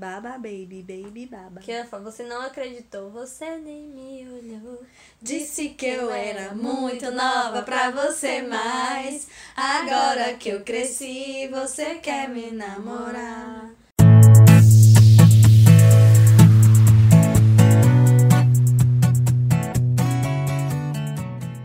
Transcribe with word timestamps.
Baba, 0.00 0.38
baby, 0.38 0.82
baby, 0.82 1.26
baba. 1.26 1.60
Que 1.60 1.82
você 2.02 2.22
não 2.22 2.40
acreditou, 2.40 3.10
você 3.10 3.58
nem 3.58 3.86
me 3.86 4.26
olhou. 4.30 4.82
Disse 5.20 5.68
que 5.68 5.84
eu 5.84 6.10
era 6.10 6.54
muito 6.54 7.10
nova 7.10 7.60
pra 7.60 7.90
você, 7.90 8.40
mas 8.40 9.28
agora 9.54 10.32
que 10.38 10.48
eu 10.48 10.64
cresci, 10.64 11.46
você 11.48 11.96
quer 11.96 12.30
me 12.30 12.50
namorar. 12.50 13.70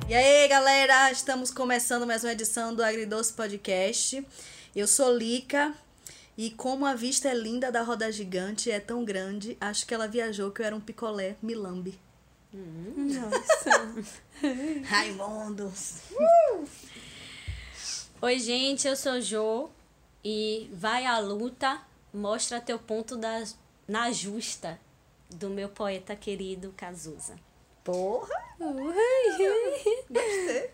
E 0.10 0.14
aí, 0.14 0.48
galera, 0.50 1.10
estamos 1.10 1.52
começando 1.52 2.06
mais 2.06 2.26
uma 2.26 2.34
edição 2.34 2.76
do 2.76 2.84
Agridoce 2.84 3.32
Podcast. 3.32 4.28
Eu 4.76 4.90
sou 4.90 5.16
Lica 5.16 5.74
e 6.38 6.52
como 6.52 6.86
a 6.86 6.94
vista 6.94 7.30
é 7.30 7.34
linda 7.34 7.72
da 7.72 7.82
roda 7.82 8.12
gigante, 8.12 8.70
é 8.70 8.80
tão 8.80 9.06
grande, 9.06 9.58
acho 9.60 9.86
que 9.86 9.94
ela 9.94 10.08
viajou 10.08 10.52
que 10.52 10.62
eu 10.62 10.66
era 10.66 10.76
um 10.76 10.82
picolé 10.82 11.36
milambe. 11.42 11.98
Nossa. 12.54 14.04
Raimundos. 14.86 16.02
Oi, 18.22 18.40
gente, 18.40 18.88
eu 18.88 18.96
sou 18.96 19.20
Jo 19.22 19.70
e 20.24 20.70
vai 20.74 21.06
à 21.06 21.20
luta, 21.20 21.82
mostra 22.14 22.62
teu 22.62 22.80
ponto 22.80 23.18
da, 23.18 23.44
na 23.88 24.12
justa 24.12 24.80
do 25.30 25.50
meu 25.50 25.70
poeta 25.70 26.16
querido 26.16 26.74
Cazuza. 26.76 27.36
Porra! 27.84 28.34
Gostei. 30.10 30.72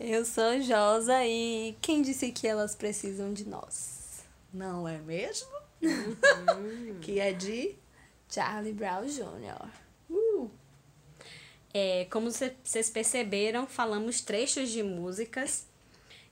Eu 0.00 0.24
sou 0.24 0.60
Josa 0.60 1.24
e 1.24 1.76
quem 1.82 2.02
disse 2.02 2.30
que 2.30 2.46
elas 2.46 2.74
precisam 2.74 3.32
de 3.32 3.46
nós? 3.46 3.97
Não 4.52 4.86
é 4.88 4.98
mesmo? 4.98 5.48
que 7.00 7.20
é 7.20 7.32
de. 7.32 7.76
Charlie 8.30 8.72
Brown 8.74 9.06
Jr. 9.06 9.70
É, 11.72 12.06
como 12.10 12.30
cê- 12.30 12.54
vocês 12.64 12.88
perceberam, 12.90 13.66
falamos 13.66 14.20
trechos 14.20 14.70
de 14.70 14.82
músicas 14.82 15.66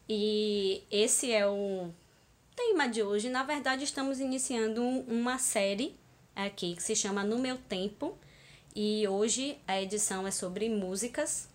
e 0.09 0.83
esse 0.91 1.31
é 1.33 1.47
o 1.47 1.91
tema 2.55 2.89
de 2.89 3.03
hoje. 3.03 3.29
Na 3.29 3.43
verdade, 3.45 3.85
estamos 3.85 4.19
iniciando 4.19 4.83
um- 4.83 5.01
uma 5.03 5.39
série 5.39 5.95
aqui 6.35 6.75
que 6.75 6.83
se 6.83 6.97
chama 6.97 7.23
No 7.23 7.39
Meu 7.39 7.57
Tempo 7.59 8.17
e 8.75 9.07
hoje 9.09 9.59
a 9.69 9.81
edição 9.81 10.27
é 10.27 10.31
sobre 10.31 10.69
músicas. 10.69 11.49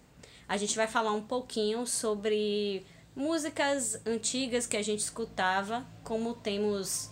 A 0.47 0.57
gente 0.57 0.75
vai 0.75 0.87
falar 0.87 1.11
um 1.13 1.21
pouquinho 1.23 1.85
sobre 1.87 2.85
músicas 3.15 3.99
antigas 4.05 4.65
que 4.65 4.77
a 4.77 4.83
gente 4.83 4.99
escutava, 4.99 5.85
como 6.03 6.33
temos 6.33 7.09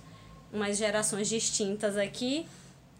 umas 0.51 0.77
gerações 0.77 1.29
distintas 1.29 1.97
aqui, 1.97 2.47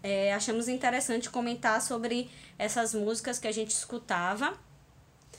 é, 0.02 0.32
achamos 0.32 0.68
interessante 0.68 1.28
comentar 1.28 1.82
sobre 1.82 2.30
essas 2.58 2.94
músicas 2.94 3.38
que 3.38 3.48
a 3.48 3.52
gente 3.52 3.70
escutava 3.70 4.54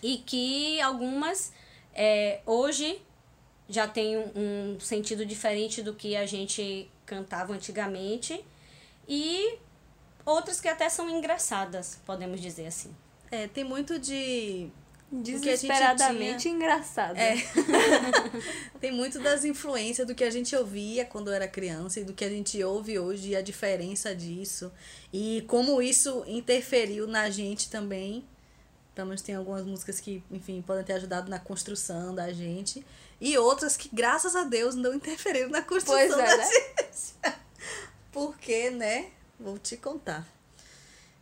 e 0.04 0.18
que 0.18 0.80
algumas 0.82 1.52
é, 1.94 2.42
hoje 2.46 3.02
já 3.68 3.88
tem 3.88 4.18
um, 4.18 4.76
um 4.76 4.80
sentido 4.80 5.26
diferente 5.26 5.82
do 5.82 5.94
que 5.94 6.16
a 6.16 6.26
gente 6.26 6.90
cantava 7.06 7.54
antigamente 7.54 8.44
e 9.08 9.58
outras 10.26 10.60
que 10.60 10.68
até 10.68 10.90
são 10.90 11.10
engraçadas, 11.10 12.00
podemos 12.06 12.40
dizer 12.40 12.68
assim. 12.68 12.96
É, 13.32 13.48
tem 13.48 13.64
muito 13.64 13.98
de. 13.98 14.70
Desesperadamente 15.12 16.48
engraçado. 16.48 17.18
É. 17.18 17.36
Tem 18.80 18.94
muito 18.94 19.20
das 19.20 19.44
influências 19.44 20.08
do 20.08 20.16
que 20.16 20.24
a 20.24 20.30
gente 20.30 20.56
ouvia 20.56 21.04
quando 21.04 21.30
era 21.32 21.50
criança 21.50 22.00
e 22.00 22.06
do 22.06 22.14
que 22.14 22.24
a 22.24 22.30
gente 22.30 22.64
ouve 22.64 22.98
hoje 22.98 23.32
e 23.32 23.36
a 23.36 23.42
diferença 23.42 24.16
disso. 24.16 24.72
E 25.12 25.44
como 25.50 25.82
isso 25.82 26.24
interferiu 26.26 27.08
na 27.08 27.30
gente 27.30 27.70
também. 27.70 28.24
Pelo 28.96 29.08
menos 29.08 29.22
tem 29.22 29.36
algumas 29.36 29.66
músicas 29.66 30.00
que, 30.00 30.24
enfim, 30.32 30.62
podem 30.62 30.84
ter 30.84 30.94
ajudado 30.94 31.30
na 31.30 31.40
construção 31.40 32.14
da 32.16 32.32
gente. 32.32 32.86
E 33.20 33.38
outras 33.38 33.76
que, 33.76 33.90
graças 33.94 34.36
a 34.36 34.44
Deus, 34.44 34.76
não 34.76 34.94
interferiram 34.94 35.50
na 35.50 35.62
construção 35.62 35.96
Pois 35.96 36.12
é, 36.12 36.26
da 36.26 36.38
né? 36.38 36.50
gente. 36.50 37.36
Porque, 38.12 38.70
né? 38.70 39.12
Vou 39.40 39.58
te 39.58 39.76
contar. 39.76 40.28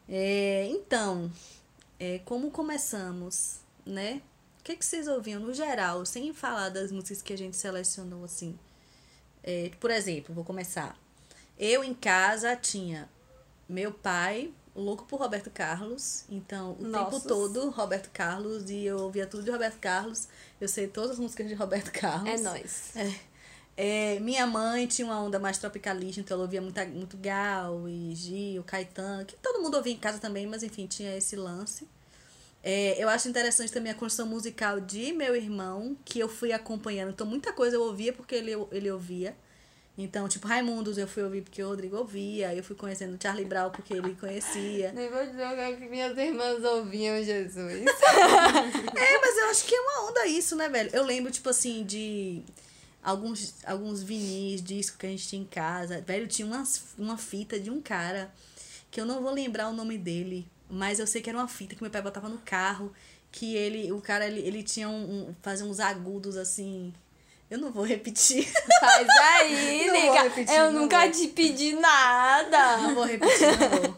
É, 0.08 0.68
então, 0.72 1.32
é, 2.00 2.20
como 2.26 2.50
começamos, 2.50 3.60
né? 3.90 4.22
O 4.60 4.64
que, 4.64 4.76
que 4.76 4.86
vocês 4.86 5.08
ouviam 5.08 5.40
no 5.40 5.54
geral, 5.54 6.06
sem 6.06 6.34
falar 6.34 6.70
das 6.70 6.92
músicas 6.92 7.22
que 7.22 7.34
a 7.34 7.38
gente 7.38 7.56
selecionou 7.56 8.24
assim? 8.24 8.58
É, 9.44 9.72
por 9.80 9.90
exemplo, 9.90 10.36
vou 10.36 10.44
começar. 10.44 10.98
Eu 11.58 11.84
em 11.84 11.94
casa 11.94 12.56
tinha 12.56 13.10
meu 13.68 13.92
pai, 13.92 14.54
louco 14.76 15.06
por 15.06 15.20
Roberto 15.20 15.50
Carlos, 15.50 16.24
então 16.30 16.72
o 16.72 16.76
tempo 16.76 16.88
Nossa. 16.90 17.28
todo 17.28 17.70
Roberto 17.70 18.10
Carlos 18.12 18.70
e 18.70 18.86
eu 18.86 18.98
ouvia 19.00 19.26
tudo 19.28 19.44
de 19.44 19.52
Roberto 19.52 19.80
Carlos. 19.80 20.28
Eu 20.60 20.68
sei 20.68 20.88
todas 20.88 21.12
as 21.12 21.20
músicas 21.20 21.48
de 21.48 21.54
Roberto 21.54 21.92
Carlos. 21.92 22.30
É 22.30 22.38
nóis. 22.38 22.94
É, 23.82 24.20
minha 24.20 24.46
mãe 24.46 24.88
tinha 24.88 25.08
uma 25.08 25.22
onda 25.22 25.40
mais 25.40 25.58
tropicalista, 25.58 26.20
então 26.20 26.36
ela 26.36 26.44
ouvia 26.44 26.62
muita, 26.62 26.86
muito 26.86 27.16
Gal 27.16 27.88
e 27.88 28.14
Gil, 28.14 28.62
Caetano, 28.66 29.24
que 29.24 29.38
todo 29.38 29.62
mundo 29.62 29.76
ouvia 29.76 29.94
em 29.94 29.98
casa 29.98 30.20
também, 30.20 30.46
mas 30.46 30.64
enfim, 30.64 30.86
tinha 30.86 31.16
esse 31.16 31.38
lance. 31.38 31.88
É, 32.64 33.02
eu 33.02 33.08
acho 33.08 33.30
interessante 33.30 33.72
também 33.72 33.92
a 33.92 33.96
construção 33.96 34.28
musical 34.28 34.80
de 34.80 35.14
meu 35.14 35.36
irmão, 35.36 35.98
que 36.04 36.20
eu 36.20 36.28
fui 36.28 36.52
acompanhando. 36.52 37.12
Então, 37.12 37.26
muita 37.26 37.54
coisa 37.54 37.78
eu 37.78 37.82
ouvia 37.82 38.12
porque 38.12 38.36
ele, 38.36 38.52
ele 38.72 38.92
ouvia. 38.92 39.36
Então, 39.98 40.30
tipo, 40.30 40.48
Raimundos 40.48 40.98
eu 40.98 41.08
fui 41.08 41.24
ouvir 41.24 41.42
porque 41.42 41.62
o 41.62 41.68
Rodrigo 41.68 41.98
ouvia. 41.98 42.54
Eu 42.56 42.64
fui 42.64 42.76
conhecendo 42.76 43.22
Charlie 43.22 43.46
Brown 43.46 43.70
porque 43.70 43.94
ele 43.94 44.16
conhecia. 44.16 44.94
Nem 44.94 45.10
vou 45.10 45.26
dizer 45.26 45.46
o 45.46 45.78
que 45.78 45.84
é 45.84 45.90
minhas 45.90 46.18
irmãs 46.18 46.64
ouviam, 46.64 47.22
Jesus. 47.22 47.84
É, 48.96 49.18
mas 49.20 49.38
eu 49.38 49.50
acho 49.50 49.66
que 49.66 49.76
é 49.76 49.82
uma 49.82 50.10
onda 50.10 50.26
isso, 50.26 50.56
né, 50.56 50.70
velho? 50.70 50.90
Eu 50.94 51.04
lembro, 51.04 51.32
tipo 51.32 51.50
assim, 51.50 51.84
de 51.84 52.42
alguns, 53.04 53.56
alguns 53.66 54.02
vinis, 54.02 54.62
discos 54.62 54.98
que 54.98 55.06
a 55.06 55.10
gente 55.10 55.28
tinha 55.28 55.42
em 55.42 55.46
casa. 55.46 56.02
Velho, 56.02 56.28
tinha 56.28 56.46
umas, 56.46 56.94
uma 56.98 57.18
fita 57.18 57.60
de 57.60 57.70
um 57.70 57.82
cara 57.82 58.34
que 58.90 59.02
eu 59.02 59.06
não 59.06 59.22
vou 59.22 59.34
lembrar 59.34 59.70
o 59.70 59.74
nome 59.74 59.98
dele, 59.98 60.48
mas 60.70 61.00
eu 61.00 61.08
sei 61.08 61.22
que 61.22 61.30
era 61.30 61.38
uma 61.40 61.48
fita 61.48 61.76
que 61.76 61.82
meu 61.82 61.92
pai 61.92 62.02
botava 62.02 62.30
no 62.30 62.38
carro. 62.40 62.92
Que 63.32 63.56
ele, 63.56 63.92
o 63.92 64.02
cara, 64.02 64.26
ele, 64.26 64.40
ele 64.42 64.64
tinha 64.64 64.90
um, 64.90 65.30
um. 65.30 65.36
fazia 65.42 65.66
uns 65.66 65.80
agudos 65.80 66.36
assim. 66.36 66.92
Eu 67.50 67.58
não 67.60 67.72
vou 67.72 67.84
repetir. 67.84 68.48
Faz 68.80 69.08
aí, 69.10 69.86
Não 69.88 69.94
nega. 69.94 70.24
repetir, 70.24 70.56
Eu 70.56 70.72
não 70.72 70.82
nunca 70.82 71.02
vou. 71.02 71.12
te 71.12 71.28
pedi 71.30 71.74
nada. 71.74 72.78
Não 72.78 72.96
vou 72.96 73.04
repetir, 73.06 73.48
não 73.60 73.70
vou. 73.70 73.96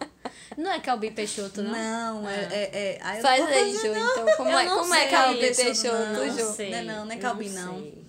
Não 0.57 0.71
é 0.71 0.79
Calbi 0.81 1.11
Peixoto, 1.11 1.61
não? 1.63 1.71
Não, 1.71 2.29
é. 2.29 2.35
é, 2.51 2.69
é 2.73 2.99
aí 3.01 3.17
eu 3.17 3.21
Faz 3.21 3.45
aí, 3.47 3.73
Ju, 3.73 3.87
então. 3.87 4.25
Como 4.35 4.49
Eu 4.49 4.59
é, 4.59 4.65
como 4.67 4.93
é 4.93 5.07
Calbi 5.07 5.39
Peixoto, 5.39 5.65
Peixoto, 5.65 5.95
não. 5.97 6.37
Ju? 6.37 6.53
sei, 6.53 6.71
Não 6.71 6.77
é 6.77 6.83
não, 6.83 7.05
não 7.05 7.11
é 7.13 7.17
Calbi, 7.17 7.49
não. 7.49 7.73
sei. 7.79 8.05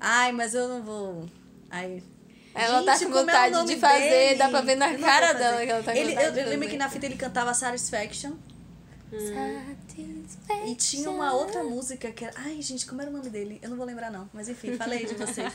Ai, 0.00 0.32
mas 0.32 0.54
eu 0.54 0.66
não 0.68 0.82
vou. 0.82 1.26
Ai, 1.70 2.02
Ela 2.54 2.82
tá 2.82 2.94
Gente, 2.94 3.06
com 3.06 3.12
como 3.12 3.30
é 3.30 3.32
vontade 3.32 3.54
nome 3.54 3.74
de 3.74 3.80
fazer, 3.80 4.10
dele? 4.10 4.34
dá 4.36 4.48
pra 4.48 4.60
ver 4.60 4.74
na 4.76 4.92
Eu 4.92 4.98
cara 5.00 5.32
dela 5.32 5.64
que 5.64 5.70
ela 5.70 5.82
tá 5.82 5.92
com 5.92 5.98
ele, 5.98 6.14
vontade 6.14 6.38
eu, 6.38 6.44
eu 6.44 6.50
lembro 6.50 6.68
que 6.68 6.76
na 6.76 6.88
fita 6.88 7.06
ele 7.06 7.16
cantava 7.16 7.54
Satisfaction. 7.54 8.32
E 10.66 10.74
tinha 10.76 11.10
uma 11.10 11.32
outra 11.32 11.64
música 11.64 12.10
que 12.12 12.24
era. 12.24 12.34
Ai, 12.36 12.60
gente, 12.62 12.86
como 12.86 13.00
era 13.00 13.10
o 13.10 13.12
nome 13.12 13.28
dele? 13.28 13.58
Eu 13.62 13.70
não 13.70 13.76
vou 13.76 13.84
lembrar, 13.84 14.10
não. 14.10 14.30
Mas 14.32 14.48
enfim, 14.48 14.76
falei 14.76 15.04
de 15.04 15.14
vocês. 15.14 15.52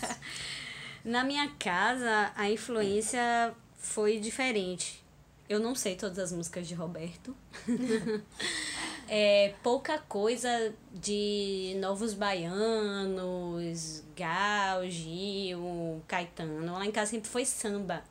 Na 1.03 1.23
minha 1.23 1.49
casa, 1.59 2.31
a 2.35 2.49
influência 2.49 3.53
foi 3.77 4.19
diferente. 4.19 5.03
Eu 5.47 5.59
não 5.59 5.75
sei 5.75 5.95
todas 5.95 6.17
as 6.17 6.31
músicas 6.31 6.67
de 6.67 6.73
Roberto. 6.73 7.35
é, 9.07 9.53
pouca 9.61 9.99
coisa 9.99 10.73
de 10.93 11.75
Novos 11.79 12.13
Baianos, 12.13 14.03
Gal, 14.15 14.89
Gil, 14.89 16.01
Caetano. 16.07 16.73
Lá 16.73 16.85
em 16.85 16.91
casa 16.91 17.11
sempre 17.11 17.29
foi 17.29 17.45
samba. 17.45 18.03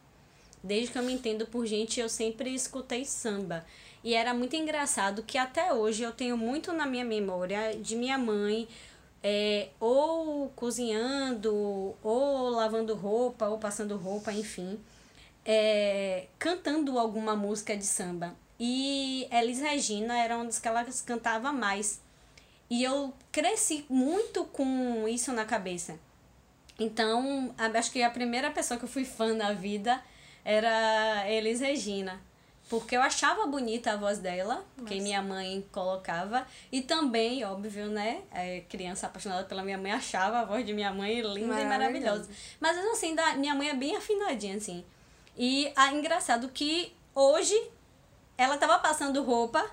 Desde 0.63 0.93
que 0.93 0.99
eu 0.99 1.03
me 1.03 1.13
entendo 1.13 1.47
por 1.47 1.67
gente, 1.67 2.01
eu 2.01 2.09
sempre 2.09 2.55
escutei 2.55 3.05
samba. 3.05 3.65
E 4.03 4.15
era 4.15 4.35
muito 4.35 4.55
engraçado 4.55 5.23
que 5.23 5.39
até 5.39 5.73
hoje 5.73 6.03
eu 6.03 6.13
tenho 6.13 6.37
muito 6.37 6.73
na 6.73 6.87
minha 6.87 7.05
memória 7.05 7.75
de 7.77 7.97
minha 7.97 8.19
mãe 8.19 8.69
é, 9.23 9.71
ou 9.81 10.51
cozinhando, 10.51 11.95
ou 12.03 12.51
lavando 12.51 12.95
roupa, 12.95 13.49
ou 13.49 13.59
passando 13.59 13.97
roupa, 13.97 14.31
enfim, 14.33 14.79
é, 15.45 16.27
cantando 16.39 16.99
alguma 16.99 17.35
música 17.35 17.75
de 17.75 17.87
samba. 17.87 18.37
E 18.59 19.29
Elis 19.31 19.61
Regina 19.61 20.19
era 20.19 20.37
uma 20.37 20.45
das 20.45 20.59
que 20.59 20.69
ela 20.69 20.85
cantava 21.05 21.53
mais. 21.53 22.01
E 22.71 22.83
eu 22.83 23.13
cresci 23.31 23.85
muito 23.89 24.45
com 24.45 25.07
isso 25.09 25.33
na 25.33 25.45
cabeça. 25.45 25.99
Então, 26.79 27.55
acho 27.59 27.91
que 27.91 28.03
a 28.03 28.11
primeira 28.11 28.51
pessoa 28.51 28.79
que 28.79 28.85
eu 28.85 28.89
fui 28.89 29.05
fã 29.05 29.35
na 29.35 29.53
vida 29.53 30.03
era 30.45 31.25
Elis 31.31 31.61
Regina. 31.61 32.21
Porque 32.69 32.97
eu 32.97 33.03
achava 33.03 33.47
bonita 33.47 33.93
a 33.93 33.97
voz 33.97 34.19
dela, 34.19 34.65
que 34.87 34.99
minha 34.99 35.21
mãe 35.21 35.65
colocava. 35.71 36.47
E 36.73 36.81
também, 36.81 37.45
óbvio, 37.45 37.87
né? 37.87 38.23
é, 38.33 38.61
criança 38.63 39.07
apaixonada 39.07 39.45
pela 39.45 39.63
minha 39.63 39.77
mãe 39.77 39.93
achava 39.93 40.41
a 40.41 40.45
voz 40.45 40.65
de 40.65 40.73
minha 40.73 40.93
mãe 40.93 41.21
linda 41.21 41.61
e 41.61 41.65
Maravilhosa. 41.67 42.29
Mas 42.59 42.77
assim, 42.79 43.15
da, 43.15 43.37
minha 43.37 43.55
mãe 43.55 43.69
é 43.69 43.75
bem 43.75 43.95
afinadinha, 43.97 44.57
assim. 44.57 44.83
E 45.37 45.71
ah, 45.77 45.93
engraçado 45.93 46.49
que 46.49 46.93
hoje 47.15 47.55
ela 48.37 48.57
tava 48.57 48.79
passando 48.79 49.23
roupa 49.23 49.65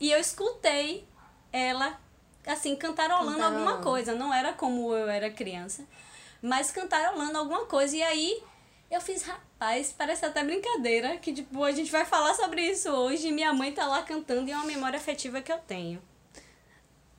e 0.00 0.10
eu 0.10 0.18
escutei 0.18 1.06
ela 1.52 1.98
assim 2.46 2.76
cantarolando 2.76 3.38
Cantarolando. 3.38 3.68
alguma 3.70 3.82
coisa, 3.82 4.14
não 4.14 4.32
era 4.32 4.52
como 4.52 4.92
eu 4.94 5.08
era 5.08 5.30
criança, 5.30 5.84
mas 6.42 6.70
cantarolando 6.70 7.38
alguma 7.38 7.64
coisa 7.66 7.96
e 7.96 8.02
aí 8.02 8.42
eu 8.90 9.00
fiz, 9.00 9.22
rapaz, 9.22 9.94
parece 9.96 10.24
até 10.26 10.44
brincadeira 10.44 11.16
que 11.16 11.32
tipo 11.32 11.64
a 11.64 11.72
gente 11.72 11.90
vai 11.90 12.04
falar 12.04 12.34
sobre 12.34 12.62
isso 12.62 12.90
hoje 12.90 13.32
minha 13.32 13.52
mãe 13.52 13.72
tá 13.72 13.86
lá 13.86 14.02
cantando 14.02 14.48
e 14.48 14.52
é 14.52 14.56
uma 14.56 14.66
memória 14.66 14.98
afetiva 14.98 15.40
que 15.40 15.52
eu 15.52 15.58
tenho. 15.58 16.02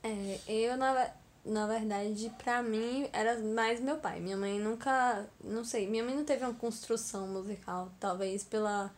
É, 0.02 0.38
eu, 0.46 0.76
na, 0.76 1.10
na 1.44 1.66
verdade, 1.66 2.32
pra 2.38 2.62
mim, 2.62 3.08
era 3.12 3.38
mais 3.40 3.80
meu 3.80 3.96
pai. 3.96 4.20
Minha 4.20 4.36
mãe 4.36 4.58
nunca, 4.58 5.26
não 5.42 5.64
sei, 5.64 5.86
minha 5.88 6.04
mãe 6.04 6.14
não 6.14 6.24
teve 6.24 6.44
uma 6.44 6.54
construção 6.54 7.26
musical, 7.26 7.90
talvez 7.98 8.44
pela, 8.44 8.92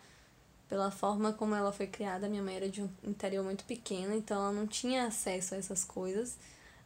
pela 0.69 0.91
forma 0.91 1.33
como 1.33 1.55
ela 1.55 1.73
foi 1.73 1.87
criada. 1.87 2.29
Minha 2.29 2.43
mãe 2.43 2.57
era 2.57 2.69
de 2.69 2.83
um 2.83 2.91
interior 3.03 3.45
muito 3.45 3.65
pequeno, 3.65 4.15
então 4.15 4.37
ela 4.37 4.53
não 4.53 4.67
tinha 4.67 5.07
acesso 5.07 5.55
a 5.55 5.59
essas 5.59 5.85
coisas. 5.85 6.39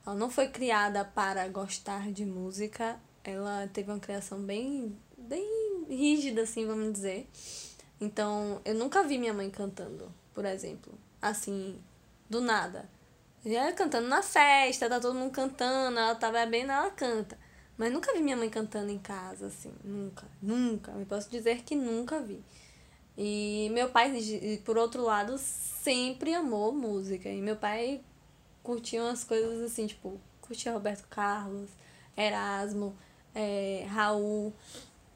Ela 0.07 0.15
não 0.15 0.31
foi 0.31 0.49
criada 0.49 1.05
para 1.05 1.47
gostar 1.49 2.11
de 2.11 2.25
música, 2.25 2.99
ela 3.25 3.69
teve 3.73 3.91
uma 3.91 4.01
criação 4.01 4.41
bem, 4.41 4.97
bem 5.17 5.85
rígida, 5.89 6.43
assim, 6.43 6.67
vamos 6.67 6.93
dizer. 6.93 7.29
Então, 8.01 8.61
eu 8.65 8.75
nunca 8.75 9.05
vi 9.05 9.17
minha 9.17 9.33
mãe 9.33 9.49
cantando, 9.49 10.13
por 10.35 10.45
exemplo, 10.45 10.93
assim, 11.21 11.79
do 12.29 12.41
nada. 12.41 12.89
Já 13.45 13.73
cantando 13.73 14.09
na 14.09 14.23
festa, 14.23 14.89
tá 14.89 15.01
todo 15.01 15.15
mundo 15.15 15.33
cantando, 15.33 15.99
ela 15.99 16.15
tá 16.15 16.31
bebendo, 16.31 16.73
ela 16.73 16.91
canta. 16.91 17.39
Mas 17.77 17.93
nunca 17.93 18.13
vi 18.13 18.23
minha 18.23 18.37
mãe 18.37 18.51
cantando 18.51 18.91
em 18.91 18.99
casa, 18.99 19.47
assim. 19.47 19.73
Nunca, 19.85 20.27
nunca. 20.41 20.93
Eu 20.93 21.07
posso 21.07 21.31
dizer 21.31 21.63
que 21.63 21.75
nunca 21.75 22.21
vi. 22.21 22.43
E 23.17 23.71
meu 23.73 23.89
pai, 23.91 24.13
por 24.65 24.79
outro 24.79 25.03
lado, 25.03 25.39
sempre 25.39 26.35
amou 26.35 26.73
música. 26.73 27.29
E 27.29 27.41
meu 27.41 27.57
pai 27.57 28.01
curtia 28.63 29.03
umas 29.03 29.25
coisas 29.25 29.61
assim, 29.63 29.87
tipo, 29.87 30.19
curtia 30.41 30.73
Roberto 30.73 31.07
Carlos, 31.09 31.71
Erasmo, 32.17 32.95
eh, 33.35 33.87
Raul, 33.89 34.53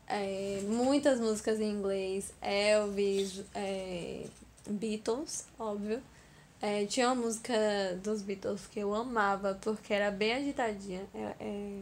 eh, 0.09 0.63
muitas 0.67 1.21
músicas 1.21 1.61
em 1.61 1.71
inglês, 1.71 2.33
Elvis, 2.43 3.43
eh, 3.55 4.27
Beatles, 4.69 5.47
óbvio. 5.59 6.03
É, 6.61 6.87
tinha 6.87 7.09
uma 7.09 7.15
música 7.15 7.55
dos 8.03 8.23
Beatles 8.23 8.67
que 8.67 8.81
eu 8.81 8.95
amava, 8.95 9.59
porque 9.61 9.93
era 9.93 10.11
bem 10.11 10.33
agitadinha. 10.35 11.07
É, 11.15 11.35
é, 11.41 11.81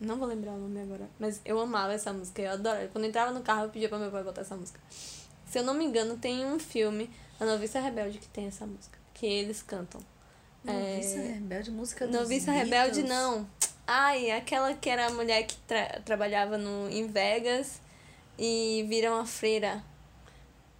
Não 0.00 0.16
vou 0.18 0.28
lembrar 0.28 0.52
o 0.52 0.58
nome 0.58 0.80
agora, 0.80 1.08
mas 1.18 1.40
eu 1.44 1.58
amava 1.58 1.92
essa 1.92 2.12
música, 2.12 2.42
eu 2.42 2.52
adorava. 2.52 2.86
Quando 2.88 3.04
eu 3.04 3.08
entrava 3.10 3.32
no 3.32 3.40
carro, 3.42 3.64
eu 3.64 3.70
pedia 3.70 3.88
pra 3.88 3.98
meu 3.98 4.10
pai 4.10 4.22
botar 4.22 4.42
essa 4.42 4.56
música. 4.56 4.78
Se 5.46 5.58
eu 5.58 5.62
não 5.62 5.74
me 5.74 5.84
engano, 5.84 6.16
tem 6.16 6.44
um 6.44 6.58
filme, 6.58 7.08
A 7.40 7.44
Noviça 7.44 7.80
Rebelde, 7.80 8.18
que 8.18 8.28
tem 8.28 8.46
essa 8.46 8.66
música, 8.66 8.98
que 9.14 9.24
eles 9.26 9.62
cantam. 9.62 10.00
Noviça 10.64 11.18
Rebelde, 11.20 11.70
música 11.70 12.06
dos 12.06 12.14
Noviça 12.16 12.50
Rebelde, 12.50 13.02
Beatles. 13.02 13.08
não. 13.08 13.46
Ai, 13.86 14.32
aquela 14.32 14.74
que 14.74 14.90
era 14.90 15.06
a 15.06 15.10
mulher 15.10 15.44
que 15.46 15.54
tra- 15.58 16.00
trabalhava 16.04 16.58
no, 16.58 16.90
em 16.90 17.06
Vegas 17.06 17.80
e 18.36 18.84
vira 18.88 19.12
uma 19.12 19.24
freira. 19.24 19.82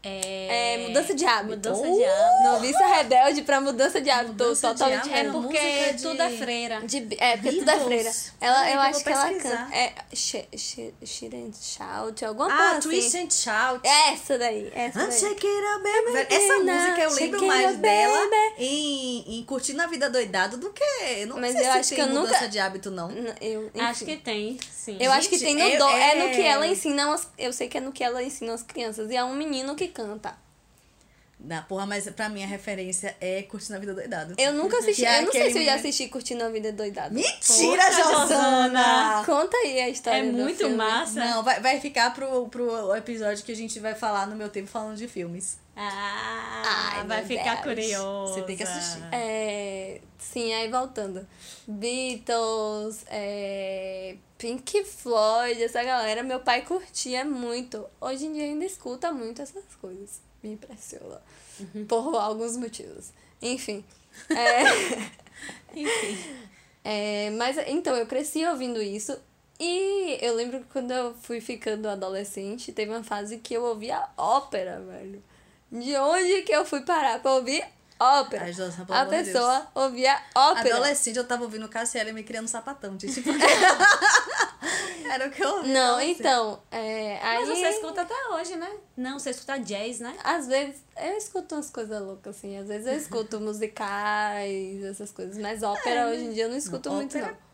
É, 0.06 0.74
É, 0.74 0.78
mudança 0.88 1.14
de 1.14 1.24
hábito. 1.24 1.48
Mudança 1.56 1.80
Uh! 1.82 1.96
de 1.96 2.04
hábito. 2.04 2.42
Noviça 2.44 2.86
rebelde 2.86 3.42
pra 3.42 3.60
mudança 3.60 4.00
de 4.00 4.08
hábito. 4.10 4.32
Mudança 4.32 4.68
de 4.68 4.78
totalmente. 4.78 5.12
hábito. 5.12 5.16
É 5.16 5.32
porque 5.32 5.58
música 5.60 5.92
de- 5.94 6.02
tudo 6.02 6.22
é 6.22 6.30
freira. 6.30 6.80
De, 6.82 7.08
é, 7.18 7.36
porque 7.36 7.52
tudo 7.58 7.70
é 7.70 7.78
freira. 7.80 8.04
Beatles. 8.04 8.32
Ela, 8.40 8.70
eu 8.70 8.80
acho 8.80 9.02
que 9.04 9.08
ela 9.10 9.32
canta. 9.34 9.68
É. 9.76 9.92
She, 10.14 10.48
she, 10.56 10.94
she 11.04 11.26
and 11.26 11.50
Shout, 11.60 12.24
alguma 12.24 12.48
Ah, 12.52 12.70
coisa 12.72 12.80
Twist 12.82 13.08
assim. 13.08 13.26
and 13.26 13.30
Shout. 13.30 13.80
Essa 13.86 14.38
daí, 14.38 14.70
essa 14.74 15.00
Ah, 15.02 15.06
daí. 15.06 15.36
Baby. 15.76 16.34
Essa 16.34 16.58
música 16.58 17.00
eu 17.02 17.10
lembro 17.14 17.46
mais 17.46 17.76
dela 17.78 18.18
em, 18.58 19.38
em 19.38 19.44
Curtindo 19.44 19.82
a 19.82 19.86
Vida 19.86 20.08
Doidado 20.08 20.56
do 20.56 20.70
que. 20.70 21.26
Não 21.26 21.38
Mas 21.38 21.52
sei 21.52 21.60
eu 21.60 21.72
se 21.72 21.78
acho 21.78 21.88
tem 21.90 21.96
que 21.96 22.02
eu 22.02 22.08
mudança 22.08 22.32
nunca- 22.34 22.48
de 22.48 22.58
hábito, 22.58 22.90
não. 22.90 23.10
Eu, 23.40 23.70
Acho 23.80 24.04
que 24.04 24.16
tem, 24.16 24.58
sim. 24.86 24.96
Eu 25.00 25.10
acho 25.12 25.28
que 25.28 25.38
tem 25.38 25.54
no 25.56 25.60
do, 25.64 25.66
eu- 25.84 25.88
é... 25.88 26.14
no 26.14 26.30
que 26.34 26.40
é- 26.42 26.48
ela 26.48 26.66
ensina, 26.66 27.12
as, 27.12 27.28
eu 27.36 27.52
sei 27.52 27.68
que 27.68 27.76
é 27.78 27.80
no 27.80 27.92
que 27.92 28.02
ela 28.04 28.22
ensina 28.22 28.54
as 28.54 28.62
crianças. 28.62 29.10
E 29.10 29.16
é 29.16 29.24
um 29.24 29.34
menino 29.34 29.74
que 29.74 29.88
canta. 29.88 30.36
Na, 31.38 31.60
porra, 31.62 31.84
mas 31.84 32.08
pra 32.10 32.30
mim 32.30 32.42
a 32.42 32.46
referência 32.46 33.14
é 33.20 33.42
Curtindo 33.42 33.76
a 33.76 33.78
Vida 33.78 33.92
Doidado. 33.94 34.34
Eu 34.38 34.54
nunca 34.54 34.78
assisti, 34.78 35.02
Que 35.02 35.06
é 35.06 35.18
eu 35.20 35.24
não 35.26 35.32
sei 35.32 35.52
se 35.52 35.58
eu 35.58 35.64
já 35.64 35.74
assisti 35.74 36.08
Curtindo 36.08 36.42
a 36.42 36.48
Vida 36.48 36.72
Doidada. 36.72 37.12
Mentira, 37.14 37.92
Josana! 37.92 39.22
Conta 39.24 39.54
aí 39.58 39.80
a 39.80 39.88
história 39.88 40.18
É 40.20 40.26
do 40.26 40.32
muito 40.32 40.56
filme. 40.56 40.74
massa. 40.76 41.20
Não, 41.20 41.42
vai, 41.42 41.60
vai 41.60 41.78
ficar 41.78 42.14
pro, 42.14 42.48
pro 42.48 42.94
episódio 42.96 43.44
que 43.44 43.52
a 43.52 43.56
gente 43.56 43.78
vai 43.78 43.94
falar 43.94 44.26
no 44.26 44.34
meu 44.34 44.48
tempo 44.48 44.66
falando 44.68 44.96
de 44.96 45.06
filmes. 45.06 45.58
Ah, 45.76 46.62
Ai, 46.96 47.06
vai 47.06 47.22
ficar 47.22 47.56
Deus. 47.62 47.64
curioso. 47.64 48.32
Você 48.34 48.42
tem 48.42 48.56
que 48.56 48.62
assistir. 48.62 49.02
É, 49.12 50.00
sim, 50.18 50.54
aí 50.54 50.70
voltando. 50.70 51.26
Beatles, 51.68 53.04
é, 53.08 54.16
Pink 54.38 54.84
Floyd, 54.84 55.62
essa 55.62 55.82
galera, 55.84 56.22
meu 56.22 56.40
pai 56.40 56.62
curtia 56.62 57.26
muito. 57.26 57.84
Hoje 58.00 58.24
em 58.26 58.32
dia 58.32 58.44
ainda 58.44 58.64
escuta 58.64 59.12
muito 59.12 59.42
essas 59.42 59.64
coisas. 59.80 60.24
Me 60.42 60.52
impressiona. 60.52 61.20
Por 61.88 62.16
alguns 62.16 62.56
motivos. 62.56 63.10
Enfim. 63.40 63.84
É, 64.30 64.62
Enfim. 65.78 66.18
é, 66.82 67.30
mas 67.32 67.58
então, 67.66 67.94
eu 67.94 68.06
cresci 68.06 68.46
ouvindo 68.46 68.80
isso. 68.80 69.14
E 69.60 70.18
eu 70.22 70.34
lembro 70.34 70.60
que 70.60 70.66
quando 70.72 70.90
eu 70.90 71.14
fui 71.14 71.38
ficando 71.40 71.86
adolescente, 71.86 72.72
teve 72.72 72.90
uma 72.90 73.04
fase 73.04 73.38
que 73.38 73.52
eu 73.54 73.62
ouvia 73.62 74.08
ópera, 74.16 74.80
velho. 74.80 75.22
De 75.70 75.94
onde 75.96 76.42
que 76.42 76.52
eu 76.52 76.64
fui 76.64 76.80
parar 76.82 77.20
pra 77.20 77.34
ouvir 77.34 77.62
ópera? 77.98 78.44
Ai, 78.44 78.52
Josana, 78.52 78.84
pelo 78.84 78.98
A 78.98 79.00
amor 79.02 79.10
pessoa 79.10 79.66
ouvia 79.74 80.20
ópera. 80.34 80.74
Adolescente, 80.76 81.16
eu 81.16 81.26
tava 81.26 81.44
ouvindo 81.44 81.68
Cassiela 81.68 82.12
me 82.12 82.22
criando 82.22 82.48
sapatão. 82.48 82.96
Tipo... 82.96 83.10
Era 85.10 85.28
o 85.28 85.30
que 85.30 85.42
eu 85.42 85.48
ouvia. 85.48 85.72
Não, 85.72 86.00
então, 86.00 86.60
é, 86.70 87.18
aí... 87.22 87.46
Mas 87.46 87.48
você 87.58 87.68
escuta 87.68 88.02
até 88.02 88.14
hoje, 88.32 88.56
né? 88.56 88.70
Não, 88.96 89.18
você 89.18 89.30
escuta 89.30 89.58
jazz, 89.58 90.00
né? 90.00 90.16
Às 90.24 90.46
vezes, 90.46 90.82
eu 91.00 91.16
escuto 91.16 91.54
umas 91.54 91.70
coisas 91.70 92.02
loucas, 92.02 92.36
assim. 92.36 92.56
Às 92.58 92.66
vezes 92.68 92.86
eu 92.86 92.96
escuto 92.96 93.38
musicais, 93.40 94.82
essas 94.84 95.12
coisas. 95.12 95.38
Mas 95.38 95.62
ópera, 95.62 96.08
hoje 96.08 96.24
em 96.24 96.32
dia, 96.32 96.44
eu 96.44 96.50
não 96.50 96.56
escuto 96.56 96.88
Não, 96.88 96.96
muito, 96.96 97.16
ópera- 97.16 97.32
não. 97.32 97.45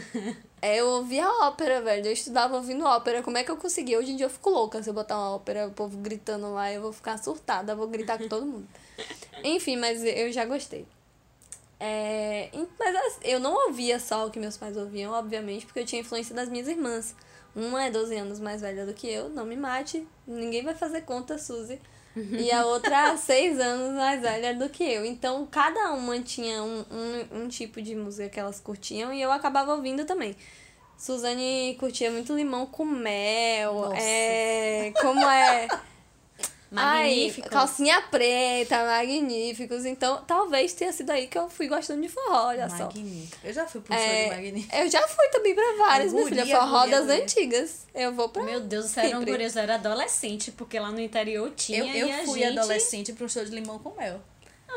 É, 0.62 0.80
eu 0.80 0.86
ouvia 0.88 1.28
ópera, 1.28 1.82
velho. 1.82 2.06
Eu 2.06 2.12
estudava 2.12 2.56
ouvindo 2.56 2.84
ópera. 2.84 3.22
Como 3.22 3.36
é 3.36 3.44
que 3.44 3.50
eu 3.50 3.56
conseguia? 3.56 3.98
Hoje 3.98 4.12
em 4.12 4.16
dia 4.16 4.26
eu 4.26 4.30
fico 4.30 4.50
louca 4.50 4.82
se 4.82 4.88
eu 4.88 4.94
botar 4.94 5.16
uma 5.16 5.36
ópera, 5.36 5.68
o 5.68 5.70
povo 5.70 5.98
gritando 5.98 6.52
lá, 6.52 6.72
eu 6.72 6.80
vou 6.80 6.92
ficar 6.92 7.18
surtada, 7.18 7.76
vou 7.76 7.86
gritar 7.86 8.18
com 8.18 8.26
todo 8.26 8.46
mundo. 8.46 8.66
Enfim, 9.44 9.76
mas 9.76 10.02
eu 10.02 10.32
já 10.32 10.44
gostei. 10.46 10.86
É, 11.78 12.50
mas 12.78 13.18
eu 13.22 13.38
não 13.38 13.66
ouvia 13.66 14.00
só 14.00 14.26
o 14.26 14.30
que 14.30 14.40
meus 14.40 14.56
pais 14.56 14.76
ouviam, 14.76 15.12
obviamente, 15.12 15.66
porque 15.66 15.80
eu 15.80 15.86
tinha 15.86 16.00
influência 16.00 16.34
das 16.34 16.48
minhas 16.48 16.66
irmãs. 16.66 17.14
Uma 17.54 17.84
é 17.84 17.90
12 17.90 18.16
anos 18.16 18.40
mais 18.40 18.60
velha 18.60 18.84
do 18.84 18.94
que 18.94 19.06
eu, 19.06 19.28
não 19.28 19.44
me 19.44 19.56
mate, 19.56 20.06
ninguém 20.26 20.62
vai 20.62 20.74
fazer 20.74 21.02
conta, 21.02 21.38
Suzy. 21.38 21.80
E 22.16 22.50
a 22.50 22.64
outra 22.64 23.16
6 23.16 23.60
anos 23.60 23.94
mais 23.94 24.20
velha 24.20 24.54
do 24.54 24.68
que 24.68 24.82
eu. 24.82 25.04
Então, 25.04 25.46
cada 25.50 25.92
uma 25.92 26.18
tinha 26.20 26.62
um, 26.62 26.84
um, 26.90 27.42
um 27.42 27.48
tipo 27.48 27.82
de 27.82 27.94
música 27.94 28.28
que 28.28 28.40
elas 28.40 28.58
curtiam 28.58 29.12
e 29.12 29.20
eu 29.20 29.30
acabava 29.30 29.74
ouvindo 29.74 30.04
também. 30.04 30.34
Suzane 30.96 31.76
curtia 31.78 32.10
muito 32.10 32.34
limão 32.34 32.64
com 32.66 32.84
mel, 32.84 33.74
Nossa. 33.74 33.96
é. 34.00 34.92
Como 35.00 35.20
é. 35.20 35.68
Magnífico. 36.70 37.46
Ai, 37.46 37.50
calcinha 37.50 38.02
preta, 38.02 38.84
magníficos. 38.84 39.84
Então, 39.84 40.22
talvez 40.26 40.72
tenha 40.72 40.92
sido 40.92 41.10
aí 41.10 41.26
que 41.28 41.38
eu 41.38 41.48
fui 41.48 41.68
gostando 41.68 42.02
de 42.02 42.08
forró, 42.08 42.48
olha 42.48 42.68
só. 42.68 42.84
Magnífico. 42.86 43.36
Eu 43.44 43.52
já 43.52 43.66
fui 43.66 43.80
pro 43.80 43.94
show 43.94 44.02
É, 44.02 44.24
de 44.24 44.30
Magnífico. 44.30 44.74
eu 44.76 44.90
já 44.90 45.06
fui 45.08 45.28
também 45.28 45.54
pra 45.54 45.76
várias, 45.78 46.12
minha 46.12 46.24
Guria, 46.24 46.42
filha. 46.44 46.58
Forró 46.58 46.80
guria, 46.80 46.96
das 46.96 47.06
guria. 47.06 47.22
antigas. 47.22 47.86
Eu 47.94 48.12
vou 48.12 48.28
pra. 48.28 48.42
Meu 48.42 48.60
Deus, 48.60 48.86
você 48.86 49.00
era 49.00 49.18
um 49.18 49.22
eu 49.22 49.62
era 49.62 49.74
adolescente, 49.76 50.50
porque 50.52 50.78
lá 50.78 50.90
no 50.90 51.00
interior 51.00 51.50
tinha 51.56 51.84
Eu, 51.84 52.08
eu 52.08 52.24
fui 52.26 52.40
gente... 52.40 52.58
adolescente 52.58 53.12
pro 53.12 53.28
show 53.28 53.44
de 53.44 53.50
limão 53.52 53.78
com 53.78 53.90
mel. 53.94 54.20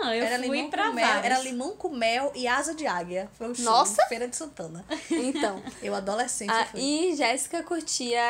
Ah, 0.01 0.15
eu 0.15 0.24
era 0.24 0.38
fui 0.38 0.48
limão 0.55 0.69
pra 0.69 0.88
com 0.89 0.93
mel, 0.93 1.05
vários. 1.08 1.25
Era 1.25 1.39
limão 1.39 1.75
com 1.75 1.89
mel 1.89 2.31
e 2.36 2.48
asa 2.48 2.74
de 2.75 2.86
águia. 2.86 3.27
Foi 3.34 3.50
o 3.50 3.55
show. 3.55 3.65
Nossa! 3.65 4.05
Feira 4.08 4.27
de 4.27 4.36
Santana. 4.36 4.86
Então. 5.10 5.62
Eu 5.81 5.96
adolescente 5.96 6.51
Ah, 6.51 6.65
fui. 6.67 6.79
e 6.79 7.15
Jéssica 7.15 7.63
curtia. 7.63 8.22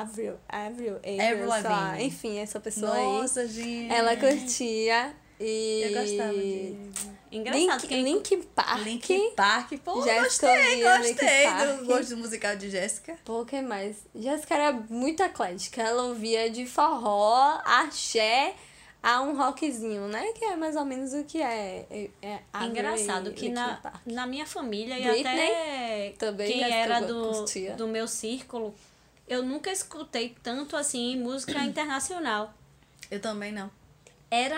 Avril, 0.00 0.34
Avril, 0.48 0.96
Avril, 0.96 1.52
Avril. 1.52 2.06
Enfim, 2.06 2.38
essa 2.38 2.58
pessoa 2.58 2.94
Nossa, 2.94 3.40
aí. 3.40 3.48
gente. 3.48 3.92
Ela 3.92 4.16
curtia. 4.16 5.14
E. 5.40 5.82
Eu 5.84 6.00
gostava 6.00 6.32
de... 6.32 7.14
Engraçado, 7.30 7.80
Link, 7.80 7.88
quem... 7.88 8.02
Linkin 8.04 8.42
Park. 8.42 8.84
Linkin 8.84 9.30
Park. 9.32 9.72
Pô, 9.84 10.02
Jéssica 10.02 10.46
gostei, 10.46 10.82
gostei 10.82 11.44
Park. 11.44 11.78
do 11.78 11.86
gosto 11.86 12.16
musical 12.16 12.56
de 12.56 12.70
Jéssica. 12.70 13.16
Pô, 13.24 13.44
que 13.44 13.60
mais? 13.60 13.96
Jéssica 14.14 14.54
era 14.54 14.72
muito 14.88 15.20
eclética. 15.20 15.82
Ela 15.82 16.04
ouvia 16.04 16.48
de 16.48 16.64
forró, 16.64 17.60
axé, 17.64 18.54
a 19.02 19.20
um 19.20 19.36
rockzinho, 19.36 20.06
né? 20.06 20.32
Que 20.32 20.44
é 20.44 20.56
mais 20.56 20.76
ou 20.76 20.84
menos 20.84 21.12
o 21.12 21.24
que 21.24 21.42
é. 21.42 21.86
é, 21.90 22.10
é 22.22 22.40
Engraçado 22.64 23.30
e 23.30 23.32
que 23.32 23.48
na, 23.48 23.74
Park. 23.78 23.96
na 24.06 24.26
minha 24.28 24.46
família 24.46 24.96
e 24.96 25.02
Britney 25.02 25.24
até 25.24 26.14
também 26.16 26.52
quem 26.52 26.62
era 26.62 27.00
do, 27.00 27.44
do 27.76 27.88
meu 27.88 28.06
círculo, 28.06 28.72
eu 29.28 29.42
nunca 29.42 29.70
escutei 29.70 30.34
tanto 30.42 30.76
assim 30.76 31.16
música 31.18 31.58
internacional. 31.64 32.52
Eu 33.10 33.20
também 33.20 33.52
não. 33.52 33.70
Era. 34.30 34.56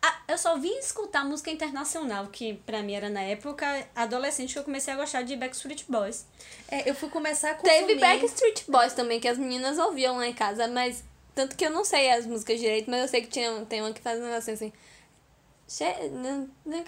a- 0.00 0.18
eu 0.28 0.38
só 0.38 0.56
vim 0.56 0.74
escutar 0.78 1.24
música 1.24 1.50
internacional, 1.50 2.28
que 2.28 2.54
pra 2.64 2.82
mim 2.82 2.94
era 2.94 3.10
na 3.10 3.20
época 3.22 3.66
adolescente 3.94 4.52
que 4.54 4.58
eu 4.58 4.64
comecei 4.64 4.92
a 4.92 4.96
gostar 4.96 5.22
de 5.22 5.36
Backstreet 5.36 5.84
Boys. 5.88 6.24
É, 6.70 6.88
eu 6.88 6.94
fui 6.94 7.10
começar 7.10 7.50
a 7.50 7.54
consumir... 7.54 7.86
Teve 7.86 8.00
Backstreet 8.00 8.64
Boys 8.68 8.92
também, 8.94 9.20
que 9.20 9.28
as 9.28 9.36
meninas 9.36 9.76
ouviam 9.78 10.16
lá 10.16 10.26
em 10.26 10.32
casa, 10.32 10.66
mas. 10.68 11.04
Tanto 11.34 11.56
que 11.56 11.64
eu 11.66 11.70
não 11.70 11.84
sei 11.84 12.10
as 12.10 12.24
músicas 12.26 12.58
direito, 12.58 12.90
mas 12.90 13.02
eu 13.02 13.08
sei 13.08 13.20
que 13.22 13.28
tinha, 13.28 13.64
tem 13.66 13.80
uma 13.82 13.92
que 13.92 14.00
faz 14.00 14.18
um 14.18 14.24
negocinho 14.24 14.54
assim. 14.54 14.72
N- 16.10 16.48
n- 16.66 16.84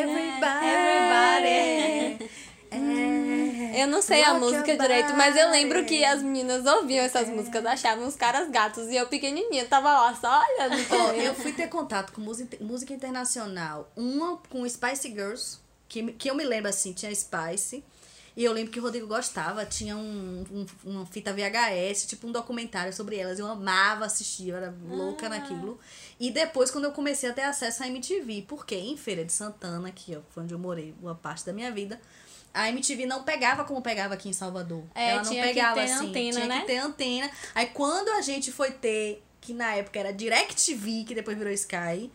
Everybody. 0.00 2.30
Everybody. 2.70 3.78
Eu 3.80 3.86
não 3.86 4.02
sei 4.02 4.22
a 4.22 4.32
Rock 4.32 4.40
música 4.40 4.72
your 4.72 4.80
direito, 4.80 5.14
mas 5.14 5.36
eu 5.36 5.50
lembro 5.50 5.84
que 5.84 6.04
as 6.04 6.22
meninas 6.22 6.66
ouviam 6.66 7.04
essas 7.04 7.28
músicas, 7.28 7.64
achavam 7.64 8.06
os 8.06 8.16
caras 8.16 8.50
gatos. 8.50 8.88
E 8.88 8.96
eu 8.96 9.06
pequenininha, 9.06 9.64
tava 9.66 9.90
lá 9.92 10.14
só 10.14 10.28
olhando. 10.40 10.86
Também. 10.88 11.24
eu 11.24 11.34
fui 11.34 11.52
ter 11.52 11.68
contato 11.68 12.12
com 12.12 12.20
música, 12.20 12.56
música 12.60 12.92
internacional. 12.92 13.90
Uma 13.96 14.36
com 14.48 14.68
Spice 14.68 15.08
Girls, 15.08 15.58
que, 15.88 16.12
que 16.12 16.30
eu 16.30 16.34
me 16.34 16.44
lembro 16.44 16.68
assim, 16.68 16.92
tinha 16.92 17.14
Spice. 17.14 17.82
E 18.36 18.44
eu 18.44 18.52
lembro 18.52 18.70
que 18.70 18.78
o 18.78 18.82
Rodrigo 18.82 19.06
gostava, 19.08 19.66
tinha 19.66 19.96
um, 19.96 20.44
um- 20.52 20.66
uma 20.84 21.04
fita 21.06 21.32
VHS, 21.32 22.06
tipo 22.06 22.26
um 22.28 22.32
documentário 22.32 22.92
sobre 22.92 23.16
elas. 23.16 23.38
Eu 23.38 23.46
amava 23.46 24.04
assistir, 24.04 24.48
eu 24.50 24.56
era 24.56 24.74
louca 24.88 25.28
naquilo. 25.28 25.78
E 26.18 26.30
depois, 26.30 26.70
quando 26.70 26.84
eu 26.84 26.92
comecei 26.92 27.28
a 27.28 27.32
ter 27.32 27.42
acesso 27.42 27.82
à 27.82 27.88
MTV, 27.88 28.44
porque 28.46 28.76
em 28.76 28.96
Feira 28.96 29.24
de 29.24 29.32
Santana, 29.32 29.90
que 29.90 30.16
foi 30.30 30.42
onde 30.44 30.54
eu 30.54 30.58
morei 30.58 30.92
boa 31.00 31.14
parte 31.14 31.44
da 31.44 31.52
minha 31.52 31.72
vida, 31.72 32.00
a 32.52 32.68
MTV 32.68 33.06
não 33.06 33.22
pegava 33.22 33.64
como 33.64 33.80
pegava 33.80 34.14
aqui 34.14 34.28
em 34.28 34.32
Salvador. 34.32 34.82
É, 34.94 35.10
Ela 35.10 35.22
não 35.22 35.30
tinha 35.30 35.42
que 35.42 35.48
pegava 35.54 35.74
ter 35.74 35.90
assim. 35.92 36.08
antena, 36.08 36.32
tinha 36.32 36.46
né? 36.46 36.60
que 36.60 36.66
ter 36.66 36.76
antena. 36.78 37.30
Aí 37.54 37.66
quando 37.66 38.08
a 38.10 38.20
gente 38.20 38.50
foi 38.50 38.70
ter, 38.70 39.22
que 39.40 39.52
na 39.52 39.74
época 39.76 39.98
era 40.00 40.12
DirecTV, 40.12 41.04
que 41.06 41.14
depois 41.14 41.36
virou 41.38 41.52
Sky, 41.52 42.10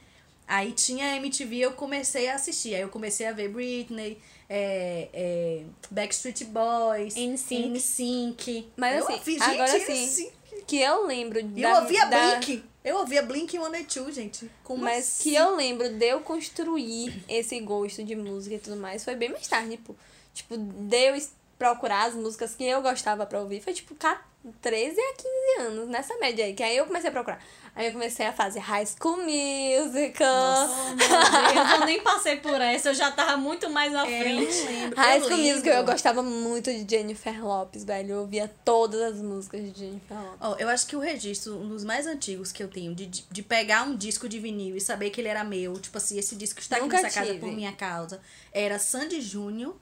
aí 0.47 0.71
tinha 0.73 1.13
a 1.13 1.15
MTV 1.17 1.57
eu 1.59 1.71
comecei 1.73 2.27
a 2.29 2.35
assistir. 2.35 2.75
Aí 2.75 2.81
eu 2.81 2.89
comecei 2.89 3.25
a 3.27 3.31
ver 3.31 3.49
Britney, 3.49 4.17
é, 4.49 5.09
é, 5.13 5.63
Backstreet 5.89 6.43
Boys, 6.45 7.15
NSYNC. 7.15 7.69
NSYNC. 7.69 8.67
Mas 8.77 8.97
eu 8.97 9.03
assim, 9.07 9.13
ouvi, 9.13 9.37
agora 9.41 9.67
gente, 9.79 9.91
NSYNC. 9.91 10.33
que 10.67 10.77
eu 10.81 11.05
lembro 11.05 11.39
E 11.39 11.43
da, 11.43 11.61
eu 11.69 11.75
ouvia 11.81 12.05
da- 12.05 12.35
Blink. 12.35 12.63
Eu 12.83 12.97
ouvia 12.97 13.23
Blink 13.23 13.49
182, 13.51 14.13
gente. 14.13 14.51
Como 14.63 14.83
Mas 14.83 14.99
assim? 15.07 15.23
que 15.23 15.35
eu 15.35 15.55
lembro 15.55 15.89
de 15.89 16.05
eu 16.05 16.19
construir 16.21 17.23
esse 17.27 17.59
gosto 17.59 18.03
de 18.03 18.15
música 18.15 18.55
e 18.55 18.59
tudo 18.59 18.75
mais 18.75 19.03
foi 19.03 19.15
bem 19.15 19.29
mais 19.29 19.47
tarde, 19.47 19.71
tipo, 19.71 19.95
tipo, 20.35 20.55
de 20.55 20.97
eu 21.09 21.15
es- 21.15 21.33
procurar 21.57 22.03
as 22.05 22.13
músicas 22.13 22.53
que 22.53 22.63
eu 22.65 22.81
gostava 22.81 23.25
pra 23.25 23.39
ouvir, 23.39 23.61
foi 23.61 23.73
tipo 23.73 23.95
ca- 23.95 24.21
13 24.61 24.99
a 24.99 25.13
15 25.15 25.67
anos, 25.69 25.89
nessa 25.89 26.15
média 26.19 26.45
aí, 26.45 26.53
que 26.53 26.61
aí 26.61 26.77
eu 26.77 26.85
comecei 26.85 27.09
a 27.09 27.11
procurar. 27.11 27.41
Aí 27.75 27.87
eu 27.87 27.91
comecei 27.93 28.25
a 28.27 28.31
fazer 28.31 28.59
High 28.59 28.85
School 28.85 29.17
Musical, 29.17 30.69
Oh, 30.69 30.95
meu 30.95 30.97
Deus, 30.97 31.71
eu 31.79 31.85
nem 31.85 32.01
passei 32.01 32.37
por 32.37 32.59
essa, 32.61 32.89
eu 32.89 32.93
já 32.93 33.11
tava 33.11 33.37
muito 33.37 33.69
mais 33.69 33.93
à 33.95 34.07
É, 34.07 34.19
eu 34.19 34.21
frente. 34.21 34.61
lembro. 34.67 34.95
High 35.01 35.17
eu 35.17 35.21
School 35.23 35.37
lembro. 35.37 35.51
Musical 35.55 35.73
eu 35.73 35.85
gostava 35.85 36.23
muito 36.23 36.71
de 36.71 36.85
Jennifer 36.95 37.43
Lopes, 37.45 37.83
velho, 37.83 38.11
eu 38.11 38.19
ouvia 38.21 38.47
todas 38.63 39.01
as 39.01 39.21
músicas 39.21 39.61
de 39.73 39.79
Jennifer 39.79 40.17
Lopes. 40.17 40.37
Ó, 40.41 40.55
eu 40.59 40.69
acho 40.69 40.85
que 40.87 40.95
o 40.95 40.99
registro, 40.99 41.55
um 41.57 41.67
dos 41.69 41.83
mais 41.83 42.05
antigos 42.07 42.51
que 42.51 42.61
eu 42.63 42.67
tenho, 42.67 42.93
de, 42.93 43.05
de 43.07 43.41
pegar 43.43 43.83
um 43.83 43.95
disco 43.95 44.29
de 44.29 44.39
vinil 44.39 44.75
e 44.75 44.81
saber 44.81 45.09
que 45.09 45.19
ele 45.19 45.27
era 45.27 45.43
meu, 45.43 45.73
tipo 45.79 45.97
assim, 45.97 46.17
esse 46.19 46.35
disco 46.35 46.59
está 46.59 46.75
aqui 46.77 46.85
Nunca 46.85 47.01
nessa 47.01 47.19
casa 47.19 47.31
tive. 47.31 47.39
por 47.39 47.51
minha 47.51 47.71
causa, 47.73 48.21
era 48.53 48.77
Sandy 48.79 49.21
Júnior, 49.21 49.75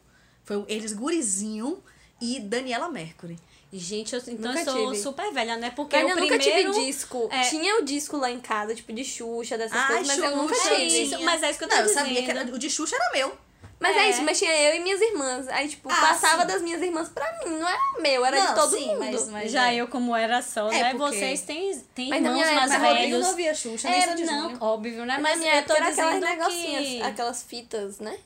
foi 0.44 0.64
eles 0.68 0.94
gurizinho 0.94 1.82
e 2.22 2.40
Daniela 2.40 2.90
Mercury. 2.90 3.38
Gente, 3.76 4.14
eu, 4.14 4.22
então 4.28 4.52
Nunca 4.54 4.60
eu 4.60 4.66
sou 4.72 4.92
tive. 4.92 5.02
super 5.02 5.34
velha, 5.34 5.58
né? 5.58 5.72
Porque 5.76 5.96
o 5.96 6.00
eu 6.00 6.16
nunca 6.16 6.38
primeiro... 6.38 6.72
tive 6.72 6.86
disco. 6.86 7.28
é- 7.32 7.42
Tinha 7.50 7.80
o 7.80 7.84
disco 7.84 8.18
lá 8.18 8.30
em 8.30 8.40
casa, 8.40 8.76
tipo, 8.76 8.94
de 8.94 9.04
Xuxa, 9.04 9.58
dessas 9.58 9.76
Ai, 9.76 9.88
coisas, 9.88 10.08
mas 10.08 10.18
eu 10.20 10.38
nunca 10.38 10.54
tive. 10.56 11.04
isso, 11.04 11.20
mas 11.24 11.42
é 11.42 11.50
isso 11.50 11.58
que 11.58 11.66
eu 11.66 11.70
tô 11.70 11.74
Não, 11.76 11.82
eu 11.82 11.88
dizendo. 11.88 12.04
sabia 12.06 12.24
que 12.24 12.30
era, 12.30 12.44
o 12.54 12.60
de 12.60 12.70
Xuxa 12.70 12.96
era 12.96 13.12
meu. 13.14 13.36
Mas 13.80 13.98
é. 13.98 14.00
É. 14.02 14.10
isso, 14.12 14.22
mas 14.22 14.38
tinha 14.38 14.52
eu 14.56 14.76
e 14.76 14.80
minhas 14.80 15.02
irmãs. 15.02 15.48
Aí, 15.50 15.68
tipo, 15.68 15.90
Ah, 15.92 15.96
passava 15.96 16.44
sim. 16.44 16.48
das 16.50 16.62
minhas 16.62 16.82
irmãs 16.84 17.10
pra 17.10 17.26
mim. 17.44 17.58
Não 17.58 17.68
era 17.68 17.80
meu, 18.00 18.24
era 18.24 18.40
de 18.40 18.48
Não, 18.48 18.54
todo 18.56 18.78
sim, 18.78 18.86
mundo. 18.88 19.00
mas- 19.00 19.28
mas- 19.30 19.52
Já 19.52 19.72
é. 19.72 19.76
eu, 19.78 19.88
como 19.88 20.16
era 20.16 20.42
só, 20.44 20.72
É, 20.72 20.80
né? 20.84 20.94
porque- 20.96 21.18
Vocês 21.18 21.42
têm, 21.42 21.78
têm 21.96 22.10
Mas 22.10 22.24
irmãos 22.24 22.38
mais 22.54 22.72
Mas 22.72 22.82
velhos. 22.82 23.22
não 23.22 23.30
ouvia 23.32 23.54
Xuxa, 23.56 23.90
nem 23.90 24.00
É, 24.00 24.02
Sandy 24.08 24.24
não, 24.24 24.56
óbvio, 24.62 25.04
né? 25.06 25.18
Mas 25.20 25.40
Mas 25.40 25.42
eu 25.42 25.46
tô 25.46 25.74
época 25.74 25.74
era 25.78 25.88
aquelas 25.90 26.14
dizendo 26.16 26.30
negocinhas, 26.30 26.86
que... 26.86 27.02
aquelas 27.02 27.44
fitas, 27.44 28.00
né? 28.00 28.18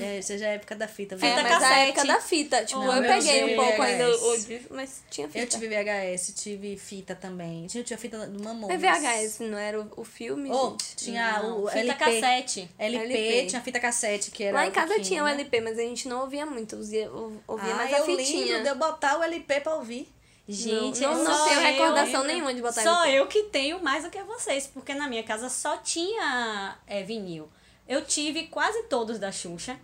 É, 0.00 0.22
seja 0.22 0.46
a 0.46 0.50
época 0.50 0.74
da 0.74 0.86
fita. 0.88 1.16
Fita 1.16 1.26
é, 1.26 1.42
mas 1.42 1.52
a 1.52 1.58
cassete. 1.58 1.80
época 1.90 2.04
da 2.06 2.20
fita. 2.20 2.64
Tipo, 2.64 2.80
Oh, 2.80 2.92
eu 2.92 3.02
peguei 3.02 3.44
um 3.44 3.56
pouco 3.56 3.82
ainda 3.82 4.08
o 4.08 4.36
mas 4.70 5.02
tinha 5.10 5.26
fita. 5.28 5.38
Eu 5.40 5.46
tive 5.46 5.68
VHS, 5.68 6.32
tive 6.34 6.76
fita 6.76 7.14
também. 7.14 7.66
Tinha, 7.66 7.84
tinha 7.84 7.98
fita 7.98 8.26
do 8.26 8.42
Mamonas. 8.42 8.80
Mas 8.80 9.02
VHS 9.02 9.40
não 9.40 9.58
era 9.58 9.80
o, 9.80 9.90
o 9.96 10.04
filme, 10.04 10.50
Oh, 10.50 10.70
gente? 10.70 10.96
tinha 10.96 11.42
Não, 11.42 11.62
o 11.64 11.66
fita 11.66 11.78
LP. 11.80 11.98
cassete. 11.98 12.70
LP, 12.78 13.04
LP. 13.04 13.46
tinha 13.48 13.60
fita 13.62 13.80
cassete, 13.80 14.30
que 14.30 14.44
era 14.44 14.56
Lá 14.56 14.66
em 14.66 14.70
casa 14.70 14.88
pequena. 14.88 15.04
tinha 15.06 15.24
o 15.24 15.26
LP, 15.26 15.60
mas 15.60 15.78
a 15.78 15.82
gente 15.82 16.08
não 16.08 16.20
ouvia 16.22 16.46
muito. 16.46 16.76
Ouvia, 16.76 17.10
ou- 17.10 17.32
ouvia 17.46 17.72
Ah, 17.72 17.76
mais 17.76 17.92
a 17.94 17.98
eu 17.98 18.04
fitinha. 18.06 18.46
lembro 18.46 18.62
de 18.62 18.68
eu 18.68 18.74
botar 18.76 19.18
o 19.18 19.22
LP 19.22 19.60
pra 19.60 19.74
ouvir. 19.74 20.08
Gente, 20.48 21.00
não, 21.00 21.12
é 21.12 21.14
não 21.22 21.24
só 21.38 21.44
tenho 21.48 21.60
eu- 21.60 21.64
recordação 21.66 22.24
nenhuma 22.24 22.52
de 22.52 22.60
botar 22.60 22.82
Só 22.82 23.04
LP. 23.04 23.16
eu 23.18 23.26
que 23.28 23.42
tenho 23.44 23.80
mais 23.82 24.02
do 24.02 24.10
que 24.10 24.20
vocês, 24.24 24.66
porque 24.66 24.92
na 24.92 25.06
minha 25.08 25.22
casa 25.22 25.48
só 25.48 25.76
tinha 25.76 26.76
é, 26.86 27.02
vinil. 27.02 27.48
Eu 27.88 28.04
tive 28.04 28.46
quase 28.46 28.84
todos 28.84 29.18
da 29.18 29.30
Xuxa. 29.32 29.78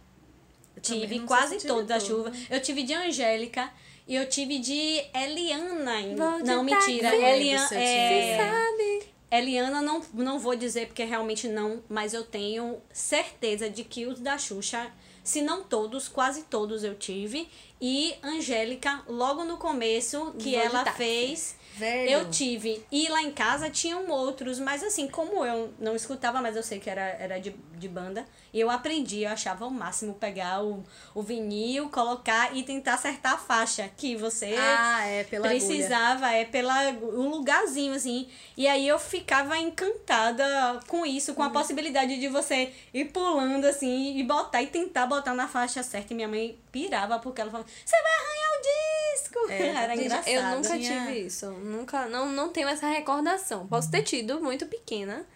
tive 0.81 1.21
quase 1.21 1.59
todos 1.67 1.87
da 1.87 1.99
chuva. 1.99 2.33
Eu 2.49 2.61
tive 2.61 2.83
de 2.85 2.95
Angélica 2.95 3.71
e 4.07 4.14
eu 4.14 4.28
tive 4.28 4.59
de 4.59 5.02
Eliana. 5.14 6.02
de 6.02 6.14
Não, 6.45 6.62
mentira. 6.62 7.14
Eliana, 7.14 7.75
é. 7.75 8.37
Sabe? 8.38 9.09
Eliana 9.31 9.83
não, 9.83 10.02
não 10.14 10.38
vou 10.38 10.57
dizer 10.57 10.87
porque 10.87 11.05
realmente 11.05 11.47
não, 11.49 11.83
mas 11.88 12.14
eu 12.14 12.25
tenho 12.25 12.81
certeza 12.90 13.69
de 13.69 13.85
que 13.85 14.07
os 14.07 14.21
da 14.21 14.38
Xuxa, 14.38 14.90
se 15.23 15.43
não 15.43 15.62
todos, 15.62 16.09
quase 16.09 16.45
todos 16.45 16.83
eu 16.83 16.95
tive. 16.95 17.47
E 17.81 18.14
Angélica, 18.23 19.02
logo 19.07 19.45
no 19.45 19.59
começo, 19.59 20.33
que 20.38 20.52
Vou 20.52 20.61
ela 20.61 20.83
táxi. 20.85 20.97
fez, 20.97 21.57
Velho. 21.78 22.11
eu 22.11 22.30
tive. 22.30 22.85
E 22.90 23.08
lá 23.08 23.23
em 23.23 23.30
casa 23.30 23.70
tinham 23.70 24.08
outros, 24.11 24.58
mas 24.58 24.82
assim, 24.82 25.08
como 25.08 25.44
eu 25.44 25.73
não 25.78 25.94
escutava, 25.94 26.40
mas 26.42 26.56
eu 26.56 26.62
sei 26.62 26.78
que 26.78 26.90
era, 26.90 27.02
era 27.02 27.38
de, 27.38 27.54
de 27.76 27.88
banda, 27.88 28.26
eu 28.52 28.71
aprendi, 28.71 29.23
eu 29.25 29.31
achava 29.31 29.67
o 29.67 29.71
máximo 29.71 30.14
pegar 30.14 30.62
o, 30.62 30.83
o 31.14 31.23
vinil, 31.23 31.88
colocar 31.90 32.57
e 32.57 32.62
tentar 32.62 32.95
acertar 32.95 33.35
a 33.35 33.38
faixa 33.38 33.88
que 33.97 34.17
você 34.17 34.55
Ah, 34.59 35.07
é, 35.07 35.25
pela 35.25 35.47
agulha. 35.49 35.61
precisava, 35.67 36.31
é 36.33 36.45
pela 36.45 36.90
um 36.90 37.28
lugarzinho 37.28 37.95
assim. 37.95 38.28
E 38.57 38.67
aí 38.67 38.87
eu 38.88 38.99
ficava 38.99 39.57
encantada 39.59 40.81
com 40.88 41.05
isso, 41.05 41.31
Uhum. 41.33 41.37
com 41.37 41.43
a 41.43 41.50
possibilidade 41.50 42.19
de 42.19 42.28
você 42.28 42.73
ir 42.93 43.07
pulando 43.07 43.64
assim 43.67 44.17
e 44.19 44.23
botar 44.23 44.62
e 44.62 44.67
tentar 44.69 45.07
botar 45.07 45.35
na 45.35 45.47
faixa 45.49 45.83
certa. 45.83 46.12
E 46.12 46.17
minha 46.17 46.28
mãe 46.28 46.59
pirava 46.73 47.19
porque 47.19 47.40
ela 47.40 47.50
falava: 47.50 47.69
"Você 47.85 47.97
vai 48.02 48.12
arranhar 48.12 48.50
o 48.52 49.14
disco". 49.14 49.50
É, 49.50 49.67
Era 49.85 49.95
Gente, 49.97 50.05
engraçado. 50.07 50.28
eu 50.33 50.43
nunca 50.57 50.78
Tinha- 50.78 51.07
tive 51.07 51.19
isso. 51.26 51.50
Nunca, 51.50 52.07
não, 52.07 52.26
não 52.33 52.49
tenho 52.50 52.69
essa 52.69 52.87
recordação. 52.88 53.67
Posso 53.67 53.90
ter 53.90 54.02
tido 54.02 54.40
muito 54.40 54.67
pequena, 54.67 55.26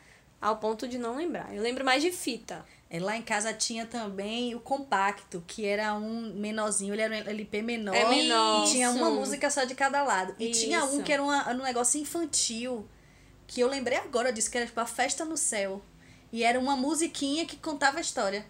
ao 0.43 0.57
ponto 0.57 0.87
de 0.89 0.99
não 0.99 1.17
lembrar. 1.17 1.55
Eu 1.55 1.63
lembro 1.63 1.85
mais 1.85 2.03
de 2.03 2.11
fita. 2.11 2.65
É, 2.91 3.01
Lá 3.01 3.17
em 3.17 3.23
casa 3.23 3.55
tinha 3.55 3.87
também 3.87 4.55
o 4.55 4.61
compacto, 4.61 5.43
que 5.47 5.65
era 5.65 5.95
um 5.95 6.35
menorzinho, 6.35 6.93
ele 6.93 7.01
era 7.03 7.15
um 7.15 7.31
LP 7.31 7.63
menor. 7.63 7.95
É 7.95 8.07
menor. 8.07 8.67
E 8.67 8.71
tinha 8.71 8.91
uma 8.91 9.09
Isso. 9.09 9.19
música 9.21 9.49
só 9.51 9.65
de 9.65 9.75
cada 9.75 10.03
lado. 10.03 10.35
E 10.39 10.51
tinha 10.51 10.85
um 10.85 10.97
Isso. 10.97 11.03
que 11.05 11.13
era 11.13 11.23
uma- 11.23 11.49
um 11.51 11.63
negócio 11.63 11.99
infantil, 11.99 12.87
que 13.47 13.61
eu 13.61 13.69
lembrei 13.69 13.97
agora 13.97 14.31
disso, 14.33 14.51
que 14.51 14.59
era 14.59 14.67
tipo 14.67 14.79
a 14.81 14.85
Festa 14.87 15.25
no 15.25 15.37
Céu. 15.39 15.81
E 16.31 16.43
era 16.45 16.59
uma 16.61 16.77
musiquinha 16.77 17.47
que 17.47 17.57
contava 17.57 17.99
a 17.99 18.01
história. 18.03 18.45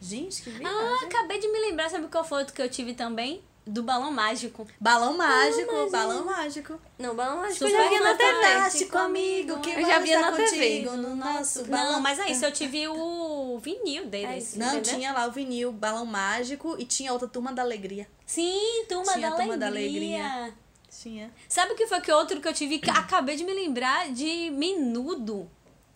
Gente, 0.00 0.42
que 0.42 0.50
Ah, 0.50 0.58
viagem. 0.58 1.06
acabei 1.08 1.38
de 1.38 1.46
me 1.48 1.60
lembrar, 1.60 1.88
sabe 1.88 2.08
qual 2.08 2.24
foi 2.24 2.38
outro 2.40 2.54
que 2.54 2.60
eu 2.62 2.68
tive 2.68 2.94
também? 2.94 3.42
Do 3.64 3.82
balão 3.84 4.10
mágico. 4.10 4.66
Balão 4.80 5.16
mágico, 5.16 5.88
balão 5.90 6.24
mágico. 6.24 6.80
Não, 6.98 7.14
balão 7.14 7.36
mágico 7.36 7.64
eu 7.64 7.70
Super 7.70 7.82
já 7.84 7.88
via 7.90 8.00
na 8.00 8.14
TV. 8.16 8.32
Fantástico 8.32 8.98
amigo, 8.98 9.60
que 9.60 9.70
Eu 9.70 9.86
já 9.86 9.98
via 10.00 10.16
estar 10.16 10.30
na 10.32 10.36
TV. 10.36 10.80
no 10.96 11.14
nosso 11.14 11.64
balão. 11.66 11.92
Não, 11.92 12.00
mas 12.00 12.18
é 12.18 12.30
isso, 12.30 12.44
eu 12.44 12.50
tive 12.50 12.88
o 12.88 13.58
vinil 13.60 14.02
É 14.02 14.06
deles. 14.06 14.48
isso. 14.48 14.58
Não, 14.58 14.66
entendeu? 14.78 14.94
tinha 14.94 15.12
lá 15.12 15.26
o 15.26 15.30
vinil, 15.30 15.70
balão 15.72 16.04
mágico 16.04 16.74
e 16.76 16.84
tinha 16.84 17.12
outra 17.12 17.28
turma 17.28 17.52
da 17.52 17.62
alegria. 17.62 18.08
Sim, 18.26 18.84
Turma, 18.88 19.12
Tinha 19.12 19.30
da, 19.30 19.36
Turma 19.36 19.56
da 19.56 19.66
alegria. 19.68 20.24
Alegria. 20.26 20.54
Tinha. 21.00 21.30
Sabe 21.48 21.72
o 21.72 21.76
que 21.76 21.86
foi 21.86 22.00
que 22.00 22.12
outro 22.12 22.40
que 22.40 22.48
eu 22.48 22.52
tive 22.52 22.80
acabei 22.90 23.36
de 23.36 23.44
me 23.44 23.54
lembrar 23.54 24.10
de 24.10 24.50
Menudo? 24.50 25.48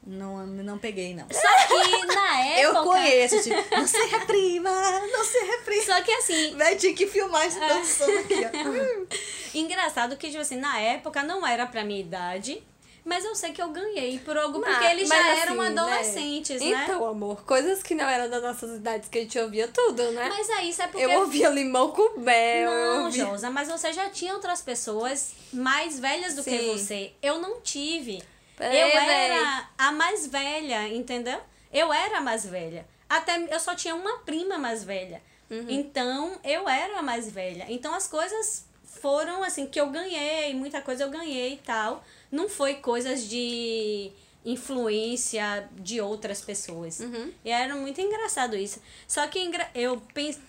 Não, 0.06 0.46
não 0.46 0.78
peguei, 0.78 1.14
não. 1.14 1.26
Só 1.30 1.66
que 1.66 2.06
na 2.06 2.40
época. 2.46 2.60
Eu 2.60 2.84
conheço, 2.84 3.42
tipo, 3.42 3.74
não 3.76 3.86
se 3.86 3.98
reprima, 4.06 4.70
não 5.12 5.24
se 5.24 5.38
reprima. 5.38 5.82
Só 5.84 6.00
que 6.00 6.12
assim, 6.12 6.56
Véi, 6.56 6.76
tinha 6.76 6.94
que 6.94 7.06
filmar 7.08 7.46
isso 7.46 7.58
dançando 7.58 8.16
aqui, 8.18 8.34
ó. 8.44 9.06
engraçado 9.58 10.16
que, 10.16 10.28
tipo 10.28 10.40
assim, 10.40 10.56
na 10.58 10.78
época 10.80 11.22
não 11.22 11.46
era 11.46 11.66
pra 11.66 11.82
minha 11.84 12.00
idade. 12.00 12.62
Mas 13.04 13.24
eu 13.24 13.36
sei 13.36 13.52
que 13.52 13.62
eu 13.62 13.68
ganhei 13.68 14.18
por 14.18 14.36
algo, 14.36 14.58
Mas- 14.60 14.68
porque 14.78 14.84
eles 14.92 15.08
já 15.08 15.14
mas 15.16 15.38
eram 15.42 15.60
assim, 15.60 15.72
né? 15.74 15.80
adolescentes, 15.80 16.60
né? 16.60 16.82
Então, 16.84 17.06
amor, 17.06 17.44
coisas 17.44 17.80
que 17.80 17.94
não 17.94 18.04
eram 18.08 18.28
das 18.28 18.42
nossas 18.42 18.78
idades 18.78 19.08
que 19.08 19.18
a 19.18 19.20
gente 19.20 19.38
ouvia 19.38 19.68
tudo, 19.68 20.10
né? 20.10 20.28
Mas 20.28 20.50
é 20.50 20.64
isso, 20.64 20.82
é 20.82 20.88
porque. 20.88 21.04
Eu 21.04 21.20
ouvia 21.20 21.48
limão 21.48 21.92
com 21.92 22.18
mel. 22.18 22.68
Não, 22.68 23.04
ouvia... 23.04 23.24
Josa, 23.26 23.48
mas 23.48 23.68
você 23.68 23.92
já 23.92 24.10
tinha 24.10 24.34
outras 24.34 24.60
pessoas 24.60 25.34
mais 25.52 26.00
velhas 26.00 26.34
do 26.34 26.42
que 26.42 26.50
Sim. 26.58 26.72
você. 26.76 27.12
Eu 27.22 27.38
não 27.38 27.60
tive. 27.60 28.20
Peraí, 28.56 28.80
eu 28.80 28.88
véi. 28.88 29.30
era 29.30 29.68
a 29.76 29.92
mais 29.92 30.26
velha, 30.26 30.88
entendeu? 30.88 31.40
Eu 31.72 31.92
era 31.92 32.18
a 32.18 32.20
mais 32.20 32.46
velha. 32.46 32.86
Até 33.08 33.54
eu 33.54 33.60
só 33.60 33.74
tinha 33.74 33.94
uma 33.94 34.18
prima 34.20 34.58
mais 34.58 34.82
velha. 34.82 35.22
Uhum. 35.50 35.66
Então, 35.68 36.38
eu 36.42 36.68
era 36.68 36.98
a 36.98 37.02
mais 37.02 37.30
velha. 37.30 37.66
Então, 37.68 37.94
as 37.94 38.08
coisas 38.08 38.64
foram 38.84 39.42
assim, 39.42 39.66
que 39.66 39.80
eu 39.80 39.90
ganhei, 39.90 40.54
muita 40.54 40.80
coisa 40.80 41.04
eu 41.04 41.10
ganhei 41.10 41.54
e 41.54 41.58
tal. 41.58 42.02
Não 42.32 42.48
foi 42.48 42.76
coisas 42.76 43.28
de 43.28 44.10
influência 44.44 45.68
de 45.72 46.00
outras 46.00 46.40
pessoas. 46.40 47.00
Uhum. 47.00 47.32
E 47.44 47.50
era 47.50 47.74
muito 47.74 48.00
engraçado 48.00 48.56
isso. 48.56 48.80
Só 49.06 49.26
que 49.26 49.50
eu 49.74 50.00
penso, 50.14 50.40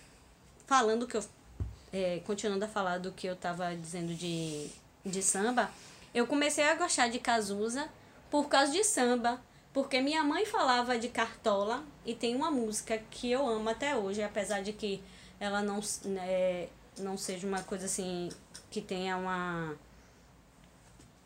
falando 0.65 1.07
que 1.07 1.17
eu. 1.17 1.23
é, 1.91 2.21
continuando 2.25 2.65
a 2.65 2.67
falar 2.67 2.99
do 2.99 3.11
que 3.11 3.27
eu 3.27 3.35
tava 3.35 3.75
dizendo 3.75 4.13
de, 4.13 4.67
de 5.05 5.21
samba, 5.21 5.69
eu 6.13 6.25
comecei 6.27 6.63
a 6.63 6.75
gostar 6.75 7.09
de 7.09 7.19
Cazuza 7.19 7.89
por 8.29 8.47
causa 8.47 8.71
de 8.71 8.83
samba. 8.83 9.41
Porque 9.73 10.01
minha 10.01 10.23
mãe 10.23 10.43
falava 10.43 10.97
de 10.97 11.07
cartola 11.07 11.83
e 12.03 12.15
tem 12.15 12.35
uma 12.35 12.49
música 12.49 12.97
que 13.11 13.31
eu 13.31 13.47
amo 13.47 13.69
até 13.69 13.95
hoje, 13.95 14.23
apesar 14.23 14.61
de 14.61 14.73
que 14.73 15.03
ela 15.39 15.61
não, 15.61 15.79
né, 16.05 16.67
não 16.97 17.15
seja 17.15 17.45
uma 17.45 17.61
coisa 17.61 17.85
assim 17.85 18.29
que 18.71 18.81
tenha 18.81 19.15
uma 19.15 19.75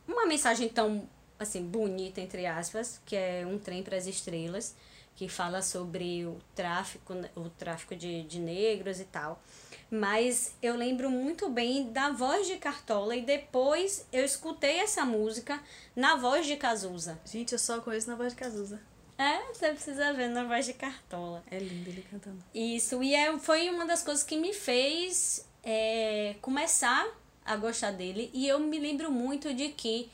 uma 0.05 0.25
mensagem 0.25 0.67
tão 0.67 1.07
assim 1.39 1.63
bonita 1.63 2.19
entre 2.19 2.45
aspas, 2.45 2.99
que 3.05 3.15
é 3.15 3.45
um 3.47 3.57
trem 3.57 3.83
para 3.83 3.95
as 3.95 4.05
estrelas, 4.05 4.75
que 5.15 5.29
fala 5.29 5.61
sobre 5.61 6.25
o 6.25 6.37
tráfico, 6.53 7.13
né, 7.13 7.29
o 7.35 7.49
tráfico 7.49 7.95
de, 7.95 8.23
de 8.23 8.39
negros 8.39 8.99
e 8.99 9.05
tal. 9.05 9.41
Mas 9.91 10.55
eu 10.61 10.77
lembro 10.77 11.11
muito 11.11 11.49
bem 11.49 11.91
da 11.91 12.11
voz 12.11 12.47
de 12.47 12.55
Cartola 12.55 13.13
e 13.13 13.23
depois 13.23 14.07
eu 14.09 14.23
escutei 14.23 14.79
essa 14.79 15.03
música 15.03 15.61
na 15.93 16.15
voz 16.15 16.45
de 16.45 16.55
Cazuza. 16.55 17.19
Gente, 17.25 17.51
eu 17.51 17.59
só 17.59 17.81
conheço 17.81 18.09
na 18.09 18.15
voz 18.15 18.31
de 18.31 18.39
Cazuza. 18.39 18.81
É, 19.17 19.53
você 19.53 19.67
precisa 19.73 20.13
ver 20.13 20.29
na 20.29 20.45
voz 20.45 20.65
de 20.65 20.73
Cartola. 20.73 21.43
É 21.51 21.59
lindo 21.59 21.89
ele 21.89 22.05
cantando. 22.09 22.41
Isso, 22.55 23.03
e 23.03 23.13
é, 23.13 23.37
foi 23.37 23.69
uma 23.69 23.85
das 23.85 24.01
coisas 24.01 24.23
que 24.23 24.37
me 24.37 24.53
fez 24.53 25.45
é, 25.61 26.37
começar 26.41 27.05
a 27.43 27.57
gostar 27.57 27.91
dele. 27.91 28.31
E 28.33 28.47
eu 28.47 28.59
me 28.59 28.79
lembro 28.79 29.11
muito 29.11 29.53
de 29.53 29.69
que 29.73 30.09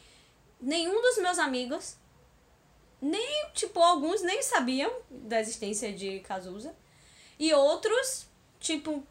nenhum 0.60 1.00
dos 1.04 1.20
meus 1.20 1.38
amigos, 1.38 1.98
nem, 3.00 3.52
tipo, 3.54 3.80
alguns 3.80 4.24
nem 4.24 4.42
sabiam 4.42 4.92
da 5.12 5.40
existência 5.40 5.94
de 5.94 6.20
Cazuza. 6.22 6.76
E 7.38 7.54
outros, 7.54 8.28
tipo, 8.60 9.06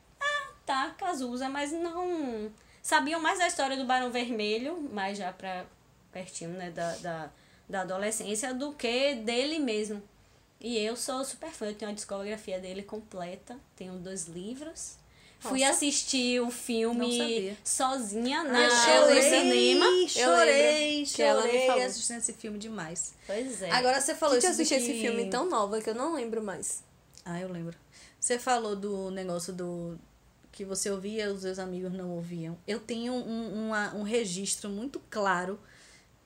ah, 0.68 0.90
tá, 0.90 0.94
Cazuza, 0.98 1.48
mas 1.48 1.72
não 1.72 2.50
sabiam 2.82 3.20
mais 3.20 3.38
da 3.38 3.46
história 3.46 3.76
do 3.76 3.84
Barão 3.84 4.10
Vermelho, 4.10 4.88
mais 4.92 5.18
já 5.18 5.32
pra 5.32 5.64
pertinho, 6.12 6.50
né, 6.50 6.70
da, 6.70 6.96
da, 6.96 7.30
da 7.68 7.80
adolescência, 7.82 8.54
do 8.54 8.72
que 8.72 9.14
dele 9.16 9.58
mesmo. 9.58 10.02
E 10.60 10.78
eu 10.78 10.96
sou 10.96 11.24
super 11.24 11.50
fã, 11.50 11.66
eu 11.66 11.74
tenho 11.74 11.90
a 11.90 11.94
discografia 11.94 12.58
dele 12.58 12.82
completa, 12.82 13.58
tenho 13.76 13.94
dois 13.94 14.26
livros. 14.26 14.96
Fui 15.38 15.60
Nossa. 15.60 15.72
assistir 15.72 16.40
o 16.40 16.50
filme 16.50 17.54
sozinha 17.62 18.42
na, 18.42 18.58
Ah, 18.66 18.86
no 18.86 18.90
eu 18.90 19.06
lembro. 19.06 19.22
cinema. 19.22 19.86
chorei, 20.08 20.96
lembro 20.96 21.12
que 21.12 21.22
ela 21.22 21.42
me 21.42 21.48
chorei 21.50 21.66
falou. 21.66 21.84
assistindo 21.84 22.16
esse 22.18 22.32
filme 22.32 22.58
demais. 22.58 23.14
Pois 23.26 23.60
é. 23.62 23.70
Agora 23.70 24.00
você 24.00 24.14
falou 24.14 24.34
Gente, 24.36 24.44
eu 24.46 24.50
assisti 24.52 24.74
do 24.74 24.80
esse 24.80 24.92
que- 24.94 25.00
filme 25.00 25.28
tão 25.28 25.48
nova 25.48 25.80
que 25.80 25.90
eu 25.90 25.94
não 25.94 26.14
lembro 26.14 26.42
mais. 26.42 26.82
Ah, 27.24 27.38
eu 27.38 27.52
lembro. 27.52 27.76
Você 28.18 28.38
falou 28.38 28.74
do 28.74 29.10
negócio 29.10 29.52
do 29.52 29.98
que 30.56 30.64
você 30.64 30.90
ouvia, 30.90 31.30
os 31.32 31.42
seus 31.42 31.58
amigos 31.58 31.92
não 31.92 32.10
ouviam. 32.10 32.56
Eu 32.66 32.80
tenho 32.80 33.12
um, 33.12 33.66
uma- 33.68 33.94
um 33.94 34.02
registro 34.02 34.70
muito 34.70 34.98
claro 35.10 35.60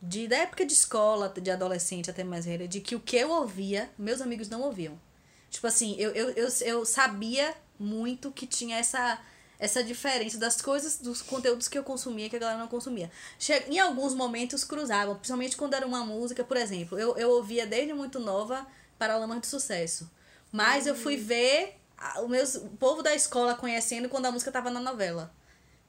de 0.01 0.29
da 0.29 0.37
época 0.39 0.65
de 0.65 0.73
escola, 0.73 1.29
de 1.43 1.51
adolescente 1.51 2.09
até 2.11 2.23
mais 2.23 2.45
velha, 2.47 2.67
de 2.69 2.81
que 2.81 2.95
o 2.95 3.01
que 3.01 3.17
eu 3.17 3.29
ouvia, 3.31 3.91
meus 3.99 4.21
amigos 4.21 4.49
não 4.49 4.63
ouviam. 4.63 4.99
Tipo 5.51 5.67
assim, 5.67 5.97
eu, 5.99 6.13
eu, 6.13 6.31
eu, 6.31 6.49
eu 6.61 6.85
sabia 6.87 7.53
muito 7.79 8.31
que 8.31 8.47
tinha 8.47 8.77
essa 8.79 9.21
essa 9.59 9.85
diferença 9.85 10.39
das 10.39 10.63
coisas, 10.63 10.97
dos 10.99 11.21
conteúdos 11.21 11.69
que 11.69 11.77
eu 11.77 11.83
consumia 11.85 12.31
que 12.31 12.37
a 12.37 12.39
galera 12.39 12.59
não 12.59 12.67
consumia. 12.69 13.11
Che 13.39 13.53
em 13.69 13.79
alguns 13.79 14.15
momentos 14.15 14.65
cruzavam, 14.65 15.17
principalmente 15.17 15.55
quando 15.55 15.75
era 15.75 15.87
uma 15.87 16.03
música, 16.03 16.43
por 16.43 16.57
exemplo, 16.57 16.99
eu, 16.99 17.15
eu 17.19 17.29
ouvia 17.31 17.67
desde 17.67 17.93
muito 17.93 18.19
nova 18.19 18.67
Paralamas 18.99 19.41
de 19.43 19.49
Sucesso. 19.49 20.11
Mas 20.51 20.87
eu 20.87 20.95
fui 20.95 21.17
ver 21.19 21.59
a- 21.67 21.80
o, 22.19 22.29
meus, 22.29 22.55
o 22.55 22.69
povo 22.71 23.03
da 23.03 23.15
escola 23.15 23.55
conhecendo 23.55 24.09
quando 24.09 24.27
a 24.27 24.33
música 24.33 24.51
tava 24.51 24.71
na 24.71 24.81
novela. 24.81 25.33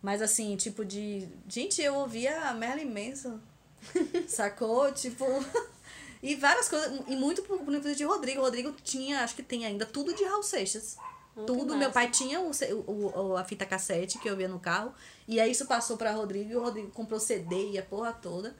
Mas 0.02 0.21
assim, 0.21 0.56
tipo 0.56 0.84
de. 0.84 1.28
Gente, 1.47 1.82
eu 1.82 1.95
ouvia 1.95 2.50
a 2.50 2.54
Marilyn 2.54 2.91
Manson. 2.91 3.39
Sacou? 4.28 4.91
Tipo. 4.91 5.26
E 6.24 6.36
várias 6.36 6.69
coisas. 6.69 7.02
E 7.08 7.15
muito 7.15 7.41
por 7.41 7.60
influência 7.62 7.95
de 7.95 8.04
Rodrigo. 8.04 8.41
O 8.41 8.43
Rodrigo 8.43 8.71
tinha, 8.84 9.24
acho 9.24 9.36
que 9.36 9.41
tem 9.41 9.65
ainda, 9.65 9.88
tudo 9.88 10.13
de 10.13 10.24
Raul 10.24 10.43
Seixas. 10.43 10.95
Que 11.34 11.45
tudo. 11.45 11.65
massa. 11.65 11.78
Meu 11.78 11.91
pai 11.91 12.12
tinha 12.12 12.39
o, 12.39 12.52
o, 12.86 13.36
a 13.36 13.43
fita 13.43 13.65
cassete 13.65 14.19
que 14.19 14.30
eu 14.30 14.38
via 14.38 14.47
no 14.47 14.60
carro. 14.60 14.93
E 15.28 15.39
aí 15.39 15.50
isso 15.50 15.65
passou 15.65 15.97
pra 15.97 16.12
Rodrigo 16.12 16.52
e 16.52 16.56
o 16.56 16.62
Rodrigo 16.62 16.91
comprou 16.91 17.19
CD 17.19 17.71
e 17.71 17.80
a 17.80 17.82
porra 17.82 18.13
toda. 18.13 18.56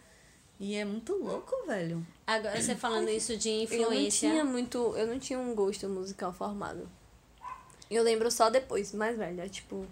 E 0.60 0.76
é 0.76 0.84
muito 0.84 1.14
louco, 1.14 1.56
velho. 1.68 2.06
Agora 2.26 2.60
você 2.60 2.76
falando 2.76 3.10
isso 3.10 3.38
de 3.38 3.50
Eu 3.50 3.56
não 3.56 3.64
influência. 3.64 4.30
tinha 4.30 4.44
muito. 4.44 4.78
Eu 4.98 5.06
não 5.06 5.20
tinha 5.20 5.38
um 5.38 5.54
gosto 5.54 5.88
musical 5.88 6.34
formado. 6.34 6.90
Eu 7.91 8.04
lembro 8.04 8.32
só 8.32 8.49
depois, 8.49 8.93
mais 8.93 9.17
velha, 9.17 9.47
tipo, 9.49 9.86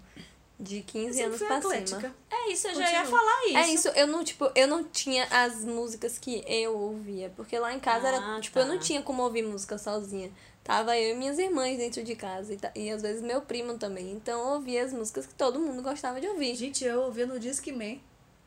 de 0.58 0.82
15 0.82 1.12
Sempre 1.14 1.24
anos 1.26 1.38
pra 1.38 1.58
eclética. 1.58 2.00
cima. 2.00 2.14
É 2.30 2.50
isso, 2.50 2.66
eu 2.68 2.74
já 2.74 2.80
Continua. 2.84 3.00
ia 3.02 3.06
falar 3.06 3.46
isso. 3.46 3.56
É 3.58 3.68
isso, 3.68 3.88
eu 3.88 4.06
não, 4.06 4.24
tipo, 4.24 4.50
eu 4.54 4.66
não 4.66 4.82
tinha 4.84 5.24
as 5.30 5.64
músicas 5.64 6.18
que 6.18 6.42
eu 6.46 6.76
ouvia. 6.76 7.30
Porque 7.36 7.58
lá 7.58 7.72
em 7.74 7.78
casa 7.80 8.08
Ah, 8.08 8.12
era, 8.32 8.40
tipo, 8.40 8.58
eu 8.58 8.64
tá. 8.66 8.68
não 8.72 8.78
tinha 8.78 9.02
como 9.02 9.22
ouvir 9.22 9.42
música 9.42 9.76
sozinha. 9.78 10.30
Tava 10.64 10.96
eu 10.98 11.12
e 11.14 11.14
minhas 11.18 11.38
irmãs 11.38 11.78
dentro 11.78 12.02
de 12.02 12.14
casa. 12.14 12.52
E, 12.74 12.80
e 12.86 12.90
às 12.90 13.02
vezes 13.02 13.22
meu 13.22 13.40
primo 13.42 13.76
também. 13.78 14.12
Então 14.12 14.40
eu 14.40 14.46
ouvia 14.54 14.84
as 14.84 14.92
músicas 14.92 15.26
que 15.26 15.34
todo 15.34 15.58
mundo 15.60 15.82
gostava 15.82 16.20
de 16.20 16.26
ouvir. 16.28 16.54
Gente, 16.54 16.84
eu 16.84 17.00
ouvia 17.02 17.26
no 17.26 17.38
Discman. 17.38 18.00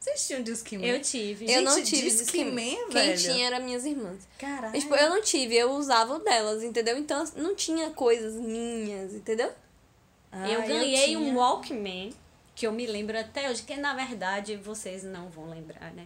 Vocês 0.03 0.27
tinham 0.27 0.43
Discman? 0.43 0.85
Eu 0.85 1.01
tive. 1.01 1.49
eu 1.49 1.61
não 1.61 1.77
gente, 1.77 1.91
tive 1.91 2.09
Discman, 2.09 2.43
Discman. 2.43 2.77
Quem 2.89 2.89
velho. 2.89 3.17
tinha 3.17 3.47
eram 3.47 3.63
minhas 3.63 3.85
irmãs. 3.85 4.27
Caralho. 4.37 4.77
Tipo, 4.77 4.95
eu 4.95 5.09
não 5.09 5.21
tive, 5.21 5.55
eu 5.55 5.71
usava 5.71 6.15
o 6.15 6.19
delas, 6.19 6.61
entendeu? 6.61 6.97
Então 6.97 7.23
não 7.37 7.55
tinha 7.55 7.89
coisas 7.91 8.35
minhas, 8.35 9.13
entendeu? 9.13 9.49
Ah, 10.29 10.49
eu 10.49 10.61
ganhei 10.63 11.05
tinha. 11.05 11.19
um 11.19 11.37
Walkman, 11.37 12.11
que 12.53 12.67
eu 12.67 12.73
me 12.73 12.85
lembro 12.85 13.17
até 13.17 13.49
hoje, 13.49 13.63
que 13.63 13.77
na 13.77 13.95
verdade 13.95 14.57
vocês 14.57 15.05
não 15.05 15.29
vão 15.29 15.49
lembrar, 15.49 15.93
né? 15.93 16.05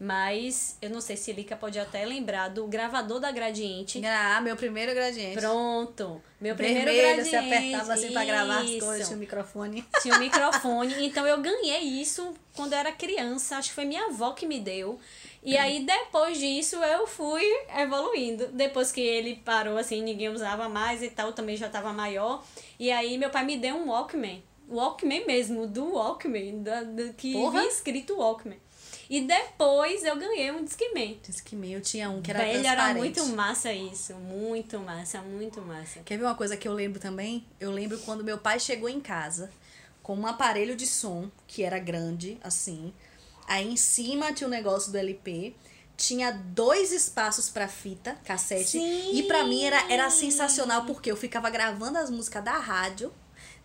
Mas 0.00 0.78
eu 0.80 0.90
não 0.90 1.00
sei 1.00 1.16
se 1.16 1.32
Lica 1.32 1.56
pode 1.56 1.78
até 1.78 2.04
lembrar 2.04 2.48
do 2.48 2.66
gravador 2.68 3.18
da 3.18 3.32
Gradiente. 3.32 4.00
Ah, 4.06 4.40
meu 4.40 4.54
primeiro 4.56 4.94
gradiente. 4.94 5.36
Pronto. 5.40 6.22
Meu 6.40 6.54
primeiro 6.54 6.84
Vermelho, 6.84 7.16
gradiente. 7.16 7.30
você 7.30 7.36
apertava 7.36 7.92
assim 7.94 8.12
pra 8.12 8.24
gravar 8.24 8.58
as 8.60 8.70
coisas, 8.76 9.06
tinha 9.06 9.16
o 9.16 9.20
microfone. 9.20 9.84
Tinha 10.00 10.14
um 10.14 10.20
microfone. 10.20 11.06
então 11.06 11.26
eu 11.26 11.40
ganhei 11.40 11.80
isso 11.80 12.32
quando 12.54 12.74
eu 12.74 12.78
era 12.78 12.92
criança. 12.92 13.56
Acho 13.56 13.70
que 13.70 13.74
foi 13.74 13.84
minha 13.84 14.04
avó 14.06 14.32
que 14.32 14.46
me 14.46 14.60
deu. 14.60 15.00
E 15.42 15.56
aí 15.56 15.84
depois 15.84 16.38
disso 16.38 16.76
eu 16.76 17.06
fui 17.06 17.42
evoluindo. 17.76 18.48
Depois 18.52 18.92
que 18.92 19.00
ele 19.00 19.36
parou 19.44 19.78
assim, 19.78 20.00
ninguém 20.00 20.28
usava 20.28 20.68
mais 20.68 21.02
e 21.02 21.10
tal, 21.10 21.28
eu 21.28 21.32
também 21.32 21.56
já 21.56 21.68
tava 21.68 21.92
maior. 21.92 22.44
E 22.78 22.90
aí 22.92 23.18
meu 23.18 23.30
pai 23.30 23.44
me 23.44 23.56
deu 23.56 23.74
um 23.74 23.88
Walkman. 23.88 24.42
Walkman 24.68 25.26
mesmo, 25.26 25.66
do 25.66 25.94
Walkman, 25.94 26.62
da, 26.62 26.82
do 26.82 27.12
que 27.14 27.32
Porra. 27.32 27.60
vinha 27.60 27.68
escrito 27.72 28.16
Walkman. 28.16 28.58
E 29.08 29.22
depois 29.22 30.04
eu 30.04 30.16
ganhei 30.16 30.50
um 30.50 30.62
Discman. 30.62 31.18
Discman, 31.22 31.72
eu 31.72 31.80
tinha 31.80 32.10
um 32.10 32.20
que 32.20 32.30
era 32.30 32.40
Velho, 32.40 32.58
era 32.58 32.82
transparente. 32.82 33.20
muito 33.20 33.36
massa 33.36 33.72
isso. 33.72 34.14
Muito 34.14 34.78
massa, 34.78 35.22
muito 35.22 35.62
massa. 35.62 36.00
Quer 36.04 36.18
ver 36.18 36.24
uma 36.24 36.34
coisa 36.34 36.56
que 36.56 36.68
eu 36.68 36.74
lembro 36.74 37.00
também? 37.00 37.46
Eu 37.58 37.70
lembro 37.70 37.98
quando 38.00 38.22
meu 38.22 38.36
pai 38.36 38.60
chegou 38.60 38.88
em 38.88 39.00
casa 39.00 39.50
com 40.02 40.14
um 40.14 40.26
aparelho 40.26 40.76
de 40.76 40.86
som 40.86 41.30
que 41.46 41.62
era 41.62 41.78
grande, 41.78 42.38
assim. 42.42 42.92
Aí 43.46 43.66
em 43.66 43.76
cima 43.76 44.32
tinha 44.32 44.46
o 44.46 44.50
negócio 44.50 44.92
do 44.92 44.98
LP. 44.98 45.54
Tinha 45.96 46.30
dois 46.30 46.92
espaços 46.92 47.48
pra 47.48 47.66
fita, 47.66 48.16
cassete. 48.24 48.70
Sim! 48.70 49.16
E 49.16 49.24
pra 49.24 49.42
mim 49.44 49.64
era, 49.64 49.90
era 49.90 50.08
sensacional, 50.10 50.84
porque 50.84 51.10
eu 51.10 51.16
ficava 51.16 51.50
gravando 51.50 51.98
as 51.98 52.08
músicas 52.08 52.44
da 52.44 52.56
rádio. 52.58 53.12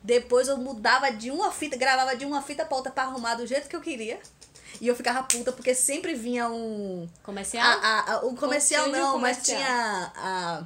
Depois 0.01 0.47
eu 0.47 0.57
mudava 0.57 1.11
de 1.11 1.29
uma 1.29 1.51
fita, 1.51 1.77
gravava 1.77 2.15
de 2.15 2.25
uma 2.25 2.41
fita 2.41 2.65
pra 2.65 2.75
outra 2.75 2.91
pra 2.91 3.03
arrumar 3.03 3.35
do 3.35 3.45
jeito 3.45 3.69
que 3.69 3.75
eu 3.75 3.81
queria. 3.81 4.19
E 4.81 4.87
eu 4.87 4.95
ficava 4.95 5.23
puta, 5.23 5.51
porque 5.51 5.73
sempre 5.75 6.13
vinha 6.15 6.49
um. 6.49 7.07
Comercial? 7.23 7.63
A, 7.65 8.13
a- 8.13 8.25
o 8.25 8.35
comercial 8.35 8.87
um 8.87 8.91
não, 8.91 9.17
mas 9.19 9.37
comercial. 9.37 9.57
tinha 9.57 10.11
a, 10.15 10.63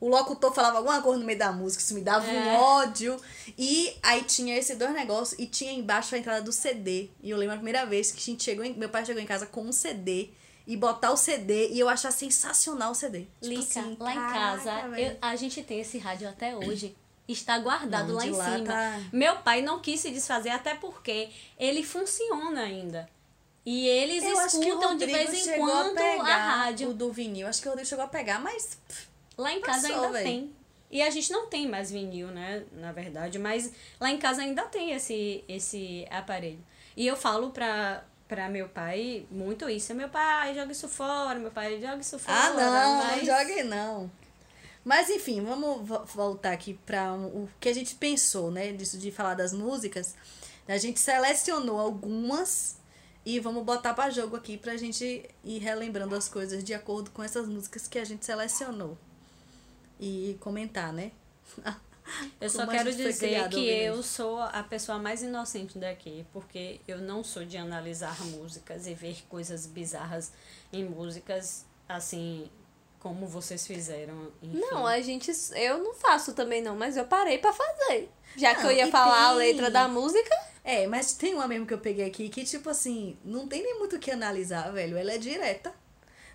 o 0.00 0.08
locutor 0.08 0.52
falava 0.54 0.78
alguma 0.78 1.02
coisa 1.02 1.18
no 1.18 1.26
meio 1.26 1.38
da 1.38 1.52
música, 1.52 1.82
isso 1.82 1.94
me 1.94 2.00
dava 2.00 2.26
um 2.26 2.30
É. 2.34 2.56
ódio. 2.58 3.20
E 3.58 3.94
aí 4.02 4.22
tinha 4.24 4.56
esses 4.56 4.76
dois 4.78 4.92
negócios 4.92 5.38
e 5.38 5.46
tinha 5.46 5.72
embaixo 5.72 6.14
a 6.14 6.18
entrada 6.18 6.42
do 6.42 6.52
CD. 6.52 7.10
E 7.22 7.30
eu 7.30 7.36
lembro 7.36 7.54
a 7.54 7.58
primeira 7.58 7.84
vez 7.84 8.10
que 8.10 8.18
a 8.18 8.24
gente 8.24 8.42
chegou 8.44 8.64
em, 8.64 8.72
meu 8.74 8.88
pai 8.88 9.04
chegou 9.04 9.20
em 9.22 9.26
casa 9.26 9.44
com 9.46 9.62
um 9.62 9.72
CD 9.72 10.30
e 10.66 10.76
botar 10.76 11.10
o 11.10 11.16
CD 11.16 11.68
e 11.70 11.78
eu 11.80 11.88
achar 11.88 12.12
sensacional 12.12 12.92
o 12.92 12.94
CD. 12.94 13.26
Tipo 13.40 13.46
Lica, 13.46 13.62
assim, 13.80 13.96
lá 13.98 14.12
em 14.12 14.16
casa, 14.32 14.72
eu- 14.98 15.16
a 15.20 15.34
gente 15.36 15.62
tem 15.62 15.80
esse 15.80 15.98
rádio 15.98 16.28
até 16.28 16.56
hoje. 16.56 16.96
Está 17.28 17.58
guardado 17.58 18.08
Não, 18.08 18.16
lá 18.16 18.26
em 18.26 18.30
lá 18.32 18.44
cima. 18.56 18.66
tá- 18.66 19.00
Meu 19.12 19.36
pai 19.36 19.62
não 19.62 19.78
quis 19.78 20.00
se 20.00 20.10
desfazer, 20.10 20.48
até 20.50 20.74
porque 20.74 21.28
ele 21.58 21.84
funciona 21.84 22.62
ainda. 22.62 23.08
E 23.64 23.86
eles 23.86 24.24
Eu 24.24 24.46
escutam 24.46 24.96
de 24.96 25.06
vez 25.06 25.46
em 25.46 25.58
quando 25.58 25.98
a, 25.98 26.34
a 26.34 26.36
rádio. 26.64 26.90
O 26.90 26.94
do 26.94 27.12
vinil, 27.12 27.46
acho 27.46 27.60
que 27.60 27.68
o 27.68 27.70
Rodrigo 27.70 27.88
chegou 27.88 28.04
a 28.04 28.08
pegar, 28.08 28.40
mas. 28.40 28.78
Lá 29.36 29.52
em 29.52 29.60
casa 29.60 29.88
Passou, 29.88 30.04
ainda 30.04 30.12
véi. 30.12 30.24
tem. 30.24 30.54
E 30.90 31.02
a 31.02 31.10
gente 31.10 31.30
não 31.30 31.46
tem 31.46 31.68
mais 31.68 31.90
vinil, 31.90 32.28
né? 32.28 32.64
Na 32.72 32.90
verdade, 32.90 33.38
mas 33.38 33.70
lá 34.00 34.10
em 34.10 34.18
casa 34.18 34.42
ainda 34.42 34.62
tem 34.64 34.92
esse, 34.92 35.44
esse 35.46 36.06
aparelho. 36.10 36.58
E 36.96 37.06
eu 37.06 37.16
falo 37.16 37.50
pra, 37.50 38.02
pra 38.26 38.48
meu 38.48 38.68
pai 38.68 39.24
muito 39.30 39.68
isso. 39.68 39.94
Meu 39.94 40.08
pai, 40.08 40.54
joga 40.54 40.72
isso 40.72 40.88
fora, 40.88 41.38
meu 41.38 41.50
pai, 41.52 41.80
joga 41.80 41.98
isso 41.98 42.18
fora. 42.18 42.38
Ah, 42.38 42.50
não, 42.54 42.96
mas... 42.96 43.16
não 43.18 43.24
joguem 43.24 43.62
não. 43.64 44.10
Mas 44.84 45.08
enfim, 45.10 45.44
vamos 45.44 45.86
vo- 45.86 46.04
voltar 46.06 46.52
aqui 46.52 46.74
para 46.84 47.12
o 47.14 47.48
que 47.60 47.68
a 47.68 47.74
gente 47.74 47.94
pensou, 47.94 48.50
né? 48.50 48.72
Disso 48.72 48.98
de 48.98 49.12
falar 49.12 49.34
das 49.34 49.52
músicas. 49.52 50.14
A 50.66 50.76
gente 50.78 50.98
selecionou 50.98 51.78
algumas 51.78 52.79
e 53.24 53.38
vamos 53.40 53.64
botar 53.64 53.94
para 53.94 54.10
jogo 54.10 54.36
aqui 54.36 54.56
pra 54.56 54.76
gente 54.76 55.28
ir 55.44 55.58
relembrando 55.58 56.14
as 56.14 56.28
coisas 56.28 56.64
de 56.64 56.72
acordo 56.74 57.10
com 57.10 57.22
essas 57.22 57.46
músicas 57.46 57.86
que 57.86 57.98
a 57.98 58.04
gente 58.04 58.24
selecionou. 58.24 58.96
E 59.98 60.36
comentar, 60.40 60.92
né? 60.92 61.12
Eu 62.40 62.48
só 62.48 62.62
a 62.62 62.66
quero 62.66 62.90
dizer 62.94 63.48
que 63.50 63.68
eu 63.68 64.00
isso. 64.00 64.02
sou 64.14 64.38
a 64.40 64.62
pessoa 64.62 64.98
mais 64.98 65.22
inocente 65.22 65.76
daqui, 65.78 66.24
porque 66.32 66.80
eu 66.88 66.98
não 66.98 67.22
sou 67.22 67.44
de 67.44 67.58
analisar 67.58 68.18
músicas 68.28 68.86
e 68.86 68.94
ver 68.94 69.22
coisas 69.28 69.66
bizarras 69.66 70.32
em 70.72 70.84
músicas, 70.86 71.66
assim, 71.86 72.50
como 72.98 73.26
vocês 73.26 73.66
fizeram. 73.66 74.32
Enfim. 74.42 74.58
Não, 74.58 74.86
a 74.86 75.00
gente. 75.02 75.30
Eu 75.54 75.78
não 75.84 75.92
faço 75.92 76.32
também, 76.32 76.62
não, 76.62 76.74
mas 76.74 76.96
eu 76.96 77.04
parei 77.04 77.36
pra 77.36 77.52
fazer. 77.52 78.08
Já 78.36 78.54
que 78.54 78.62
Não, 78.62 78.70
eu 78.70 78.76
ia 78.78 78.90
falar 78.90 79.26
a 79.26 79.28
tem- 79.30 79.38
letra 79.38 79.70
da 79.70 79.86
música. 79.86 80.34
É, 80.62 80.86
mas 80.86 81.14
tem 81.14 81.34
uma 81.34 81.48
mesmo 81.48 81.66
que 81.66 81.74
eu 81.74 81.78
peguei 81.78 82.04
aqui 82.06 82.28
que, 82.28 82.44
tipo 82.44 82.68
assim, 82.68 83.16
não 83.24 83.48
tem 83.48 83.62
nem 83.62 83.78
muito 83.78 83.96
o 83.96 83.98
que 83.98 84.10
analisar, 84.10 84.70
velho. 84.72 84.96
Ela 84.96 85.12
é 85.12 85.18
direta. 85.18 85.72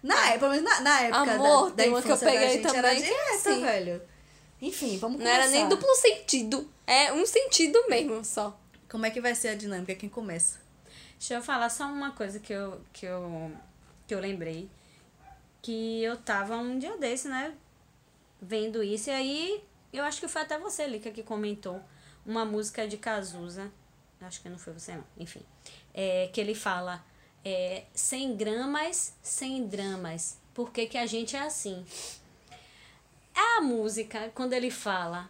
Na 0.01 0.15
época, 0.29 0.39
pelo 0.39 0.51
menos 0.51 0.69
na, 0.69 0.81
na 0.81 1.01
época 1.01 1.31
Amor, 1.33 1.71
da, 1.71 1.83
da 1.83 1.89
uma 1.89 2.01
que 2.01 2.07
eu 2.09 2.15
infância 2.15 2.25
da 2.27 2.31
peguei 2.33 2.49
gente, 2.49 2.67
era 2.67 2.73
também 2.89 2.95
que 3.01 3.03
é 3.03 3.07
direta, 3.07 3.33
assim. 3.35 3.61
velho. 3.61 4.01
Enfim, 4.61 4.97
vamos 4.97 5.19
Não 5.19 5.25
começar. 5.25 5.43
era 5.43 5.51
nem 5.51 5.67
duplo 5.69 5.95
sentido. 5.95 6.69
É 6.87 7.13
um 7.13 7.25
sentido 7.25 7.83
mesmo 7.89 8.23
só. 8.23 8.59
Como 8.89 9.05
é 9.05 9.09
que 9.11 9.19
vai 9.21 9.35
ser 9.35 9.49
a 9.49 9.55
dinâmica? 9.55 9.95
Quem 9.95 10.09
começa? 10.09 10.59
Deixa 11.17 11.35
eu 11.35 11.41
falar 11.41 11.69
só 11.69 11.85
uma 11.85 12.11
coisa 12.11 12.39
que 12.39 12.53
eu, 12.53 12.81
que 12.93 13.05
eu, 13.05 13.51
que 14.07 14.13
eu 14.13 14.19
lembrei. 14.19 14.69
Que 15.61 16.03
eu 16.03 16.17
tava 16.17 16.55
um 16.57 16.77
dia 16.77 16.95
desse, 16.97 17.27
né? 17.27 17.53
Vendo 18.41 18.83
isso. 18.83 19.09
E 19.09 19.13
aí, 19.13 19.63
eu 19.91 20.03
acho 20.03 20.19
que 20.19 20.27
foi 20.27 20.41
até 20.43 20.57
você, 20.59 20.85
Lica, 20.85 21.09
que 21.09 21.23
comentou 21.23 21.81
uma 22.25 22.45
música 22.45 22.87
de 22.87 22.97
Cazuza. 22.97 23.71
Acho 24.25 24.41
que 24.41 24.49
não 24.49 24.57
foi 24.57 24.73
você, 24.73 24.95
não. 24.95 25.03
Enfim. 25.17 25.41
É, 25.93 26.29
que 26.33 26.41
ele 26.41 26.55
fala: 26.55 27.03
é, 27.43 27.83
100 27.93 28.35
gramas, 28.35 29.13
100 29.21 29.67
dramas. 29.67 30.37
Por 30.53 30.71
que, 30.71 30.87
que 30.87 30.97
a 30.97 31.05
gente 31.05 31.35
é 31.35 31.41
assim? 31.41 31.85
A 33.33 33.61
música, 33.61 34.31
quando 34.33 34.53
ele 34.53 34.71
fala 34.71 35.29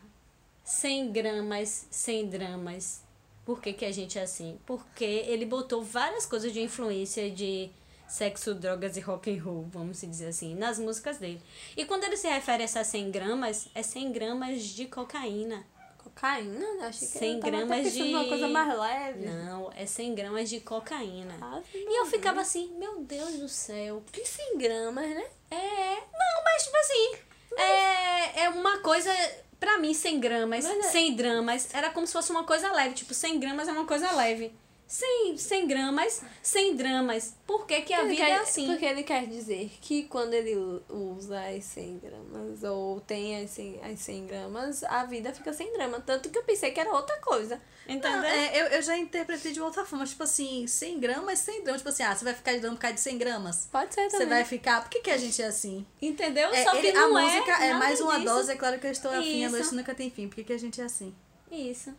100 0.64 1.12
gramas, 1.12 1.88
100 1.90 2.28
dramas. 2.28 3.04
Por 3.44 3.62
que, 3.62 3.74
que 3.74 3.86
a 3.86 3.92
gente 3.92 4.18
é 4.18 4.24
assim? 4.24 4.60
Porque 4.66 5.04
ele 5.04 5.46
botou 5.46 5.84
várias 5.84 6.26
coisas 6.26 6.52
de 6.52 6.62
influência 6.62 7.30
de 7.30 7.70
sexo, 8.08 8.54
drogas 8.56 8.98
e 8.98 9.00
rock 9.00 9.30
and 9.30 9.44
roll, 9.44 9.68
vamos 9.72 10.02
dizer 10.02 10.28
assim, 10.28 10.56
nas 10.56 10.80
músicas 10.80 11.18
dele. 11.18 11.42
E 11.76 11.86
quando 11.86 12.04
ele 12.04 12.18
se 12.18 12.28
refere 12.28 12.64
a 12.64 12.66
essas 12.66 12.88
100 12.88 13.12
gramas, 13.12 13.68
é 13.76 13.84
100 13.84 14.12
gramas 14.12 14.64
de 14.64 14.86
cocaína. 14.86 15.66
Cocaína? 16.10 16.60
né? 16.76 16.88
Achei 16.88 17.08
que 17.08 17.18
100 17.18 17.34
eu 17.34 17.39
tava 17.39 17.52
gramas 17.52 17.94
de- 17.94 18.04
numa 18.04 18.26
coisa 18.28 18.48
mais 18.48 18.78
leve. 18.80 19.26
Não, 19.28 19.72
é 19.76 19.86
100 19.86 20.15
gramas 20.15 20.50
de 20.50 20.60
cocaína. 20.60 21.36
Ave 21.41 21.65
E 21.74 22.00
eu 22.00 22.06
ficava 22.06 22.41
assim, 22.41 22.72
meu 22.78 23.02
Deus 23.02 23.34
do 23.39 23.50
céu. 23.50 24.04
Que 24.12 24.24
100 24.26 24.58
gramas, 24.58 25.08
né? 25.10 25.26
É, 25.52 25.96
não, 25.96 26.44
mas 26.44 26.63
tipo 26.63 26.78
assim, 26.78 27.15
é, 27.58 28.44
é 28.44 28.50
uma 28.50 28.80
coisa, 28.80 29.12
pra 29.60 29.78
mim, 29.78 29.94
100 29.94 30.20
gramas, 30.20 30.63
Mas 30.65 30.86
é- 30.86 30.89
100 30.89 31.15
dramas, 31.15 31.70
era 31.74 31.89
como 31.89 32.06
se 32.06 32.13
fosse 32.13 32.32
uma 32.32 32.44
coisa 32.44 32.72
leve, 32.72 32.94
tipo, 32.96 33.13
100 33.13 33.39
gramas 33.39 33.68
é 33.68 33.72
uma 33.72 33.86
coisa 33.86 34.12
leve. 34.12 34.54
100, 34.88 35.38
100 35.38 35.67
gramas, 35.67 36.21
100 36.43 36.76
dramas. 36.76 37.34
Por 37.48 37.65
que 37.65 37.82
que 37.82 37.93
a 37.93 38.02
Ele 38.02 38.10
vida 38.10 38.24
quer- 38.26 38.32
é 38.32 38.38
assim? 38.38 38.67
Porque 38.67 38.86
ele 38.86 39.04
quer 39.04 39.26
dizer 39.28 39.71
que 39.82 40.04
quando 40.04 40.34
ele 40.36 40.56
usa 40.89 41.39
as 41.48 41.63
100 41.65 42.00
gramas 42.00 42.63
ou 42.63 43.02
tem 43.02 43.43
as 43.43 43.50
100, 43.50 43.80
as 43.84 44.00
100 44.00 44.28
gramas, 44.28 44.84
a 44.84 45.04
vida 45.06 45.34
fica 45.34 45.52
sem 45.54 45.74
drama. 45.74 46.00
Tanto 46.00 46.30
que 46.30 46.38
eu 46.38 46.43
pensei 46.43 46.69
que 46.71 46.80
era 46.80 46.91
outra 46.93 47.17
coisa. 47.17 47.60
Entendeu? 47.88 48.12
Não, 48.19 48.24
é, 48.26 48.62
eu, 48.62 48.65
eu 48.67 48.82
já 48.82 48.95
interpretei 48.98 49.52
de 49.52 49.60
outra 49.62 49.84
forma. 49.86 50.06
Tipo 50.06 50.24
assim, 50.24 50.67
100 50.67 51.00
gramas, 51.00 51.39
100 51.39 51.63
gramas. 51.63 51.82
Tipo 51.82 51.89
assim, 51.89 52.04
ah, 52.04 52.15
você 52.15 52.24
vai 52.24 52.34
ficar 52.36 52.54
de 52.54 52.60
dano 52.60 52.76
por 52.76 52.82
causa 52.82 52.95
de 52.95 53.02
100 53.02 53.17
gramas? 53.17 53.67
Pode 53.71 53.93
ser 53.93 54.04
Você 54.10 54.12
também. 54.17 54.30
vai 54.30 54.45
ficar... 54.45 54.82
Por 54.82 54.89
que, 54.91 55.00
que 55.02 55.10
a 55.12 55.17
gente 55.17 55.41
é 55.41 55.45
assim? 55.48 55.86
Entendeu? 56.02 56.50
É, 56.54 56.63
Só 56.63 56.71
que 56.71 56.78
ele- 56.88 56.93
não 56.93 57.15
a 57.17 57.21
é 57.21 57.26
música 57.36 57.52
é 57.63 57.67
nada 57.69 57.80
mais 57.80 58.00
uma 58.00 58.19
disso. 58.19 58.26
dose, 58.34 58.52
é 58.52 58.56
claro 58.56 58.80
que 58.80 58.86
eu 58.88 58.91
estou 58.91 59.12
afim, 59.12 59.45
a 59.45 59.50
noite 59.50 59.74
nunca 59.74 59.95
tem 59.95 60.10
fim. 60.12 60.28
Por 60.28 60.36
que, 60.36 60.43
que 60.43 60.54
a 60.54 60.60
gente 60.60 60.80
é 60.80 60.84
assim? 60.84 61.13
Isso. 61.52 61.93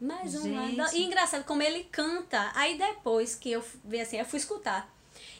Mais 0.00 0.34
um 0.34 0.42
Gente. 0.42 0.76
lado. 0.76 0.96
E 0.96 1.04
engraçado 1.04 1.44
como 1.44 1.62
ele 1.62 1.84
canta. 1.84 2.50
Aí 2.54 2.78
depois 2.78 3.34
que 3.34 3.50
eu 3.52 3.62
vi 3.84 4.00
assim, 4.00 4.16
eu 4.16 4.24
fui 4.24 4.38
escutar. 4.38 4.90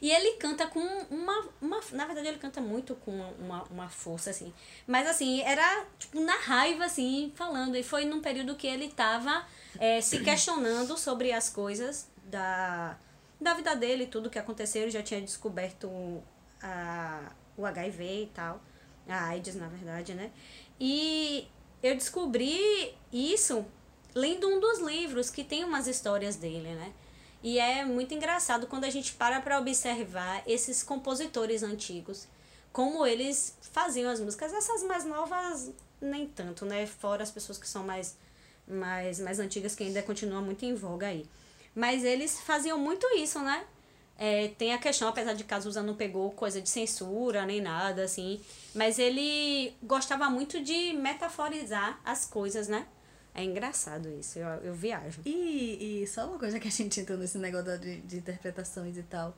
E 0.02 0.10
ele 0.10 0.36
canta 0.36 0.66
com 0.66 0.80
uma, 1.10 1.48
uma. 1.60 1.80
Na 1.92 2.04
verdade, 2.04 2.28
ele 2.28 2.38
canta 2.38 2.60
muito 2.60 2.94
com 2.96 3.10
uma, 3.38 3.62
uma 3.64 3.88
força, 3.88 4.30
assim. 4.30 4.52
Mas 4.86 5.06
assim, 5.06 5.40
era 5.42 5.86
tipo 5.98 6.20
na 6.20 6.36
raiva, 6.36 6.84
assim, 6.84 7.32
falando. 7.34 7.76
E 7.76 7.82
foi 7.82 8.04
num 8.04 8.20
período 8.20 8.54
que 8.56 8.66
ele 8.66 8.88
tava 8.88 9.46
é, 9.78 10.00
se 10.00 10.20
questionando 10.22 10.96
sobre 10.98 11.32
as 11.32 11.48
coisas 11.48 12.08
da, 12.24 12.98
da 13.40 13.54
vida 13.54 13.74
dele, 13.74 14.06
tudo 14.06 14.28
que 14.28 14.38
aconteceu. 14.38 14.82
Ele 14.82 14.90
já 14.90 15.02
tinha 15.02 15.20
descoberto 15.20 16.22
a, 16.62 17.32
o 17.56 17.64
HIV 17.64 18.22
e 18.22 18.26
tal. 18.34 18.60
A 19.08 19.28
AIDS, 19.28 19.54
na 19.54 19.68
verdade, 19.68 20.14
né? 20.14 20.30
E 20.78 21.48
eu 21.82 21.94
descobri 21.94 22.94
isso 23.12 23.66
lendo 24.14 24.48
um 24.48 24.60
dos 24.60 24.78
livros 24.78 25.30
que 25.30 25.44
tem 25.44 25.64
umas 25.64 25.86
histórias 25.86 26.36
dele, 26.36 26.74
né? 26.74 26.92
E 27.42 27.58
é 27.58 27.84
muito 27.84 28.12
engraçado 28.14 28.66
quando 28.66 28.84
a 28.84 28.90
gente 28.90 29.14
para 29.14 29.40
para 29.40 29.58
observar 29.58 30.42
esses 30.46 30.82
compositores 30.82 31.62
antigos, 31.62 32.26
como 32.72 33.06
eles 33.06 33.56
faziam 33.72 34.10
as 34.10 34.20
músicas. 34.20 34.52
Essas 34.52 34.82
mais 34.82 35.04
novas, 35.04 35.70
nem 36.00 36.26
tanto, 36.26 36.64
né? 36.66 36.86
Fora 36.86 37.22
as 37.22 37.30
pessoas 37.30 37.58
que 37.58 37.66
são 37.66 37.82
mais, 37.82 38.16
mais, 38.68 39.18
mais 39.20 39.38
antigas, 39.40 39.74
que 39.74 39.84
ainda 39.84 40.02
continuam 40.02 40.42
muito 40.42 40.64
em 40.64 40.74
voga 40.74 41.06
aí. 41.06 41.26
Mas 41.74 42.04
eles 42.04 42.40
faziam 42.40 42.78
muito 42.78 43.06
isso, 43.16 43.38
né? 43.40 43.64
É, 44.18 44.48
tem 44.48 44.74
a 44.74 44.78
questão, 44.78 45.08
apesar 45.08 45.32
de 45.32 45.44
Cazuza 45.44 45.82
não 45.82 45.94
pegou 45.94 46.30
coisa 46.32 46.60
de 46.60 46.68
censura 46.68 47.46
nem 47.46 47.58
nada, 47.58 48.02
assim, 48.04 48.38
mas 48.74 48.98
ele 48.98 49.74
gostava 49.82 50.28
muito 50.28 50.62
de 50.62 50.92
metaforizar 50.92 51.98
as 52.04 52.26
coisas, 52.26 52.68
né? 52.68 52.86
É 53.34 53.44
engraçado 53.44 54.08
isso, 54.10 54.38
eu, 54.38 54.46
eu 54.64 54.74
viajo. 54.74 55.20
E, 55.24 56.02
e 56.02 56.06
só 56.06 56.26
uma 56.26 56.38
coisa 56.38 56.58
que 56.58 56.68
a 56.68 56.70
gente 56.70 57.00
entrou 57.00 57.16
nesse 57.16 57.38
negócio 57.38 57.78
de, 57.78 58.00
de 58.00 58.16
interpretações 58.18 58.96
e 58.96 59.02
tal. 59.02 59.36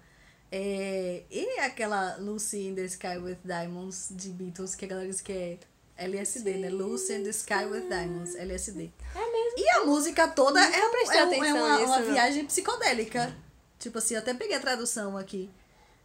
É, 0.50 1.22
e 1.30 1.58
aquela 1.60 2.16
Lucy 2.16 2.66
in 2.68 2.74
the 2.74 2.84
Sky 2.84 3.16
with 3.18 3.38
Diamonds 3.44 4.08
de 4.10 4.28
Beatles, 4.28 4.74
que 4.74 4.84
a 4.84 4.88
galera 4.88 5.08
diz 5.08 5.20
que 5.20 5.32
é 5.32 5.58
LSD, 5.96 6.54
né? 6.58 6.68
Lucy 6.68 7.14
in 7.14 7.22
the 7.22 7.30
Sky 7.30 7.64
with 7.70 7.88
Diamonds, 7.88 8.34
LSD. 8.34 8.90
É 9.14 9.18
mesmo? 9.32 9.58
E 9.58 9.70
a 9.70 9.84
música 9.84 10.28
toda 10.28 10.60
é, 10.60 10.78
é, 10.78 11.26
um- 11.26 11.44
é 11.44 11.54
uma, 11.54 11.76
nisso, 11.78 11.86
uma 11.86 11.98
não. 12.00 12.12
viagem 12.12 12.44
psicodélica. 12.44 13.34
Tipo 13.78 13.98
assim, 13.98 14.14
eu 14.14 14.20
até 14.20 14.34
peguei 14.34 14.56
a 14.56 14.60
tradução 14.60 15.16
aqui. 15.16 15.50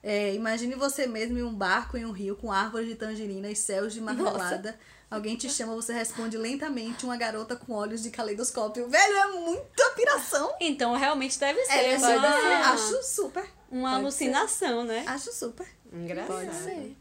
É, 0.01 0.33
imagine 0.33 0.75
você 0.75 1.07
mesmo 1.07 1.37
em 1.37 1.43
um 1.43 1.53
barco 1.53 1.97
em 1.97 2.05
um 2.05 2.11
rio 2.11 2.35
com 2.35 2.51
árvores 2.51 2.87
de 2.87 2.95
tangerina 2.95 3.49
e 3.49 3.55
céus 3.55 3.93
de 3.93 3.99
marmelada. 3.99 4.77
Alguém 5.09 5.37
te 5.37 5.49
chama, 5.49 5.73
você 5.73 5.93
responde 5.93 6.37
lentamente, 6.37 7.05
uma 7.05 7.15
garota 7.15 7.55
com 7.55 7.73
olhos 7.73 8.03
de 8.03 8.09
caleidoscópio. 8.09 8.89
Velho, 8.89 9.17
é 9.17 9.27
muita 9.39 9.89
piração. 9.91 10.53
Então 10.59 10.93
realmente 10.95 11.39
deve 11.39 11.63
ser 11.65 11.71
É, 11.73 11.97
uma, 11.97 12.07
ser. 12.07 12.17
Acho 12.17 13.03
super. 13.03 13.49
uma 13.71 13.91
Pode 13.91 14.01
alucinação, 14.01 14.83
né? 14.83 15.05
Acho 15.07 15.31
super. 15.31 15.65
Engraçado. 15.93 16.27
Pode 16.35 16.53
ser. 16.55 16.97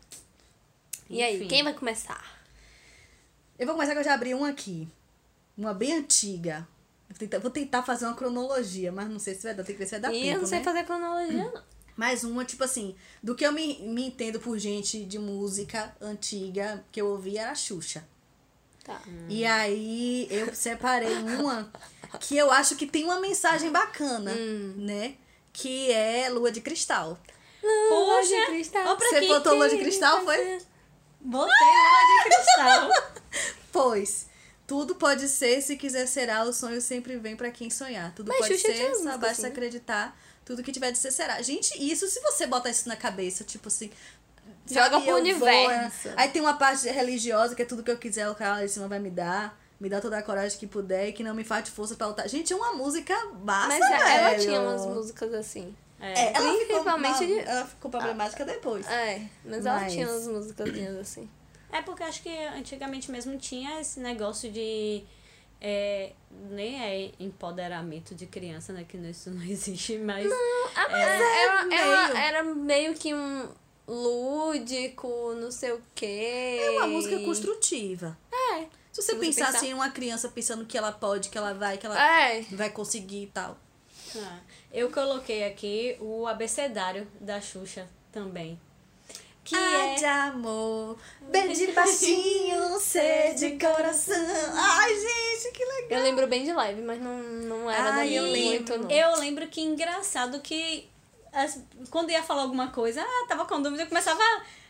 E 1.10 1.20
aí, 1.22 1.36
Enfim. 1.36 1.48
quem 1.48 1.64
vai 1.64 1.74
começar? 1.74 2.24
Eu 3.58 3.66
vou 3.66 3.74
começar 3.74 3.92
que 3.92 3.98
eu 4.00 4.04
já 4.04 4.14
abri 4.14 4.34
um 4.34 4.44
aqui. 4.44 4.88
Uma 5.58 5.74
bem 5.74 5.94
antiga. 5.94 6.66
Vou 7.08 7.18
tentar, 7.18 7.38
vou 7.38 7.50
tentar 7.50 7.82
fazer 7.82 8.04
uma 8.06 8.14
cronologia, 8.14 8.92
mas 8.92 9.08
não 9.08 9.18
sei 9.18 9.34
se 9.34 9.42
vai 9.44 9.54
dar. 9.54 9.64
Tem 9.64 9.74
que 9.74 9.78
ver 9.80 9.86
se 9.86 9.92
vai 9.92 10.00
dar 10.00 10.14
e 10.14 10.20
tempo, 10.20 10.34
eu 10.36 10.40
não 10.40 10.46
sei 10.46 10.58
né? 10.58 10.64
fazer 10.64 10.84
cronologia, 10.84 11.44
não. 11.44 11.62
Mais 11.96 12.24
uma, 12.24 12.44
tipo 12.44 12.62
assim, 12.62 12.94
do 13.22 13.34
que 13.34 13.44
eu 13.46 13.52
me, 13.52 13.78
me 13.80 14.06
entendo 14.06 14.38
por 14.38 14.58
gente 14.58 15.04
de 15.04 15.18
música 15.18 15.96
antiga 16.00 16.84
que 16.92 17.00
eu 17.00 17.06
ouvi 17.08 17.38
era 17.38 17.52
a 17.52 17.54
Xuxa. 17.54 18.06
Tá. 18.84 19.00
E 19.28 19.44
aí 19.44 20.28
eu 20.30 20.54
separei 20.54 21.12
uma 21.16 21.72
que 22.20 22.36
eu 22.36 22.50
acho 22.50 22.76
que 22.76 22.86
tem 22.86 23.04
uma 23.04 23.18
mensagem 23.20 23.70
bacana, 23.72 24.30
Hum. 24.32 24.74
né? 24.76 25.14
Que 25.52 25.90
é 25.90 26.28
Lua 26.28 26.52
de 26.52 26.60
Cristal. 26.60 27.18
Lua 27.62 28.22
de 28.22 28.46
cristal. 28.46 28.96
Você 28.96 29.26
botou 29.26 29.54
lua 29.54 29.68
de 29.68 29.78
cristal, 29.78 30.22
foi? 30.24 30.58
Botei 31.20 31.52
lua 31.52 32.06
de 32.06 32.36
cristal. 32.36 32.90
Pois. 33.72 34.26
Tudo 34.66 34.94
pode 34.96 35.28
ser, 35.28 35.60
se 35.62 35.76
quiser 35.76 36.06
será, 36.06 36.42
o 36.44 36.52
sonho 36.52 36.80
sempre 36.80 37.16
vem 37.18 37.36
pra 37.36 37.50
quem 37.50 37.70
sonhar. 37.70 38.12
Tudo 38.14 38.28
Mas 38.28 38.38
pode 38.38 38.58
Xuxa 38.58 38.74
ser, 38.74 38.94
só 38.96 39.18
basta 39.18 39.26
assim, 39.28 39.46
acreditar. 39.46 40.16
Tudo 40.46 40.62
que 40.62 40.72
tiver 40.72 40.90
de 40.92 40.96
ser 40.98 41.10
será. 41.10 41.42
Gente, 41.42 41.76
isso, 41.78 42.06
se 42.06 42.20
você 42.20 42.46
bota 42.46 42.70
isso 42.70 42.88
na 42.88 42.96
cabeça, 42.96 43.44
tipo 43.44 43.68
assim. 43.68 43.90
Joga 44.70 45.00
pro 45.00 45.16
universo. 45.16 46.08
é. 46.08 46.14
Aí 46.16 46.28
tem 46.30 46.40
uma 46.40 46.54
parte 46.54 46.88
religiosa 46.88 47.54
que 47.54 47.62
é 47.62 47.64
tudo 47.64 47.82
que 47.82 47.90
eu 47.90 47.98
quiser, 47.98 48.28
o 48.30 48.34
cara 48.34 48.54
lá 48.56 48.64
de 48.64 48.70
cima 48.70 48.88
vai 48.88 48.98
me 48.98 49.10
dar. 49.10 49.58
Me 49.78 49.90
dá 49.90 50.00
toda 50.00 50.16
a 50.16 50.22
coragem 50.22 50.58
que 50.58 50.66
puder 50.66 51.08
e 51.08 51.12
que 51.12 51.22
não 51.22 51.34
me 51.34 51.44
falte 51.44 51.70
força 51.70 51.94
pra 51.96 52.06
lutar. 52.06 52.26
Gente, 52.28 52.50
é 52.52 52.56
uma 52.56 52.72
música 52.72 53.14
massa, 53.44 53.68
Mas 53.78 53.80
ela 53.82 54.30
velho. 54.30 54.40
tinha 54.42 54.60
umas 54.62 54.86
músicas 54.86 55.34
assim. 55.34 55.76
É, 56.00 56.32
ela 56.32 56.50
ficou, 56.52 56.66
Principalmente 56.66 57.26
de- 57.26 57.38
ela 57.40 57.66
ficou 57.66 57.90
problemática 57.90 58.44
depois. 58.44 58.86
É, 58.86 59.22
mas, 59.44 59.66
ela 59.66 59.80
Mas- 59.80 59.92
tinha 59.92 60.08
umas 60.08 60.26
músicas 60.26 60.94
assim. 61.00 61.28
É 61.72 61.82
porque 61.82 62.02
acho 62.04 62.22
que 62.22 62.28
antigamente 62.56 63.10
mesmo 63.10 63.36
tinha 63.36 63.80
esse 63.80 63.98
negócio 64.00 64.50
de. 64.50 65.04
É, 65.60 66.12
nem 66.50 66.82
é 66.82 67.10
empoderamento 67.18 68.14
de 68.14 68.26
criança, 68.26 68.72
né? 68.72 68.84
Que 68.88 68.96
isso 68.98 69.30
não 69.30 69.42
existe, 69.48 69.96
mas. 69.98 70.26
Ah, 70.74 70.88
mas 70.90 71.02
É, 71.02 71.44
ela, 71.44 71.64
meio. 71.64 71.80
ela 71.80 72.20
era 72.20 72.42
meio 72.44 72.94
que 72.94 73.14
um 73.14 73.48
lúdico, 73.88 75.34
não 75.40 75.50
sei 75.50 75.72
o 75.72 75.82
quê. 75.94 76.58
É 76.60 76.70
uma 76.72 76.86
música 76.88 77.18
construtiva. 77.24 78.16
É. 78.32 78.66
Se 78.92 79.02
você 79.02 79.12
Se 79.12 79.12
você 79.12 79.16
pensar 79.16 79.46
pensar- 79.46 79.58
assim, 79.58 79.74
uma 79.74 79.90
criança 79.90 80.28
pensando 80.28 80.64
que 80.64 80.76
ela 80.76 80.90
pode, 80.92 81.28
que 81.28 81.36
ela 81.38 81.52
vai, 81.52 81.76
que 81.76 81.86
ela 81.86 81.98
É. 82.30 82.42
vai 82.52 82.70
conseguir 82.70 83.24
e 83.24 83.26
tal. 83.26 83.58
Ah, 84.16 84.38
eu 84.72 84.90
coloquei 84.90 85.44
aqui 85.44 85.96
o 86.00 86.26
abecedário 86.26 87.06
da 87.20 87.40
Xuxa 87.40 87.86
também. 88.10 88.58
Que 89.46 89.54
Ai, 89.54 89.92
é. 89.92 89.94
de 89.94 90.04
amor, 90.04 90.98
bem 91.30 91.52
de 91.52 91.68
baixinho, 91.68 92.78
C 92.80 93.32
de 93.38 93.50
coração. 93.58 94.14
Ai, 94.54 94.92
gente, 94.92 95.52
que 95.54 95.64
legal. 95.64 96.00
Eu 96.00 96.04
lembro 96.04 96.26
bem 96.26 96.44
de 96.44 96.52
live, 96.52 96.82
mas 96.82 97.00
não, 97.00 97.16
não 97.18 97.70
era 97.70 97.90
Ai, 97.90 97.96
daí 97.96 98.16
eu 98.16 98.26
muito, 98.26 98.76
não. 98.76 98.90
Eu 98.90 99.16
lembro 99.20 99.46
que 99.46 99.60
engraçado 99.60 100.40
que 100.40 100.88
as- 101.32 101.60
quando 101.90 102.10
ia 102.10 102.24
falar 102.24 102.42
alguma 102.42 102.68
coisa, 102.72 103.00
ah, 103.02 103.26
tava 103.28 103.44
com 103.46 103.62
dúvida, 103.62 103.84
eu 103.84 103.86
começava 103.88 104.20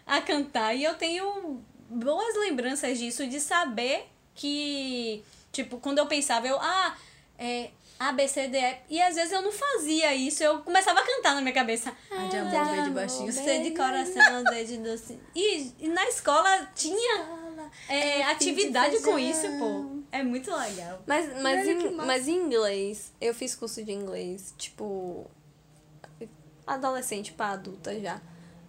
a, 0.07 0.17
a 0.17 0.21
cantar. 0.21 0.75
E 0.75 0.85
eu 0.85 0.95
tenho 0.95 1.59
boas 1.89 2.37
lembranças 2.37 2.99
disso, 2.99 3.27
de 3.27 3.41
saber 3.41 4.07
que, 4.35 5.25
tipo, 5.53 5.79
quando 5.81 5.99
eu 5.99 6.07
pensava, 6.07 6.47
eu, 6.47 6.59
ah, 6.61 6.95
é. 7.39 7.71
A, 7.99 8.13
B, 8.13 8.29
C, 8.29 8.49
D, 8.49 8.59
E. 8.59 8.77
E 8.91 9.01
às 9.03 9.15
vezes 9.15 9.33
eu 9.33 9.41
não 9.41 9.51
fazia 9.53 10.15
isso, 10.15 10.43
eu 10.43 10.59
começava 10.61 11.01
a 11.01 11.05
cantar 11.07 11.35
na 11.35 11.41
minha 11.41 11.55
cabeça. 11.55 11.93
Ai, 12.11 12.29
de 12.29 12.37
Ah, 12.37 12.41
amor, 12.43 12.51
bem 12.53 12.75
de 12.75 12.79
amor, 12.81 12.91
baixinho. 12.93 13.33
bem 13.33 13.45
C 13.45 13.59
de 13.61 13.71
coração, 13.71 14.45
D 14.45 14.65
de 14.65 14.77
doce. 14.79 15.19
E, 15.35 15.73
e 15.81 15.89
na 15.89 16.07
escola 16.09 16.69
tinha 16.75 17.27
é, 17.89 18.23
atividade 18.25 19.01
com 19.01 19.19
isso, 19.19 19.47
pô. 19.59 19.97
É 20.13 20.23
muito 20.23 20.55
legal. 20.55 21.03
Mas, 21.07 21.43
mas, 21.43 21.67
em, 21.69 21.91
mas 21.93 22.29
em 22.29 22.37
inglês, 22.37 23.13
eu 23.21 23.35
fiz 23.35 23.55
curso 23.55 23.83
de 23.83 23.93
inglês, 23.93 24.55
tipo, 24.59 25.29
adolescente 26.67 27.33
pra 27.33 27.51
adulta 27.51 27.99
já. 28.01 28.21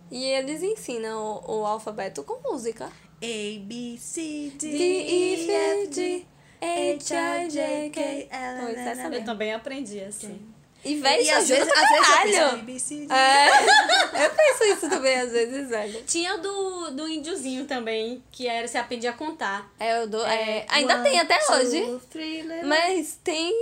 E 0.09 0.23
eles 0.23 0.63
ensinam 0.63 1.41
o, 1.45 1.59
o 1.61 1.65
alfabeto 1.65 2.23
com 2.23 2.39
música. 2.49 2.85
A, 2.85 3.19
B, 3.19 3.97
C, 3.99 4.51
D, 4.57 4.69
D, 4.71 4.77
E, 4.77 5.51
F, 5.51 5.93
G, 5.93 6.25
H, 6.61 7.43
I, 7.43 7.49
J, 7.49 7.89
K. 7.91 8.27
L, 8.31 8.61
Pois 8.65 8.77
é, 8.77 8.95
sabe? 8.95 9.15
Eu 9.17 9.25
também 9.25 9.53
aprendi 9.53 9.99
assim. 10.01 10.39
E, 10.85 10.93
E 11.01 11.29
às 11.31 11.49
vezes, 11.49 11.67
às 11.73 11.89
vezes 12.23 12.37
eu 12.37 12.65
penso. 12.65 12.93
É, 13.11 13.49
eu 14.25 14.29
penso 14.29 14.63
isso 14.63 14.89
também 14.89 15.19
às 15.19 15.31
vezes, 15.31 15.69
velho. 15.69 16.03
Tinha 16.03 16.35
o 16.35 16.37
do, 16.41 16.91
do 16.91 17.07
índiozinho 17.07 17.65
também, 17.65 18.23
que 18.31 18.47
era 18.47 18.67
você 18.67 18.77
aprendia 18.77 19.09
a 19.09 19.13
contar. 19.13 19.69
É, 19.79 20.01
eu 20.01 20.07
dou, 20.07 20.25
é, 20.25 20.59
É, 20.59 20.65
ainda 20.69 20.95
One, 20.95 21.09
tem 21.09 21.19
até 21.19 21.39
two, 21.39 21.55
hoje. 21.55 21.99
three, 22.09 22.43
Mas 22.63 23.19
tem 23.23 23.53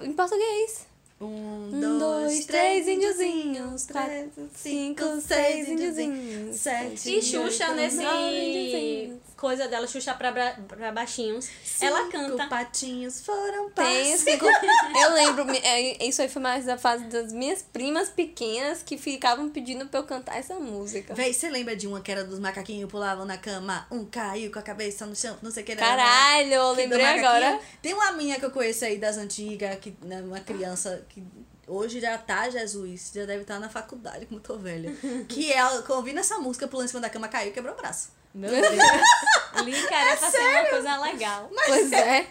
em 0.00 0.12
português. 0.12 0.86
Um, 1.20 1.70
Um, 1.72 1.98
dois, 1.98 2.46
três 2.46 2.88
índiozinhos. 2.88 3.86
Quatro, 3.86 4.50
cinco, 4.56 5.20
seis 5.20 5.68
índiozinhos. 5.68 6.56
sete, 6.56 7.18
E 7.18 7.22
Xuxa, 7.22 7.72
nesse 7.74 8.02
nove. 8.02 9.12
Coisa 9.42 9.66
dela, 9.66 9.88
Xuxa 9.88 10.14
pra, 10.14 10.30
bra- 10.30 10.56
pra 10.68 10.92
baixinhos, 10.92 11.48
ela 11.80 11.98
Cinco 12.04 12.12
canta. 12.12 12.46
patinhos 12.46 13.20
foram 13.26 13.70
passos. 13.72 14.20
cinco. 14.20 14.46
Eu 15.02 15.12
lembro, 15.14 15.50
é, 15.50 16.06
isso 16.06 16.22
aí 16.22 16.28
foi 16.28 16.40
mais 16.40 16.64
da 16.64 16.78
fase 16.78 17.04
das 17.06 17.32
minhas 17.32 17.60
primas 17.60 18.08
pequenas 18.08 18.82
que 18.84 18.96
ficavam 18.96 19.50
pedindo 19.50 19.86
pra 19.88 19.98
eu 19.98 20.04
cantar 20.04 20.36
essa 20.38 20.54
música. 20.54 21.12
Véi, 21.14 21.32
você 21.34 21.50
lembra 21.50 21.74
de 21.74 21.88
uma 21.88 22.00
que 22.00 22.12
era 22.12 22.22
dos 22.24 22.38
macaquinhos 22.38 22.88
pulavam 22.90 23.24
na 23.24 23.36
cama? 23.36 23.84
Um 23.90 24.04
caiu 24.04 24.52
com 24.52 24.60
a 24.60 24.62
cabeça 24.62 25.04
no 25.06 25.16
chão, 25.16 25.36
não 25.42 25.50
sei 25.50 25.64
o 25.64 25.66
que. 25.66 25.74
Caralho, 25.74 26.52
eu 26.54 26.68
Que 26.70 26.74
do 26.74 26.76
lembrei 26.76 27.02
macaquinho. 27.04 27.26
agora. 27.28 27.60
Tem 27.82 27.92
uma 27.94 28.12
minha 28.12 28.38
que 28.38 28.44
eu 28.44 28.50
conheço 28.52 28.84
aí 28.84 28.96
das 28.96 29.16
antigas, 29.16 29.76
que, 29.80 29.92
né, 30.02 30.22
uma 30.22 30.38
criança 30.40 31.04
que 31.08 31.20
hoje 31.66 32.00
já 32.00 32.16
tá, 32.16 32.48
Jesus, 32.48 33.10
já 33.14 33.24
deve 33.24 33.42
estar 33.42 33.58
na 33.58 33.68
faculdade, 33.68 34.26
como 34.26 34.38
eu 34.38 34.44
tô 34.44 34.56
velha. 34.56 34.92
Que 35.28 35.52
ela, 35.52 35.84
ouvindo 35.88 36.20
essa 36.20 36.38
música, 36.38 36.68
pulando 36.68 36.84
em 36.86 36.88
cima 36.88 37.00
da 37.00 37.10
cama, 37.10 37.26
caiu 37.26 37.48
e 37.48 37.52
quebrou 37.52 37.74
o 37.74 37.76
braço. 37.76 38.10
Meu 38.34 38.50
Deus. 38.50 39.64
Link 39.64 39.92
era 39.92 40.16
pra 40.16 40.30
ser 40.30 40.38
uma 40.40 40.64
coisa 40.64 40.96
legal. 40.98 41.50
Pois 41.66 41.92
é. 41.92 42.26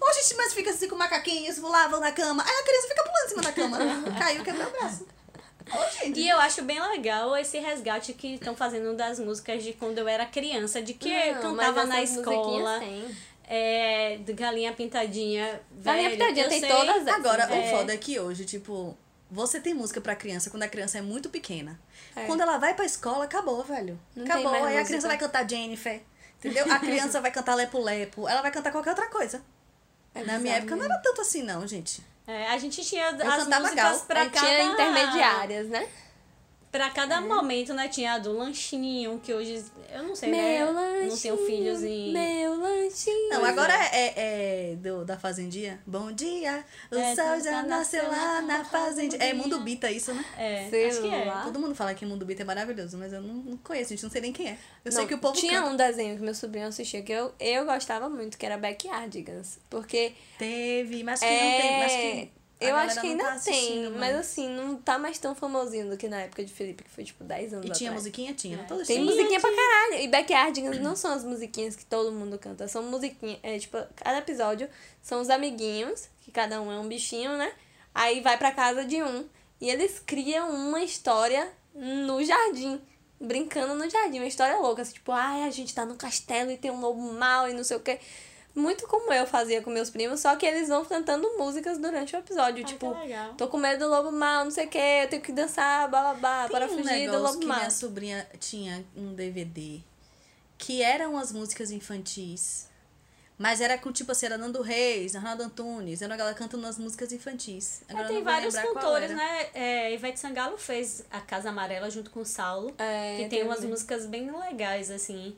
Ô, 0.00 0.12
gente, 0.12 0.34
mas 0.36 0.52
fica 0.52 0.70
assim 0.70 0.88
com 0.88 0.96
macaquinhos, 0.96 1.58
pulavam 1.58 2.00
na 2.00 2.10
cama. 2.12 2.42
Aí 2.46 2.54
a 2.60 2.62
criança 2.64 2.88
fica 2.88 3.02
pulando 3.02 3.24
em 3.24 3.28
cima 3.28 3.42
da 3.42 3.52
cama. 3.52 3.78
Caiu 4.18 4.40
e 4.40 4.44
quebrou 4.44 4.66
o 4.66 4.70
braço. 4.70 5.06
Gente. 6.02 6.18
E 6.18 6.28
eu 6.28 6.36
acho 6.40 6.62
bem 6.62 6.80
legal 6.80 7.36
esse 7.36 7.58
resgate 7.60 8.12
que 8.12 8.34
estão 8.34 8.56
fazendo 8.56 8.96
das 8.96 9.20
músicas 9.20 9.62
de 9.62 9.72
quando 9.72 9.98
eu 9.98 10.08
era 10.08 10.26
criança, 10.26 10.82
de 10.82 10.94
que 10.94 11.08
eu 11.12 11.34
Não, 11.34 11.40
cantava 11.56 11.86
mas 11.86 11.88
na 11.88 12.02
escola. 12.02 12.80
É, 13.46 14.18
de 14.24 14.32
Galinha 14.32 14.72
Pintadinha. 14.72 15.60
Galinha 15.72 16.08
velho, 16.10 16.18
Pintadinha 16.20 16.46
eu 16.46 16.48
tem 16.48 16.60
sei- 16.60 16.68
todas 16.68 16.96
essas. 17.06 17.08
Agora, 17.14 17.42
É. 17.44 17.58
o 17.72 17.76
foda 17.76 17.94
é 17.94 17.96
que 17.96 18.18
hoje, 18.18 18.44
tipo, 18.44 18.96
você 19.30 19.60
tem 19.60 19.72
música 19.74 20.00
pra 20.00 20.14
criança 20.16 20.50
quando 20.50 20.62
a 20.64 20.68
criança 20.68 20.98
é 20.98 21.02
muito 21.02 21.28
pequena. 21.30 21.78
É. 22.16 22.24
Quando 22.26 22.40
ela 22.40 22.58
vai 22.58 22.74
pra 22.74 22.84
escola, 22.84 23.24
acabou, 23.24 23.62
velho. 23.64 23.98
Não 24.14 24.24
tem 24.24 24.32
acabou. 24.32 24.50
mais 24.50 24.64
Aí 24.64 24.68
a 24.68 24.78
música. 24.80 24.86
criança 24.88 25.08
vai 25.08 25.18
cantar 25.18 25.48
Jennifer. 25.48 26.02
Entendeu? 26.38 26.72
A 26.72 26.78
criança 26.78 27.20
vai 27.20 27.30
cantar 27.30 27.54
Lepo 27.54 27.78
Lepo. 27.78 28.26
Ela 28.28 28.42
vai 28.42 28.50
cantar 28.50 28.72
qualquer 28.72 28.90
outra 28.90 29.08
coisa. 29.08 29.42
É 30.14 30.24
Na 30.24 30.38
minha 30.38 30.56
época 30.56 30.70
não 30.72 30.78
mesmo. 30.82 30.92
era 30.92 31.02
tanto 31.02 31.20
assim, 31.20 31.42
não, 31.42 31.66
gente. 31.66 32.02
É, 32.26 32.48
a 32.48 32.58
gente 32.58 32.82
tinha 32.84 33.08
as 33.10 33.16
cantava 33.16 33.60
músicas 33.60 33.74
gal. 33.74 34.00
pra 34.06 34.20
Aí 34.22 34.30
cada... 34.30 34.46
tinha 34.46 34.62
intermediárias, 34.64 35.68
né? 35.68 35.88
Pra 36.70 36.86
É. 36.86 36.90
cada 36.90 37.20
momento, 37.20 37.74
né? 37.74 37.88
Tinha 37.88 38.12
a 38.14 38.18
do 38.18 38.32
lanchinho, 38.32 39.18
que 39.22 39.34
hoje... 39.34 39.64
Eu 39.92 40.04
não 40.04 40.14
sei, 40.14 40.30
Meu 40.30 40.72
né? 40.72 40.80
lanchinho. 41.00 41.08
Não 41.10 41.16
tenho 41.16 41.36
filhos 41.46 41.82
em... 41.82 42.12
Meu 42.12 42.54
lanchinho. 42.60 43.28
Não, 43.30 43.44
agora 43.44 43.74
é, 43.74 43.96
é, 43.96 44.72
é 44.72 44.76
do, 44.76 45.04
da 45.04 45.18
Fazendinha. 45.18 45.80
Bom 45.84 46.12
dia, 46.12 46.64
o 46.90 46.94
É, 46.96 47.14
sol 47.16 47.24
tá- 47.24 47.40
já 47.40 47.62
nasceu 47.64 48.06
lá 48.08 48.40
na 48.42 48.64
Fazendinha. 48.64 49.20
É. 49.20 49.32
Mundo 49.34 49.58
Bita 49.60 49.90
isso, 49.90 50.14
né? 50.14 50.24
É, 50.38 50.68
Sei 50.70 50.88
acho 50.88 51.02
que 51.02 51.08
é. 51.12 51.24
lá. 51.24 51.42
Todo 51.42 51.58
mundo 51.58 51.74
fala 51.74 51.92
que 51.92 52.06
Mundo 52.06 52.24
Bita 52.24 52.42
é 52.42 52.44
maravilhoso, 52.44 52.96
mas 52.96 53.12
eu 53.12 53.20
não, 53.20 53.34
não 53.34 53.56
conheço, 53.56 53.90
gente. 53.90 54.02
Não 54.04 54.10
sei 54.10 54.20
nem 54.20 54.32
quem 54.32 54.48
é. 54.50 54.58
Eu 54.84 54.92
sei 54.92 55.00
Não, 55.00 55.08
que 55.08 55.14
o 55.14 55.18
povo 55.18 55.34
Tinha 55.36 55.60
canta. 55.60 55.70
um 55.72 55.76
desenho 55.76 56.16
que 56.16 56.22
meu 56.22 56.34
sobrinho 56.36 56.68
assistia 56.68 57.02
que 57.02 57.10
eu, 57.12 57.34
eu 57.40 57.64
gostava 57.64 58.08
muito, 58.08 58.38
que 58.38 58.46
era 58.46 58.56
Backyardigans. 58.56 59.58
Porque 59.68 60.12
Teve, 60.38 61.02
mas 61.02 61.18
que 61.18 61.26
não 61.26 61.32
é. 61.32 61.60
tem. 61.60 61.78
Mas 61.80 61.92
que 61.92 62.32
a 62.32 62.39
eu 62.60 62.76
acho 62.76 63.00
que 63.00 63.06
não 63.06 63.12
ainda 63.12 63.24
tá 63.24 63.38
tem, 63.44 63.82
mas 63.90 63.98
mais. 64.00 64.16
assim, 64.16 64.48
não 64.48 64.76
tá 64.76 64.98
mais 64.98 65.18
tão 65.18 65.34
famosinho 65.34 65.88
do 65.90 65.96
que 65.96 66.08
na 66.08 66.20
época 66.22 66.44
de 66.44 66.52
Felipe, 66.52 66.84
que 66.84 66.90
foi 66.90 67.04
tipo 67.04 67.24
10 67.24 67.54
anos 67.54 67.66
E 67.66 67.70
tinha 67.72 67.90
atrás. 67.90 68.02
musiquinha? 68.04 68.34
Tinha. 68.34 68.58
É. 68.60 68.62
Todas 68.64 68.86
Tem 68.86 69.02
musiquinha 69.04 69.40
pra 69.40 69.50
caralho. 69.50 69.94
E 70.02 70.08
Backyardigans 70.08 70.78
não 70.80 70.94
são 70.94 71.12
as 71.12 71.24
musiquinhas 71.24 71.74
que 71.76 71.84
todo 71.84 72.12
mundo 72.12 72.38
canta. 72.38 72.68
São 72.68 72.82
musiquinhas. 72.82 73.38
É 73.42 73.58
tipo, 73.58 73.78
cada 73.96 74.18
episódio 74.18 74.68
são 75.02 75.20
os 75.20 75.30
amiguinhos, 75.30 76.08
que 76.20 76.30
cada 76.30 76.60
um 76.60 76.70
é 76.70 76.78
um 76.78 76.86
bichinho, 76.86 77.36
né? 77.36 77.52
Aí 77.94 78.20
vai 78.20 78.36
pra 78.38 78.52
casa 78.52 78.84
de 78.84 79.02
um. 79.02 79.26
E 79.60 79.68
eles 79.68 79.98
criam 79.98 80.50
uma 80.50 80.82
história 80.82 81.50
no 81.74 82.22
jardim. 82.24 82.80
Brincando 83.20 83.74
no 83.74 83.88
jardim. 83.90 84.18
Uma 84.18 84.26
história 84.26 84.56
louca. 84.58 84.82
Assim, 84.82 84.94
tipo, 84.94 85.12
ai, 85.12 85.44
a 85.44 85.50
gente 85.50 85.74
tá 85.74 85.84
no 85.84 85.94
castelo 85.96 86.50
e 86.50 86.56
tem 86.56 86.70
um 86.70 86.80
lobo 86.80 87.00
mau 87.14 87.48
e 87.48 87.52
não 87.52 87.64
sei 87.64 87.76
o 87.76 87.80
quê. 87.80 87.98
Muito 88.54 88.86
como 88.88 89.12
eu 89.12 89.26
fazia 89.26 89.62
com 89.62 89.70
meus 89.70 89.90
primos, 89.90 90.20
só 90.20 90.34
que 90.34 90.44
eles 90.44 90.68
vão 90.68 90.84
cantando 90.84 91.38
músicas 91.38 91.78
durante 91.78 92.16
o 92.16 92.18
episódio. 92.18 92.64
Tipo, 92.64 92.94
que 92.94 93.36
tô 93.36 93.46
com 93.48 93.56
medo 93.56 93.84
do 93.84 93.90
lobo 93.90 94.10
mau, 94.10 94.44
não 94.44 94.50
sei 94.50 94.66
o 94.66 94.68
quê, 94.68 95.02
eu 95.04 95.08
tenho 95.08 95.22
que 95.22 95.32
dançar, 95.32 95.88
bababá, 95.88 96.48
Tem 96.48 96.50
para 96.50 96.66
um 96.66 96.76
fugir 96.76 97.10
do 97.10 97.18
lobo 97.20 97.38
que 97.38 97.46
mau. 97.46 97.58
minha 97.58 97.70
sobrinha 97.70 98.26
tinha 98.40 98.84
um 98.96 99.14
DVD 99.14 99.80
que 100.58 100.82
eram 100.82 101.16
as 101.16 101.32
músicas 101.32 101.70
infantis. 101.70 102.68
Mas 103.38 103.62
era 103.62 103.78
com, 103.78 103.90
tipo 103.90 104.12
assim, 104.12 104.26
era 104.26 104.36
Nando 104.36 104.60
Reis, 104.60 105.16
Arnaldo 105.16 105.42
Antunes, 105.44 106.02
era 106.02 106.14
galera 106.14 106.36
cantando 106.36 106.66
as 106.66 106.76
músicas 106.76 107.10
infantis. 107.10 107.80
É, 107.88 107.92
Agora 107.92 108.08
eu 108.08 108.14
tem 108.14 108.22
vários 108.22 108.54
cantores, 108.54 109.10
né? 109.12 109.48
É, 109.54 109.94
Ivete 109.94 110.20
Sangalo 110.20 110.58
fez 110.58 111.02
a 111.10 111.22
Casa 111.22 111.48
Amarela 111.48 111.88
junto 111.88 112.10
com 112.10 112.20
o 112.20 112.26
Saulo. 112.26 112.74
É, 112.76 113.14
que 113.14 113.20
tem 113.20 113.28
tem 113.30 113.42
umas 113.44 113.64
músicas 113.64 114.04
bem 114.04 114.30
legais, 114.30 114.90
assim, 114.90 115.34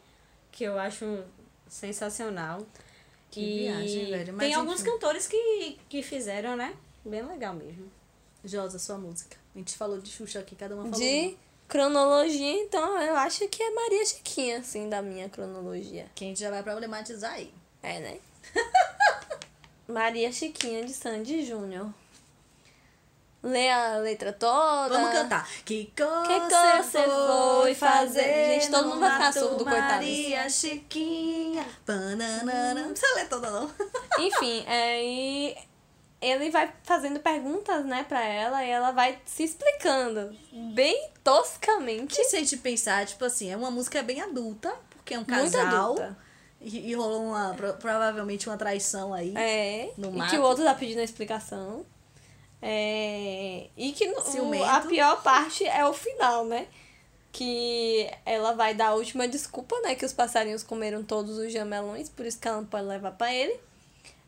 que 0.50 0.64
eu 0.64 0.80
acho 0.80 1.22
sensacional. 1.68 2.66
Que 3.32 3.40
e 3.40 3.58
viagem, 3.62 4.10
velho, 4.10 4.34
mas 4.34 4.46
tem 4.46 4.54
alguns 4.54 4.82
enfim. 4.82 4.90
cantores 4.90 5.26
que, 5.26 5.78
que 5.88 6.02
fizeram, 6.02 6.54
né? 6.54 6.76
Bem 7.04 7.22
legal 7.22 7.54
mesmo. 7.54 7.90
Josa, 8.44 8.78
sua 8.78 8.98
música. 8.98 9.36
A 9.54 9.58
gente 9.58 9.76
falou 9.76 9.98
de 9.98 10.10
Xuxa 10.10 10.38
aqui, 10.40 10.54
cada 10.54 10.74
uma 10.74 10.84
falou 10.84 10.98
De 10.98 11.28
uma. 11.28 11.36
cronologia, 11.66 12.52
então 12.62 13.00
eu 13.00 13.16
acho 13.16 13.48
que 13.48 13.62
é 13.62 13.70
Maria 13.70 14.04
Chiquinha, 14.04 14.58
assim, 14.58 14.88
da 14.88 15.00
minha 15.00 15.28
cronologia. 15.30 16.06
Que 16.14 16.24
a 16.24 16.28
gente 16.28 16.40
já 16.40 16.50
vai 16.50 16.62
problematizar 16.62 17.32
aí. 17.32 17.52
É, 17.82 17.98
né? 18.00 18.18
Maria 19.88 20.30
Chiquinha 20.30 20.84
de 20.84 20.92
Sandy 20.92 21.44
Júnior. 21.44 21.92
Lê 23.42 23.68
a 23.70 23.96
letra 23.96 24.32
toda. 24.32 24.88
Vamos 24.96 25.10
cantar. 25.10 25.48
Que 25.64 25.92
coisa 25.96 26.82
você 26.82 27.02
foi 27.60 27.74
fazer? 27.74 28.60
Gente, 28.60 28.70
todo 28.70 28.88
mundo 28.88 29.00
vai 29.00 29.10
ficar 29.12 29.32
surdo, 29.32 29.64
coitados. 29.64 29.88
Maria 29.96 30.48
Chiquinha. 30.48 31.66
Bananana. 31.84 32.74
Não 32.74 32.90
precisa 32.92 33.14
ler 33.16 33.28
toda, 33.28 33.50
não. 33.50 33.70
Enfim, 34.20 34.64
é, 34.66 35.04
e 35.04 35.56
ele 36.20 36.50
vai 36.50 36.72
fazendo 36.84 37.18
perguntas, 37.18 37.84
né, 37.84 38.04
pra 38.08 38.22
ela, 38.24 38.64
e 38.64 38.70
ela 38.70 38.92
vai 38.92 39.18
se 39.24 39.42
explicando 39.42 40.36
bem 40.72 41.10
toscamente. 41.24 42.14
Que 42.14 42.24
se 42.24 42.36
a 42.36 42.38
gente 42.38 42.56
pensar, 42.58 43.04
tipo 43.06 43.24
assim, 43.24 43.50
é 43.50 43.56
uma 43.56 43.72
música 43.72 44.02
bem 44.04 44.20
adulta, 44.20 44.72
porque 44.96 45.14
é 45.14 45.18
um 45.18 45.24
Muito 45.28 45.52
casal. 45.52 45.64
adulta. 45.94 46.16
E, 46.60 46.90
e 46.90 46.94
rolou 46.94 47.24
uma, 47.24 47.54
pro- 47.54 47.72
provavelmente 47.74 48.48
uma 48.48 48.56
traição 48.56 49.12
aí. 49.12 49.34
É, 49.36 49.90
No 49.98 50.10
e 50.10 50.16
mato. 50.16 50.30
que 50.30 50.38
o 50.38 50.42
outro 50.42 50.62
tá 50.62 50.72
pedindo 50.74 51.00
a 51.00 51.04
explicação. 51.04 51.84
É, 52.64 53.66
e 53.76 53.90
que 53.92 54.08
Ciumento. 54.22 54.64
a 54.64 54.80
pior 54.82 55.20
parte 55.22 55.66
é 55.66 55.84
o 55.84 55.92
final, 55.92 56.44
né? 56.44 56.68
Que 57.32 58.08
ela 58.24 58.52
vai 58.52 58.72
dar 58.74 58.88
a 58.88 58.94
última 58.94 59.26
desculpa, 59.26 59.74
né? 59.80 59.94
Que 59.96 60.04
os 60.06 60.12
passarinhos 60.12 60.62
comeram 60.62 61.02
todos 61.02 61.38
os 61.38 61.52
jamelões, 61.52 62.08
por 62.08 62.24
isso 62.24 62.38
que 62.38 62.46
ela 62.46 62.58
não 62.58 62.66
pode 62.66 62.84
levar 62.86 63.10
pra 63.12 63.34
ele. 63.34 63.58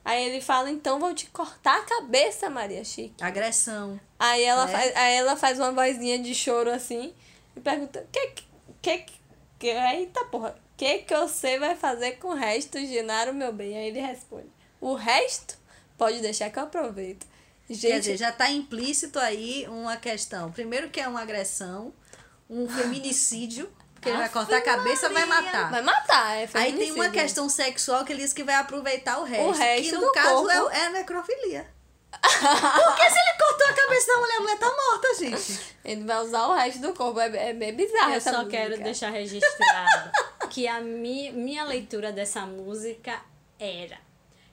Aí 0.04 0.24
ele 0.24 0.40
fala, 0.40 0.70
então 0.70 0.98
vou 0.98 1.14
te 1.14 1.26
cortar 1.30 1.78
a 1.78 1.82
cabeça, 1.82 2.50
Maria 2.50 2.84
Chique. 2.84 3.22
Agressão. 3.22 3.98
Aí 4.18 4.42
ela, 4.42 4.66
Né? 4.66 4.72
faz, 4.72 4.96
aí 4.96 5.14
ela 5.14 5.36
faz 5.36 5.58
uma 5.58 5.72
vozinha 5.72 6.18
de 6.18 6.34
choro 6.34 6.70
assim 6.70 7.14
e 7.56 7.60
pergunta: 7.60 8.06
que, 8.12 8.32
que, 8.82 9.06
que, 9.58 9.68
eita 9.68 10.24
porra, 10.26 10.50
o 10.50 10.76
que, 10.76 10.98
que 10.98 11.16
você 11.16 11.58
vai 11.58 11.74
fazer 11.76 12.12
com 12.18 12.28
o 12.28 12.34
resto, 12.34 12.78
Genaro, 12.84 13.32
meu 13.32 13.52
bem? 13.52 13.76
Aí 13.78 13.86
ele 13.88 14.00
responde: 14.00 14.48
o 14.80 14.94
resto 14.94 15.56
pode 15.96 16.20
deixar 16.20 16.50
que 16.50 16.58
eu 16.58 16.64
aproveito. 16.64 17.26
Quer 17.66 17.74
Gente, 17.74 18.00
dizer, 18.00 18.16
já 18.18 18.30
tá 18.32 18.50
implícito 18.50 19.18
aí 19.18 19.66
uma 19.68 19.96
questão. 19.96 20.52
Primeiro 20.52 20.90
que 20.90 21.00
é 21.00 21.08
uma 21.08 21.22
agressão, 21.22 21.94
um 22.48 22.68
feminicídio, 22.68 23.70
porque 23.94 24.10
ele 24.10 24.18
vai 24.18 24.28
cortar 24.28 24.58
a 24.58 24.60
cabeça, 24.60 25.08
vai 25.08 25.24
matar. 25.24 25.70
vai 25.70 25.80
matar, 25.82 26.36
é 26.36 26.48
Aí 26.52 26.72
tem 26.76 26.92
uma 26.92 27.08
questão 27.08 27.48
sexual 27.48 28.04
que 28.04 28.12
ele 28.12 28.22
diz 28.22 28.32
que 28.34 28.44
vai 28.44 28.56
aproveitar 28.56 29.18
o 29.18 29.24
resto. 29.24 29.52
resto 29.52 29.82
que 29.90 29.92
no 29.92 30.00
do 30.02 30.12
caso 30.12 30.42
corpo. 30.46 30.70
é, 30.70 30.78
é 30.84 30.90
necrofilia. 30.90 31.74
Porque 32.14 33.10
se 33.10 33.18
ele 33.18 33.38
cortou 33.38 33.66
a 33.68 33.72
cabeça 33.72 34.06
da 34.12 34.18
mulher, 34.20 34.36
a 34.36 34.40
mulher 34.40 34.58
tá 34.58 34.66
morta, 34.70 35.14
gente. 35.18 35.60
Ele 35.84 36.04
vai 36.04 36.20
usar 36.22 36.46
o 36.46 36.54
resto 36.54 36.80
do 36.80 36.92
corpo, 36.94 37.18
é, 37.18 37.48
é 37.50 37.52
bem 37.54 37.74
bizarro 37.74 38.10
Eu 38.10 38.16
essa 38.16 38.30
só 38.30 38.38
música. 38.44 38.56
quero 38.56 38.78
deixar 38.82 39.10
registrado 39.10 40.10
que 40.50 40.68
a 40.68 40.80
mi, 40.80 41.32
minha 41.32 41.64
leitura 41.64 42.12
dessa 42.12 42.42
música 42.46 43.20
era 43.58 43.98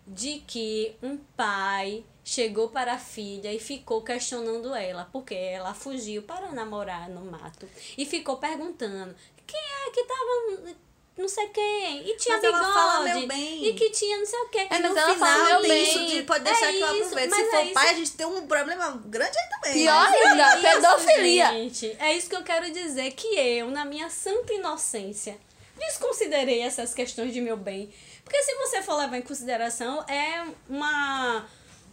de 0.07 0.39
que 0.47 0.95
um 1.03 1.17
pai 1.17 2.03
chegou 2.23 2.69
para 2.69 2.93
a 2.93 2.97
filha 2.99 3.51
e 3.53 3.59
ficou 3.59 4.01
questionando 4.03 4.73
ela, 4.75 5.07
porque 5.11 5.33
ela 5.35 5.73
fugiu 5.73 6.21
para 6.23 6.51
namorar 6.51 7.09
no 7.09 7.25
mato 7.25 7.67
e 7.97 8.05
ficou 8.05 8.37
perguntando 8.37 9.15
quem 9.47 9.59
é 9.59 9.89
que 9.91 10.03
tava 10.03 10.75
não 11.17 11.27
sei 11.27 11.47
quem, 11.49 12.09
e 12.09 12.15
tinha 12.17 12.35
Mas 12.37 12.43
ela 12.45 12.57
bigode, 12.57 12.73
fala 12.73 13.03
meu 13.03 13.27
bem. 13.27 13.65
e 13.67 13.73
que 13.73 13.89
tinha 13.89 14.17
não 14.17 14.25
sei 14.25 14.39
o 14.39 14.49
quê. 14.49 14.59
É, 14.59 14.67
mas 14.69 14.81
no 14.81 14.97
ela 14.97 15.15
fala 15.15 15.33
final 15.35 15.45
meu 15.45 15.61
tem 15.61 15.69
bem. 15.69 15.83
isso 15.83 16.05
de 16.07 16.23
pode 16.23 16.43
deixar 16.45 16.67
É 16.67 16.71
que 16.71 16.81
eu 16.81 16.87
mas 16.87 17.33
Se 17.35 17.41
é 17.41 17.45
for 17.51 17.63
isso. 17.65 17.73
pai, 17.73 17.89
a 17.89 17.93
gente 17.93 18.11
tem 18.13 18.25
um 18.25 18.47
problema 18.47 19.01
grande 19.05 19.37
aí 19.37 19.49
também. 19.49 19.73
Pior 19.73 20.09
né? 20.09 20.17
ainda, 20.17 20.43
É 20.43 20.53
isso, 20.55 20.61
pedofilia. 20.81 21.47
gente. 21.51 21.97
É 21.99 22.13
isso 22.15 22.29
que 22.29 22.35
eu 22.35 22.43
quero 22.43 22.71
dizer, 22.71 23.11
que 23.11 23.27
eu, 23.37 23.69
na 23.69 23.83
minha 23.83 24.09
santa 24.09 24.53
inocência, 24.53 25.37
desconsiderei 25.77 26.61
essas 26.61 26.93
questões 26.93 27.33
de 27.33 27.41
meu 27.41 27.57
bem. 27.57 27.93
Porque 28.23 28.41
se 28.43 28.55
você 28.55 28.81
for 28.81 28.95
levar 28.95 29.17
em 29.17 29.21
consideração, 29.21 30.03
é 30.07 30.45
uma... 30.69 31.45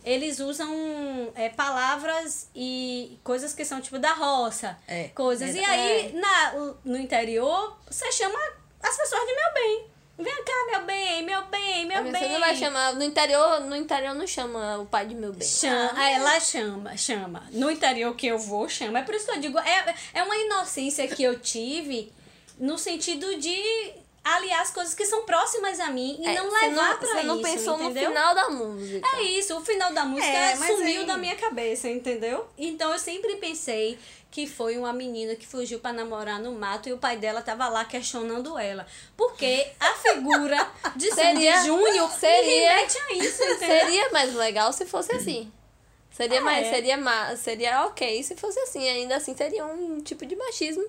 Eles 0.08 0.40
usam 0.40 0.72
é, 1.34 1.50
palavras 1.50 2.48
e 2.54 3.18
coisas 3.22 3.52
que 3.52 3.62
são 3.62 3.78
tipo 3.78 3.98
da 3.98 4.14
roça. 4.14 4.78
É, 4.88 5.08
coisas. 5.08 5.54
é 5.54 5.58
e 5.58 5.64
aí, 5.64 6.12
na, 6.14 6.54
no 6.82 6.96
interior, 6.96 7.76
você 7.86 8.10
chama 8.10 8.38
as 8.82 8.96
pessoas 8.96 9.20
de 9.26 9.34
meu 9.34 9.52
bem. 9.52 9.86
Vem 10.18 10.44
cá, 10.44 10.66
meu 10.70 10.84
bem, 10.86 11.22
meu 11.22 11.44
bem, 11.44 11.86
meu 11.86 12.02
Você 12.04 12.10
bem. 12.10 12.32
não 12.32 12.40
vai 12.40 12.56
chamar. 12.56 12.94
No 12.94 13.04
interior, 13.04 13.60
no 13.60 13.76
interior 13.76 14.14
não 14.14 14.26
chama 14.26 14.78
o 14.78 14.86
pai 14.86 15.06
de 15.06 15.14
meu 15.14 15.32
bem. 15.32 15.46
Chama, 15.46 15.92
ah, 15.94 16.10
ela 16.10 16.40
chama, 16.40 16.96
chama. 16.96 17.46
No 17.52 17.70
interior 17.70 18.16
que 18.16 18.26
eu 18.26 18.38
vou, 18.38 18.66
chama. 18.66 19.00
É 19.00 19.02
por 19.02 19.14
isso 19.14 19.26
que 19.26 19.32
eu 19.32 19.40
digo, 19.40 19.58
é, 19.58 19.94
é 20.14 20.22
uma 20.22 20.36
inocência 20.36 21.06
que 21.06 21.22
eu 21.22 21.38
tive 21.38 22.10
no 22.58 22.78
sentido 22.78 23.38
de 23.38 23.92
aliar 24.24 24.60
as 24.60 24.70
coisas 24.70 24.94
que 24.94 25.06
são 25.06 25.24
próximas 25.24 25.80
a 25.80 25.88
mim 25.88 26.16
e 26.20 26.26
É, 26.26 26.34
não 26.34 26.50
levar 26.52 26.98
pra 26.98 27.08
Você 27.08 27.22
não 27.22 27.40
isso, 27.40 27.50
pensou 27.50 27.74
entendeu? 27.80 28.02
no 28.04 28.08
final 28.16 28.34
da 28.34 28.48
música. 28.50 29.08
É 29.16 29.22
isso, 29.22 29.56
o 29.56 29.64
final 29.64 29.92
da 29.92 30.04
música 30.04 30.26
É, 30.26 30.56
sumiu 30.56 31.00
aí- 31.00 31.06
da 31.06 31.16
minha 31.16 31.36
cabeça, 31.36 31.88
entendeu? 31.88 32.46
Então 32.58 32.92
eu 32.92 32.98
sempre 32.98 33.36
pensei 33.36 33.98
que 34.30 34.46
foi 34.46 34.76
uma 34.76 34.92
menina 34.92 35.34
que 35.34 35.46
fugiu 35.46 35.78
pra 35.80 35.90
namorar 35.92 36.38
no 36.38 36.52
mato 36.52 36.88
e 36.88 36.92
o 36.92 36.98
pai 36.98 37.16
dela 37.16 37.40
tava 37.40 37.66
lá 37.68 37.84
questionando 37.86 38.58
ela. 38.58 38.86
Porque 39.16 39.66
a 39.80 39.94
figura 39.94 40.70
de 40.94 41.10
Seria- 41.14 41.62
Júnior 41.64 42.10
seria- 42.10 42.76
remete 42.76 42.98
a 42.98 43.12
isso, 43.14 43.42
entendeu? 43.48 43.80
Seria 43.80 44.10
mais 44.10 44.34
legal 44.34 44.70
se 44.72 44.84
fosse 44.84 45.12
assim. 45.12 45.50
Seria 46.10 46.40
Ah, 46.40 46.42
mais, 46.42 46.66
é. 46.66 46.70
seria 46.70 46.96
ma- 46.98 47.36
seria 47.36 47.86
ok 47.86 48.22
se 48.22 48.36
fosse 48.36 48.58
assim. 48.60 48.86
Ainda 48.88 49.16
assim 49.16 49.34
seria 49.34 49.64
um 49.64 50.00
tipo 50.02 50.26
de 50.26 50.36
machismo. 50.36 50.84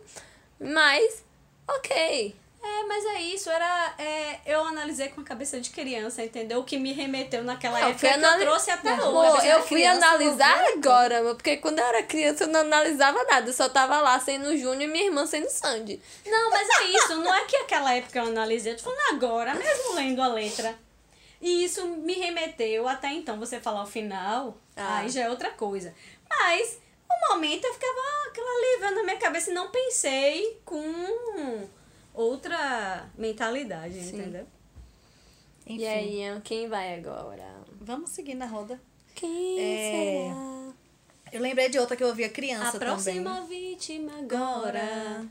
Mas, 0.59 1.23
ok. 1.67 2.35
É, 2.61 2.83
mas 2.83 3.05
é 3.05 3.21
isso, 3.21 3.49
era. 3.49 3.93
é, 3.97 4.39
eu 4.45 4.61
analisei 4.65 5.07
com 5.07 5.21
a 5.21 5.23
cabeça 5.23 5.61
de 5.61 5.69
criança, 5.69 6.21
entendeu? 6.23 6.59
O 6.59 6.63
que 6.65 6.77
me 6.77 6.91
remeteu 6.91 7.41
naquela 7.43 7.79
Eu 7.79 7.87
época 7.89 7.99
que 8.07 8.13
anali- 8.13 8.41
eu 8.43 8.47
trouxe 8.49 8.69
até 8.71 8.95
Pô, 8.97 9.07
hoje. 9.07 9.47
eu 9.47 9.59
fui 9.63 9.77
criança, 9.79 10.05
analisar 10.05 10.65
agora, 10.73 11.21
porque 11.35 11.55
quando 11.57 11.79
eu 11.79 11.85
era 11.85 12.03
criança 12.03 12.43
eu 12.43 12.47
não 12.49 12.59
analisava 12.59 13.23
nada. 13.23 13.49
Eu 13.49 13.53
só 13.53 13.69
tava 13.69 14.01
lá 14.01 14.19
sendo 14.19 14.57
Júnior 14.57 14.81
e 14.83 14.87
minha 14.87 15.05
irmã 15.05 15.25
sendo 15.25 15.49
Sandy. 15.49 16.01
Não, 16.25 16.49
mas 16.49 16.67
é 16.81 16.83
isso, 16.85 17.15
não 17.17 17.33
é 17.33 17.45
que 17.45 17.55
aquela 17.55 17.93
época 17.95 18.19
eu 18.19 18.25
analisei, 18.25 18.73
eu 18.73 18.77
tô 18.77 18.83
falando 18.83 18.99
agora, 19.15 19.53
mesmo 19.55 19.93
lendo 19.95 20.21
a 20.21 20.27
letra. 20.27 20.77
E 21.41 21.63
isso 21.63 21.87
me 21.87 22.13
remeteu 22.15 22.89
até 22.89 23.07
então, 23.13 23.39
você 23.39 23.61
falar 23.61 23.83
o 23.83 23.87
final, 23.87 24.57
Ah. 24.75 24.97
aí 24.97 25.07
já 25.09 25.21
é 25.21 25.29
outra 25.29 25.49
coisa. 25.51 25.93
Mas, 26.29 26.77
no 27.09 27.29
momento 27.33 27.63
eu 27.63 27.73
ficava, 27.73 27.99
aquilo 28.27 28.47
ali 28.47 28.95
na 28.95 29.03
minha 29.03 29.17
cabeça 29.17 29.49
e 29.49 29.53
não 29.53 29.69
pensei 29.71 30.59
com 30.65 31.69
outra 32.23 33.09
mentalidade, 33.17 33.97
entendeu? 33.99 34.45
Enfim, 35.65 35.81
E 35.81 35.87
aí, 35.87 36.41
quem 36.43 36.67
vai 36.67 36.95
agora? 36.99 37.45
vamos 37.79 38.09
seguir 38.11 38.35
na 38.35 38.45
roda. 38.45 38.79
Quem 39.15 39.59
É, 39.59 39.91
será? 40.29 40.73
Eu 41.31 41.41
lembrei 41.41 41.69
de 41.69 41.77
outra 41.79 41.95
que 41.95 42.03
eu 42.03 42.07
ouvia 42.07 42.29
criança 42.29 42.77
A 42.77 42.79
próxima 42.79 43.35
também. 43.41 43.71
vítima 43.71 44.11
agora. 44.19 45.25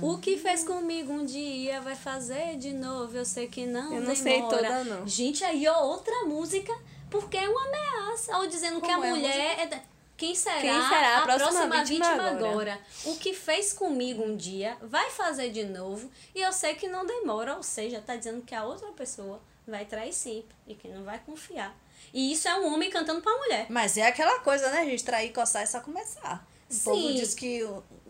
O 0.00 0.18
que 0.18 0.36
fez 0.36 0.62
comigo 0.62 1.12
um 1.12 1.24
dia 1.24 1.80
vai 1.80 1.96
fazer 1.96 2.56
de 2.58 2.72
novo. 2.72 3.16
Eu 3.16 3.24
sei 3.24 3.48
que 3.48 3.66
não 3.66 3.84
Eu 3.94 4.02
não 4.02 4.12
demora. 4.12 4.14
sei 4.16 4.42
toda, 4.42 4.84
não. 4.84 5.06
Gente, 5.06 5.42
aí 5.44 5.66
ó, 5.66 5.82
outra 5.84 6.24
música, 6.26 6.72
porque 7.10 7.36
é 7.36 7.48
uma 7.48 7.64
ameaça. 7.66 8.36
Ou 8.38 8.46
dizendo 8.46 8.80
que 8.80 8.90
a 8.90 8.94
Como 8.94 9.04
é 9.04 9.10
a 9.10 9.14
mulher 9.14 9.58
é. 9.72 9.82
Quem 10.16 10.34
será, 10.34 10.60
Quem 10.60 10.88
será 10.88 11.18
a 11.18 11.22
próxima 11.22 11.84
vítima 11.84 12.06
agora? 12.06 12.30
agora? 12.50 12.80
O 13.04 13.16
que 13.16 13.34
fez 13.34 13.72
comigo 13.72 14.22
um 14.22 14.34
dia 14.34 14.76
vai 14.80 15.10
fazer 15.10 15.50
de 15.50 15.64
novo. 15.64 16.10
E 16.34 16.40
eu 16.40 16.52
sei 16.52 16.74
que 16.74 16.88
não 16.88 17.04
demora. 17.04 17.56
Ou 17.56 17.62
seja, 17.62 18.00
tá 18.00 18.16
dizendo 18.16 18.42
que 18.42 18.54
a 18.54 18.64
outra 18.64 18.90
pessoa 18.92 19.40
vai 19.66 19.84
trair 19.84 20.14
sempre. 20.14 20.56
E 20.66 20.74
que 20.74 20.88
não 20.88 21.04
vai 21.04 21.18
confiar. 21.18 21.76
E 22.14 22.32
isso 22.32 22.48
é 22.48 22.54
um 22.58 22.72
homem 22.72 22.88
cantando 22.90 23.20
pra 23.20 23.36
mulher. 23.36 23.66
Mas 23.68 23.96
é 23.98 24.06
aquela 24.06 24.40
coisa, 24.40 24.70
né, 24.70 24.86
gente? 24.86 25.04
Trair, 25.04 25.32
coçar 25.32 25.62
é 25.62 25.66
só 25.66 25.80
começar. 25.80 26.46
O 26.68 26.72
Sim. 26.72 26.84
povo 26.84 27.12
diz 27.14 27.34
que 27.34 27.60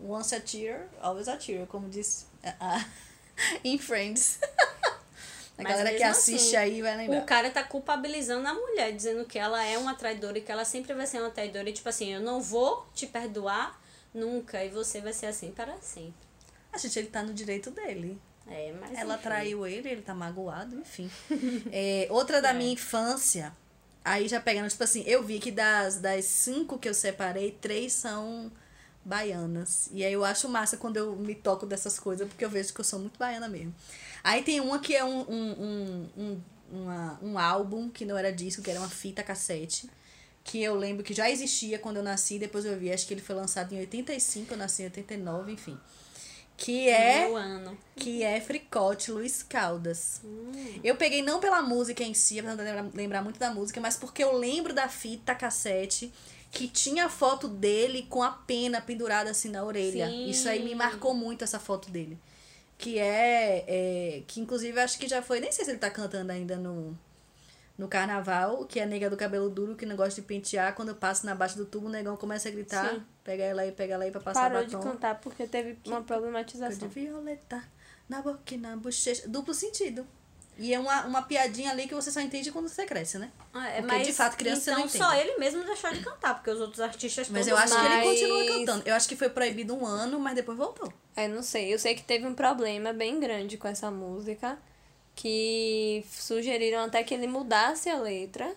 once 0.01 0.33
a 0.33 0.39
tear, 0.39 0.87
always 1.01 1.27
a 1.27 1.35
tear, 1.35 1.67
como 1.67 1.89
diz 1.89 2.25
ah, 2.59 2.85
em 3.63 3.77
Friends. 3.77 4.39
A 5.57 5.63
Mas 5.63 5.71
galera 5.75 5.97
que 5.97 6.03
assiste 6.03 6.55
assim, 6.55 6.55
aí 6.55 6.81
vai 6.81 6.95
lembrar. 6.97 7.17
O 7.19 7.25
cara 7.25 7.49
tá 7.49 7.63
culpabilizando 7.63 8.47
a 8.47 8.53
mulher, 8.53 8.91
dizendo 8.91 9.25
que 9.25 9.39
ela 9.39 9.63
é 9.65 9.77
uma 9.77 9.95
traidora 9.95 10.37
e 10.37 10.41
que 10.41 10.51
ela 10.51 10.63
sempre 10.63 10.93
vai 10.93 11.07
ser 11.07 11.19
uma 11.19 11.31
traidora. 11.31 11.67
E 11.69 11.73
tipo 11.73 11.89
assim, 11.89 12.13
eu 12.13 12.21
não 12.21 12.39
vou 12.41 12.85
te 12.93 13.07
perdoar 13.07 13.79
nunca 14.13 14.63
e 14.63 14.69
você 14.69 15.01
vai 15.01 15.13
ser 15.13 15.25
assim 15.27 15.51
para 15.51 15.75
sempre. 15.81 16.13
A 16.71 16.77
gente, 16.77 16.99
ele 16.99 17.07
tá 17.07 17.23
no 17.23 17.33
direito 17.33 17.71
dele. 17.71 18.19
É, 18.49 18.71
mas. 18.79 18.97
Ela 18.97 19.15
enfim. 19.15 19.23
traiu 19.23 19.65
ele, 19.65 19.89
ele 19.89 20.01
tá 20.03 20.13
magoado, 20.13 20.75
enfim. 20.79 21.09
É, 21.71 22.07
outra 22.11 22.39
da 22.41 22.51
É. 22.51 22.53
minha 22.53 22.71
infância, 22.73 23.51
aí 24.05 24.27
já 24.27 24.39
pegando, 24.39 24.69
tipo 24.69 24.83
assim, 24.83 25.03
eu 25.07 25.23
vi 25.23 25.39
que 25.39 25.51
das, 25.51 25.97
das 25.97 26.25
cinco 26.25 26.77
que 26.77 26.87
eu 26.87 26.93
separei, 26.93 27.51
três 27.59 27.93
são 27.93 28.51
baianas. 29.07 29.89
E 29.91 30.03
aí 30.05 30.13
eu 30.13 30.23
acho 30.25 30.47
massa 30.49 30.77
quando 30.77 30.97
eu 30.97 31.15
me 31.15 31.33
toco 31.33 31.65
dessas 31.65 31.97
coisas, 31.99 32.27
porque 32.27 32.43
eu 32.45 32.49
vejo 32.49 32.73
que 32.73 32.79
eu 32.81 32.85
sou 32.85 32.99
muito 32.99 33.17
baiana 33.17 33.47
mesmo. 33.47 33.73
Aí 34.23 34.43
tem 34.43 34.59
uma 34.59 34.79
que 34.79 34.95
é 34.95 35.03
um, 35.03 35.19
um, 35.21 35.51
um, 35.51 36.09
um, 36.17 36.41
uma- 36.71 37.19
um 37.21 37.39
álbum, 37.39 37.89
que 37.89 38.05
não 38.05 38.17
era 38.17 38.31
disco, 38.31 38.61
que 38.61 38.69
era 38.69 38.79
uma 38.79 38.89
fita 38.89 39.23
cassete, 39.23 39.89
que 40.43 40.61
eu 40.61 40.75
lembro 40.75 41.03
que 41.03 41.13
já 41.13 41.29
existia 41.29 41.79
quando 41.79 41.97
eu 41.97 42.03
nasci, 42.03 42.37
depois 42.39 42.65
eu 42.65 42.77
vi, 42.77 42.91
acho 42.91 43.05
que 43.07 43.13
ele 43.13 43.21
foi 43.21 43.35
lançado 43.35 43.73
em 43.73 43.79
85, 43.79 44.53
eu 44.53 44.57
nasci 44.57 44.81
em 44.83 44.85
89, 44.85 45.51
enfim. 45.51 45.77
Que 46.59 46.89
é 46.89 47.25
Meu 47.27 47.35
ano. 47.37 47.77
que 47.95 48.23
é 48.23 48.41
Fricote 48.41 49.11
Luiz 49.11 49.43
Caldas. 49.43 50.21
Eu 50.83 50.95
peguei 50.95 51.21
não 51.21 51.39
pela 51.39 51.61
música 51.61 52.03
em 52.03 52.15
si, 52.15 52.39
apesar 52.39 52.55
de 52.83 52.97
lembrar 52.97 53.21
muito 53.21 53.37
da 53.39 53.51
música, 53.53 53.79
mas 53.79 53.95
porque 53.95 54.23
eu 54.23 54.35
lembro 54.35 54.73
da 54.73 54.89
fita 54.89 55.35
cassete 55.35 56.11
que 56.51 56.67
tinha 56.67 57.05
a 57.05 57.09
foto 57.09 57.47
dele 57.47 58.07
com 58.09 58.23
a 58.23 58.31
pena 58.31 58.81
pendurada 58.81 59.29
assim 59.29 59.49
na 59.49 59.63
orelha. 59.63 60.07
Sim. 60.07 60.29
Isso 60.29 60.47
aí 60.49 60.63
me 60.63 60.73
marcou 60.75 61.13
muito 61.13 61.43
essa 61.43 61.59
foto 61.59 61.89
dele. 61.89 62.17
Que 62.77 62.99
é, 62.99 63.65
é. 63.67 64.23
Que 64.27 64.39
inclusive 64.39 64.79
acho 64.79 64.97
que 64.99 65.07
já 65.07 65.21
foi. 65.21 65.39
Nem 65.39 65.51
sei 65.51 65.65
se 65.65 65.71
ele 65.71 65.79
tá 65.79 65.89
cantando 65.89 66.31
ainda 66.31 66.55
no. 66.57 66.97
No 67.77 67.87
carnaval, 67.87 68.65
que 68.65 68.79
é 68.79 68.83
a 68.83 68.85
nega 68.87 69.07
do 69.07 69.15
cabelo 69.15 69.51
duro 69.51 69.75
que 69.75 69.85
não 69.85 69.95
gosta 69.95 70.19
de 70.19 70.25
pentear. 70.25 70.73
Quando 70.73 70.89
eu 70.89 70.95
passo 70.95 71.27
na 71.27 71.35
baixa 71.35 71.55
do 71.55 71.63
tubo, 71.63 71.85
o 71.85 71.89
negão 71.91 72.17
começa 72.17 72.49
a 72.49 72.51
gritar: 72.51 72.89
Sim. 72.91 73.03
pega 73.23 73.43
ela 73.43 73.61
aí, 73.61 73.71
pega 73.71 73.93
ela 73.93 74.03
aí 74.03 74.09
pra 74.09 74.19
passar 74.19 74.49
Parou 74.49 74.65
de 74.65 74.75
batom. 74.75 74.89
cantar 74.91 75.21
porque 75.21 75.45
teve 75.45 75.77
uma 75.85 75.99
de 75.99 76.07
problematização. 76.07 76.89
violeta 76.89 77.63
na 78.09 78.19
boca 78.19 78.41
e 78.51 78.57
na 78.57 78.75
bochecha. 78.75 79.27
Duplo 79.27 79.53
sentido. 79.53 80.07
E 80.57 80.73
é 80.73 80.79
uma, 80.79 81.05
uma 81.05 81.21
piadinha 81.21 81.71
ali 81.71 81.87
que 81.87 81.93
você 81.93 82.11
só 82.11 82.19
entende 82.19 82.51
quando 82.51 82.67
você 82.67 82.85
cresce, 82.85 83.17
né? 83.17 83.31
Ah, 83.53 83.67
é, 83.67 83.81
Porque, 83.81 83.95
mas 83.95 84.07
de 84.07 84.13
fato, 84.13 84.37
criança 84.37 84.61
você 84.61 84.71
então 84.71 84.81
não 84.83 84.89
só 84.89 85.13
entende. 85.13 85.29
ele 85.29 85.37
mesmo 85.39 85.63
deixou 85.63 85.91
de 85.91 85.99
cantar, 85.99 86.33
porque 86.35 86.49
os 86.49 86.59
outros 86.59 86.79
artistas 86.79 87.29
Mas 87.29 87.47
eu 87.47 87.55
acho 87.55 87.75
que 87.79 87.85
ele 87.85 88.03
continua 88.03 88.45
cantando. 88.47 88.89
Eu 88.89 88.95
acho 88.95 89.07
que 89.07 89.15
foi 89.15 89.29
proibido 89.29 89.75
um 89.75 89.85
ano, 89.85 90.19
mas 90.19 90.35
depois 90.35 90.57
voltou. 90.57 90.91
É, 91.15 91.27
não 91.27 91.43
sei. 91.43 91.73
Eu 91.73 91.79
sei 91.79 91.95
que 91.95 92.03
teve 92.03 92.25
um 92.25 92.33
problema 92.33 92.91
bem 92.93 93.19
grande 93.19 93.57
com 93.57 93.67
essa 93.67 93.91
música. 93.91 94.57
Que 95.15 96.05
sugeriram 96.11 96.83
até 96.83 97.03
que 97.03 97.11
ele 97.13 97.25
mudasse 97.25 97.89
a 97.89 97.97
letra 97.97 98.55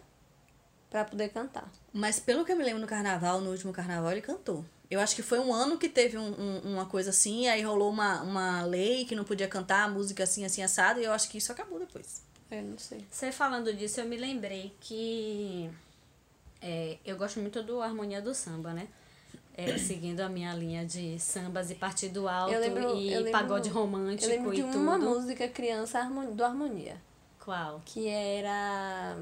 pra 0.90 1.04
poder 1.04 1.30
cantar. 1.30 1.70
Mas 1.92 2.20
pelo 2.20 2.44
que 2.44 2.52
eu 2.52 2.56
me 2.56 2.64
lembro 2.64 2.82
no 2.82 2.86
carnaval, 2.86 3.40
no 3.40 3.50
último 3.50 3.72
carnaval, 3.72 4.12
ele 4.12 4.20
cantou. 4.20 4.64
Eu 4.90 4.98
acho 5.00 5.14
que 5.14 5.22
foi 5.22 5.38
um 5.38 5.54
ano 5.54 5.78
que 5.78 5.88
teve 5.88 6.18
um, 6.18 6.32
um- 6.38 6.72
uma 6.74 6.84
coisa 6.86 7.10
assim, 7.10 7.46
aí 7.48 7.62
rolou 7.62 7.90
uma, 7.90 8.22
uma 8.22 8.62
lei 8.64 9.04
que 9.04 9.14
não 9.14 9.22
podia 9.24 9.46
cantar 9.46 9.84
a 9.84 9.88
música 9.88 10.24
assim, 10.24 10.44
assim, 10.44 10.62
assado, 10.62 11.00
e 11.00 11.04
eu 11.04 11.12
acho 11.12 11.30
que 11.30 11.38
isso 11.38 11.52
acabou 11.52 11.78
depois. 11.78 12.22
Eu 12.50 12.62
não 12.64 12.76
sei. 12.78 13.06
Você 13.08 13.30
falando 13.30 13.72
disso, 13.72 14.00
eu 14.00 14.04
me 14.06 14.16
lembrei 14.16 14.74
que 14.80 15.70
é, 16.60 16.98
eu 17.04 17.16
gosto 17.16 17.38
muito 17.38 17.62
do 17.62 17.80
Harmonia 17.80 18.20
do 18.20 18.34
Samba, 18.34 18.72
né? 18.72 18.88
É, 19.56 19.76
seguindo 19.78 20.20
a 20.20 20.28
minha 20.28 20.52
linha 20.54 20.84
de 20.84 21.18
sambas 21.20 21.70
e 21.70 21.76
partido 21.76 22.28
alto 22.28 22.52
lembro- 22.58 22.96
e 22.96 23.12
eu 23.12 23.20
lembro- 23.22 23.32
pagode 23.32 23.68
romântico 23.68 24.24
Eu 24.30 24.36
lembro 24.36 24.54
de 24.54 24.60
e 24.60 24.64
tudo. 24.64 24.78
uma 24.78 24.98
música 24.98 25.46
criança 25.48 26.02
do 26.32 26.44
Harmonia. 26.44 27.00
Qual? 27.44 27.80
Que 27.84 28.08
era. 28.08 29.16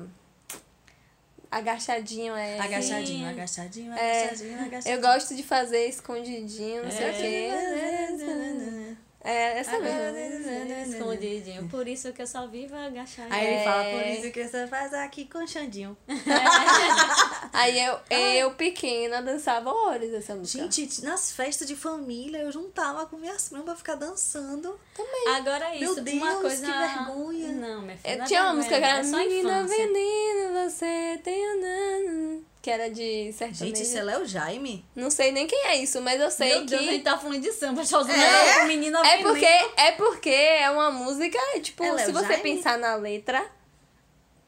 Agachadinho 1.50 2.34
é. 2.36 2.58
Agachadinho, 2.58 3.28
agachadinho, 3.28 3.92
É, 3.94 4.24
agachadinho, 4.24 4.60
agachadinho. 4.60 4.94
Eu 4.96 5.00
gosto 5.00 5.34
de 5.34 5.42
fazer 5.42 5.86
escondidinho, 5.88 6.82
não 6.84 6.90
sei 6.90 7.06
o 7.06 7.08
É. 7.08 7.12
quê. 7.12 7.48
É, 9.24 9.58
essa 9.58 9.78
mesmo. 9.80 10.94
Escondidinho. 10.94 11.68
Por 11.68 11.88
isso 11.88 12.12
que 12.12 12.22
eu 12.22 12.26
só 12.26 12.46
vivo 12.46 12.74
agachadinho. 12.76 13.34
Aí 13.34 13.46
ele 13.46 13.56
É. 13.56 13.64
fala, 13.64 13.84
por 13.84 14.06
isso 14.06 14.30
que 14.30 14.46
você 14.46 14.66
faz 14.66 14.92
aqui 14.94 15.24
com 15.26 15.38
o 15.38 15.46
Xandinho. 15.48 15.96
Aí 17.52 17.78
eu, 17.84 17.98
eu 18.10 18.50
pequena, 18.52 19.22
dançava 19.22 19.70
horrores 19.70 20.12
essa 20.12 20.34
música. 20.34 20.70
Gente, 20.70 21.04
nas 21.04 21.32
festas 21.32 21.66
de 21.66 21.74
família, 21.76 22.38
eu 22.38 22.52
juntava 22.52 23.06
com 23.06 23.16
minhas 23.16 23.48
primas 23.48 23.64
pra 23.64 23.76
ficar 23.76 23.94
dançando. 23.94 24.78
Agora 25.36 25.74
isso, 25.74 25.94
Meu 25.94 26.04
Deus, 26.04 26.16
uma 26.16 26.34
coisa... 26.36 26.66
que 26.66 26.72
vergonha. 26.72 27.48
Não, 27.52 27.82
minha 27.82 27.96
filha. 27.96 28.16
Eu 28.16 28.22
é 28.22 28.26
tinha 28.26 28.42
uma 28.42 28.54
música 28.54 28.78
que 28.78 28.84
era 28.84 29.00
é 29.00 29.02
Menina. 29.02 29.64
Veneno, 29.64 30.70
você 30.70 31.20
tem 31.22 31.44
um 31.50 31.60
nano", 31.60 32.44
Que 32.60 32.70
era 32.70 32.90
de 32.90 33.32
sertanejo. 33.32 33.64
Gente, 33.64 33.82
isso 33.82 33.96
é 33.98 34.02
Léo 34.02 34.26
Jaime? 34.26 34.84
Não 34.94 35.10
sei 35.10 35.30
nem 35.32 35.46
quem 35.46 35.66
é 35.66 35.76
isso, 35.76 36.00
mas 36.00 36.20
eu 36.20 36.30
sei 36.30 36.48
Meu 36.50 36.60
que. 36.60 36.66
Deus, 36.66 36.82
a 36.82 36.84
gente 36.84 37.04
tá 37.04 37.18
falando 37.18 37.40
de 37.40 37.52
samba, 37.52 37.84
Chelsea. 37.84 38.14
É? 38.14 38.58
Não, 38.58 38.66
menina 38.66 39.06
É 39.06 39.22
porque, 39.22 39.44
é 39.44 39.92
porque 39.92 40.30
é 40.30 40.70
uma 40.70 40.90
música, 40.90 41.38
tipo, 41.62 41.84
É 41.84 41.98
se 41.98 42.12
você 42.12 42.26
Jaime? 42.28 42.42
pensar 42.42 42.78
na 42.78 42.96
letra, 42.96 43.44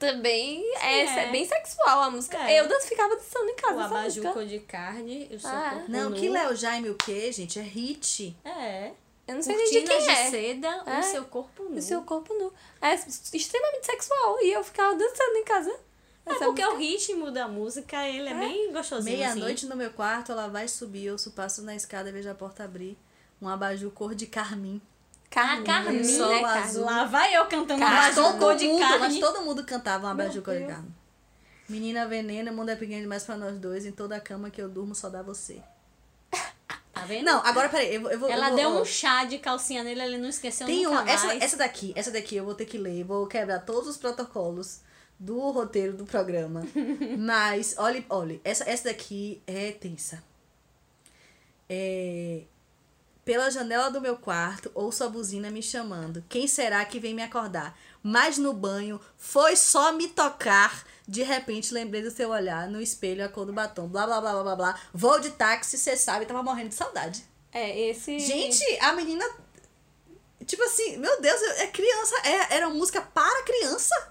também 0.01 0.65
é, 0.81 1.05
é. 1.05 1.31
bem 1.31 1.47
sexual 1.47 2.01
a 2.01 2.11
música. 2.11 2.39
É. 2.51 2.59
Eu 2.59 2.81
ficava 2.81 3.15
dançando 3.15 3.51
em 3.51 3.55
casa 3.55 4.21
O 4.21 4.33
cor 4.33 4.47
de 4.47 4.59
carne, 4.61 5.29
eu 5.31 5.39
sou 5.39 5.51
Ah, 5.51 5.73
corpo 5.75 5.93
Não, 5.93 6.11
nu. 6.11 6.17
que 6.17 6.29
Léo 6.29 6.57
Jaime 6.57 6.89
o 6.89 6.95
quê, 6.95 7.31
gente? 7.31 7.59
É 7.59 7.63
hit. 7.63 8.35
É. 8.43 8.93
Eu 9.29 9.35
não 9.37 9.43
sei 9.43 9.55
nem 9.55 9.71
de 9.71 9.83
quem 9.83 9.99
de 10.01 10.11
é. 10.11 10.31
seda, 10.31 10.83
É. 10.87 10.99
o 10.99 11.03
seu 11.03 11.25
corpo 11.27 11.65
nu. 11.65 11.77
O 11.77 11.83
seu 11.83 12.03
corpo 12.03 12.33
nu. 12.35 12.53
É 12.81 12.95
extremamente 12.95 13.85
sexual. 13.85 14.39
E 14.43 14.51
eu 14.51 14.65
ficava 14.65 14.97
dançando 14.97 15.37
em 15.37 15.45
casa. 15.45 15.71
É 16.25 16.35
porque 16.35 16.65
música. 16.65 16.71
o 16.71 16.77
ritmo 16.79 17.31
da 17.31 17.47
música, 17.47 18.09
ele 18.09 18.29
é, 18.29 18.35
bem 18.35 18.73
gostosinho, 18.73 19.19
Meia-noite 19.19 19.67
no 19.67 19.77
meu 19.77 19.91
quarto, 19.91 20.33
ela 20.33 20.49
vai 20.49 20.67
subir, 20.67 21.07
eu 21.07 21.17
passo 21.35 21.63
na 21.63 21.75
escada, 21.75 22.11
vejo 22.11 22.31
a 22.31 22.35
porta 22.35 22.65
abrir. 22.65 22.97
Um 23.41 23.49
abajur 23.49 23.91
cor 23.91 24.15
de 24.15 24.27
carmim. 24.27 24.81
Carmim, 25.31 25.63
Ah, 25.63 25.65
Carmim, 25.65 25.99
né, 25.99 26.05
sol 26.05 26.45
azul. 26.45 26.85
Lá 26.85 27.05
vai 27.05 27.35
eu 27.37 27.47
cantando 27.47 27.85
abajur 27.85 28.25
todo, 28.25 28.39
cor 28.41 28.57
de 28.57 28.67
mundo, 28.67 28.81
mas 28.81 28.99
carne. 29.01 29.21
todo 29.21 29.43
mundo 29.43 29.65
cantava 29.65 30.07
um 30.09 30.11
abajur 30.11 30.35
Meu 30.35 30.43
cor 30.43 30.59
de 30.59 30.67
carne. 30.67 30.89
Menina 31.69 32.07
veneno, 32.09 32.51
o 32.51 32.55
mundo 32.57 32.71
é 32.71 32.75
pequeno 32.77 33.03
demais 33.03 33.23
pra 33.23 33.37
nós 33.37 33.57
dois. 33.59 33.87
Em 33.87 33.93
toda 33.93 34.17
a 34.17 34.21
cama 34.21 34.51
que 34.51 34.61
eu 34.61 34.69
durmo 34.69 34.93
só 34.95 35.09
dá 35.09 35.23
você. 35.23 35.63
Tá 36.93 37.07
vendo? 37.07 37.25
Não, 37.25 37.39
agora 37.47 37.69
peraí, 37.69 37.95
eu, 37.95 38.01
vou- 38.03 38.11
eu 38.11 38.19
vou. 38.19 38.29
Ela 38.29 38.47
eu 38.47 38.49
vou, 38.49 38.57
deu 38.57 38.71
um 38.83 38.85
chá 38.85 39.25
de 39.25 39.39
calcinha 39.39 39.83
nele, 39.85 40.03
ele 40.03 40.19
não 40.19 40.29
esqueceu 40.29 40.67
Tem 40.67 40.83
nunca 40.83 41.01
uma. 41.03 41.11
Essa, 41.11 41.27
mais. 41.29 41.41
essa 41.43 41.57
daqui, 41.57 41.93
essa 41.97 42.11
daqui 42.11 42.35
eu 42.37 42.45
vou 42.45 42.55
ter 42.55 42.67
que 42.67 42.77
ler, 42.77 43.05
vou 43.05 43.27
quebrar 43.29 43.61
todos 43.61 43.89
os 43.89 43.97
protocolos 43.97 44.81
do 45.19 45.39
roteiro 45.51 45.93
do 45.97 46.05
programa. 46.05 46.63
Mas, 47.17 47.77
olha, 47.79 48.05
olha, 48.11 48.41
essa, 48.45 48.69
essa 48.69 48.85
daqui 48.89 49.41
é 49.47 49.71
tensa. 49.71 50.23
É. 51.69 52.43
Pela 53.31 53.49
janela 53.49 53.93
do 53.93 54.01
meu 54.01 54.17
quarto, 54.17 54.73
ouço 54.75 55.05
a 55.05 55.09
buzina 55.09 55.53
me 55.53 55.63
chamando. 55.63 56.25
Quem 56.29 56.49
será 56.49 56.85
que 56.85 56.99
vem 56.99 57.15
me 57.15 57.23
acordar? 57.23 57.79
Mas 58.03 58.37
no 58.37 58.53
banho, 58.53 59.01
foi 59.17 59.55
só 59.55 59.93
me 59.93 60.09
tocar. 60.09 60.85
De 61.07 61.23
repente, 61.23 61.73
lembrei 61.73 62.03
do 62.03 62.11
seu 62.11 62.31
olhar 62.31 62.69
no 62.69 62.81
espelho, 62.81 63.25
a 63.25 63.29
cor 63.29 63.47
do 63.47 63.53
batom. 63.53 63.87
Blá, 63.87 64.05
blá, 64.05 64.21
blá, 64.21 64.33
blá, 64.33 64.43
blá, 64.43 64.57
blá. 64.57 64.81
Vou 64.93 65.21
de 65.21 65.31
táxi, 65.31 65.79
você 65.79 65.97
sabe, 65.97 66.27
tava 66.27 66.43
morrendo 66.43 66.71
de 66.71 66.75
saudade. 66.75 67.25
É, 67.53 67.91
esse. 67.91 68.19
Gente, 68.19 68.65
a 68.81 68.95
menina. 68.95 69.25
Tipo 70.45 70.65
assim, 70.65 70.97
meu 70.97 71.21
Deus, 71.21 71.41
é 71.41 71.69
criança. 71.69 72.17
É, 72.25 72.57
era 72.57 72.67
uma 72.67 72.75
música 72.75 73.01
para 73.01 73.45
criança. 73.45 74.10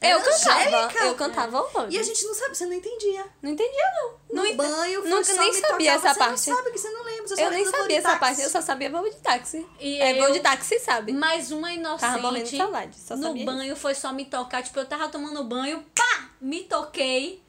Eu 0.00 0.20
cantava. 0.20 0.60
angélica. 0.60 1.04
Eu 1.04 1.14
cantava 1.14 1.60
horrores. 1.62 1.94
E 1.94 1.98
a 1.98 2.02
gente 2.02 2.24
não 2.26 2.34
sabe, 2.34 2.54
você 2.56 2.66
não 2.66 2.74
entendia. 2.74 3.24
Não 3.40 3.50
entendia, 3.50 3.84
não. 3.94 4.10
No 4.30 4.44
não 4.48 4.56
banho, 4.56 5.00
foi 5.00 5.10
nunca 5.10 5.24
só 5.24 5.40
nem 5.40 5.52
me 5.52 5.60
sabia 5.60 5.92
tocar, 5.94 6.08
essa 6.10 6.14
você 6.14 6.18
parte. 6.18 6.50
não 6.50 6.56
sabe 6.56 6.70
que 6.70 6.78
você 6.78 6.90
não 6.90 7.02
lembra. 7.04 7.28
Você 7.28 7.42
Eu 7.42 7.50
nem 7.50 7.64
voo 7.64 7.72
sabia 7.72 7.98
essa 7.98 8.08
táxi. 8.08 8.20
parte, 8.20 8.42
eu 8.42 8.50
só 8.50 8.60
sabia 8.60 8.90
voo 8.90 9.04
de 9.08 9.16
táxi. 9.16 9.66
E 9.80 9.98
é, 10.00 10.14
voo 10.14 10.24
eu- 10.28 10.32
de 10.34 10.40
táxi, 10.40 10.78
sabe? 10.80 11.12
Mais 11.12 11.50
uma 11.50 11.68
Tava 11.98 12.18
morrendo 12.18 12.44
de 12.44 12.56
inocente. 12.56 12.56
saudade, 12.56 12.96
só 12.98 13.16
no 13.16 13.22
sabia 13.22 13.42
isso. 13.42 13.52
banho 13.52 13.76
foi 13.76 13.94
só 13.94 14.12
me 14.12 14.24
tocar. 14.26 14.62
Tipo, 14.62 14.78
eu 14.80 14.86
tava 14.86 15.08
tomando 15.08 15.42
banho, 15.44 15.84
pá! 15.94 16.28
Me 16.40 16.64
toquei. 16.64 17.42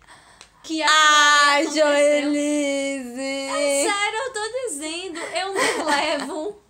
Que 0.63 0.81
a 0.83 0.87
Ai. 0.89 1.65
Joelise! 1.67 3.19
É 3.21 3.83
sério, 3.89 4.19
eu 4.25 4.33
tô 4.33 4.41
dizendo. 4.67 5.19
Eu 5.19 5.53
me 5.53 5.83
levo 5.83 6.61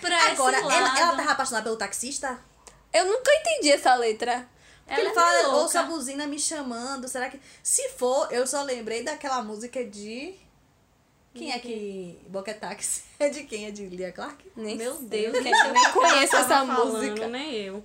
pra 0.00 0.26
Agora, 0.30 0.56
esse 0.58 0.66
ela, 0.66 0.80
lado. 0.80 0.98
ela 1.00 1.16
tava 1.16 1.30
apaixonada 1.32 1.64
pelo 1.64 1.76
taxista? 1.76 2.38
Eu 2.92 3.06
nunca 3.06 3.30
entendi 3.34 3.70
essa 3.72 3.94
letra. 3.94 4.48
Porque 4.94 5.00
Ela 5.00 5.10
ele 5.10 5.10
é 5.10 5.14
fala, 5.14 5.42
louca. 5.48 5.62
ouça 5.62 5.80
a 5.80 5.82
buzina 5.84 6.26
me 6.26 6.38
chamando. 6.38 7.08
Será 7.08 7.30
que. 7.30 7.40
Se 7.62 7.88
for, 7.90 8.28
eu 8.30 8.46
só 8.46 8.62
lembrei 8.62 9.02
daquela 9.02 9.42
música 9.42 9.82
de. 9.84 10.34
Quem 11.34 11.50
é 11.50 11.58
que. 11.58 12.18
Boca 12.28 12.52
Táxi? 12.52 13.02
É 13.18 13.28
de 13.28 13.44
quem? 13.44 13.66
É 13.66 13.70
de 13.70 13.86
Lia 13.86 14.10
Clark? 14.12 14.44
Nem 14.56 14.76
Meu. 14.76 14.94
Deus, 15.00 15.32
eu 15.34 15.42
que 15.42 15.48
eu 15.48 15.72
nem 15.72 15.92
conheço 15.92 16.36
essa 16.36 16.48
falando, 16.66 16.92
música. 16.92 17.28
Nem 17.28 17.54
eu. 17.54 17.84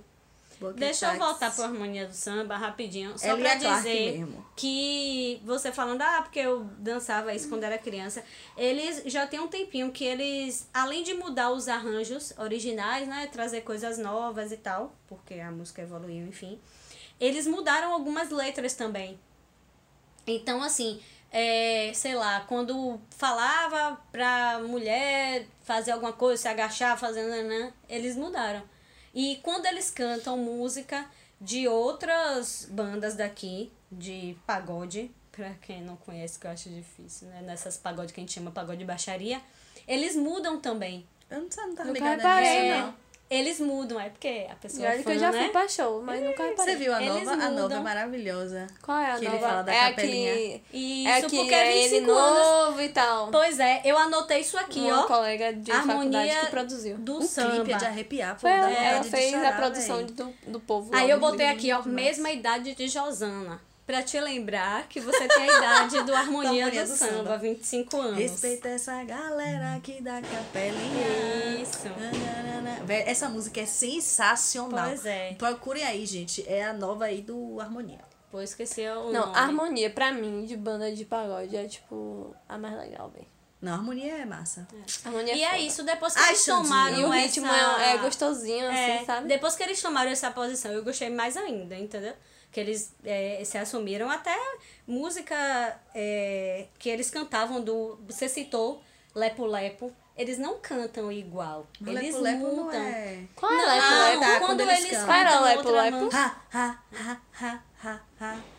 Boca 0.60 0.74
Deixa 0.74 1.12
eu 1.12 1.18
voltar 1.18 1.54
pro 1.54 1.64
Harmonia 1.64 2.06
do 2.06 2.12
Samba 2.12 2.56
rapidinho. 2.56 3.16
Só 3.16 3.36
Clark 3.36 3.58
dizer 3.58 4.26
que 4.56 5.40
você 5.44 5.70
falando, 5.70 6.02
ah, 6.02 6.22
porque 6.22 6.40
eu 6.40 6.64
dançava 6.78 7.32
isso 7.32 7.48
quando 7.48 7.64
era 7.64 7.78
criança. 7.78 8.24
Eles 8.56 9.02
já 9.06 9.26
tem 9.26 9.38
um 9.38 9.46
tempinho 9.46 9.92
que 9.92 10.04
eles, 10.04 10.68
além 10.74 11.04
de 11.04 11.14
mudar 11.14 11.52
os 11.52 11.68
arranjos 11.68 12.32
originais, 12.36 13.06
né? 13.06 13.28
Trazer 13.30 13.60
coisas 13.60 13.98
novas 13.98 14.50
e 14.50 14.56
tal, 14.56 14.94
porque 15.06 15.34
a 15.34 15.50
música 15.50 15.82
evoluiu, 15.82 16.26
enfim. 16.26 16.58
Eles 17.20 17.46
mudaram 17.46 17.92
algumas 17.92 18.30
letras 18.30 18.74
também. 18.74 19.18
Então, 20.26 20.62
assim, 20.62 21.00
é, 21.30 21.92
sei 21.94 22.14
lá, 22.14 22.40
quando 22.40 23.00
falava 23.10 24.00
pra 24.10 24.60
mulher 24.60 25.46
fazer 25.62 25.92
alguma 25.92 26.12
coisa, 26.12 26.42
se 26.42 26.48
agachar, 26.48 26.98
fazendo 26.98 27.28
nanã, 27.28 27.72
eles 27.88 28.16
mudaram. 28.16 28.62
E 29.14 29.40
quando 29.42 29.66
eles 29.66 29.90
cantam 29.90 30.36
música 30.36 31.06
de 31.40 31.68
outras 31.68 32.66
bandas 32.70 33.14
daqui, 33.14 33.72
de 33.90 34.36
pagode, 34.46 35.10
pra 35.32 35.54
quem 35.62 35.82
não 35.82 35.96
conhece, 35.96 36.38
que 36.38 36.46
eu 36.46 36.50
acho 36.50 36.68
difícil, 36.68 37.28
né? 37.28 37.42
Nessas 37.42 37.76
pagode 37.76 38.12
que 38.12 38.20
a 38.20 38.22
gente 38.22 38.32
chama 38.32 38.50
pagode 38.50 38.78
de 38.78 38.84
baixaria, 38.84 39.40
eles 39.86 40.16
mudam 40.16 40.60
também. 40.60 41.06
Eu 41.30 41.42
não, 41.42 41.50
sei, 41.50 41.64
não 41.64 41.74
tava 41.74 41.88
Nunca 41.88 42.14
ligada 42.14 42.40
nisso, 42.40 42.50
É, 42.50 42.80
não. 42.80 42.94
Eles 43.30 43.60
mudam, 43.60 44.00
é 44.00 44.08
porque 44.08 44.46
a 44.50 44.54
pessoa 44.54 44.86
é 44.86 44.88
olha 44.88 44.98
que 44.98 45.04
fã, 45.04 45.10
eu 45.12 45.18
já 45.18 45.30
né? 45.30 45.38
fui 45.42 45.48
pra 45.50 45.68
show, 45.68 46.02
mas 46.02 46.22
nunca 46.22 46.42
Você 46.44 46.48
reparei. 46.50 46.76
viu 46.76 46.94
a 46.94 47.02
Eles 47.02 47.24
nova? 47.24 47.30
A 47.32 47.36
nova 47.36 47.46
é 47.46 47.62
mudam. 47.62 47.82
maravilhosa. 47.82 48.66
Qual 48.80 48.98
é 48.98 49.12
a 49.12 49.18
Que 49.18 49.24
ele 49.26 49.34
nova? 49.34 49.46
fala 49.48 49.62
da 49.62 49.74
é 49.74 49.88
capelinha. 49.90 50.34
que... 50.34 50.62
Isso, 50.72 51.08
é 51.10 51.22
que 51.22 51.36
porque 51.36 51.54
é 51.54 51.58
é 51.66 51.76
ele 51.76 51.88
25 52.00 52.10
anos. 52.10 52.38
novo 52.38 52.80
e 52.80 52.88
tal. 52.88 53.30
Pois 53.30 53.60
é, 53.60 53.82
eu 53.84 53.98
anotei 53.98 54.40
isso 54.40 54.56
aqui, 54.56 54.80
Uma 54.80 55.00
ó. 55.00 55.06
colega 55.06 55.52
de 55.52 55.70
faculdade 55.70 55.90
Harmonia 56.00 56.40
que 56.40 56.46
produziu. 56.46 56.96
do 56.96 57.18
O 57.18 57.22
samba. 57.22 57.50
clipe 57.56 57.72
é 57.72 57.76
de 57.76 57.84
arrepiar, 57.84 58.40
Foi 58.40 58.50
dá 58.50 58.70
ela, 58.70 59.02
fez 59.04 59.30
chorar, 59.30 59.48
a 59.48 59.52
produção 59.56 59.96
véi. 59.98 60.06
do, 60.06 60.34
do 60.46 60.60
povo. 60.60 60.90
Aí 60.94 61.10
eu 61.10 61.20
botei 61.20 61.46
aqui, 61.48 61.70
ó, 61.70 61.82
mesma 61.82 62.30
idade 62.30 62.74
de 62.74 62.88
Josana. 62.88 63.60
Pra 63.88 64.02
te 64.02 64.20
lembrar 64.20 64.86
que 64.86 65.00
você 65.00 65.26
tem 65.26 65.48
a 65.48 65.56
idade 65.56 66.02
do 66.02 66.14
Harmonia, 66.14 66.66
Harmonia 66.66 66.84
do, 66.84 66.90
do 66.92 66.94
Samba, 66.98 67.12
Samba. 67.16 67.38
25 67.38 67.96
anos. 67.98 68.18
Respeita 68.18 68.68
essa 68.68 69.02
galera 69.02 69.76
aqui 69.76 70.02
da 70.02 70.20
capelinha. 70.20 71.58
Isso. 71.62 71.88
Essa 73.06 73.30
música 73.30 73.62
é 73.62 73.64
sensacional. 73.64 74.88
Pois 74.88 75.06
é. 75.06 75.32
Procurem 75.38 75.84
aí, 75.84 76.04
gente. 76.04 76.44
É 76.46 76.66
a 76.66 76.74
nova 76.74 77.06
aí 77.06 77.22
do 77.22 77.58
Harmonia. 77.62 78.00
Pô, 78.30 78.42
esqueci 78.42 78.82
o 78.82 79.10
Não, 79.10 79.24
nome. 79.28 79.38
harmonia, 79.38 79.88
pra 79.88 80.12
mim, 80.12 80.44
de 80.44 80.54
banda 80.54 80.92
de 80.94 81.06
pagode, 81.06 81.56
é 81.56 81.66
tipo 81.66 82.36
a 82.46 82.58
mais 82.58 82.76
legal, 82.76 83.08
velho. 83.08 83.26
Não, 83.58 83.72
Harmonia 83.72 84.18
é 84.18 84.24
massa. 84.26 84.68
Harmonia 85.02 85.34
E 85.34 85.42
é 85.42 85.46
foda. 85.52 85.58
isso, 85.62 85.82
depois 85.82 86.12
que 86.12 86.20
Ai, 86.20 86.28
eles 86.28 86.44
Xandinha. 86.44 86.62
tomaram 86.62 86.98
E 86.98 87.04
o 87.06 87.12
essa... 87.14 87.22
ritmo 87.26 87.46
é, 87.46 87.94
é 87.94 87.96
gostosinho, 87.96 88.66
É, 88.66 88.96
assim, 88.96 89.06
sabe? 89.06 89.28
Depois 89.28 89.56
que 89.56 89.62
eles 89.62 89.80
tomaram 89.80 90.10
essa 90.10 90.30
posição, 90.30 90.70
eu 90.72 90.84
gostei 90.84 91.08
mais 91.08 91.38
ainda, 91.38 91.74
entendeu? 91.74 92.12
Que 92.50 92.60
eles 92.60 92.94
é, 93.04 93.42
se 93.44 93.58
assumiram 93.58 94.08
até 94.10 94.34
música 94.86 95.34
é, 95.94 96.66
que 96.78 96.88
eles 96.88 97.10
cantavam 97.10 97.60
do. 97.62 97.98
Você 98.06 98.28
citou 98.28 98.82
Lepo 99.14 99.44
Lepo. 99.46 99.92
Eles 100.16 100.36
não 100.36 100.58
cantam 100.58 101.12
igual. 101.12 101.64
eles 101.86 102.12
Lepo 102.16 102.18
Lepo 102.18 102.38
mudam. 102.38 102.64
não 102.64 102.72
é... 102.80 103.20
Qual 103.36 103.52
é 103.52 103.56
Não, 103.56 103.66
Lepo 103.68 103.86
Ah, 103.86 104.08
Lepo? 104.08 104.20
tá, 104.20 104.26
quando, 104.26 104.46
quando 104.46 104.60
eles 104.62 104.78
eles 104.84 104.98
cantam 104.98 105.14
era 105.14 105.40
Lepo 105.40 105.58
outra 105.58 105.82
Lepo? 105.82 105.96
mão- 105.96 106.08
Ha, 106.12 106.36
ha, 106.52 106.82
ha, 106.92 107.20
ha, 107.40 107.62
ha, 107.84 108.00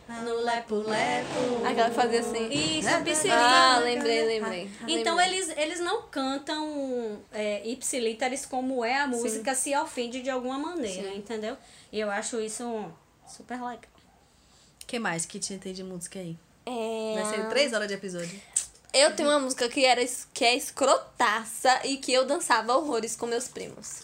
ha, 0.07 0.21
no 0.21 0.35
lepo 0.41 0.75
lepo. 0.75 1.67
Aquela 1.67 1.89
que 1.89 1.95
fazia 1.95 2.19
assim. 2.21 2.47
Isso, 2.49 2.87
Né? 2.89 3.01
Piscirita. 3.03 3.35
Ah, 3.37 3.79
lembrei, 3.79 4.23
lembrei. 4.25 4.71
Então 4.87 5.17
Lembrei. 5.17 5.37
eles, 5.37 5.57
eles 5.57 5.79
não 5.81 6.03
cantam 6.03 7.19
é, 7.33 7.67
ipsilíteres 7.67 8.45
como 8.45 8.83
é 8.85 8.97
a 9.01 9.07
música 9.07 9.53
se 9.53 9.75
ofende 9.75 10.21
de 10.21 10.29
alguma 10.29 10.57
maneira, 10.57 11.09
Sim. 11.11 11.17
entendeu? 11.17 11.57
E 11.91 11.99
eu 11.99 12.09
acho 12.09 12.39
isso 12.39 12.89
super 13.29 13.55
legal. 13.55 13.79
O 14.83 14.85
que 14.85 14.99
mais 14.99 15.25
que 15.25 15.39
tinha 15.39 15.59
tem 15.59 15.73
de 15.73 15.83
música 15.83 16.19
aí? 16.19 16.37
É... 16.65 17.21
Vai 17.21 17.25
ser 17.35 17.49
três 17.49 17.73
horas 17.73 17.87
de 17.87 17.93
episódio. 17.93 18.39
Eu 18.91 19.15
tenho 19.15 19.29
uma 19.29 19.39
música 19.39 19.69
que, 19.69 19.85
era, 19.85 20.01
que 20.33 20.43
é 20.43 20.55
escrotaça 20.55 21.85
e 21.85 21.97
que 21.97 22.11
eu 22.11 22.25
dançava 22.25 22.75
horrores 22.75 23.15
com 23.15 23.27
meus 23.27 23.47
primos. 23.47 24.01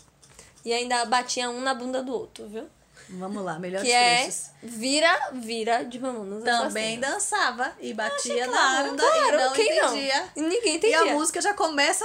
E 0.64 0.72
ainda 0.74 1.04
batia 1.06 1.50
um 1.50 1.60
na 1.62 1.74
bunda 1.74 2.04
do 2.04 2.14
outro, 2.14 2.48
viu? 2.48 2.68
Vamos 3.10 3.44
lá, 3.44 3.60
melhores 3.60 3.88
que 3.88 3.94
é 3.94 4.22
trechos. 4.24 4.50
Vira, 4.64 5.30
Vira 5.34 5.84
de 5.86 6.00
Mamonas 6.00 6.44
Também 6.44 6.98
Assassinas. 6.98 7.10
dançava 7.12 7.76
e 7.80 7.94
batia 7.94 8.48
claro, 8.48 8.84
na 8.86 8.90
bunda 8.92 9.04
Claro, 9.04 9.36
e 9.36 9.44
não 9.44 9.54
quem 9.54 9.78
entendia. 9.78 10.20
não? 10.22 10.30
E 10.36 10.42
ninguém 10.42 10.74
E 10.74 10.78
entendia. 10.78 11.02
a 11.02 11.06
música 11.14 11.40
já 11.42 11.54
começa 11.54 12.04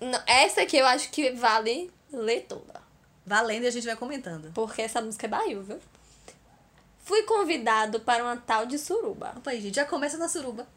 Não, 0.00 0.22
essa 0.26 0.62
aqui 0.62 0.78
eu 0.78 0.86
acho 0.86 1.10
que 1.10 1.32
vale 1.32 1.90
ler 2.10 2.46
toda. 2.48 2.80
valendo 3.26 3.64
e 3.64 3.66
a 3.66 3.70
gente 3.70 3.86
vai 3.86 3.96
comentando. 3.96 4.50
Porque 4.54 4.80
essa 4.80 5.02
música 5.02 5.26
é 5.26 5.28
barril, 5.28 5.62
viu? 5.62 5.78
Fui 7.08 7.22
convidado 7.22 8.00
para 8.00 8.22
uma 8.22 8.36
tal 8.36 8.66
de 8.66 8.78
suruba. 8.78 9.32
Opa 9.34 9.50
aí, 9.50 9.62
gente, 9.62 9.76
já 9.76 9.86
começa 9.86 10.18
na 10.18 10.28
suruba. 10.28 10.68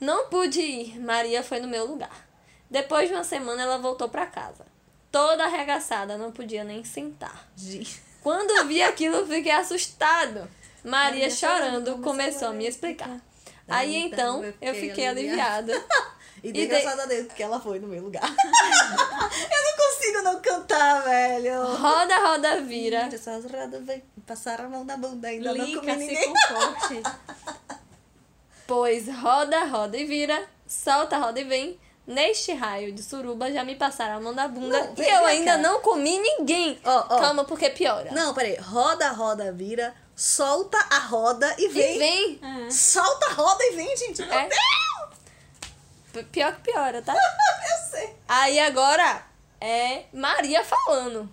Não 0.00 0.26
pude 0.26 0.60
ir, 0.60 0.98
Maria 0.98 1.44
foi 1.44 1.60
no 1.60 1.68
meu 1.68 1.86
lugar. 1.86 2.26
Depois 2.68 3.08
de 3.08 3.14
uma 3.14 3.22
semana 3.22 3.62
ela 3.62 3.78
voltou 3.78 4.08
para 4.08 4.26
casa. 4.26 4.66
Toda 5.12 5.44
arregaçada, 5.44 6.18
não 6.18 6.32
podia 6.32 6.64
nem 6.64 6.82
sentar. 6.82 7.48
Gente, 7.56 8.02
Quando 8.20 8.66
vi 8.66 8.82
aquilo, 8.82 9.24
fiquei 9.28 9.52
assustado. 9.52 10.50
Maria, 10.82 11.20
Maria 11.20 11.30
chorando, 11.30 11.98
começou 11.98 12.48
a 12.48 12.52
me 12.52 12.66
explicar. 12.66 13.20
Daí, 13.64 13.94
Aí 13.94 13.96
então, 13.96 14.44
então, 14.44 14.54
eu 14.60 14.74
fiquei 14.74 15.06
aliviada. 15.06 15.72
E 16.42 16.48
E 16.48 16.52
dei 16.52 16.62
de- 16.62 16.68
graças 16.68 17.00
a 17.00 17.06
Deus, 17.06 17.26
porque 17.26 17.42
ela 17.42 17.58
foi 17.60 17.78
no 17.78 17.88
meu 17.88 18.02
lugar. 18.02 18.22
eu 18.28 19.64
não 19.64 19.76
consigo 19.76 20.22
não 20.22 20.40
cantar, 20.42 21.02
velho. 21.02 21.64
Roda, 21.76 22.18
roda, 22.18 22.60
vira. 22.62 23.08
Essas 23.12 23.44
rodas 23.44 23.82
vem 23.84 24.02
passar 24.26 24.60
a 24.60 24.68
mão 24.68 24.84
na 24.84 24.96
bunda, 24.96 25.28
ainda 25.28 25.54
não 25.54 25.74
comi 25.74 25.96
ninguém. 25.96 26.32
Pois 28.66 29.08
roda, 29.08 29.64
roda 29.66 29.96
e 29.96 30.04
vira, 30.04 30.46
solta, 30.66 31.18
roda 31.18 31.40
e 31.40 31.44
vem. 31.44 31.80
Neste 32.06 32.52
raio 32.52 32.92
de 32.92 33.02
suruba 33.02 33.50
já 33.50 33.64
me 33.64 33.76
passaram 33.76 34.16
a 34.18 34.20
mão 34.20 34.32
na 34.34 34.46
bunda 34.46 34.78
Não, 34.78 34.94
e 35.02 35.08
eu 35.08 35.24
ainda 35.24 35.52
cara. 35.52 35.62
não 35.62 35.80
comi 35.80 36.18
ninguém. 36.18 36.78
Ó, 36.84 36.98
ó. 37.08 37.18
Calma, 37.18 37.44
porque 37.44 37.70
piora. 37.70 38.10
Não, 38.12 38.34
peraí. 38.34 38.56
Roda, 38.56 39.08
roda, 39.10 39.50
vira. 39.52 39.94
Solta 40.14 40.76
a 40.90 40.98
roda 40.98 41.54
e 41.58 41.68
vem. 41.68 41.96
E 41.96 41.98
vem. 41.98 42.40
É. 42.66 42.70
Solta 42.70 43.26
a 43.30 43.32
roda 43.32 43.64
e 43.64 43.74
vem, 43.74 43.96
gente. 43.96 44.20
Meu 44.20 44.32
É. 44.34 44.48
Deus! 44.48 44.93
Pior 46.24 46.54
que 46.54 46.72
piora, 46.72 47.02
tá? 47.02 47.14
Eu 47.14 47.90
sei. 47.90 48.14
Aí 48.28 48.58
agora 48.60 49.22
é 49.60 50.04
Maria 50.12 50.62
falando. 50.62 51.28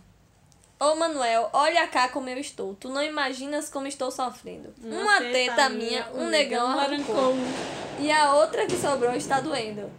Ô 0.79 0.95
Manuel, 0.95 1.47
olha 1.53 1.87
cá 1.87 2.09
como 2.09 2.27
eu 2.27 2.39
estou. 2.39 2.73
Tu 2.73 2.89
não 2.89 3.03
imaginas 3.03 3.69
como 3.69 3.85
estou 3.85 4.09
sofrendo. 4.09 4.73
Uma, 4.81 5.19
teta, 5.19 5.69
minha, 5.69 6.09
um 6.11 6.27
negão 6.27 6.67
arrancou. 6.79 7.35
E 7.99 8.11
a 8.11 8.33
outra 8.33 8.65
que 8.65 8.75
sobrou 8.75 9.13
está 9.13 9.39
doendo. 9.39 9.91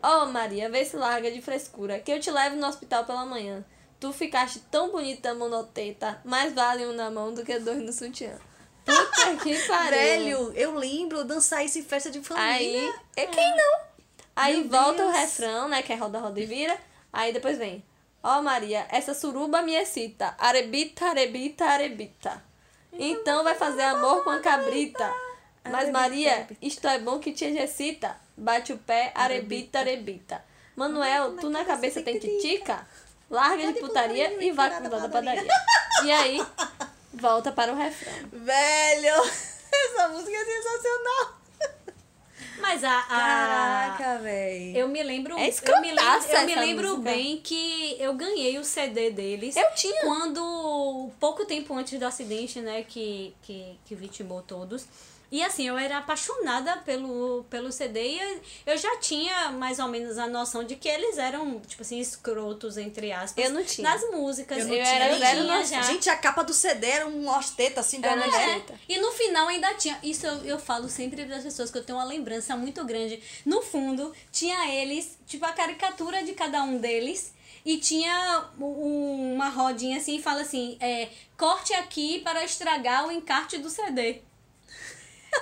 Ó 0.00 0.26
Maria, 0.26 0.70
vê 0.70 0.84
se 0.84 0.96
larga 0.96 1.28
de 1.28 1.42
frescura, 1.42 1.98
que 1.98 2.12
eu 2.12 2.20
te 2.20 2.30
levo 2.30 2.54
no 2.54 2.68
hospital 2.68 3.04
pela 3.04 3.26
manhã. 3.26 3.64
Tu 3.98 4.12
ficaste 4.12 4.60
tão 4.70 4.92
bonita 4.92 5.34
monoteta, 5.34 6.20
mais 6.24 6.52
vale 6.52 6.86
um 6.86 6.92
na 6.92 7.10
mão 7.10 7.34
do 7.34 7.44
que 7.44 7.58
dois 7.58 7.82
no 7.82 7.92
sutiã. 7.92 8.38
Puta 8.84 9.36
que 9.42 9.58
pariu. 9.66 9.90
Velho, 9.90 10.52
eu 10.54 10.74
lembro 10.76 11.24
dançar 11.24 11.64
isso 11.64 11.80
em 11.80 11.82
festa 11.82 12.10
de 12.10 12.20
família. 12.20 12.54
Aí, 12.54 12.94
é 13.16 13.26
quem 13.26 13.56
não? 13.56 13.87
Aí 14.38 14.58
Meu 14.58 14.68
volta 14.68 15.02
o 15.02 15.10
Deus. 15.10 15.16
refrão, 15.16 15.68
né? 15.68 15.82
Que 15.82 15.92
é 15.92 15.96
roda, 15.96 16.20
roda 16.20 16.40
e 16.40 16.46
vira. 16.46 16.78
Aí 17.12 17.32
depois 17.32 17.58
vem. 17.58 17.84
Ó 18.22 18.40
Maria, 18.40 18.86
essa 18.88 19.12
suruba 19.12 19.62
me 19.62 19.74
excita. 19.74 20.36
Arebita, 20.38 21.06
arebita, 21.06 21.64
arebita. 21.64 22.42
Então 22.92 23.42
vai 23.42 23.56
fazer 23.56 23.82
amor 23.82 24.22
com 24.22 24.30
a 24.30 24.38
cabrita. 24.38 25.12
Mas 25.68 25.90
Maria, 25.90 26.34
arebita. 26.34 26.56
isto 26.62 26.86
é 26.86 27.00
bom 27.00 27.18
que 27.18 27.32
te 27.32 27.46
exercita. 27.46 28.16
Bate 28.36 28.72
o 28.72 28.78
pé, 28.78 29.10
arebita, 29.12 29.80
arebita. 29.80 30.44
Manuel, 30.76 31.36
tu 31.36 31.50
na 31.50 31.64
cabeça 31.64 32.00
tem 32.00 32.20
titica? 32.20 32.86
Larga 33.28 33.72
de 33.72 33.80
putaria 33.80 34.40
e 34.40 34.52
vai 34.52 34.70
cuidar 34.70 35.00
da 35.00 35.08
padaria. 35.08 35.52
E 36.04 36.12
aí, 36.12 36.46
volta 37.12 37.50
para 37.50 37.72
o 37.72 37.76
refrão. 37.76 38.12
Velho, 38.32 39.14
essa 39.72 40.08
música 40.08 40.36
é 40.36 40.44
sensacional. 40.44 41.38
Mas 42.60 42.84
a. 42.84 42.98
a 42.98 43.02
Caraca, 43.02 44.18
velho. 44.18 44.76
Eu 44.76 44.88
me 44.88 45.02
lembro. 45.02 45.38
É 45.38 45.48
eu 45.48 45.80
me 45.80 45.92
lembro, 45.92 46.28
eu 46.30 46.46
me 46.46 46.54
lembro 46.54 46.88
música. 46.88 47.10
bem 47.10 47.38
que 47.38 47.96
eu 47.98 48.14
ganhei 48.14 48.58
o 48.58 48.64
CD 48.64 49.10
deles. 49.10 49.56
Eu 49.56 49.70
tinha. 49.74 50.02
Quando. 50.02 51.10
Pouco 51.18 51.44
tempo 51.44 51.74
antes 51.74 51.98
do 51.98 52.04
acidente, 52.04 52.60
né? 52.60 52.82
Que, 52.82 53.34
que, 53.42 53.78
que 53.84 53.94
vitimou 53.94 54.42
todos. 54.42 54.86
E 55.30 55.42
assim, 55.44 55.68
eu 55.68 55.76
era 55.76 55.98
apaixonada 55.98 56.78
pelo, 56.78 57.44
pelo 57.50 57.70
CD 57.70 58.00
e 58.14 58.18
eu, 58.18 58.40
eu 58.66 58.78
já 58.78 58.96
tinha 58.96 59.50
mais 59.50 59.78
ou 59.78 59.86
menos 59.86 60.16
a 60.16 60.26
noção 60.26 60.64
de 60.64 60.74
que 60.74 60.88
eles 60.88 61.18
eram, 61.18 61.60
tipo 61.60 61.82
assim, 61.82 61.98
escrotos, 62.00 62.78
entre 62.78 63.12
aspas. 63.12 63.44
Eu 63.44 63.50
não 63.50 63.62
tinha. 63.62 63.90
Nas 63.90 64.02
músicas. 64.10 64.58
Eu 64.58 64.68
não 64.68 64.74
Eu 64.74 64.82
tinha 64.82 64.94
era 64.94 65.18
zero 65.18 65.42
tinha 65.42 65.64
já. 65.66 65.82
Gente, 65.82 66.08
a 66.08 66.16
capa 66.16 66.42
do 66.42 66.54
CD 66.54 66.86
era 66.86 67.06
um 67.06 67.28
osteta 67.28 67.80
assim 67.80 68.00
de 68.00 68.08
mulher. 68.08 68.54
Eita. 68.56 68.74
E 68.88 68.98
no 68.98 69.12
final 69.12 69.48
ainda 69.48 69.74
tinha. 69.74 69.98
Isso 70.02 70.26
eu, 70.26 70.44
eu 70.44 70.58
falo 70.58 70.88
sempre 70.88 71.26
para 71.26 71.36
as 71.36 71.42
pessoas 71.44 71.70
que 71.70 71.76
eu 71.76 71.84
tenho 71.84 71.98
uma 71.98 72.04
lembrança 72.06 72.56
muito 72.56 72.82
grande. 72.86 73.22
No 73.44 73.60
fundo, 73.60 74.14
tinha 74.32 74.72
eles, 74.72 75.18
tipo 75.26 75.44
a 75.44 75.52
caricatura 75.52 76.22
de 76.22 76.32
cada 76.32 76.62
um 76.62 76.78
deles. 76.78 77.34
E 77.66 77.76
tinha 77.76 78.48
um- 78.58 79.34
uma 79.34 79.50
rodinha 79.50 79.98
assim 79.98 80.16
e 80.16 80.22
fala 80.22 80.40
assim: 80.40 80.78
é, 80.80 81.08
corte 81.36 81.74
aqui 81.74 82.20
para 82.20 82.42
estragar 82.44 83.06
o 83.06 83.12
encarte 83.12 83.58
do 83.58 83.68
CD. 83.68 84.22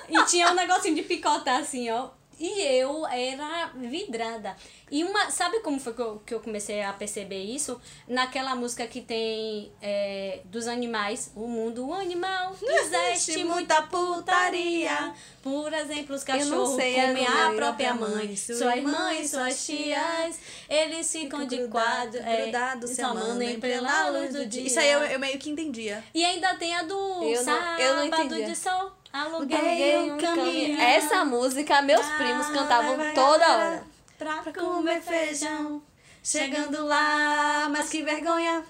E 0.08 0.24
tinha 0.26 0.50
um 0.50 0.54
negocinho 0.54 0.94
de 0.94 1.02
picotar 1.02 1.60
assim, 1.60 1.90
ó. 1.90 2.08
E 2.38 2.60
eu 2.60 3.06
era 3.06 3.70
vidrada. 3.74 4.54
E 4.90 5.02
uma. 5.02 5.30
Sabe 5.30 5.60
como 5.60 5.80
foi 5.80 5.94
que 5.94 6.02
eu, 6.02 6.18
que 6.24 6.34
eu 6.34 6.40
comecei 6.40 6.82
a 6.82 6.92
perceber 6.92 7.42
isso? 7.42 7.80
Naquela 8.06 8.54
música 8.54 8.86
que 8.86 9.00
tem 9.00 9.72
é, 9.80 10.40
dos 10.44 10.66
animais. 10.66 11.32
O 11.34 11.48
mundo 11.48 11.90
animal 11.94 12.54
existe 12.60 13.42
muita 13.42 13.80
putaria. 13.82 15.14
Por 15.42 15.72
exemplo, 15.72 16.14
os 16.14 16.22
cachorros 16.24 16.74
sei 16.76 16.94
comem 16.94 17.26
a 17.26 17.52
própria 17.52 17.94
mãe, 17.94 18.26
mãe, 18.26 18.36
sua 18.36 18.54
suas 18.56 18.82
mães, 18.82 19.30
suas 19.30 19.64
tias. 19.66 20.38
Eles 20.68 21.10
ficam 21.10 21.46
de 21.46 21.66
quadro, 21.68 22.20
é, 22.22 22.42
grudado, 22.42 22.86
se 22.86 23.00
amando 23.00 23.42
em 23.42 23.58
plena 23.58 24.08
luz 24.10 24.32
do 24.34 24.44
dia. 24.46 24.62
Isso 24.62 24.78
aí 24.78 24.90
eu, 24.90 25.00
eu 25.04 25.18
meio 25.18 25.38
que 25.38 25.48
entendia. 25.48 26.04
E 26.12 26.24
ainda 26.24 26.54
tem 26.56 26.74
a 26.76 26.82
do 26.82 26.94
Eu 27.24 27.44
não- 27.44 27.78
eu 27.78 27.96
não 27.96 28.10
sábado 28.10 28.28
de 28.44 28.56
sol. 28.56 28.92
Aluguei 29.12 30.10
um 30.10 30.18
caminhão. 30.18 30.80
Essa 30.80 31.24
música, 31.24 31.80
meus 31.82 32.06
primos 32.16 32.46
cantavam 32.48 32.96
toda 33.14 33.56
hora. 33.56 33.84
Pra 34.18 34.52
comer 34.52 35.00
feijão. 35.00 35.82
Chegando 36.22 36.84
lá, 36.84 37.68
mas 37.70 37.88
que 37.88 38.02
vergonha. 38.02 38.64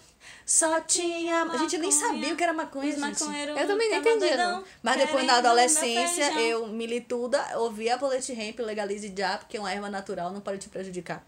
só 0.45 0.81
tinha. 0.81 1.43
A 1.43 1.57
gente 1.57 1.79
nem 1.79 1.91
Maconha. 1.91 2.13
sabia 2.13 2.33
o 2.33 2.37
que 2.37 2.43
era 2.45 2.53
maconha, 2.53 2.93
gente. 2.93 3.23
Eu 3.23 3.67
também 3.67 3.91
não 3.91 3.99
entendia, 3.99 4.37
não. 4.37 4.65
Mas 4.83 4.97
depois 4.97 5.27
na 5.27 5.37
adolescência, 5.39 6.33
eu 6.41 6.67
milituda, 6.69 7.59
ouvia 7.59 7.99
Polete 7.99 8.33
Hemp, 8.33 8.61
legalize 8.61 9.13
já, 9.17 9.39
porque 9.39 9.57
é 9.57 9.61
uma 9.61 9.73
erva 9.73 9.91
natural, 9.91 10.31
não 10.31 10.41
pode 10.41 10.59
te 10.59 10.69
prejudicar. 10.69 11.25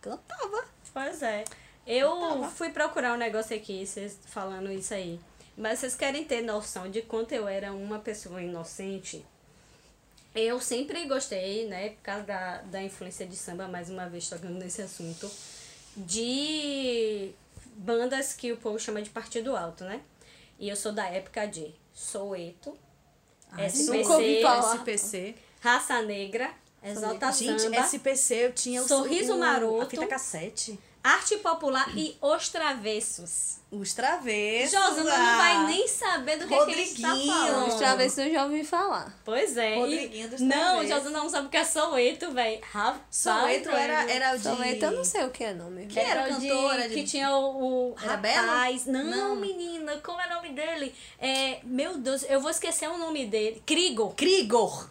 Cantava. 0.00 0.64
Pois 0.92 1.22
é. 1.22 1.44
Eu 1.86 2.48
fui 2.54 2.70
procurar 2.70 3.12
um 3.14 3.16
negócio 3.16 3.54
aqui, 3.56 3.84
vocês 3.84 4.18
falando 4.26 4.70
isso 4.70 4.94
aí. 4.94 5.20
Mas 5.56 5.78
vocês 5.80 5.94
querem 5.94 6.24
ter 6.24 6.40
noção 6.42 6.90
de 6.90 7.02
quanto 7.02 7.32
eu 7.32 7.46
era 7.46 7.72
uma 7.72 7.98
pessoa 7.98 8.42
inocente? 8.42 9.24
Eu 10.34 10.60
sempre 10.60 11.06
gostei, 11.06 11.66
né, 11.66 11.90
por 11.90 12.02
causa 12.02 12.22
da, 12.22 12.58
da 12.62 12.82
influência 12.82 13.26
de 13.26 13.36
samba, 13.36 13.66
mais 13.66 13.90
uma 13.90 14.08
vez 14.08 14.28
tocando 14.28 14.54
nesse 14.58 14.80
assunto, 14.80 15.28
de 15.96 17.32
bandas 17.76 18.32
que 18.32 18.52
o 18.52 18.56
povo 18.56 18.78
chama 18.78 19.02
de 19.02 19.10
partido 19.10 19.56
alto, 19.56 19.84
né? 19.84 20.00
E 20.58 20.68
eu 20.68 20.76
sou 20.76 20.92
da 20.92 21.06
época 21.06 21.46
de 21.46 21.74
nunca 23.98 24.12
ouvi 24.14 24.40
SPC. 24.40 24.76
SPC. 24.78 25.34
Raça 25.60 26.00
Negra, 26.02 26.54
Exalta 26.82 27.32
Gente, 27.32 27.62
Samba, 27.62 27.76
SPC 27.76 28.34
eu 28.34 28.52
tinha 28.52 28.82
o 28.82 28.88
Sorriso 28.88 29.34
o- 29.34 29.38
Maroto. 29.38 29.82
A 29.82 29.86
fita 29.90 30.06
cassete. 30.06 30.78
Arte 31.02 31.36
Popular 31.38 31.88
e 31.96 32.16
Os 32.20 32.48
Travessos. 32.50 33.58
Os 33.70 33.94
travessos. 33.94 34.72
Josana 34.72 35.16
não 35.16 35.36
vai 35.36 35.66
nem 35.66 35.86
saber 35.86 36.38
do 36.38 36.48
que, 36.48 36.48
que 36.48 36.72
a 36.72 36.74
gente 36.74 37.00
tá 37.00 37.08
Rodriguinho. 37.10 37.32
falando. 37.36 37.68
Os 37.68 37.74
travessos 37.76 38.18
eu 38.18 38.32
já 38.32 38.42
ouvi 38.42 38.64
falar. 38.64 39.16
Pois 39.24 39.56
é. 39.56 39.76
Rodriguinho 39.76 40.28
dos 40.28 40.40
Não, 40.40 40.48
Travessos. 40.80 40.88
Josana 40.88 41.18
não 41.20 41.28
sabe 41.30 41.46
o 41.46 41.50
que 41.50 41.56
é 41.56 41.64
Soweto, 41.64 42.32
velho. 42.32 42.60
Soweto 43.08 43.70
era, 43.70 44.10
era 44.10 44.34
o 44.34 44.38
de... 44.38 44.42
Soweto 44.42 44.84
eu 44.86 44.90
não 44.90 45.04
sei 45.04 45.24
o 45.24 45.30
que 45.30 45.44
é 45.44 45.54
não, 45.54 45.70
meu 45.70 45.86
Que 45.86 46.00
era 46.00 46.22
Era 46.22 46.28
cantora 46.34 46.88
de- 46.88 46.94
Que 46.96 47.04
tinha 47.04 47.30
o, 47.36 47.90
o 47.92 47.96
Era 48.02 48.16
rapaz. 48.16 48.86
Não, 48.86 49.04
Não. 49.04 49.36
menina, 49.36 49.98
como 50.02 50.20
é 50.20 50.26
o 50.26 50.34
nome 50.34 50.48
dele? 50.50 50.92
É, 51.20 51.60
meu 51.62 51.96
Deus, 51.96 52.24
eu 52.28 52.40
vou 52.40 52.50
esquecer 52.50 52.90
o 52.90 52.98
nome 52.98 53.24
dele. 53.26 53.62
Krigor. 53.64 54.14
Krigor. 54.16 54.84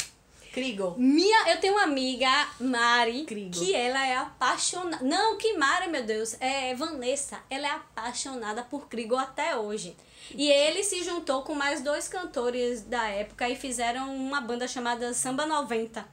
Krigor. 0.54 1.00
Minha, 1.00 1.50
eu 1.50 1.60
tenho 1.60 1.74
uma 1.74 1.84
amiga, 1.84 2.28
Mari, 2.60 3.26
que 3.26 3.74
ela 3.74 4.06
é 4.06 4.16
apaixonada. 4.16 5.04
Não, 5.04 5.38
que 5.38 5.54
Mari, 5.54 5.90
meu 5.90 6.04
Deus, 6.04 6.36
é 6.40 6.74
Vanessa. 6.76 7.40
Ela 7.50 7.68
é 7.68 7.72
apaixonada 7.72 8.64
por 8.64 8.88
Krigor 8.88 9.20
até 9.20 9.56
hoje. 9.56 9.96
E 10.36 10.50
ele 10.50 10.84
se 10.84 11.04
juntou 11.04 11.44
com 11.44 11.56
mais 11.56 11.82
dois 11.82 12.08
cantores 12.08 12.82
da 12.82 13.08
época 13.08 13.50
e 13.50 13.56
fizeram 13.56 14.16
uma 14.16 14.42
banda 14.42 14.68
chamada 14.68 15.14
Samba 15.14 15.46
90. 15.46 16.06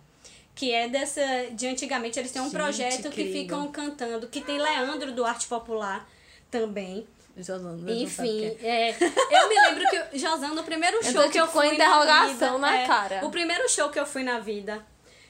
Que 0.54 0.72
é 0.72 0.88
dessa. 0.88 1.22
De 1.52 1.66
antigamente, 1.66 2.18
eles 2.18 2.32
têm 2.32 2.40
um 2.40 2.46
Gente, 2.46 2.54
projeto 2.54 3.10
que 3.10 3.30
ficam 3.30 3.70
cantando. 3.70 4.26
Que 4.26 4.40
tem 4.40 4.58
Leandro 4.58 5.12
do 5.12 5.24
Arte 5.24 5.46
Popular 5.46 6.08
também. 6.50 7.06
Josana, 7.36 7.72
não 7.72 7.78
sabe 7.78 7.92
o 7.92 7.94
Enfim, 7.94 8.44
é. 8.62 8.90
eu 8.90 9.48
me 9.48 9.54
lembro 9.54 9.84
que, 9.90 10.18
Josana, 10.18 10.54
no 10.54 10.64
primeiro 10.64 11.02
show 11.04 11.24
tô, 11.24 11.30
que 11.30 11.38
eu 11.38 11.46
tipo, 11.46 11.58
com 11.58 11.66
fui 11.66 11.74
interrogação 11.74 12.58
na, 12.58 12.70
na 12.70 12.72
vida, 12.72 12.82
é, 12.82 12.86
cara. 12.86 13.26
O 13.26 13.30
primeiro 13.30 13.68
show 13.68 13.90
que 13.90 14.00
eu 14.00 14.06
fui 14.06 14.22
na 14.22 14.38
vida 14.38 14.84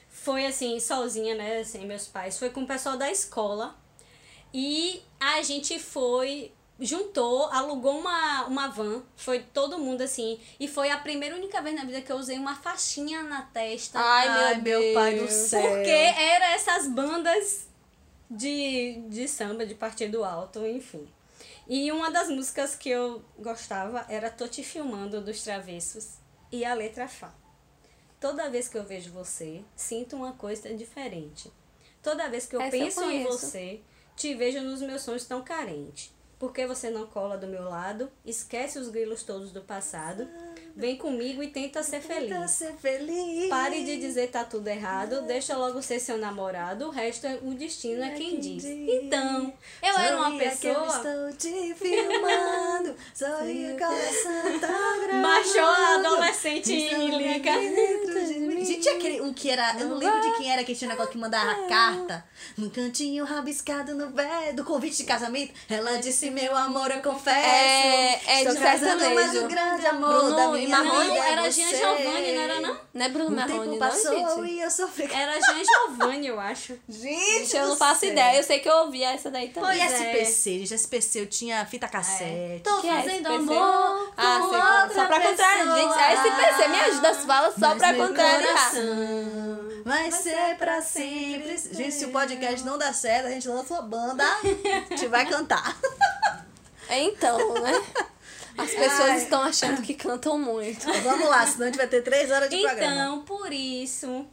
foi 0.09 0.45
assim, 0.45 0.79
sozinha, 0.79 1.35
né, 1.35 1.63
sem 1.65 1.85
meus 1.85 2.07
pais. 2.07 2.39
Foi 2.39 2.49
com 2.49 2.61
o 2.61 2.67
pessoal 2.67 2.97
da 2.97 3.11
escola. 3.11 3.75
E 4.53 5.01
a 5.19 5.41
gente 5.41 5.77
foi, 5.79 6.53
juntou, 6.79 7.47
alugou 7.51 7.99
uma, 7.99 8.45
uma 8.45 8.67
van. 8.69 9.03
Foi 9.17 9.39
todo 9.39 9.77
mundo 9.77 10.01
assim. 10.01 10.39
E 10.57 10.67
foi 10.67 10.89
a 10.89 10.97
primeira 10.97 11.35
única 11.35 11.61
vez 11.61 11.75
na 11.75 11.83
vida 11.83 12.01
que 12.01 12.11
eu 12.11 12.15
usei 12.15 12.37
uma 12.37 12.55
faixinha 12.55 13.21
na 13.23 13.41
testa. 13.41 13.99
Ai, 13.99 14.27
Ai, 14.27 14.61
meu, 14.61 14.79
meu 14.79 14.93
pai 14.93 15.15
do 15.19 15.29
céu. 15.29 15.61
Porque 15.61 15.89
era 15.89 16.53
essas 16.53 16.87
bandas 16.87 17.67
de, 18.31 19.01
de 19.09 19.27
samba, 19.27 19.65
de 19.65 19.75
partido 19.75 20.23
alto, 20.23 20.65
enfim. 20.65 21.07
E 21.69 21.91
uma 21.91 22.09
das 22.09 22.29
músicas 22.29 22.75
que 22.75 22.89
eu 22.89 23.21
gostava 23.37 24.05
era 24.07 24.29
Tô 24.29 24.47
Te 24.47 24.63
Filmando, 24.63 25.21
dos 25.21 25.43
Travessos. 25.43 26.13
E 26.49 26.63
a 26.63 26.73
letra 26.73 27.07
Fá. 27.09 27.33
Toda 28.19 28.49
vez 28.49 28.69
que 28.69 28.77
eu 28.77 28.85
vejo 28.85 29.11
você, 29.11 29.63
sinto 29.75 30.15
uma 30.15 30.31
coisa 30.31 30.73
diferente. 30.73 31.51
Toda 32.01 32.29
vez 32.29 32.45
que 32.45 32.55
eu 32.55 32.61
Essa 32.61 32.77
eu 32.77 32.81
penso 32.83 33.01
em 33.01 33.23
conheço. 33.23 33.31
você, 33.37 33.81
te 34.15 34.33
vejo 34.33 34.61
nos 34.61 34.81
meus 34.81 35.01
sonhos 35.01 35.25
tão 35.25 35.43
carente. 35.43 36.15
Por 36.39 36.53
que 36.53 36.65
você 36.65 36.89
não 36.89 37.05
cola 37.05 37.37
do 37.37 37.47
meu 37.47 37.63
lado? 37.63 38.09
Esquece 38.25 38.79
os 38.79 38.87
grilos 38.89 39.23
todos 39.23 39.51
do 39.51 39.61
passado. 39.61 40.27
Vem 40.77 40.95
comigo 40.95 41.41
e 41.41 41.47
tenta 41.47 41.81
ser 41.81 42.01
Tenta 42.01 42.13
feliz. 42.35 42.51
ser 42.51 42.73
feliz. 42.79 43.49
Pare 43.49 43.83
de 43.83 43.97
dizer 43.97 44.27
tá 44.29 44.43
tudo 44.43 44.67
errado, 44.67 45.23
deixa 45.23 45.57
logo 45.57 45.81
ser 45.81 45.99
seu 45.99 46.19
namorado, 46.19 46.85
o 46.85 46.91
resto 46.91 47.25
é 47.25 47.39
o 47.41 47.55
destino 47.55 48.03
é 48.03 48.11
quem 48.11 48.39
diz. 48.39 48.63
Então, 48.63 49.51
eu 49.81 49.97
era 49.97 50.15
uma 50.17 50.29
Sorria 50.29 50.51
que 50.55 50.67
eu 50.67 50.75
pessoa. 50.75 50.97
estou 50.97 51.33
te 51.51 51.73
filmando. 51.73 52.95
Sorri, 53.11 53.71
o 53.73 53.77
coração 53.79 54.59
tá 54.59 54.97
gravando. 55.01 55.21
Baixou 55.23 55.65
a 55.65 55.95
adolescente 55.95 56.65
de 56.89 56.95
mim. 56.95 58.63
Gente, 58.63 58.79
tinha 58.81 58.95
aquele 58.95 59.21
um 59.21 59.33
que 59.33 59.49
era. 59.49 59.75
Eu 59.79 59.87
não 59.87 59.97
lembro 59.97 60.21
de 60.21 60.37
quem 60.37 60.51
era 60.51 60.63
que 60.63 60.75
tinha 60.75 60.87
um 60.89 60.91
negócio 60.91 61.11
que 61.11 61.17
mandava 61.17 61.67
carta. 61.67 62.23
Num 62.55 62.69
cantinho 62.69 63.25
rabiscado 63.25 63.95
no 63.95 64.09
vé 64.11 64.53
do 64.53 64.63
convite 64.63 64.97
de 64.97 65.03
casamento. 65.05 65.53
Ela 65.69 65.97
disse: 65.97 66.29
Meu 66.29 66.55
amor, 66.55 66.91
eu 66.91 67.01
confesso. 67.01 67.37
É- 67.37 68.19
é 68.27 68.37
estou 68.41 68.53
de 68.55 68.61
casando, 68.61 69.09
mas 69.15 69.35
o 69.35 69.47
grande 69.47 69.85
amor 69.87 70.09
Bruno 70.09 70.35
da 70.35 70.47
minha 70.49 70.66
Marrone? 70.67 71.07
Não, 71.07 71.15
é 71.23 71.31
era 71.31 71.41
você. 71.43 71.51
Jean 71.61 71.69
Giovanni, 71.77 72.31
não 72.35 72.41
era 72.41 72.61
não? 72.61 72.77
Não 72.93 73.05
é 73.05 73.09
Bruno 73.09 73.29
O 73.29 73.31
Marrone, 73.31 73.59
tempo 73.59 73.71
não, 73.71 73.77
passou 73.79 74.11
gente? 74.41 74.51
e 74.53 74.59
eu 74.61 74.69
sofri. 74.71 75.09
Era 75.13 75.33
Jean 75.41 75.63
Giovanni, 75.63 76.27
eu 76.27 76.39
acho. 76.39 76.77
Gente, 76.87 77.39
Gente, 77.39 77.57
eu 77.57 77.67
não 77.67 77.75
faço 77.75 78.01
céu. 78.01 78.09
ideia. 78.11 78.37
Eu 78.37 78.43
sei 78.43 78.59
que 78.59 78.69
eu 78.69 78.75
ouvi 78.77 79.03
essa 79.03 79.29
daí 79.31 79.49
também. 79.49 79.77
E 79.77 79.79
Pois 79.87 79.91
é. 80.01 80.21
SPC, 80.23 80.59
gente, 80.59 80.73
SPC, 80.73 81.19
eu 81.21 81.25
tinha 81.27 81.65
fita 81.65 81.87
cassete. 81.87 82.61
Tô 82.63 82.81
Que 82.81 82.87
é 82.87 82.95
fazendo 83.01 83.27
SPC? 83.29 83.35
amor 83.35 84.13
Ah, 84.17 84.39
com 84.41 84.49
sei 84.49 84.59
outra 84.59 84.93
Só 84.93 85.05
pra 85.05 85.19
contrariar. 85.21 85.57
pessoa. 85.57 85.77
Gente, 85.77 85.99
a 85.99 86.13
SPC 86.13 86.67
me 86.67 86.79
ajuda 86.79 87.09
as 87.09 87.25
falas 87.25 87.53
só 87.55 87.67
Mas 87.69 87.77
pra 87.77 87.93
contrariar. 87.93 88.69
coração 88.71 89.67
Vai 89.85 90.11
ser 90.11 90.57
pra 90.57 90.81
sempre. 90.81 91.57
Gente, 91.71 91.91
se 91.93 92.05
o 92.05 92.09
podcast 92.11 92.65
não 92.65 92.77
dá 92.77 92.91
certo, 92.91 93.27
a 93.27 93.29
gente 93.29 93.47
lança 93.47 93.73
uma 93.73 93.83
banda, 93.83 94.23
a 94.43 94.89
gente 94.89 95.07
vai 95.07 95.25
cantar. 95.25 95.77
Então, 96.89 97.53
né? 97.55 97.81
As 98.57 98.71
pessoas 98.71 99.09
Ai. 99.09 99.17
estão 99.17 99.41
achando 99.43 99.81
que 99.81 99.93
cantam 99.93 100.37
muito. 100.39 100.85
Vamos 101.03 101.27
lá, 101.29 101.45
senão 101.45 101.63
a 101.63 101.65
gente 101.67 101.77
vai 101.77 101.87
ter 101.87 102.01
três 102.01 102.31
horas 102.31 102.49
de 102.49 102.59
programa. 102.61 102.91
Então, 102.93 103.21
por 103.23 103.51
isso, 103.53 104.25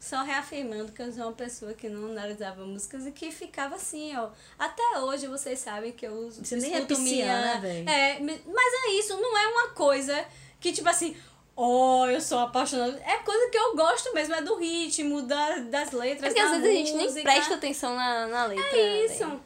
só 0.00 0.22
reafirmando 0.22 0.92
que 0.92 1.02
eu 1.02 1.12
sou 1.12 1.24
uma 1.24 1.32
pessoa 1.32 1.74
que 1.74 1.88
não 1.88 2.06
analisava 2.10 2.64
músicas 2.64 3.06
e 3.06 3.12
que 3.12 3.30
ficava 3.30 3.74
assim, 3.74 4.16
ó. 4.16 4.30
Até 4.58 4.82
hoje 5.00 5.26
vocês 5.26 5.58
sabem 5.58 5.92
que 5.92 6.06
eu 6.06 6.12
uso. 6.12 6.44
Você 6.44 6.56
nem 6.56 6.74
é 6.74 6.80
pisciana, 6.82 7.60
véi. 7.60 7.84
É, 7.86 8.18
me- 8.20 8.40
mas 8.46 8.74
é 8.86 8.90
isso, 8.92 9.14
não 9.20 9.36
é 9.36 9.46
uma 9.48 9.68
coisa 9.68 10.24
que, 10.58 10.72
tipo 10.72 10.88
assim, 10.88 11.16
oh, 11.54 12.06
eu 12.06 12.20
sou 12.20 12.38
apaixonada. 12.38 13.00
É 13.04 13.16
coisa 13.18 13.50
que 13.50 13.58
eu 13.58 13.74
gosto 13.76 14.12
mesmo, 14.14 14.34
é 14.34 14.42
do 14.42 14.56
ritmo, 14.56 15.22
da, 15.22 15.58
das 15.58 15.90
letras. 15.92 16.32
Porque 16.32 16.40
às 16.40 16.50
da 16.50 16.58
vezes 16.58 16.70
a 16.70 16.78
gente 16.78 16.92
nem 16.94 17.06
música. 17.06 17.22
presta 17.22 17.54
atenção 17.54 17.94
na, 17.94 18.26
na 18.26 18.46
letra. 18.46 18.76
É 18.78 19.04
isso. 19.06 19.26
né? 19.26 19.40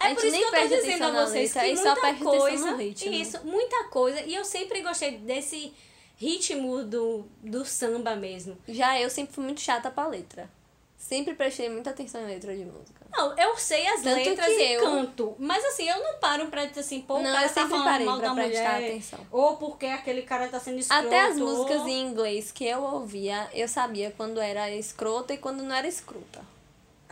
É 0.00 0.14
por 0.14 0.24
isso 0.24 0.36
que 0.36 0.42
eu 0.42 0.50
tô 0.50 0.66
dizendo 0.76 1.04
a 1.04 1.26
vocês 1.26 1.52
que 1.52 1.76
só 1.76 1.94
muita 1.94 2.24
coisa. 2.24 2.82
Isso, 2.82 3.40
muita 3.44 3.84
coisa. 3.84 4.20
E 4.22 4.34
eu 4.34 4.44
sempre 4.44 4.82
gostei 4.82 5.18
desse 5.18 5.72
ritmo 6.16 6.84
do, 6.84 7.24
do 7.42 7.64
samba 7.64 8.14
mesmo. 8.16 8.56
Já 8.68 9.00
eu 9.00 9.08
sempre 9.10 9.34
fui 9.34 9.44
muito 9.44 9.60
chata 9.60 9.90
pra 9.90 10.06
letra. 10.06 10.48
Sempre 10.96 11.34
prestei 11.34 11.68
muita 11.68 11.90
atenção 11.90 12.20
em 12.22 12.26
letra 12.26 12.56
de 12.56 12.64
música. 12.64 13.02
Não, 13.10 13.36
eu 13.36 13.56
sei 13.58 13.86
as 13.88 14.02
Tanto 14.02 14.16
letras 14.24 14.46
que 14.46 14.52
e 14.62 14.72
eu- 14.74 14.80
canto. 14.82 15.34
Mas 15.38 15.62
assim, 15.64 15.88
eu 15.88 15.98
não 16.02 16.14
paro 16.18 16.46
pra 16.46 16.64
dizer 16.64 16.80
assim, 16.80 17.00
pô, 17.00 17.16
o 17.16 17.22
Não, 17.22 17.32
cara 17.32 17.46
eu 17.46 17.52
tá 17.52 17.68
falando 17.68 17.84
parei 17.84 18.06
mal 18.06 18.18
pra 18.20 18.28
da 18.28 18.34
prestar 18.36 18.74
mulher. 18.74 18.90
atenção. 18.90 19.18
Ou 19.32 19.56
porque 19.56 19.86
aquele 19.86 20.22
cara 20.22 20.48
tá 20.48 20.60
sendo 20.60 20.78
escroto. 20.78 21.06
Até 21.08 21.20
as 21.22 21.36
ou- 21.38 21.46
músicas 21.48 21.86
em 21.88 22.02
inglês 22.02 22.52
que 22.52 22.64
eu 22.64 22.82
ouvia, 22.82 23.50
eu 23.52 23.66
sabia 23.66 24.12
quando 24.16 24.40
era 24.40 24.70
escrota 24.70 25.34
e 25.34 25.38
quando 25.38 25.62
não 25.64 25.74
era 25.74 25.86
escrota. 25.88 26.40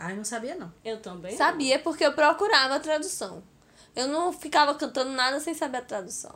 Ai, 0.03 0.15
não 0.15 0.23
sabia 0.25 0.55
não. 0.55 0.73
Eu 0.83 0.99
também. 0.99 1.35
Sabia 1.37 1.77
porque 1.79 2.03
eu 2.05 2.13
procurava 2.13 2.75
a 2.75 2.79
tradução. 2.79 3.43
Eu 3.95 4.07
não 4.07 4.33
ficava 4.33 4.73
cantando 4.75 5.11
nada 5.11 5.39
sem 5.39 5.53
saber 5.53 5.77
a 5.77 5.81
tradução. 5.81 6.33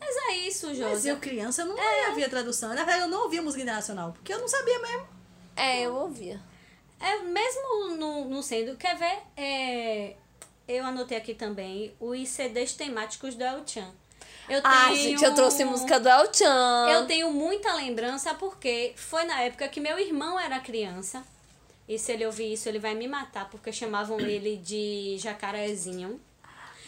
Mas 0.00 0.14
é 0.28 0.36
isso, 0.38 0.66
Mas 0.68 0.78
Josi. 0.78 1.08
eu, 1.08 1.16
criança, 1.18 1.62
eu 1.62 1.66
não 1.66 2.08
ouvia 2.10 2.28
tradução. 2.28 2.70
Na 2.70 2.76
verdade, 2.76 3.00
eu 3.02 3.08
não 3.08 3.22
ouvia 3.24 3.40
música 3.40 3.62
internacional, 3.62 4.12
porque 4.12 4.32
eu 4.32 4.38
não 4.40 4.48
sabia 4.48 4.78
mesmo. 4.80 5.06
É, 5.54 5.82
eu 5.82 5.94
ouvia. 5.94 6.40
É, 6.98 7.18
mesmo 7.22 7.96
no, 7.96 8.24
no 8.24 8.42
sendo, 8.42 8.76
quer 8.76 8.96
ver? 8.96 9.18
É, 9.36 10.16
eu 10.66 10.84
anotei 10.84 11.16
aqui 11.16 11.34
também 11.34 11.94
os 12.00 12.28
CDs 12.28 12.72
temáticos 12.74 13.34
do 13.34 13.44
El 13.44 13.62
Chan. 13.66 13.90
Eu 14.48 14.60
Ah, 14.64 14.86
tenho- 14.88 14.96
gente, 14.96 15.24
eu 15.24 15.34
trouxe 15.34 15.64
música 15.64 15.98
do 16.00 16.08
El 16.08 16.32
Chan. 16.34 16.88
Eu 16.90 17.06
tenho 17.06 17.30
muita 17.30 17.72
lembrança 17.74 18.34
porque 18.34 18.92
foi 18.96 19.24
na 19.24 19.42
época 19.42 19.68
que 19.68 19.80
meu 19.80 19.98
irmão 19.98 20.38
era 20.38 20.58
criança. 20.60 21.22
E 21.88 21.98
se 21.98 22.12
ele 22.12 22.26
ouvir 22.26 22.52
isso, 22.52 22.68
ele 22.68 22.78
vai 22.78 22.94
me 22.94 23.06
matar, 23.06 23.48
porque 23.50 23.72
chamavam 23.72 24.18
ele 24.20 24.56
de 24.56 25.16
jacarezinho. 25.18 26.20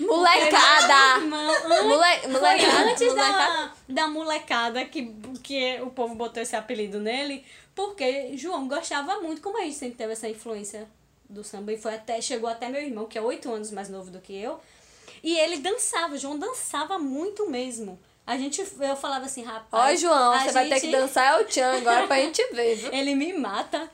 Molecada! 0.00 1.20
Mole... 1.20 2.28
Molecada! 2.28 2.90
antes 2.90 3.08
molecada. 3.08 3.72
da, 3.88 4.02
da 4.02 4.08
molecada 4.08 4.84
que, 4.84 5.12
que 5.42 5.80
o 5.82 5.90
povo 5.90 6.14
botou 6.14 6.42
esse 6.42 6.54
apelido 6.54 7.00
nele, 7.00 7.44
porque 7.74 8.36
João 8.36 8.68
gostava 8.68 9.20
muito, 9.20 9.40
como 9.42 9.58
a 9.58 9.62
gente 9.62 9.76
sempre 9.76 9.96
teve 9.96 10.12
essa 10.12 10.28
influência 10.28 10.88
do 11.28 11.42
samba, 11.44 11.72
e 11.72 11.78
foi 11.78 11.94
até, 11.94 12.20
chegou 12.20 12.48
até 12.48 12.68
meu 12.68 12.80
irmão, 12.80 13.06
que 13.06 13.18
é 13.18 13.20
oito 13.20 13.52
anos 13.52 13.70
mais 13.70 13.88
novo 13.88 14.10
do 14.10 14.20
que 14.20 14.32
eu, 14.40 14.60
E 15.22 15.36
ele 15.36 15.58
dançava, 15.58 16.16
João 16.16 16.38
dançava 16.38 16.98
muito 16.98 17.48
mesmo. 17.50 17.98
A 18.26 18.36
gente, 18.36 18.60
eu 18.60 18.96
falava 18.96 19.24
assim, 19.24 19.42
Ó, 19.44 19.50
rapaz. 19.50 20.00
João, 20.00 20.32
a 20.32 20.40
você 20.40 20.52
vai 20.52 20.68
ter 20.68 20.74
que 20.76 20.80
gente- 20.82 20.96
dançar 20.96 21.40
o 21.40 21.44
Tchan 21.44 21.78
agora 21.78 22.06
pra 22.06 22.16
gente 22.16 22.42
ver, 22.52 22.76
viu? 22.76 22.92
Ele 22.94 23.14
me 23.14 23.32
mata. 23.32 23.90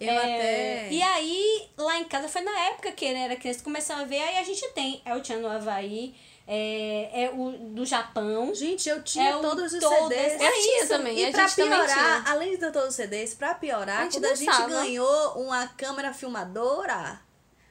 Eu 0.00 0.08
É, 0.10 0.16
até- 0.18 0.88
E 0.92 1.02
aí, 1.02 1.68
lá 1.76 1.98
em 1.98 2.04
casa, 2.04 2.28
foi 2.28 2.40
na 2.42 2.56
época 2.66 2.92
que 2.92 3.04
ele 3.04 3.18
era 3.18 3.34
criança, 3.36 3.64
começou 3.64 3.96
a 3.96 4.04
ver, 4.04 4.20
aí 4.22 4.38
a 4.38 4.44
gente 4.44 4.66
tem 4.68 5.02
El 5.04 5.24
Chan 5.24 5.38
no 5.38 5.48
Havaí, 5.48 6.14
é, 6.46 7.24
é 7.24 7.30
o 7.34 7.50
do 7.74 7.84
Japão. 7.84 8.54
Gente, 8.54 8.88
eu 8.88 9.02
tinha 9.02 9.30
É 9.30 9.40
todos 9.40 9.72
os 9.72 9.80
todo 9.80 10.08
CDs. 10.08 10.40
Eu 10.40 10.52
tinha 10.52 10.86
também, 10.86 11.18
E 11.18 11.26
a 11.26 11.30
pra 11.32 11.46
gente 11.48 11.56
piorar, 11.56 11.88
tinha. 12.22 12.32
além 12.32 12.50
de 12.52 12.58
ter 12.58 12.72
todos 12.72 12.88
os 12.90 12.94
CDs, 12.94 13.34
pra 13.34 13.54
piorar, 13.54 14.00
A 14.00 14.04
gente 14.04 14.12
quando 14.14 14.24
a 14.26 14.34
gente 14.34 14.46
dançava. 14.46 14.68
ganhou 14.68 15.32
uma 15.42 15.66
câmera 15.68 16.12
filmadora, 16.14 17.20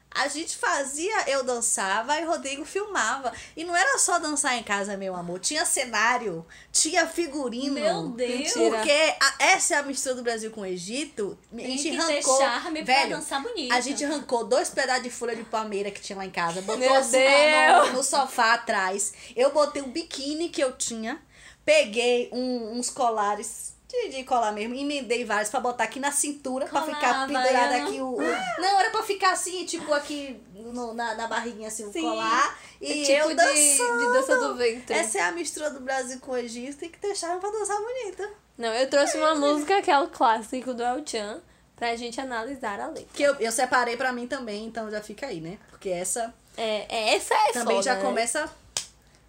a 0.09 0.27
gente 0.27 0.57
fazia, 0.57 1.29
eu 1.29 1.43
dançava 1.43 2.19
e 2.19 2.25
Rodrigo 2.25 2.65
filmava. 2.65 3.31
E 3.55 3.63
não 3.63 3.75
era 3.75 3.99
só 3.99 4.17
dançar 4.17 4.57
em 4.57 4.63
casa, 4.63 4.97
meu 4.97 5.15
amor. 5.15 5.39
Tinha 5.39 5.63
cenário, 5.65 6.45
tinha 6.71 7.05
figurino. 7.05 7.73
Meu 7.75 8.07
Deus! 8.09 8.51
Porque 8.53 8.91
a- 9.19 9.35
essa 9.39 9.75
é 9.75 9.77
a 9.77 9.83
mistura 9.83 10.15
do 10.15 10.23
Brasil 10.23 10.49
com 10.51 10.61
o 10.61 10.65
Egito. 10.65 11.37
a 11.53 11.55
Tem 11.55 11.77
gente 11.77 11.99
arrancou. 11.99 12.37
charme 12.39 12.81
velho, 12.81 13.09
dançar 13.17 13.43
bonito. 13.43 13.71
A 13.73 13.79
gente 13.79 14.03
arrancou 14.03 14.43
dois 14.45 14.69
pedaços 14.69 15.03
de 15.03 15.09
folha 15.11 15.35
de 15.35 15.43
palmeira 15.43 15.91
que 15.91 16.01
tinha 16.01 16.17
lá 16.17 16.25
em 16.25 16.31
casa. 16.31 16.61
Botou 16.61 16.77
Meu 16.79 16.95
assim 16.95 17.11
Deus! 17.17 17.87
no, 17.89 17.93
no 17.97 18.03
sofá 18.03 18.53
atrás. 18.55 19.13
Eu 19.35 19.51
botei 19.51 19.81
um 19.83 19.91
biquíni 19.91 20.49
que 20.49 20.63
eu 20.63 20.71
tinha. 20.75 21.21
Peguei 21.63 22.29
um- 22.31 22.77
uns 22.79 22.89
colares. 22.89 23.76
De, 23.87 24.09
de 24.09 24.23
colar 24.25 24.51
mesmo, 24.51 24.75
emendei 24.75 25.23
vários 25.23 25.49
pra 25.49 25.61
botar 25.61 25.85
aqui 25.85 25.97
na 25.97 26.11
cintura, 26.11 26.65
pra 26.67 26.81
Colar 26.81 26.93
ficar 26.95 27.25
pendurado 27.27 27.55
havaiana. 27.55 27.87
aqui 27.87 28.01
o, 28.01 28.15
o- 28.15 28.21
Não, 28.61 28.79
era 28.81 28.89
pra 28.89 29.01
ficar 29.01 29.31
assim, 29.31 29.63
tipo 29.65 29.93
aqui 29.93 30.37
no- 30.53 30.93
na, 30.93 31.15
na 31.15 31.25
barriguinha, 31.27 31.69
assim, 31.69 31.85
o 31.85 31.91
Sim. 31.93 32.01
colar. 32.01 32.59
E 32.81 32.91
É 33.03 33.05
tipo 33.05 33.11
eu 33.11 33.27
de- 33.29 33.35
dançando. 33.35 33.97
de 33.99 34.13
dança 34.13 34.37
do 34.39 34.55
ventre. 34.57 34.93
Essa 34.93 35.19
é 35.19 35.21
a 35.21 35.31
mistura 35.31 35.69
do 35.71 35.79
Brasil 35.79 36.19
com 36.19 36.31
o 36.33 36.37
Egito, 36.37 36.77
tem 36.79 36.89
que 36.89 36.99
deixar 36.99 37.37
pra 37.39 37.49
dançar 37.49 37.77
bonita. 37.77 38.29
Não, 38.57 38.73
eu 38.73 38.89
trouxe 38.89 39.15
uma 39.17 39.35
música 39.35 39.81
que 39.81 39.89
é 39.89 39.97
o 39.97 40.09
clássico 40.09 40.73
do 40.73 40.83
El 40.83 41.01
Chan 41.07 41.39
pra 41.77 41.95
gente 41.95 42.19
analisar 42.19 42.81
a 42.81 42.87
letra. 42.87 43.05
Que 43.13 43.23
eu, 43.23 43.35
eu 43.35 43.51
separei 43.53 43.95
pra 43.95 44.11
mim 44.11 44.27
também, 44.27 44.65
então 44.65 44.91
já 44.91 45.01
fica 45.01 45.27
aí, 45.27 45.39
né? 45.39 45.57
Porque 45.69 45.87
essa 45.89 46.33
É, 46.57 46.85
é, 46.89 47.15
essa 47.15 47.33
é 47.33 47.51
também 47.53 47.77
foda, 47.77 47.83
já 47.83 47.95
né? 47.95 48.01
começa 48.01 48.51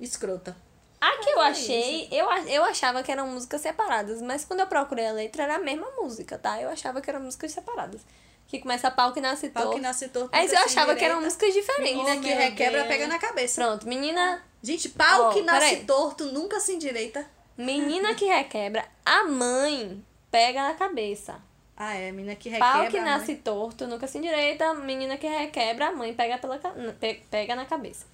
escrota. 0.01 0.57
A 1.01 1.19
que 1.19 1.31
eu 1.31 1.41
É 1.43 1.49
achei, 1.49 2.09
eu, 2.11 2.27
eu 2.49 2.65
achava 2.65 3.03
que 3.03 3.13
eram 3.13 3.27
músicas 3.29 3.61
separadas, 3.61 4.21
mas 4.21 4.45
quando 4.45 4.61
eu 4.61 4.67
procurei 4.67 5.07
a 5.07 5.13
letra 5.13 5.45
era 5.45 5.57
a 5.57 5.59
mesma 5.59 5.87
música, 5.97 6.37
tá? 6.39 6.61
Eu 6.61 6.69
achava 6.71 7.01
que 7.01 7.09
eram 7.09 7.21
músicas 7.21 7.53
separadas. 7.53 8.01
Que 8.49 8.59
começa 8.61 8.91
pau 8.91 9.13
que 9.13 9.21
nasce 9.21 9.51
Pau 9.51 9.65
torto. 9.65 9.77
que 9.77 9.83
nasce 9.83 10.09
torto. 10.09 10.31
Aí 10.33 10.47
eu 10.51 10.59
achava 10.59 10.97
que 10.97 11.05
eram 11.05 11.21
músicas 11.21 11.53
diferentes. 11.53 11.95
Menina 11.97 12.17
Oh, 12.17 12.21
que 12.23 12.33
requebra, 12.33 12.79
Deus. 12.79 12.89
pega 12.89 13.07
na 13.07 13.19
cabeça. 13.19 13.63
Pronto, 13.63 13.87
menina, 13.87 14.43
Gente, 14.63 14.89
pau 14.89 15.25
Ó, 15.27 15.33
que 15.33 15.43
nasce 15.43 15.69
peraí. 15.71 15.85
torto 15.85 16.25
nunca 16.33 16.59
se 16.59 16.73
endireita. 16.75 17.25
menina 17.57 18.15
que 18.15 18.25
requebra, 18.25 18.85
a 19.05 19.25
mãe 19.25 20.03
pega 20.31 20.63
na 20.67 20.75
cabeça. 20.75 21.41
Ah, 21.77 21.95
é, 21.95 22.11
menina 22.11 22.35
que 22.35 22.49
requebra. 22.49 22.73
Pau 22.73 22.87
que 22.89 23.01
nasce 23.01 23.37
torto, 23.37 23.87
nunca 23.87 24.07
se 24.09 24.19
endireita. 24.19 24.75
Menina 24.75 25.17
que 25.17 25.29
requebra, 25.29 25.89
a 25.89 25.93
mãe 25.93 26.13
pega, 26.15 26.39
pela, 26.39 26.59
pega 27.31 27.55
na 27.55 27.67
cabeça. 27.67 28.07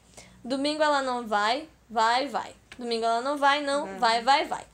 Domingo 0.44 0.82
ela 0.82 1.00
não 1.00 1.26
vai, 1.26 1.66
vai, 1.88 2.28
vai. 2.28 2.54
Domingo 2.78 3.04
ela 3.04 3.20
não 3.20 3.36
vai, 3.36 3.62
não, 3.62 3.98
vai, 3.98 4.22
vai, 4.22 4.44
vai. 4.46 4.64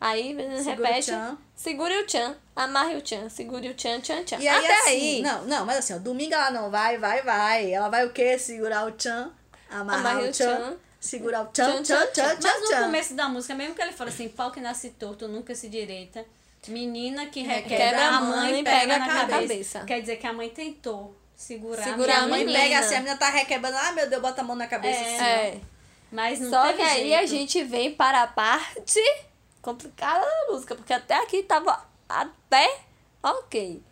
Aí 0.00 0.34
o 0.34 0.62
repete. 0.62 1.06
tchan. 1.06 1.38
Segure 1.54 1.96
o 1.98 2.06
tchan, 2.06 2.36
amarre 2.54 2.96
o 2.96 3.00
tchan, 3.00 3.30
segure 3.30 3.66
o 3.68 3.74
tchan, 3.74 3.98
tchan, 4.00 4.22
tchan. 4.24 4.36
E 4.38 4.46
aí, 4.46 4.64
Até 4.66 4.78
assim, 4.80 4.90
aí, 4.90 5.22
não, 5.22 5.44
não, 5.46 5.64
mas 5.64 5.78
assim, 5.78 5.94
ó, 5.94 5.98
domingo 5.98 6.34
ela 6.34 6.50
não 6.50 6.70
vai, 6.70 6.98
vai, 6.98 7.22
vai. 7.22 7.72
Ela 7.72 7.88
vai 7.88 8.04
o 8.04 8.10
quê? 8.12 8.38
Segurar 8.38 8.86
o 8.86 8.92
tchan, 8.92 9.30
amarrar 9.70 10.00
Amarre 10.12 10.26
o 10.26 10.28
o 10.28 10.32
tchan, 10.32 10.54
tchan. 10.56 10.76
segurar 11.00 11.42
o 11.42 11.46
tchan, 11.46 11.82
Tchan, 11.82 11.82
tchan, 11.82 12.06
tchan, 12.12 12.36
tchan, 12.36 12.38
Mas 12.42 12.60
no 12.60 12.68
tchan. 12.68 12.82
começo 12.82 13.14
da 13.14 13.28
música, 13.28 13.54
mesmo 13.54 13.74
que 13.74 13.80
ele 13.80 13.92
fala 13.92 14.10
assim, 14.10 14.28
pau 14.28 14.50
que 14.50 14.60
nasce 14.60 14.90
torto, 14.90 15.26
nunca 15.28 15.54
se 15.54 15.68
direita. 15.70 16.24
Menina 16.68 17.26
que 17.26 17.42
Requebra, 17.42 18.08
a 18.08 18.20
mãe 18.20 18.62
pega, 18.64 18.98
na, 18.98 19.06
cabeça. 19.06 19.28
cabeça. 19.40 19.80
Quer 19.84 20.00
dizer 20.00 20.16
que 20.16 20.26
a 20.26 20.32
mãe 20.32 20.50
tentou 20.50 21.16
segurar, 21.36 21.84
Segurar 21.84 22.16
a 22.18 22.22
a 22.24 22.28
mãe 22.28 22.40
menina. 22.44 22.58
pega 22.58 22.78
assim, 22.80 22.96
a 22.96 22.98
menina 22.98 23.16
tá 23.16 23.30
requebrando, 23.30 23.76
ah, 23.78 23.92
meu 23.92 24.10
Deus, 24.10 24.20
bota 24.20 24.40
a 24.40 24.44
mão 24.44 24.56
na 24.56 24.66
cabeça. 24.66 24.98
É. 24.98 25.14
assim. 25.14 25.24
É. 25.24 25.60
Mas 26.16 26.40
não 26.40 26.48
Só 26.48 26.72
que 26.72 26.80
aí 26.80 27.10
jeito. 27.10 27.22
a 27.22 27.26
gente 27.26 27.62
vem 27.62 27.94
para 27.94 28.22
a 28.22 28.26
parte 28.26 28.98
complicada 29.60 30.24
da 30.24 30.52
música, 30.52 30.74
porque 30.74 30.94
até 30.94 31.14
aqui 31.14 31.42
tava 31.42 31.86
até 32.08 32.80
ok. 33.22 33.82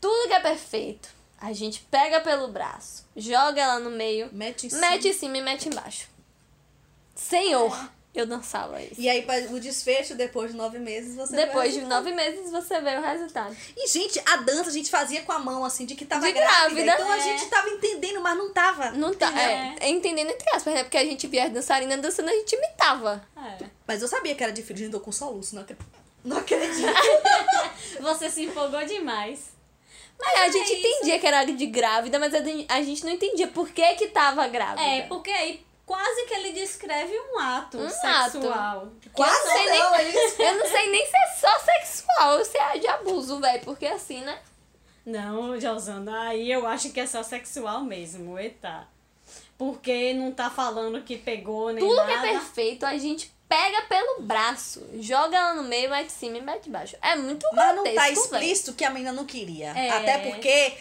Tudo 0.00 0.26
que 0.26 0.34
é 0.34 0.40
perfeito. 0.40 1.08
A 1.40 1.52
gente 1.52 1.80
pega 1.88 2.20
pelo 2.20 2.48
braço, 2.48 3.06
joga 3.16 3.60
ela 3.62 3.78
no 3.78 3.90
meio, 3.90 4.28
Mete 4.32 4.66
em 4.66 4.70
cima. 4.70 4.80
mete 4.80 5.06
em 5.06 5.12
cima 5.12 5.38
e 5.38 5.40
mete 5.40 5.68
embaixo. 5.68 6.08
Senhor, 7.14 7.88
eu 8.20 8.26
dançava 8.26 8.80
isso. 8.82 8.94
E 9.00 9.08
aí, 9.08 9.26
o 9.50 9.58
desfecho, 9.60 10.14
depois 10.14 10.50
de 10.52 10.56
nove 10.56 10.78
meses, 10.78 11.14
você 11.14 11.34
Depois 11.36 11.72
de 11.74 11.82
nove 11.82 12.12
meses 12.12 12.50
você 12.50 12.80
vê 12.80 12.96
o 12.96 13.00
resultado. 13.02 13.56
E, 13.76 13.86
gente, 13.88 14.20
a 14.26 14.36
dança 14.38 14.70
a 14.70 14.72
gente 14.72 14.90
fazia 14.90 15.22
com 15.22 15.32
a 15.32 15.38
mão, 15.38 15.64
assim, 15.64 15.84
de 15.86 15.94
que 15.94 16.04
tava 16.04 16.26
De 16.26 16.32
grávida. 16.32 16.82
grávida. 16.82 16.94
Então 17.02 17.12
a 17.12 17.18
É. 17.18 17.20
gente 17.20 17.46
tava 17.46 17.68
entendendo, 17.70 18.20
mas 18.20 18.36
não 18.36 18.52
tava. 18.52 18.90
Não 18.92 19.14
tá, 19.14 19.32
É. 19.40 19.74
é, 19.80 19.88
entendendo 19.88 20.30
entre 20.30 20.48
aspas, 20.54 20.74
né? 20.74 20.84
Porque 20.84 20.96
a 20.98 21.04
gente 21.04 21.26
via 21.26 21.44
as 21.44 21.52
dançarinas 21.52 22.00
dançando, 22.00 22.28
a 22.28 22.32
gente 22.32 22.54
imitava. 22.54 23.22
É. 23.36 23.64
Mas 23.86 24.02
eu 24.02 24.08
sabia 24.08 24.34
que 24.34 24.42
era 24.42 24.52
difícil, 24.52 24.76
gente, 24.84 24.92
tô 24.92 25.00
com 25.00 25.12
soluço, 25.12 25.54
não 25.54 25.62
acredito. 25.62 25.86
Não 26.24 26.36
acredito. 26.38 26.86
Você 28.00 28.28
se 28.30 28.44
empolgou 28.44 28.84
demais. 28.84 29.56
Mas 30.20 30.40
a 30.40 30.48
gente 30.48 30.64
isso. 30.72 30.74
entendia 30.86 31.18
que 31.18 31.26
era 31.26 31.44
de 31.44 31.66
grávida, 31.66 32.18
mas 32.18 32.34
a 32.34 32.38
a 32.74 32.82
gente 32.82 33.04
não 33.04 33.12
entendia 33.12 33.46
por 33.46 33.68
que 33.68 33.94
que 33.94 34.08
tava 34.08 34.46
grávida. 34.48 34.82
É, 34.82 35.02
porque 35.02 35.30
aí 35.30 35.64
quase 35.88 36.26
que 36.26 36.34
ele 36.34 36.52
descreve 36.52 37.18
um 37.18 37.38
ato 37.38 37.78
Um 37.78 37.88
sexual. 37.88 38.88
Quase 39.14 39.52
sei 39.52 39.70
nem- 39.70 39.80
não, 39.80 39.94
eles... 39.98 40.36
Eu 40.38 40.54
não 40.58 40.66
sei 40.66 40.90
nem 40.90 41.06
se 41.06 41.16
é 41.16 41.28
só 41.40 41.58
sexual 41.60 42.38
ou 42.38 42.44
se 42.44 42.58
é 42.58 42.78
de 42.78 42.86
abuso, 42.86 43.40
velho. 43.40 43.64
Porque 43.64 43.86
assim, 43.86 44.20
né? 44.20 44.38
Não, 45.06 45.58
Josana, 45.58 46.28
aí 46.28 46.52
eu 46.52 46.66
acho 46.66 46.90
que 46.90 47.00
é 47.00 47.06
só 47.06 47.22
sexual 47.22 47.80
mesmo, 47.80 48.38
eita. 48.38 48.86
Porque 49.56 50.12
não 50.12 50.30
tá 50.30 50.50
falando 50.50 51.02
que 51.02 51.16
pegou 51.16 51.72
nem 51.72 51.82
Tudo 51.82 51.96
nada. 51.96 52.06
que 52.06 52.12
é 52.12 52.32
perfeito, 52.32 52.84
a 52.84 52.98
gente 52.98 53.32
pega 53.48 53.80
pelo 53.88 54.20
braço, 54.20 54.86
joga 55.00 55.38
ela 55.38 55.54
no 55.54 55.62
meio, 55.62 55.88
mete 55.88 56.08
de 56.08 56.12
cima 56.12 56.36
e 56.36 56.42
mete 56.42 56.64
de 56.64 56.70
baixo. 56.70 56.96
É 57.00 57.16
muito 57.16 57.46
Mas 57.54 57.74
não 57.74 57.82
tá 57.82 57.90
grotesco, 57.90 58.24
explícito 58.24 58.74
que 58.74 58.84
a 58.84 58.90
menina 58.90 59.10
não 59.12 59.24
queria. 59.24 59.70
É. 59.70 59.88
Até 59.88 60.18
porque 60.18 60.76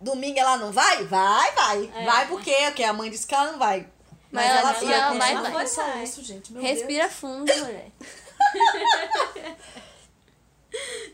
domingo 0.00 0.38
ela 0.38 0.56
não 0.56 0.70
vai? 0.70 1.04
Vai, 1.06 1.52
vai. 1.52 1.90
É. 1.96 2.04
Vai 2.04 2.28
porque, 2.28 2.54
porque 2.66 2.84
a 2.84 2.92
mãe 2.92 3.10
disse 3.10 3.26
que 3.26 3.34
ela 3.34 3.50
não 3.50 3.58
vai. 3.58 3.84
Mas, 4.30 4.44
Mas 4.44 4.50
ela 4.50 4.60
ela 4.60 4.94
ela 4.94 5.18
vai, 5.18 5.34
com 5.46 5.52
vai. 5.52 5.66
soluço, 5.66 6.22
gente. 6.22 6.52
Meu 6.52 6.62
Respira 6.62 7.08
fundo, 7.08 7.52
mulher. 7.56 7.90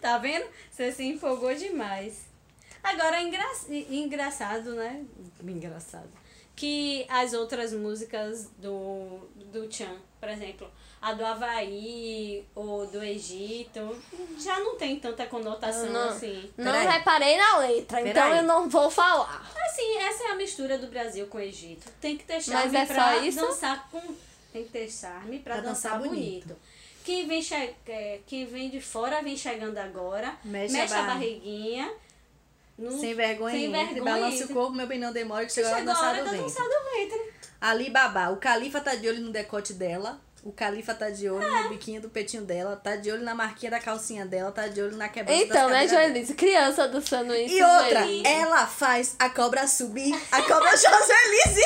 Tá 0.01 0.19
vendo? 0.19 0.47
Você 0.71 0.93
se 0.93 1.05
empolgou 1.05 1.55
demais. 1.55 2.27
Agora 2.83 3.17
é 3.17 3.23
engra... 3.23 3.45
engraçado, 3.89 4.75
né? 4.75 5.05
Engraçado. 5.43 6.11
Que 6.55 7.07
as 7.09 7.33
outras 7.33 7.73
músicas 7.73 8.51
do, 8.59 9.21
do 9.53 9.73
Chan, 9.73 9.97
por 10.21 10.29
exemplo, 10.29 10.71
a 11.05 11.13
do 11.13 11.25
Havaí 11.25 12.45
ou 12.55 12.87
do 12.87 13.03
Egito, 13.03 13.95
já 14.39 14.59
não 14.61 14.77
tem 14.77 14.99
tanta 14.99 15.27
conotação 15.27 15.91
Não. 15.91 16.09
assim. 16.09 16.51
Não 16.57 16.73
Peraí. 16.73 16.87
reparei 16.87 17.37
na 17.37 17.59
letra, 17.59 18.01
então 18.01 18.13
Peraí. 18.23 18.39
eu 18.39 18.43
não 18.45 18.69
vou 18.69 18.91
falar. 18.91 19.51
Assim, 19.67 19.97
essa 19.99 20.25
é 20.25 20.31
a 20.31 20.35
mistura 20.35 20.79
do 20.79 20.87
Brasil 20.87 21.27
com 21.27 21.39
o 21.39 21.41
Egito. 21.41 21.91
Tem 22.01 22.17
que 22.17 22.25
ter 22.25 22.41
charme 22.43 22.77
é 22.77 22.87
pra 22.87 23.19
dançar 23.21 23.89
com. 23.91 24.01
Tem 24.53 24.65
que 24.65 24.71
ter 24.71 24.89
charme 24.91 25.41
pra, 25.41 25.55
Pra 25.57 25.63
dançar, 25.65 25.93
dançar 25.99 26.09
bonito. 26.11 26.47
bonito. 26.49 26.57
Quem 27.05 27.27
vem, 27.27 27.43
che... 27.43 27.55
é, 27.55 28.21
Quem 28.27 28.47
vem 28.47 28.71
de 28.71 28.81
fora 28.81 29.21
vem 29.21 29.37
chegando 29.37 29.77
agora. 29.77 30.37
Mexe 30.45 30.73
Mexe, 30.73 30.95
a 30.95 30.99
a 30.99 31.03
barra. 31.03 31.15
barriguinha. 31.15 31.93
no- 32.79 32.99
Sem 32.99 33.15
vergonha, 33.15 33.55
Sem 33.55 33.65
entre, 33.67 33.95
vergonha, 33.95 34.05
balance 34.15 34.39
o 34.39 34.43
entre. 34.45 34.55
corpo, 34.55 34.73
meu 34.73 34.87
bem 34.87 34.99
não 34.99 35.13
demora, 35.13 35.45
que 35.45 35.53
chegou 35.53 35.71
a 35.71 35.77
Chegou 35.79 35.93
a 35.93 36.01
hora 36.01 36.25
da 36.25 36.31
dançar 36.33 36.65
do 36.67 36.91
ventre. 36.97 37.33
Ali 37.61 37.91
babá, 37.91 38.29
o 38.31 38.37
califa 38.39 38.81
tá 38.81 38.95
de 38.95 39.09
olho 39.09 39.21
no 39.23 39.31
decote 39.31 39.73
dela, 39.75 40.21
o 40.45 40.53
califa 40.53 40.95
tá 40.95 41.09
de 41.09 41.29
olho 41.29 41.51
no 41.63 41.69
biquinho 41.71 42.03
do 42.03 42.11
peitinho 42.11 42.45
dela, 42.45 42.77
tá 42.77 42.97
de 42.97 43.11
olho 43.11 43.23
na 43.25 43.35
marquinha 43.35 43.71
da 43.71 43.81
calcinha 43.81 44.27
dela, 44.27 44.53
tá 44.53 44.69
de 44.69 44.81
olho 44.83 44.95
na 44.95 45.09
quebrada 45.09 45.41
Então, 45.43 45.71
né. 45.71 45.89
Joelise? 45.89 46.35
Criança 46.35 46.87
dançando 46.87 47.35
isso. 47.35 47.55
E 47.55 47.63
outra, 47.63 48.03
Joelise. 48.03 48.27
ela 48.27 48.67
faz 48.67 49.17
a 49.19 49.31
cobra 49.31 49.67
subir, 49.67 50.15
a 50.31 50.43
cobra 50.43 50.71
Joselise. 50.77 51.63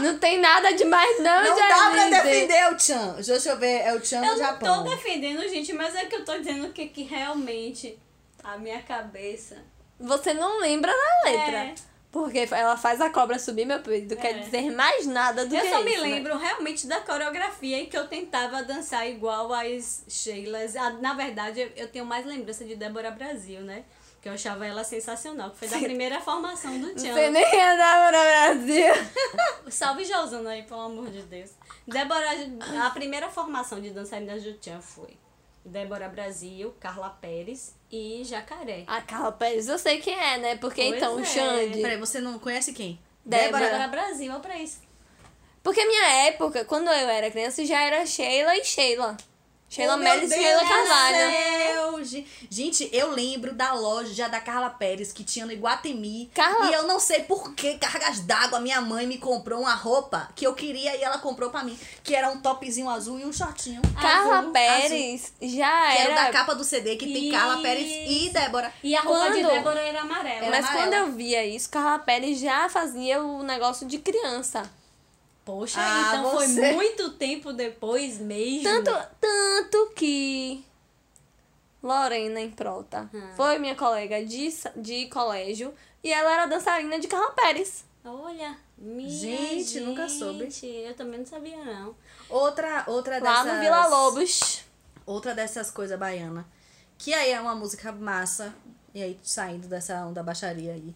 Não 0.00 0.18
tem 0.18 0.38
nada 0.40 0.72
demais, 0.72 1.18
não, 1.20 1.44
Não 1.44 1.56
dá 1.56 1.90
pra 1.90 2.08
defender 2.22 2.72
o 2.72 2.78
Chan. 2.78 3.16
Deixa 3.20 3.50
eu 3.50 3.58
ver, 3.58 3.80
é 3.82 3.92
o 3.94 4.04
Chan 4.04 4.18
Eu 4.24 4.32
não 4.32 4.38
Japão. 4.38 4.84
tô 4.84 4.90
defendendo, 4.90 5.40
gente, 5.48 5.72
mas 5.72 5.94
é 5.96 6.04
que 6.04 6.14
eu 6.14 6.24
tô 6.24 6.38
dizendo 6.38 6.72
que, 6.72 6.86
que 6.86 7.02
realmente 7.02 7.98
a 8.42 8.56
minha 8.56 8.82
cabeça. 8.82 9.56
Você 9.98 10.32
não 10.32 10.60
lembra 10.60 10.92
da 10.92 11.30
letra. 11.30 11.56
É. 11.58 11.74
Porque 12.14 12.46
ela 12.52 12.76
faz 12.76 13.00
a 13.00 13.10
cobra 13.10 13.40
subir, 13.40 13.64
meu 13.64 13.80
peito. 13.80 14.14
Não 14.14 14.22
quer 14.22 14.36
É. 14.36 14.38
dizer 14.38 14.70
mais 14.70 15.04
nada 15.04 15.44
do 15.44 15.52
Eu 15.52 15.60
que 15.62 15.68
só 15.68 15.76
isso, 15.80 15.84
me 15.84 15.96
né? 15.96 16.00
lembro 16.02 16.38
realmente 16.38 16.86
da 16.86 17.00
coreografia 17.00 17.80
e 17.82 17.86
que 17.86 17.98
eu 17.98 18.06
tentava 18.06 18.62
dançar 18.62 19.04
igual 19.08 19.52
as 19.52 20.04
Sheilas. 20.08 20.76
Ah, 20.76 20.90
Na 20.90 21.14
verdade, 21.14 21.60
eu- 21.60 21.72
eu 21.74 21.88
tenho 21.88 22.06
mais 22.06 22.24
lembrança 22.24 22.64
de 22.64 22.76
Débora 22.76 23.10
Brasil, 23.10 23.62
né? 23.62 23.82
Que 24.22 24.28
eu 24.28 24.32
achava 24.32 24.64
ela 24.64 24.84
sensacional, 24.84 25.50
que 25.50 25.56
foi 25.58 25.66
da 25.68 25.78
primeira 25.78 26.20
formação 26.20 26.78
do 26.78 26.94
Tchan. 26.94 27.12
Você 27.12 27.30
nem 27.30 27.44
andava 27.62 28.06
no 28.12 28.62
Brasil. 28.62 28.94
Salve 29.68 30.04
Josana 30.04 30.50
aí, 30.50 30.62
pelo 30.62 30.82
amor 30.82 31.10
de 31.10 31.20
Deus. 31.22 31.50
Débora, 31.86 32.28
a 32.86 32.90
primeira 32.90 33.28
formação 33.28 33.80
de 33.80 33.90
dançarina 33.90 34.38
do 34.38 34.52
Tchan 34.54 34.80
foi 34.80 35.18
Débora 35.64 36.08
Brasil, 36.08 36.74
Carla 36.78 37.10
Pérez 37.10 37.74
e 37.90 38.22
Jacaré. 38.24 38.84
A 38.86 39.00
Carla 39.00 39.32
Pérez, 39.32 39.68
eu 39.68 39.78
sei 39.78 39.98
quem 39.98 40.14
é, 40.14 40.38
né? 40.38 40.56
Porque 40.56 40.82
Pois 40.82 40.96
então, 40.96 41.18
é. 41.18 41.22
o 41.22 41.24
Xande. 41.24 41.80
Peraí, 41.80 41.96
você 41.96 42.20
não 42.20 42.38
conhece 42.38 42.72
quem? 42.72 42.98
Débora. 43.24 43.64
Débora 43.64 43.88
Brasil, 43.88 44.30
olha 44.30 44.40
pra 44.40 44.58
isso. 44.58 44.82
Porque 45.62 45.84
minha 45.86 46.26
época, 46.26 46.64
quando 46.66 46.88
eu 46.88 47.08
era 47.08 47.30
criança, 47.30 47.64
já 47.64 47.82
era 47.82 48.04
Sheila 48.04 48.54
e 48.56 48.64
Sheila. 48.64 49.16
Sheila 49.74 49.94
Oh, 49.94 49.96
meu 49.96 50.08
Melis 50.14 50.30
e 50.30 50.34
Deus 50.34 50.42
Sheila 50.44 50.64
Carvalho. 50.68 51.16
céu, 51.16 52.04
gen- 52.04 52.26
Gente, 52.50 52.88
eu 52.92 53.10
lembro 53.10 53.52
da 53.54 53.72
loja 53.72 54.28
da 54.28 54.40
Carla 54.40 54.70
Pérez 54.70 55.12
que 55.12 55.24
tinha 55.24 55.44
no 55.44 55.52
Iguatemi. 55.52 56.30
Carla- 56.34 56.70
E 56.70 56.74
eu 56.74 56.84
não 56.84 57.00
sei 57.00 57.20
por 57.24 57.54
que 57.54 57.76
cargas 57.78 58.20
d'água 58.20 58.60
minha 58.60 58.80
mãe 58.80 59.06
me 59.06 59.18
comprou 59.18 59.60
uma 59.62 59.74
roupa 59.74 60.28
que 60.36 60.46
eu 60.46 60.54
queria 60.54 60.96
e 60.96 61.02
ela 61.02 61.18
comprou 61.18 61.50
pra 61.50 61.64
mim. 61.64 61.76
Que 62.04 62.14
era 62.14 62.30
um 62.30 62.38
topzinho 62.40 62.88
azul 62.88 63.18
e 63.18 63.24
um 63.24 63.32
shortinho. 63.32 63.82
Carla 64.00 64.38
Azul, 64.38 64.52
Pérez 64.52 65.32
já 65.42 65.90
Que 65.92 65.98
era 66.02 66.12
o 66.12 66.14
da 66.14 66.22
era. 66.24 66.32
capa 66.32 66.54
do 66.54 66.62
CD 66.64 66.96
que 66.96 67.12
tem 67.12 67.30
Carla 67.32 67.60
Pérez 67.60 67.86
e 68.08 68.30
Débora. 68.30 68.72
E 68.82 68.94
a 68.96 69.00
roupa 69.00 69.30
de 69.32 69.40
Quando? 69.42 69.50
Débora 69.52 69.80
era 69.80 70.00
amarela. 70.02 70.36
Era 70.46 70.50
Mas 70.50 70.64
amarela. 70.66 70.82
quando 70.86 70.94
eu 70.94 71.12
via 71.16 71.44
isso, 71.44 71.68
Carla 71.70 71.98
Pérez 71.98 72.38
já 72.38 72.68
fazia 72.68 73.20
o 73.20 73.42
negócio 73.42 73.86
de 73.86 73.98
criança. 73.98 74.62
Poxa, 75.44 75.78
Ah, 75.78 76.16
então 76.18 76.30
você. 76.32 76.54
foi 76.54 76.72
muito 76.72 77.10
tempo 77.12 77.52
depois 77.52 78.18
mesmo. 78.18 78.62
Tanto, 78.64 78.90
tanto 79.20 79.92
que 79.94 80.64
Lorena 81.82 82.40
Improta 82.40 83.08
Hum. 83.12 83.30
foi 83.36 83.58
minha 83.58 83.74
colega 83.74 84.24
de, 84.24 84.48
de 84.76 85.06
colégio 85.08 85.74
e 86.02 86.10
ela 86.12 86.32
era 86.32 86.46
dançarina 86.46 86.98
de 86.98 87.06
Carla 87.08 87.30
Pérez. 87.32 87.84
Olha, 88.04 88.56
minha 88.78 89.08
Gente, 89.08 89.80
nunca 89.80 90.08
soube. 90.08 90.44
gente, 90.50 90.66
Eu 90.66 90.94
também 90.94 91.18
não 91.20 91.26
sabia, 91.26 91.62
não. 91.62 91.94
Outra, 92.28 92.84
outra 92.86 93.18
Lá 93.22 93.42
dessas... 93.42 93.54
no 93.54 93.60
Vila 93.60 93.86
Lobos. 93.86 94.64
Outra 95.06 95.34
dessas 95.34 95.70
coisas 95.70 95.98
baiana. 95.98 96.46
Que 96.96 97.12
aí 97.12 97.30
é 97.32 97.40
uma 97.40 97.54
música 97.54 97.92
massa. 97.92 98.54
E 98.94 99.02
aí 99.02 99.18
saindo 99.22 99.68
dessa 99.68 100.04
onda 100.06 100.22
baixaria 100.22 100.72
aí. 100.72 100.94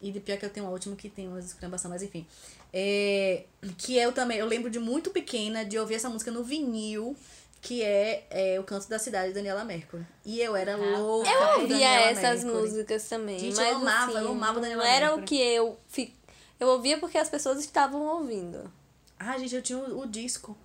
E 0.00 0.10
de 0.12 0.20
pior 0.20 0.36
que 0.38 0.44
eu 0.44 0.50
tenho 0.50 0.66
uma 0.66 0.72
última 0.72 0.94
que 0.96 1.08
tem 1.08 1.26
umas 1.28 1.46
escrambação, 1.46 1.90
mas 1.90 2.02
enfim. 2.02 2.26
É, 2.72 3.44
que 3.78 3.96
eu 3.96 4.12
também, 4.12 4.38
eu 4.38 4.46
lembro 4.46 4.70
de 4.70 4.78
muito 4.78 5.10
pequena 5.10 5.64
de 5.64 5.78
ouvir 5.78 5.94
essa 5.94 6.08
música 6.08 6.30
no 6.30 6.42
vinil, 6.42 7.14
que 7.60 7.82
é, 7.82 8.26
é 8.30 8.58
O 8.60 8.64
Canto 8.64 8.88
da 8.88 8.98
Cidade, 8.98 9.32
Daniela 9.32 9.64
Mercury. 9.64 10.04
E 10.24 10.40
eu 10.40 10.56
era 10.56 10.74
louca 10.76 11.30
Eu 11.30 11.60
ouvia 11.60 11.88
essas 12.10 12.42
Mercury. 12.44 12.62
músicas 12.62 13.08
também. 13.08 13.38
Gente, 13.38 13.56
mas 13.56 13.68
eu 13.68 13.76
amava, 13.76 14.12
assim, 14.12 14.24
eu 14.24 14.32
amava 14.32 14.60
Daniela 14.60 14.82
Não 14.84 14.90
era 14.90 15.06
o 15.12 15.16
Mercury. 15.18 15.26
que 15.26 15.42
eu. 15.42 15.78
Fi... 15.88 16.14
Eu 16.58 16.68
ouvia 16.68 16.98
porque 16.98 17.18
as 17.18 17.28
pessoas 17.28 17.58
estavam 17.60 18.00
ouvindo. 18.02 18.72
Ah, 19.18 19.36
gente, 19.38 19.54
eu 19.54 19.62
tinha 19.62 19.78
o, 19.78 20.00
o 20.00 20.06
disco. 20.06 20.56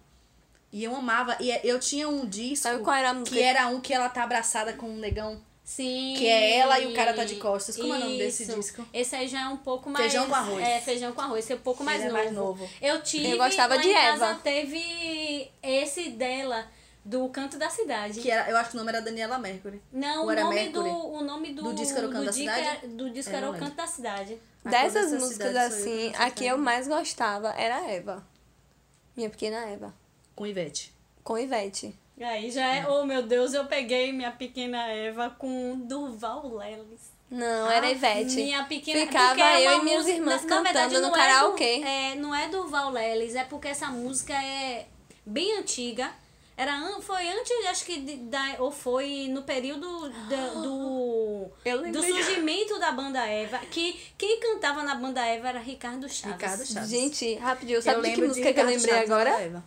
E 0.72 0.84
eu 0.84 0.96
amava. 0.96 1.38
E 1.40 1.52
eu 1.64 1.80
tinha 1.80 2.08
um 2.10 2.26
disco 2.26 2.64
Sabe 2.64 2.84
qual 2.84 2.96
era 2.96 3.10
a 3.12 3.14
música? 3.14 3.36
que 3.36 3.44
era 3.44 3.68
um 3.68 3.80
que 3.82 3.94
ela 3.94 4.10
tá 4.10 4.24
abraçada 4.24 4.74
com 4.74 4.88
um 4.90 4.98
negão. 4.98 5.42
Sim. 5.68 6.14
Que 6.18 6.26
é 6.26 6.60
ela 6.60 6.80
e 6.80 6.88
o 6.88 6.96
cara 6.96 7.14
tá 7.14 7.26
de 7.26 7.36
costas. 7.36 7.76
Como 7.76 7.94
é 7.94 7.98
o 7.98 8.00
nome 8.00 8.18
desse 8.18 8.44
Isso. 8.44 8.56
disco? 8.56 8.86
Esse 8.94 9.18
aí 9.18 9.28
já 9.28 9.42
é 9.42 9.48
um 9.50 9.58
pouco 9.58 9.90
mais. 9.90 10.06
Feijão 10.06 10.26
com 10.30 10.34
arroz. 10.34 10.66
É, 10.66 10.80
feijão 10.80 11.12
com 11.12 11.20
arroz. 11.20 11.44
Esse 11.44 11.52
é 11.52 11.56
um 11.58 11.60
pouco 11.60 11.84
mais, 11.84 12.02
é 12.02 12.06
novo. 12.06 12.14
mais 12.18 12.32
novo. 12.32 12.70
Eu 12.82 13.02
tive. 13.04 13.32
Eu 13.32 13.38
gostava 13.38 13.76
lá 13.76 13.82
de 13.82 13.90
em 13.90 13.94
casa 13.94 14.26
Eva. 14.28 14.40
teve 14.42 15.52
esse 15.62 16.12
dela, 16.12 16.66
do 17.04 17.28
Canto 17.28 17.58
da 17.58 17.70
Cidade. 17.70 18.22
Que 18.22 18.32
era, 18.32 18.50
eu 18.50 18.56
acho 18.56 18.70
que 18.70 18.76
o 18.78 18.80
nome 18.80 18.92
era 18.92 19.02
Daniela 19.02 19.38
Mercury. 19.38 19.82
Não, 19.92 20.26
o 20.28 20.32
era 20.32 20.46
nome, 20.46 20.70
do, 20.70 20.84
Mercury? 20.84 21.06
o 21.18 21.22
nome 21.22 21.54
do, 21.54 21.64
Do 21.64 21.74
disco 21.74 21.98
era 21.98 22.08
o 22.08 22.12
Canto 22.14 22.26
da 22.28 22.32
Cidade? 22.34 22.62
era- 22.62 22.88
do 22.88 23.10
disco 23.10 23.36
era 23.36 23.52
o. 23.52 23.58
Canto 23.60 23.76
da 23.76 23.88
Cidade. 23.88 24.38
Dessas 24.64 25.12
músicas 25.12 25.48
cidade 25.50 25.74
sou 25.76 25.86
eu, 25.86 26.08
assim, 26.08 26.14
a 26.18 26.32
que 26.32 26.46
eu 26.46 26.58
mais 26.58 26.88
gostava 26.88 27.50
era 27.58 27.76
a 27.76 27.92
Eva. 27.92 28.26
Minha 29.18 29.30
pequena 29.30 29.66
Eva. 29.70 29.94
Com 30.34 30.48
Ivete. 30.48 30.94
Com 31.26 31.38
Ivete. 31.38 31.94
Aí 32.20 32.50
já 32.50 32.66
é, 32.76 32.88
oh 32.88 33.06
meu 33.06 33.22
Deus, 33.22 33.54
eu 33.54 33.66
peguei 33.66 34.12
minha 34.12 34.32
pequena 34.32 34.88
Eva 34.88 35.30
com 35.30 35.78
Durval 35.80 36.48
Lelis. 36.56 37.16
Não, 37.30 37.70
era 37.70 37.92
Ivete. 37.92 38.36
Minha 38.38 38.64
pequena 38.64 39.02
Ficava 39.06 39.28
porque 39.30 39.42
é 39.42 39.68
eu 39.68 39.80
e 39.80 39.84
minhas 39.84 40.00
música- 40.00 40.18
irmãs 40.18 40.44
na, 40.46 40.56
na 40.56 40.62
verdade, 40.62 40.94
cantando 40.96 41.08
no 41.10 41.14
é 41.16 41.20
karaokê. 41.20 41.82
É, 41.84 42.16
não 42.16 42.34
é 42.34 42.48
do 42.48 42.68
Val 42.68 42.90
Lelis, 42.92 43.36
é 43.36 43.44
porque 43.44 43.68
essa 43.68 43.88
música 43.88 44.34
é 44.34 44.88
bem 45.26 45.58
antiga. 45.60 46.10
Era, 46.56 46.80
foi 47.02 47.28
antes, 47.30 47.52
acho 47.68 47.86
que, 47.86 48.00
de- 48.00 48.18
da, 48.18 48.56
ou 48.60 48.72
foi 48.72 49.28
no 49.30 49.44
período 49.44 50.10
da- 50.28 50.54
do, 50.62 51.52
do 51.92 52.02
surgimento 52.02 52.80
da 52.80 52.92
banda 52.94 53.24
Eva. 53.28 53.60
Que 53.70 53.94
quem 54.18 54.40
cantava 54.40 54.82
na 54.82 54.96
banda 54.96 55.24
Eva 55.24 55.50
era 55.50 55.60
Ricardo 55.60 56.10
Chaves. 56.10 56.36
Ricardo 56.36 56.66
Chaves. 56.66 56.90
Gente, 56.90 57.36
rapidinho, 57.36 57.80
sabe 57.80 57.98
eu 57.98 58.02
de 58.04 58.12
que 58.14 58.22
música 58.22 58.42
que 58.42 58.60
eu 58.60 58.66
Ricardo 58.66 58.70
lembrei 58.70 58.94
Chaves, 58.96 59.12
agora? 59.12 59.64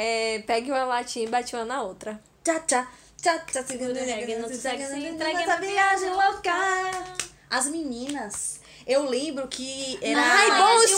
É, 0.00 0.38
pegue 0.46 0.70
uma 0.70 0.84
latinha 0.84 1.26
e 1.26 1.28
bate 1.28 1.56
uma 1.56 1.64
na 1.64 1.82
outra. 1.82 2.20
Tchá, 2.44 2.60
tchá, 2.60 2.86
tchá, 3.20 3.36
tchá, 3.40 3.60
entregue 3.74 4.36
no 4.36 4.48
viagem 4.48 6.10
louca. 6.10 6.52
As 7.50 7.66
meninas. 7.66 8.60
Eu 8.86 9.02
lembro 9.08 9.48
que 9.48 9.98
era... 10.00 10.20
Ai, 10.20 10.50
é 10.50 10.56
Boost, 10.56 10.96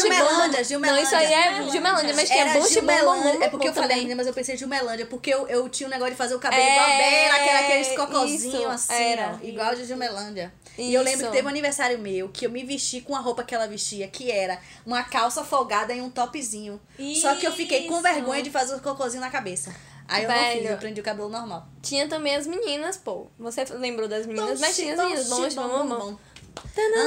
Gilmelândia. 0.00 0.64
Gilmelândia. 0.64 0.96
Não, 0.96 1.02
isso 1.02 1.14
aí 1.14 1.32
é 1.32 1.70
Gilmelândia. 1.70 2.14
Mas 2.14 2.28
tinha 2.28 2.40
Era 2.40 2.58
Boost, 2.58 2.74
Bom, 2.80 2.86
Bom, 2.86 2.92
Gilmelândia. 2.92 3.44
É 3.44 3.48
porque 3.48 3.68
eu 3.68 3.72
falei, 3.72 3.96
menina, 3.98 4.16
mas 4.16 4.26
eu 4.26 4.34
pensei 4.34 4.56
Gilmelândia, 4.56 5.06
porque 5.06 5.32
eu, 5.32 5.46
eu 5.46 5.68
tinha 5.68 5.86
um 5.86 5.90
negócio 5.90 6.12
de 6.12 6.18
fazer 6.18 6.34
o 6.34 6.40
cabelo 6.40 6.60
É, 6.60 6.72
igual 6.72 6.84
a 6.84 6.98
dela, 6.98 7.38
que 7.38 7.48
era 7.48 7.60
aqueles 7.60 7.88
cocozinhos 7.96 8.54
isso, 8.54 8.66
assim, 8.66 8.92
era. 8.94 9.38
ó, 9.40 9.46
igual 9.46 9.76
de 9.76 9.84
Gilmelândia. 9.84 10.52
E 10.80 10.94
eu 10.94 11.02
lembro 11.02 11.20
Isso. 11.20 11.30
que 11.30 11.36
teve 11.36 11.46
um 11.46 11.50
aniversário 11.50 11.98
meu 11.98 12.28
que 12.28 12.46
eu 12.46 12.50
me 12.50 12.64
vesti 12.64 13.00
com 13.02 13.14
a 13.14 13.20
roupa 13.20 13.44
que 13.44 13.54
ela 13.54 13.66
vestia, 13.68 14.08
que 14.08 14.30
era 14.30 14.58
uma 14.86 15.02
calça 15.02 15.44
folgada 15.44 15.92
e 15.92 16.00
um 16.00 16.08
topzinho. 16.08 16.80
Só 17.20 17.34
que 17.34 17.46
eu 17.46 17.52
fiquei 17.52 17.86
com 17.86 17.94
Isso. 17.94 18.02
vergonha 18.02 18.42
de 18.42 18.50
fazer 18.50 18.74
o 18.74 18.80
cocôzinho 18.80 19.20
na 19.20 19.30
cabeça. 19.30 19.74
Aí 20.08 20.24
eu 20.24 20.28
não 20.28 20.36
Velho. 20.36 20.62
fiz, 20.62 20.70
eu 20.70 20.76
prendi 20.78 21.00
o 21.00 21.04
cabelo 21.04 21.28
normal. 21.28 21.68
Tinha 21.80 22.08
também 22.08 22.34
as 22.34 22.46
meninas, 22.46 22.96
pô. 22.96 23.28
Você 23.38 23.64
lembrou 23.74 24.08
das 24.08 24.26
meninas, 24.26 24.58
mas 24.58 24.74
tinha 24.74 24.94
as 24.94 24.98
meninas. 24.98 25.28
Longe, 25.28 25.54
bom, 25.54 25.68
bom. 25.68 25.86
bom. 25.86 26.18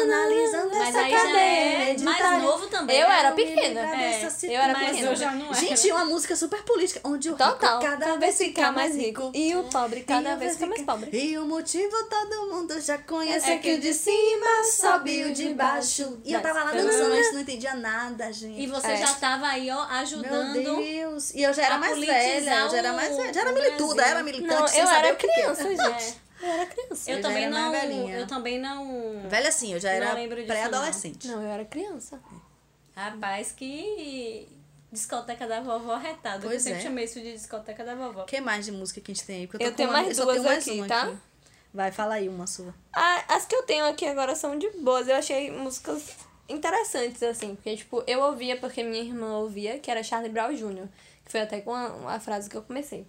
Analisando 0.03 0.69
Mas 0.75 0.89
essa 0.95 1.09
cadeira 1.09 1.39
é 1.39 1.95
mais 1.99 2.41
novo 2.41 2.67
também. 2.67 2.97
Eu 2.99 3.07
era 3.07 3.31
Quero 3.31 3.35
me 3.35 3.55
pequena. 3.55 3.79
É, 3.81 4.29
eu 4.43 4.61
era 4.61 4.75
pequena. 4.75 5.09
eu 5.11 5.15
já 5.15 5.31
não 5.31 5.45
era. 5.45 5.53
Gente, 5.55 5.91
uma 5.91 6.05
música 6.05 6.35
super 6.35 6.61
política, 6.63 6.99
onde 7.03 7.29
o 7.29 7.35
Total. 7.35 7.79
rico 7.79 7.91
cada 7.91 8.15
vez 8.17 8.37
fica 8.37 8.71
mais 8.71 8.95
rico. 8.95 9.31
E 9.33 9.55
o 9.55 9.63
pobre 9.65 10.01
cada 10.01 10.33
E 10.33 10.35
vez 10.37 10.53
fica 10.53 10.67
mais 10.67 10.81
pobre. 10.81 11.09
E 11.13 11.37
o 11.37 11.45
motivo 11.45 12.03
todo 12.05 12.51
mundo 12.51 12.79
já 12.81 12.97
conhece 12.97 13.49
É 13.49 13.53
é 13.55 13.57
que 13.57 13.73
o 13.73 13.79
de 13.79 13.93
cima 13.93 14.63
sobe 14.65 15.25
o 15.25 15.33
de 15.33 15.53
baixo. 15.53 16.17
E 16.23 16.33
eu 16.33 16.41
tava 16.41 16.63
lá 16.63 16.71
dançando, 16.71 17.09
mas 17.09 17.33
não 17.33 17.41
entendia 17.41 17.73
nada, 17.75 18.31
gente. 18.31 18.61
E 18.61 18.67
você 18.67 18.87
É. 18.87 18.97
já 18.97 19.13
tava 19.15 19.47
aí, 19.47 19.69
ó, 19.69 19.75
Meu 19.75 19.95
ajudando. 19.99 20.53
Deus. 20.77 21.33
E 21.33 21.41
eu 21.43 21.53
já 21.53 21.63
era 21.65 21.75
a 21.75 21.77
mais 21.77 21.97
velha, 21.99 22.59
eu 22.59 22.69
já 22.69 22.77
era 22.77 22.93
mais 22.93 23.15
velha. 23.15 23.33
Já 23.33 23.41
era 23.41 23.51
milituda, 23.51 24.03
era 24.05 24.23
militante 24.23 24.73
Não, 24.73 24.79
eu 24.83 24.87
era 24.87 25.15
que 25.15 25.27
que 25.27 25.39
era. 25.39 25.55
criança, 25.55 25.69
gente. 25.91 26.22
Eu 26.43 26.49
era 26.51 26.65
criança. 26.65 27.11
Eu, 27.11 27.17
Eu 27.17 27.21
também 27.21 27.49
não. 27.49 27.71
velhinha. 27.71 28.15
Eu 28.17 28.27
também 28.27 28.59
não. 28.59 29.21
Velha 29.29 29.49
assim, 29.49 29.73
eu 29.73 29.79
já 29.79 29.89
Não 29.89 30.17
era 30.17 30.45
pré-adolescente. 30.45 31.27
Não, 31.27 31.41
eu 31.41 31.47
era 31.49 31.63
criança. 31.65 32.19
Rapaz, 32.95 33.51
que 33.51 34.47
discoteca 34.91 35.47
da 35.47 35.61
vovó 35.61 35.95
retada. 35.95 36.39
que 36.39 36.45
Eu 36.45 36.49
Pois 36.51 36.61
sempre 36.61 36.79
é. 36.79 36.83
chamei 36.83 37.05
isso 37.05 37.19
de 37.19 37.33
discoteca 37.33 37.83
da 37.83 37.95
vovó. 37.95 38.23
O 38.23 38.25
que 38.25 38.39
mais 38.41 38.65
de 38.65 38.71
música 38.71 39.01
que 39.01 39.11
a 39.11 39.15
gente 39.15 39.25
tem 39.25 39.37
aí? 39.41 39.47
Porque 39.47 39.63
Eu 39.65 39.71
tô 39.71 39.77
tenho 39.77 39.89
com 39.89 39.95
uma- 39.95 40.03
mais 40.03 40.17
duas 40.17 40.29
tenho 40.35 40.43
mais 40.43 40.67
aqui, 40.67 40.87
tá? 40.87 41.03
aqui. 41.05 41.17
Vai, 41.73 41.91
fala 41.91 42.15
aí 42.15 42.29
uma 42.29 42.45
sua. 42.45 42.73
Ah, 42.93 43.23
as 43.29 43.45
que 43.45 43.55
eu 43.55 43.63
tenho 43.63 43.85
aqui 43.85 44.05
agora 44.05 44.35
são 44.35 44.59
de 44.59 44.69
boas. 44.81 45.07
Eu 45.07 45.15
achei 45.15 45.49
músicas 45.49 46.11
interessantes, 46.47 47.23
assim. 47.23 47.55
Porque, 47.55 47.75
tipo, 47.77 48.03
eu 48.05 48.21
ouvia 48.21 48.57
porque 48.57 48.83
minha 48.83 49.01
irmã 49.01 49.37
ouvia, 49.37 49.79
que 49.79 49.89
era 49.89 50.03
Charlie 50.03 50.29
Brown 50.31 50.53
Jr., 50.53 50.87
que 51.25 51.31
foi 51.31 51.41
até 51.41 51.61
com 51.61 51.73
a, 51.73 52.13
a 52.15 52.19
frase 52.19 52.47
que 52.49 52.55
eu 52.55 52.61
comecei. 52.61 53.07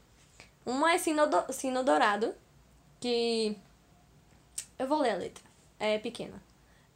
Uma 0.64 0.92
é 0.94 0.98
Sino, 0.98 1.26
Do- 1.26 1.52
Sino 1.52 1.82
Dourado, 1.84 2.34
que. 3.04 3.54
Eu 4.78 4.88
vou 4.88 4.98
ler 4.98 5.10
a 5.10 5.16
letra. 5.16 5.44
É 5.78 5.98
pequena. 5.98 6.42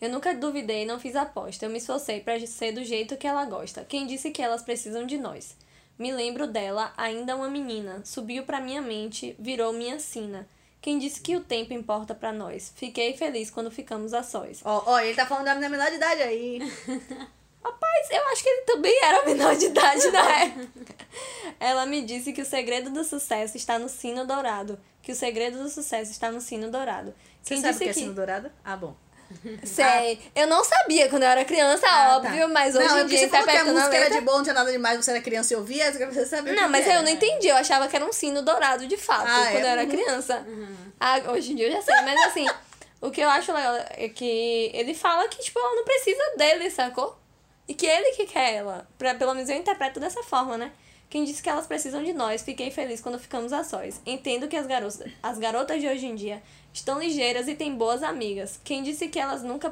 Eu 0.00 0.08
nunca 0.08 0.34
duvidei, 0.34 0.86
não 0.86 0.98
fiz 0.98 1.14
aposta. 1.14 1.66
Eu 1.66 1.70
me 1.70 1.76
esforcei 1.76 2.20
pra 2.20 2.38
ser 2.46 2.72
do 2.72 2.82
jeito 2.82 3.16
que 3.18 3.26
ela 3.26 3.44
gosta. 3.44 3.84
Quem 3.84 4.06
disse 4.06 4.30
que 4.30 4.40
elas 4.40 4.62
precisam 4.62 5.04
de 5.04 5.18
nós? 5.18 5.54
Me 5.98 6.10
lembro 6.10 6.46
dela, 6.46 6.94
ainda 6.96 7.36
uma 7.36 7.50
menina. 7.50 8.00
Subiu 8.04 8.44
pra 8.44 8.60
minha 8.60 8.80
mente, 8.80 9.36
virou 9.38 9.72
minha 9.72 9.98
sina. 9.98 10.48
Quem 10.80 10.98
disse 10.98 11.20
que 11.20 11.36
o 11.36 11.44
tempo 11.44 11.74
importa 11.74 12.14
pra 12.14 12.32
nós? 12.32 12.72
Fiquei 12.74 13.14
feliz 13.14 13.50
quando 13.50 13.70
ficamos 13.70 14.14
a 14.14 14.22
sós. 14.22 14.62
Ó, 14.64 14.84
ó, 14.86 15.00
ele 15.00 15.14
tá 15.14 15.26
falando 15.26 15.46
da 15.46 15.56
minha 15.56 15.68
menor 15.68 15.90
de 15.90 15.96
idade 15.96 16.22
aí. 16.22 16.60
Rapaz, 17.62 18.10
eu 18.10 18.28
acho 18.28 18.42
que 18.42 18.48
ele 18.48 18.62
também 18.62 18.98
era 19.02 19.26
menor 19.26 19.56
de 19.56 19.66
idade 19.66 20.08
na 20.10 20.30
época. 20.40 20.94
Ela 21.60 21.84
me 21.84 22.02
disse 22.02 22.32
que 22.32 22.40
o 22.40 22.46
segredo 22.46 22.88
do 22.88 23.04
sucesso 23.04 23.56
está 23.56 23.78
no 23.78 23.88
sino 23.88 24.24
dourado. 24.24 24.78
Que 25.08 25.12
o 25.12 25.16
segredo 25.16 25.62
do 25.62 25.70
sucesso 25.70 26.10
está 26.10 26.30
no 26.30 26.38
sino 26.38 26.70
dourado. 26.70 27.14
Você 27.42 27.54
Quem 27.54 27.62
sabe 27.62 27.76
o 27.76 27.78
que 27.78 27.88
é 27.88 27.92
sino 27.94 28.12
dourado? 28.12 28.52
Ah, 28.62 28.76
bom. 28.76 28.94
Sei. 29.64 30.20
Eu 30.34 30.46
não 30.46 30.62
sabia 30.62 31.08
quando 31.08 31.22
eu 31.22 31.30
era 31.30 31.46
criança, 31.46 31.86
Ah, 31.88 32.16
óbvio, 32.18 32.42
tá. 32.42 32.48
mas 32.48 32.76
hoje 32.76 32.86
não, 32.88 32.98
é 32.98 33.02
em 33.02 33.06
dia 33.06 33.18
você 33.20 33.28
falou 33.28 33.44
que 33.46 33.50
a 33.50 33.54
interpretando 33.54 33.70
a 33.70 33.80
música 33.80 33.96
era 33.96 34.04
letra... 34.04 34.18
de 34.20 34.24
boa, 34.26 34.36
não 34.36 34.42
tinha 34.44 34.54
nada 34.54 34.70
demais, 34.70 35.02
você 35.02 35.10
era 35.12 35.20
criança 35.22 35.54
e 35.54 35.56
ouvia, 35.56 35.90
você 35.92 36.26
sabia 36.26 36.52
Não, 36.52 36.68
mas 36.68 36.86
era. 36.86 36.96
eu 36.98 37.02
não 37.02 37.08
entendi. 37.08 37.48
Eu 37.48 37.56
achava 37.56 37.88
que 37.88 37.96
era 37.96 38.04
um 38.04 38.12
sino 38.12 38.42
dourado 38.42 38.86
de 38.86 38.98
fato, 38.98 39.26
Ah, 39.26 39.48
quando 39.50 39.56
é? 39.56 39.62
eu 39.62 39.66
era 39.66 39.82
Uhum. 39.84 39.88
criança. 39.88 40.46
Ah, 41.00 41.20
hoje 41.32 41.52
em 41.52 41.56
dia 41.56 41.68
eu 41.68 41.72
já 41.72 41.80
sei, 41.80 41.94
mas 42.02 42.20
assim, 42.26 42.44
o 43.00 43.10
que 43.10 43.22
eu 43.22 43.30
acho 43.30 43.50
legal 43.50 43.76
é 43.92 44.10
que 44.10 44.70
ele 44.74 44.92
fala 44.92 45.26
que, 45.28 45.38
tipo, 45.42 45.58
ela 45.58 45.74
não 45.74 45.84
precisa 45.84 46.22
dele, 46.36 46.70
sacou? 46.70 47.18
E 47.66 47.72
que 47.72 47.86
ele 47.86 48.12
que 48.12 48.26
quer 48.26 48.56
ela. 48.56 48.86
Pra, 48.98 49.14
pelo 49.14 49.32
menos 49.32 49.48
eu 49.48 49.56
interpreto 49.56 49.98
dessa 50.00 50.22
forma, 50.22 50.58
né? 50.58 50.70
Quem 51.10 51.24
disse 51.24 51.42
que 51.42 51.48
elas 51.48 51.66
precisam 51.66 52.04
de 52.04 52.12
nós, 52.12 52.42
fiquei 52.42 52.70
feliz 52.70 53.00
quando 53.00 53.18
ficamos 53.18 53.52
a 53.52 53.64
sós. 53.64 54.00
Entendo 54.04 54.46
que 54.46 54.56
as 54.56 54.66
garotas, 54.66 55.02
as 55.22 55.38
garotas 55.38 55.80
de 55.80 55.88
hoje 55.88 56.06
em 56.06 56.14
dia 56.14 56.42
estão 56.72 56.98
ligeiras 57.00 57.48
e 57.48 57.54
têm 57.54 57.74
boas 57.74 58.02
amigas. 58.02 58.60
Quem 58.62 58.82
disse 58.82 59.08
que 59.08 59.18
elas 59.18 59.42
nunca 59.42 59.70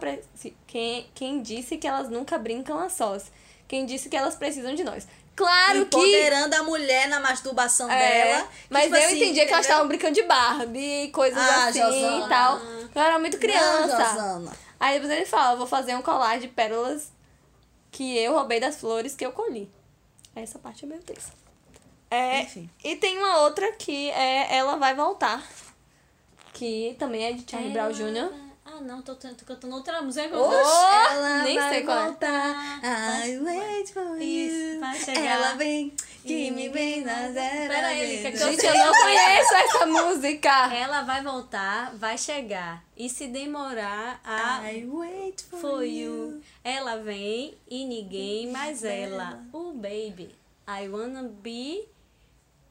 quem, 0.67 1.07
quem 1.15 1.43
disse 1.43 1.77
que 1.77 1.87
elas 1.87 2.09
nunca 2.09 2.39
brincam 2.39 2.79
a 2.79 2.89
sós? 2.89 3.31
Quem 3.69 3.85
disse 3.85 4.09
que 4.09 4.17
elas 4.17 4.35
precisam 4.35 4.75
de 4.75 4.83
nós? 4.83 5.07
Claro 5.35 5.85
que 5.85 5.99
Empoderando 5.99 6.57
a 6.57 6.63
mulher 6.63 7.07
na 7.09 7.21
masturbação 7.21 7.91
é, 7.91 8.25
dela. 8.35 8.49
mas 8.71 8.85
tipo 8.85 8.97
eu 8.97 9.05
assim, 9.05 9.17
entendia 9.17 9.45
que 9.47 9.53
elas 9.53 9.67
estavam 9.67 9.87
brincando 9.87 10.15
de 10.15 10.23
Barbie 10.23 11.05
e 11.05 11.09
coisas 11.11 11.37
Ah, 11.39 11.67
assim 11.69 11.81
Josana. 11.81 12.25
e 12.25 12.29
tal. 12.31 12.59
Eu 12.95 13.03
era 13.03 13.19
muito 13.19 13.35
Não, 13.35 13.41
criança. 13.41 14.05
Josana. 14.05 14.53
Aí 14.81 14.95
depois 14.99 15.13
ele 15.13 15.27
fala, 15.27 15.55
vou 15.57 15.67
fazer 15.67 15.95
um 15.95 16.01
colar 16.01 16.39
de 16.39 16.49
pérolas 16.49 17.13
que 17.91 18.17
eu 18.17 18.33
roubei 18.33 18.59
das 18.59 18.77
flores 18.81 19.15
que 19.15 19.27
eu 19.27 19.33
colhi. 19.33 19.71
Essa 20.37 20.59
parte 20.59 20.85
é 20.85 20.89
meio 20.89 21.03
tensa. 21.03 21.33
É, 22.11 22.43
Enfim. 22.43 22.71
e 22.85 22.95
tem 22.97 23.19
uma 23.19 23.39
outra 23.39 23.73
que 23.73 24.11
é 24.11 24.57
Ela 24.57 24.77
Vai 24.77 24.95
Voltar. 24.95 25.43
Que 26.53 26.95
também 26.99 27.25
é 27.25 27.33
de 27.33 27.51
Charlie 27.51 27.73
Brown 27.73 27.91
Jr. 27.91 28.31
Ah, 28.65 28.81
não, 28.81 29.01
tô, 29.01 29.15
tô 29.15 29.45
cantando 29.47 29.75
outra 29.77 30.03
música. 30.03 30.37
Oxe, 30.37 31.13
ela 31.13 31.43
nem 31.43 31.57
vai 31.59 31.73
sei 31.73 31.83
qual 31.85 31.99
é. 31.99 32.05
voltar. 32.07 32.81
I 33.27 33.39
wait 33.39 33.93
for 33.93 34.21
Isso, 34.21 34.75
you. 34.75 34.81
vai 34.81 34.99
chegar. 34.99 35.25
Ela 35.25 35.55
vem, 35.55 35.95
que 36.27 36.51
me 36.51 36.69
vem 36.69 37.01
na 37.03 37.31
zero. 37.31 37.73
Pera 37.73 37.87
aí, 37.89 38.23
que- 38.23 38.33
que 38.33 38.37
Gente, 38.39 38.67
eu 38.67 38.75
não 38.75 38.93
conheço 38.93 39.55
essa 39.55 39.87
música. 39.87 40.75
Ela 40.75 41.03
vai 41.03 41.23
voltar, 41.23 41.95
vai 41.97 42.19
chegar. 42.19 42.85
E 42.97 43.09
se 43.09 43.27
demorar, 43.29 44.21
a 44.25 44.73
I 44.73 44.85
wait 44.87 45.43
for, 45.43 45.59
for 45.61 45.83
you. 45.83 46.33
you. 46.33 46.43
Ela 46.65 46.97
vem 46.97 47.57
e 47.69 47.85
ninguém 47.85 48.51
mais 48.51 48.83
ela. 48.85 49.43
O 49.53 49.73
baby. 49.73 50.35
I 50.69 50.89
wanna 50.89 51.23
be 51.25 51.87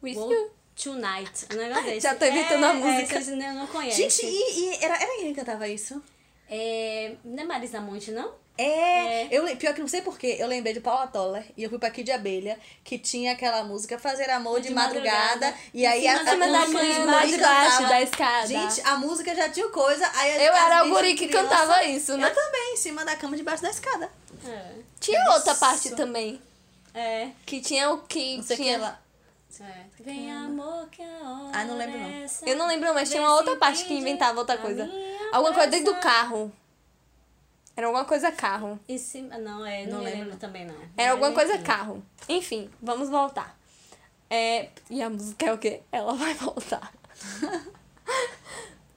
With 0.03 0.15
you. 0.15 0.51
tonight. 0.75 1.45
Um 1.53 1.55
negócio 1.55 1.83
desse. 1.89 2.01
Já 2.01 2.15
tô 2.15 2.25
evitando 2.25 2.65
é, 2.65 2.69
a 2.69 2.73
música. 2.73 3.17
É, 3.17 3.21
vocês 3.21 3.37
não 3.37 3.53
não 3.55 3.67
conhecem. 3.67 4.09
Gente, 4.09 4.25
e, 4.25 4.59
e 4.59 4.83
era, 4.83 4.95
era 5.01 5.15
quem 5.17 5.33
cantava 5.33 5.67
isso? 5.67 6.01
É, 6.49 7.15
não 7.23 7.43
é 7.43 7.45
Marisa 7.45 7.79
Monte, 7.81 8.11
não? 8.11 8.31
É, 8.57 9.23
É. 9.23 9.27
eu 9.31 9.43
pior 9.57 9.73
que 9.73 9.81
não 9.81 9.87
sei 9.87 10.01
porquê, 10.01 10.37
eu 10.39 10.47
lembrei 10.47 10.73
de 10.73 10.79
Paula 10.79 11.07
Toller 11.07 11.43
e 11.57 11.63
eu 11.63 11.69
fui 11.69 11.77
pra 11.77 11.89
Kid 11.89 12.09
Abelha, 12.11 12.57
que 12.85 12.97
tinha 12.97 13.33
aquela 13.33 13.63
música 13.65 13.99
Fazer 13.99 14.29
Amor 14.29 14.61
de, 14.61 14.69
De 14.69 14.73
madrugada, 14.73 15.17
madrugada. 15.47 15.55
e 15.73 15.85
aí 15.85 16.07
a, 16.07 16.19
cima 16.19 16.21
a, 16.21 16.23
da 16.23 16.31
cama 16.31 16.67
mãe 16.67 17.05
mais 17.05 17.29
guri 17.31 17.41
baixo 17.41 17.69
cantava. 17.71 17.87
da 17.89 18.01
escada. 18.01 18.47
Gente, 18.47 18.81
a 18.87 18.97
música 18.97 19.35
já 19.35 19.49
tinha 19.49 19.67
coisa, 19.69 20.09
aí 20.15 20.45
Eu 20.45 20.53
era 20.53 20.85
o 20.85 20.89
guri 20.89 21.15
que 21.15 21.27
criança- 21.27 21.49
cantava 21.49 21.83
isso, 21.83 22.17
né? 22.17 22.29
Eu 22.29 22.33
também, 22.33 22.73
em 22.73 22.77
cima 22.77 23.03
da 23.03 23.15
cama, 23.17 23.35
debaixo 23.35 23.61
da 23.63 23.69
escada. 23.69 24.09
É. 24.47 24.71
Tinha 25.01 25.19
É 25.19 25.29
outra 25.31 25.51
isso. 25.51 25.59
parte 25.59 25.89
também. 25.95 26.41
É. 26.93 27.27
Que 27.45 27.59
tinha 27.59 27.89
o 27.91 27.97
que 28.03 28.37
Não 28.37 28.43
o 28.43 28.47
que 28.47 28.55
tinha... 28.55 28.73
ela... 28.75 29.01
é. 29.59 29.85
Vem 29.99 30.31
amor 30.31 30.87
que 30.89 31.01
a 31.01 31.05
hora 31.29 31.49
Ah, 31.51 31.65
não 31.65 31.77
lembro, 31.77 31.97
não. 31.99 32.05
é. 32.09 32.25
Eu 32.45 32.55
não 32.55 32.67
lembro, 32.67 32.93
mas 32.93 33.09
tinha 33.09 33.21
Vê 33.21 33.27
uma 33.27 33.35
outra 33.35 33.55
parte 33.57 33.83
que 33.85 33.93
inventava 33.93 34.39
outra 34.39 34.55
a 34.55 34.57
coisa. 34.57 34.89
Alguma 35.33 35.53
coisa 35.53 35.69
dentro 35.69 35.93
do 35.93 35.99
carro. 35.99 36.51
Era 37.75 37.87
alguma 37.87 38.05
coisa 38.05 38.31
carro. 38.31 38.79
E 38.87 38.97
se... 38.97 39.21
Não, 39.21 39.65
é, 39.65 39.85
não, 39.85 39.97
Não 39.97 40.03
lembro, 40.03 40.19
lembro 40.19 40.37
também, 40.37 40.65
não. 40.65 40.75
Era 40.95 41.11
alguma 41.11 41.33
coisa 41.33 41.57
carro. 41.59 42.03
Enfim, 42.29 42.69
vamos 42.81 43.09
voltar. 43.09 43.57
É, 44.29 44.69
e 44.89 45.01
a 45.01 45.09
música 45.09 45.45
é 45.45 45.53
o 45.53 45.57
quê? 45.57 45.81
Ela 45.91 46.13
vai 46.13 46.33
voltar. 46.35 46.93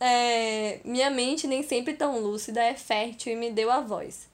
É, 0.00 0.80
minha 0.84 1.10
mente 1.10 1.46
nem 1.46 1.62
sempre 1.62 1.92
tão 1.94 2.20
lúcida 2.20 2.62
é 2.62 2.74
fértil 2.74 3.32
e 3.32 3.36
me 3.36 3.50
deu 3.50 3.70
a 3.70 3.80
voz. 3.80 4.28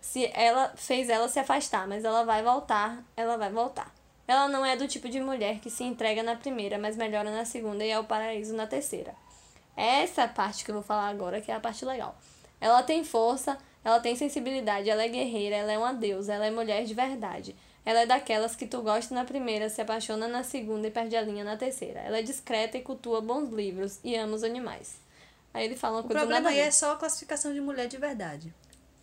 Se 0.00 0.30
ela 0.34 0.72
fez 0.76 1.08
ela 1.08 1.28
se 1.28 1.38
afastar, 1.38 1.86
mas 1.88 2.04
ela 2.04 2.24
vai 2.24 2.42
voltar, 2.42 3.02
ela 3.16 3.36
vai 3.36 3.50
voltar. 3.50 3.94
Ela 4.26 4.46
não 4.48 4.64
é 4.64 4.76
do 4.76 4.86
tipo 4.86 5.08
de 5.08 5.20
mulher 5.20 5.58
que 5.58 5.70
se 5.70 5.84
entrega 5.84 6.22
na 6.22 6.36
primeira, 6.36 6.78
mas 6.78 6.96
melhora 6.96 7.30
na 7.30 7.44
segunda 7.44 7.84
e 7.84 7.90
é 7.90 7.98
o 7.98 8.04
paraíso 8.04 8.54
na 8.54 8.66
terceira. 8.66 9.14
Essa 9.76 10.28
parte 10.28 10.64
que 10.64 10.70
eu 10.70 10.74
vou 10.74 10.84
falar 10.84 11.08
agora 11.08 11.40
que 11.40 11.50
é 11.50 11.54
a 11.54 11.60
parte 11.60 11.84
legal. 11.84 12.16
Ela 12.60 12.82
tem 12.82 13.02
força, 13.02 13.58
ela 13.84 14.00
tem 14.00 14.14
sensibilidade, 14.14 14.90
ela 14.90 15.02
é 15.02 15.08
guerreira, 15.08 15.56
ela 15.56 15.72
é 15.72 15.78
uma 15.78 15.92
deusa, 15.92 16.34
ela 16.34 16.46
é 16.46 16.50
mulher 16.50 16.84
de 16.84 16.94
verdade. 16.94 17.56
Ela 17.84 18.00
é 18.00 18.06
daquelas 18.06 18.54
que 18.54 18.66
tu 18.66 18.82
gosta 18.82 19.14
na 19.14 19.24
primeira, 19.24 19.68
se 19.70 19.80
apaixona 19.80 20.28
na 20.28 20.44
segunda 20.44 20.86
e 20.86 20.90
perde 20.90 21.16
a 21.16 21.22
linha 21.22 21.42
na 21.42 21.56
terceira. 21.56 22.00
Ela 22.00 22.18
é 22.18 22.22
discreta 22.22 22.76
e 22.76 22.82
cultua 22.82 23.20
bons 23.20 23.50
livros 23.50 23.98
e 24.04 24.14
ama 24.16 24.34
os 24.34 24.44
animais. 24.44 25.00
Aí 25.52 25.64
ele 25.64 25.76
fala 25.76 25.96
uma 25.96 26.00
O 26.00 26.04
coisa 26.04 26.18
problema 26.20 26.42
nada 26.42 26.54
a 26.54 26.58
aí 26.58 26.68
é 26.68 26.70
só 26.70 26.92
a 26.92 26.96
classificação 26.96 27.52
de 27.54 27.60
mulher 27.60 27.88
de 27.88 27.96
verdade. 27.96 28.54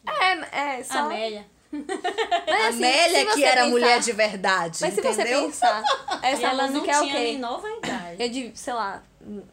É, 0.08 0.78
é, 0.78 0.84
só... 0.84 1.00
Amélia. 1.00 1.46
Mas, 2.48 2.66
assim, 2.68 2.78
Amélia 2.86 3.26
que 3.34 3.44
era 3.44 3.62
pensar- 3.62 3.70
mulher 3.70 4.00
de 4.00 4.12
verdade, 4.14 4.78
Mas 4.82 4.94
se 4.94 5.02
você 5.02 5.22
entendeu? 5.22 5.46
pensar, 5.48 5.84
essa 6.24 6.48
ela 6.48 6.68
não 6.68 6.74
música 6.74 6.92
é 6.92 7.00
o 7.00 7.04
tinha 7.04 7.16
quê? 7.16 7.38
nova 7.38 7.68
idade. 7.70 8.24
Eu 8.24 8.30
de, 8.30 8.52
sei 8.56 8.74
lá, 8.74 9.04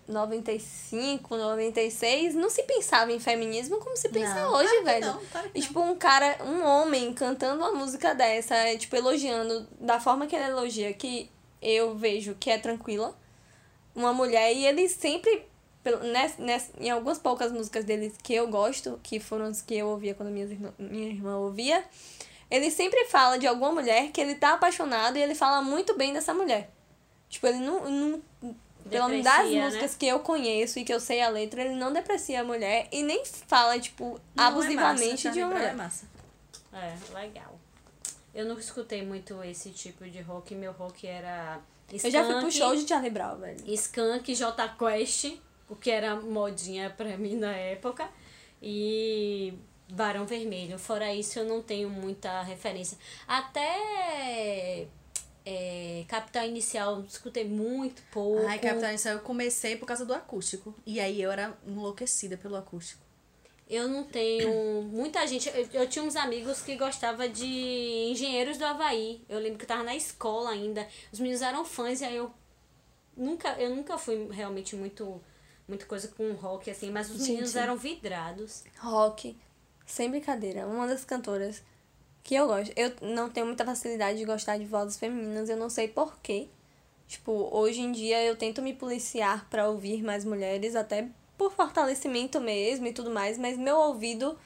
95, 0.07 1.37
96, 1.37 2.35
não 2.35 2.49
se 2.51 2.63
pensava 2.63 3.13
em 3.13 3.19
feminismo 3.19 3.79
como 3.79 3.97
se 3.97 4.09
pensa 4.09 4.35
Não, 4.35 4.55
hoje, 4.55 4.69
claro 4.69 4.85
velho. 4.85 5.07
não, 5.07 5.21
claro 5.27 5.51
E, 5.55 5.61
tipo, 5.61 5.81
um 5.81 5.97
cara, 5.97 6.39
um 6.45 6.65
homem 6.65 7.13
cantando 7.13 7.59
uma 7.63 7.73
música 7.73 8.15
dessa, 8.15 8.55
é, 8.55 8.77
tipo, 8.77 8.95
elogiando 8.97 9.67
da 9.81 9.99
forma 10.01 10.27
que 10.27 10.37
ele 10.37 10.45
elogia, 10.47 10.93
que 10.93 11.31
eu 11.61 11.95
vejo 11.97 12.35
que 12.39 12.51
é 12.51 12.59
tranquila, 12.59 13.17
uma 13.95 14.13
mulher, 14.13 14.53
e 14.53 14.67
ele 14.67 14.89
sempre, 14.89 15.47
pelo- 15.85 16.03
ness, 16.03 16.37
ness, 16.39 16.71
em 16.81 16.91
algumas 16.91 17.19
poucas 17.19 17.53
músicas 17.53 17.85
dele 17.85 18.13
que 18.23 18.35
eu 18.35 18.49
gosto, 18.49 18.99
que 19.03 19.21
foram 19.21 19.45
as 19.45 19.63
que 19.63 19.77
eu 19.77 19.87
ouvia 19.87 20.15
quando 20.15 20.31
minhas 20.31 20.51
irmã, 20.51 20.73
minha 20.79 21.11
irmã 21.11 21.37
ouvia, 21.37 21.85
ele 22.51 22.71
sempre 22.71 23.05
fala 23.05 23.39
de 23.39 23.47
alguma 23.47 23.71
mulher 23.71 24.11
que 24.11 24.21
ele 24.21 24.35
tá 24.35 24.55
apaixonado 24.55 25.17
e 25.17 25.23
ele 25.23 25.35
fala 25.35 25.63
muito 25.63 25.97
bem 25.97 26.13
dessa 26.13 26.35
mulher. 26.35 26.71
Tipo, 27.29 27.47
ele 27.47 27.59
não. 27.59 27.89
não 27.89 28.23
pelo 28.89 29.09
menos 29.09 29.25
das 29.25 29.51
né? 29.51 29.65
músicas 29.65 29.95
que 29.95 30.07
eu 30.07 30.19
conheço 30.21 30.79
e 30.79 30.85
que 30.85 30.93
eu 30.93 31.01
sei 31.01 31.23
a 31.23 31.29
letra, 31.29 31.63
ele 31.63 31.75
não 31.75 31.93
deprecia 31.93 32.43
a 32.43 32.45
mulher 32.45 32.87
e 32.93 33.03
nem 33.03 33.25
fala, 33.25 33.79
tipo, 33.79 34.21
Não, 34.35 34.45
é 34.45 34.47
abusivamente 34.47 35.27
massa, 35.27 35.31
de 35.31 35.39
uma 35.41 35.49
Brown 35.49 35.59
mulher. 35.59 35.73
É 35.73 35.77
massa. 35.77 36.07
É, 36.73 36.97
legal. 37.15 37.59
Eu 38.35 38.45
não 38.47 38.59
escutei 38.59 39.05
muito 39.07 39.43
esse 39.45 39.71
tipo 39.71 40.05
de 40.05 40.21
rock. 40.21 40.55
Meu 40.55 40.73
rock 40.73 41.07
era. 41.07 41.61
Eu 41.91 42.11
já 42.11 42.25
fui 42.25 42.41
pro 42.41 42.51
show 42.51 42.75
de 42.75 42.87
Charlie 42.87 43.11
Brown, 43.11 43.37
velho. 43.37 43.59
Skunk, 43.73 44.35
J 44.35 44.69
Quest, 44.77 45.37
o 45.69 45.77
que 45.77 45.91
era 45.91 46.17
modinha 46.17 46.91
pra 46.91 47.17
mim 47.17 47.37
na 47.37 47.53
época. 47.55 48.09
E 48.63 49.55
Barão 49.93 50.27
Vermelho. 50.27 50.79
Fora 50.79 51.13
isso, 51.15 51.39
eu 51.39 51.45
não 51.45 51.63
tenho 51.63 51.89
muita 51.91 52.43
referência. 52.43 52.99
Até 53.27 54.87
é, 55.45 56.05
Capital 56.09 56.47
Inicial, 56.47 57.03
escutei 57.03 57.45
muito 57.45 58.03
pouco. 58.11 58.47
Ai, 58.47 58.59
Capitão 58.59 58.89
Inicial, 58.89 59.15
eu 59.15 59.21
comecei 59.21 59.77
por 59.77 59.87
causa 59.87 60.05
do 60.05 60.15
acústico. 60.15 60.75
E 60.87 60.99
aí 61.01 61.21
eu 61.21 61.31
era 61.31 61.57
enlouquecida 61.67 62.37
pelo 62.37 62.57
acústico. 62.57 63.03
Eu 63.69 63.89
não 63.89 64.05
tenho 64.05 64.83
muita 64.83 65.27
gente. 65.27 65.49
Eu, 65.49 65.69
eu 65.73 65.89
tinha 65.89 66.05
uns 66.05 66.17
amigos 66.17 66.63
que 66.63 66.77
gostavam 66.77 67.29
de 67.29 67.47
engenheiros 68.11 68.59
do 68.59 68.65
Havaí. 68.65 69.23
Eu 69.29 69.39
lembro 69.39 69.59
que 69.59 69.65
eu 69.65 69.69
tava 69.69 69.83
na 69.83 69.97
escola 69.97 70.51
ainda. 70.51 70.87
Os 71.13 71.19
meninos 71.19 71.43
eram 71.43 71.65
fãs 71.65 72.01
e 72.01 72.05
aí 72.05 72.17
eu 72.17 72.31
nunca, 73.17 73.51
eu 73.61 73.75
nunca 73.75 73.97
fui 73.99 74.29
realmente 74.31 74.77
muito, 74.77 75.21
muito 75.67 75.87
coisa 75.87 76.09
com 76.09 76.33
rock, 76.33 76.71
assim, 76.71 76.91
mas 76.91 77.11
os 77.11 77.19
Gente. 77.19 77.29
meninos 77.29 77.57
eram 77.57 77.77
vidrados. 77.77 78.65
Rock, 78.79 79.37
sem 79.87 80.11
brincadeira, 80.11 80.67
uma 80.67 80.87
das 80.87 81.05
cantoras 81.05 81.63
que 82.23 82.35
eu 82.35 82.47
gosto. 82.47 82.73
Eu 82.77 82.93
não 83.03 83.31
tenho 83.31 83.47
muita 83.47 83.65
facilidade 83.65 84.19
de 84.19 84.25
gostar 84.25 84.59
de 84.59 84.65
vozes 84.65 84.99
femininas, 84.99 85.49
eu 85.49 85.57
não 85.57 85.71
sei 85.71 85.89
porquê. 85.89 86.49
Tipo, 87.07 87.49
hoje 87.53 87.81
em 87.81 87.93
dia 87.93 88.25
eu 88.25 88.37
tento 88.37 88.63
me 88.63 88.73
policiar 88.73 89.47
pra 89.51 89.69
ouvir 89.69 90.03
mais 90.03 90.25
mulheres, 90.25 90.75
até 90.75 91.09
por 91.37 91.53
fortalecimento 91.53 92.41
mesmo 92.41 92.87
e 92.87 92.93
tudo 92.93 93.11
mais, 93.11 93.37
mas 93.39 93.59
meu 93.59 93.77
ouvido 93.77 94.39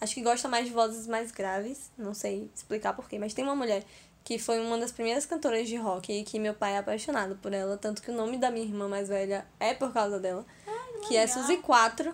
acho 0.00 0.14
que 0.14 0.22
gosta 0.22 0.48
mais 0.48 0.66
de 0.66 0.72
vozes 0.72 1.06
mais 1.06 1.30
graves, 1.30 1.90
não 1.96 2.14
sei 2.14 2.50
explicar 2.54 2.94
porquê, 2.94 3.18
mas 3.18 3.34
tem 3.34 3.44
uma 3.44 3.56
mulher 3.56 3.84
que 4.26 4.40
foi 4.40 4.58
uma 4.58 4.76
das 4.76 4.90
primeiras 4.90 5.24
cantoras 5.24 5.68
de 5.68 5.76
rock 5.76 6.12
e 6.12 6.24
que 6.24 6.40
meu 6.40 6.52
pai 6.52 6.72
é 6.72 6.78
apaixonado 6.78 7.36
por 7.36 7.52
ela, 7.52 7.76
tanto 7.76 8.02
que 8.02 8.10
o 8.10 8.14
nome 8.14 8.36
da 8.36 8.50
minha 8.50 8.66
irmã 8.66 8.88
mais 8.88 9.08
velha 9.08 9.46
é 9.60 9.72
por 9.72 9.92
causa 9.92 10.18
dela, 10.18 10.44
que 11.06 11.16
é. 11.16 11.28
Suzy 11.28 11.58
4, 11.58 12.12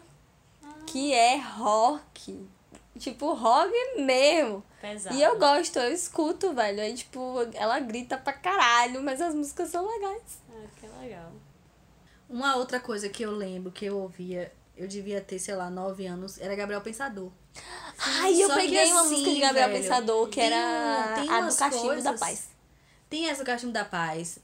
que 0.87 1.15
é 1.15 1.39
rock. 1.39 2.47
Tipo, 2.99 3.33
rock 3.33 3.73
mesmo. 3.97 4.63
Pesado. 4.79 5.17
E 5.17 5.23
eu 5.23 5.39
gosto, 5.39 5.79
eu 5.79 5.91
escuto, 5.91 6.53
velho. 6.53 6.83
Aí, 6.83 6.93
tipo, 6.93 7.37
ela 7.55 7.81
grita 7.81 8.19
pra 8.19 8.35
caralho, 8.35 9.03
mas 9.03 9.19
as 9.19 9.35
músicas 9.35 9.71
são 9.71 9.89
legais. 9.89 10.39
Ah, 10.51 10.67
que 10.79 10.87
legal. 11.01 11.33
Uma 12.29 12.57
outra 12.57 12.79
coisa 12.79 13.09
que 13.09 13.23
eu 13.23 13.31
lembro 13.31 13.73
que 13.73 13.87
eu 13.87 13.97
ouvia, 13.97 14.53
eu 14.83 14.89
devia 14.89 15.21
ter, 15.21 15.39
sei 15.39 15.55
lá, 15.55 15.71
9 15.71 16.07
anos, 16.07 16.41
era 16.41 16.55
Gabriel 16.55 16.81
Pensador. 16.81 17.31
Ai, 17.99 18.43
eu 18.43 18.49
Só 18.49 18.55
que 18.55 18.61
peguei 18.63 18.93
uma 18.93 19.01
assim, 19.03 19.11
música 19.11 19.31
de 19.31 19.41
Gabriel 19.41 19.69
velho, 19.69 19.83
Pensador, 19.83 20.29
que 20.29 20.35
tem 20.41 20.45
era 20.53 21.13
tem 21.15 21.31
a 21.31 21.41
do 21.43 21.55
Cachimbo 21.57 21.83
da 21.89 21.93
coisas- 21.95 22.21
Paz. 22.21 22.49
Tem 23.11 23.29
essa 23.29 23.43
do 23.43 23.47
Cachimbo 23.47 23.73
da 23.73 23.85
Paz, 23.85 24.39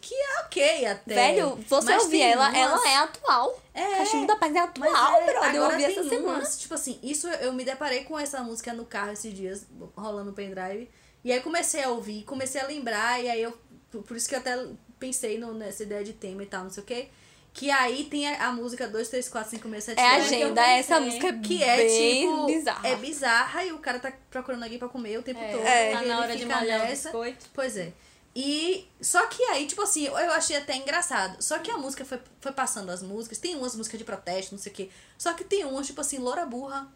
que 0.00 0.14
é 0.14 0.40
ok 0.40 0.86
até. 0.86 1.14
Velho, 1.14 1.56
você 1.68 1.92
Mas 1.92 2.02
ouvir 2.04 2.22
ela, 2.22 2.48
umas- 2.48 2.58
ela 2.58 2.88
é 2.88 2.96
atual. 2.96 3.62
É, 3.74 3.96
Cachimbo 3.98 4.26
da 4.26 4.36
Paz 4.36 4.54
é 4.54 4.60
Mas 4.78 4.94
atual, 4.94 5.20
é, 5.22 5.26
brother. 5.32 5.54
Eu 5.54 5.64
ouvi 5.64 5.84
essa 5.84 6.02
semana. 6.08 6.38
umas, 6.38 6.58
tipo 6.58 6.74
assim, 6.74 6.98
isso 7.02 7.28
eu 7.28 7.52
me 7.52 7.64
deparei 7.64 8.04
com 8.04 8.18
essa 8.18 8.42
música 8.42 8.72
no 8.72 8.84
carro 8.84 9.12
esses 9.12 9.32
dias, 9.32 9.66
rolando 9.96 10.30
no 10.30 10.32
pendrive. 10.36 10.90
E 11.22 11.32
aí 11.32 11.40
comecei 11.40 11.82
a 11.84 11.90
ouvir, 11.90 12.22
comecei 12.24 12.60
a 12.60 12.66
lembrar, 12.66 13.22
e 13.22 13.28
aí 13.30 13.42
eu. 13.42 13.56
Por 13.90 14.02
por 14.02 14.16
isso 14.16 14.28
que 14.28 14.34
eu 14.34 14.40
até 14.40 14.58
pensei 14.98 15.38
no, 15.38 15.54
nessa 15.54 15.82
ideia 15.84 16.02
de 16.02 16.12
tema 16.14 16.42
e 16.42 16.46
tal, 16.46 16.64
não 16.64 16.70
sei 16.70 16.82
o 16.82 16.86
quê. 16.86 17.08
Que 17.54 17.70
aí 17.70 18.04
tem 18.04 18.28
a, 18.28 18.48
a 18.48 18.52
música 18.52 18.88
2, 18.88 19.08
3, 19.08 19.28
4, 19.28 19.50
5, 19.50 19.68
6, 19.70 19.84
7, 19.84 19.98
É 20.00 20.12
8. 20.14 20.24
agenda, 20.24 20.66
essa 20.66 21.00
música 21.00 21.28
é 21.28 21.32
Que 21.38 21.62
é 21.62 21.86
tipo. 21.86 22.46
bizarra. 22.46 22.88
É 22.88 22.96
bizarra 22.96 23.64
e 23.64 23.72
o 23.72 23.78
cara 23.78 24.00
tá 24.00 24.12
procurando 24.28 24.64
alguém 24.64 24.76
pra 24.78 24.88
comer 24.88 25.16
o 25.18 25.22
tempo 25.22 25.38
É, 25.40 25.52
todo. 25.52 25.64
É. 25.64 25.90
e 25.92 25.94
Tá 25.94 26.02
na 26.02 26.18
hora 26.20 26.36
de 26.36 26.42
fica 26.42 26.56
molhar 26.58 26.80
o 26.80 26.84
nessa. 26.84 27.08
biscoito. 27.10 27.46
Pois 27.54 27.76
é. 27.76 27.92
E 28.34 28.88
só 29.00 29.24
que 29.26 29.40
aí, 29.44 29.66
tipo 29.68 29.80
assim, 29.82 30.04
eu 30.06 30.18
eu 30.18 30.32
achei 30.32 30.56
até 30.56 30.74
engraçado. 30.74 31.40
Só 31.40 31.58
que 31.60 31.70
a 31.70 31.78
música 31.78 32.04
foi, 32.04 32.18
foi 32.40 32.50
passando 32.50 32.90
as 32.90 33.00
músicas. 33.00 33.38
Tem 33.38 33.54
umas 33.54 33.76
músicas 33.76 33.98
de 33.98 34.04
protesto, 34.04 34.52
não 34.56 34.58
sei 34.60 34.72
o 34.72 34.74
quê. 34.74 34.90
Só 35.16 35.32
que 35.32 35.44
tem 35.44 35.64
umas, 35.64 35.86
tipo 35.86 36.00
assim, 36.00 36.18
Loura 36.18 36.44
Burra. 36.44 36.88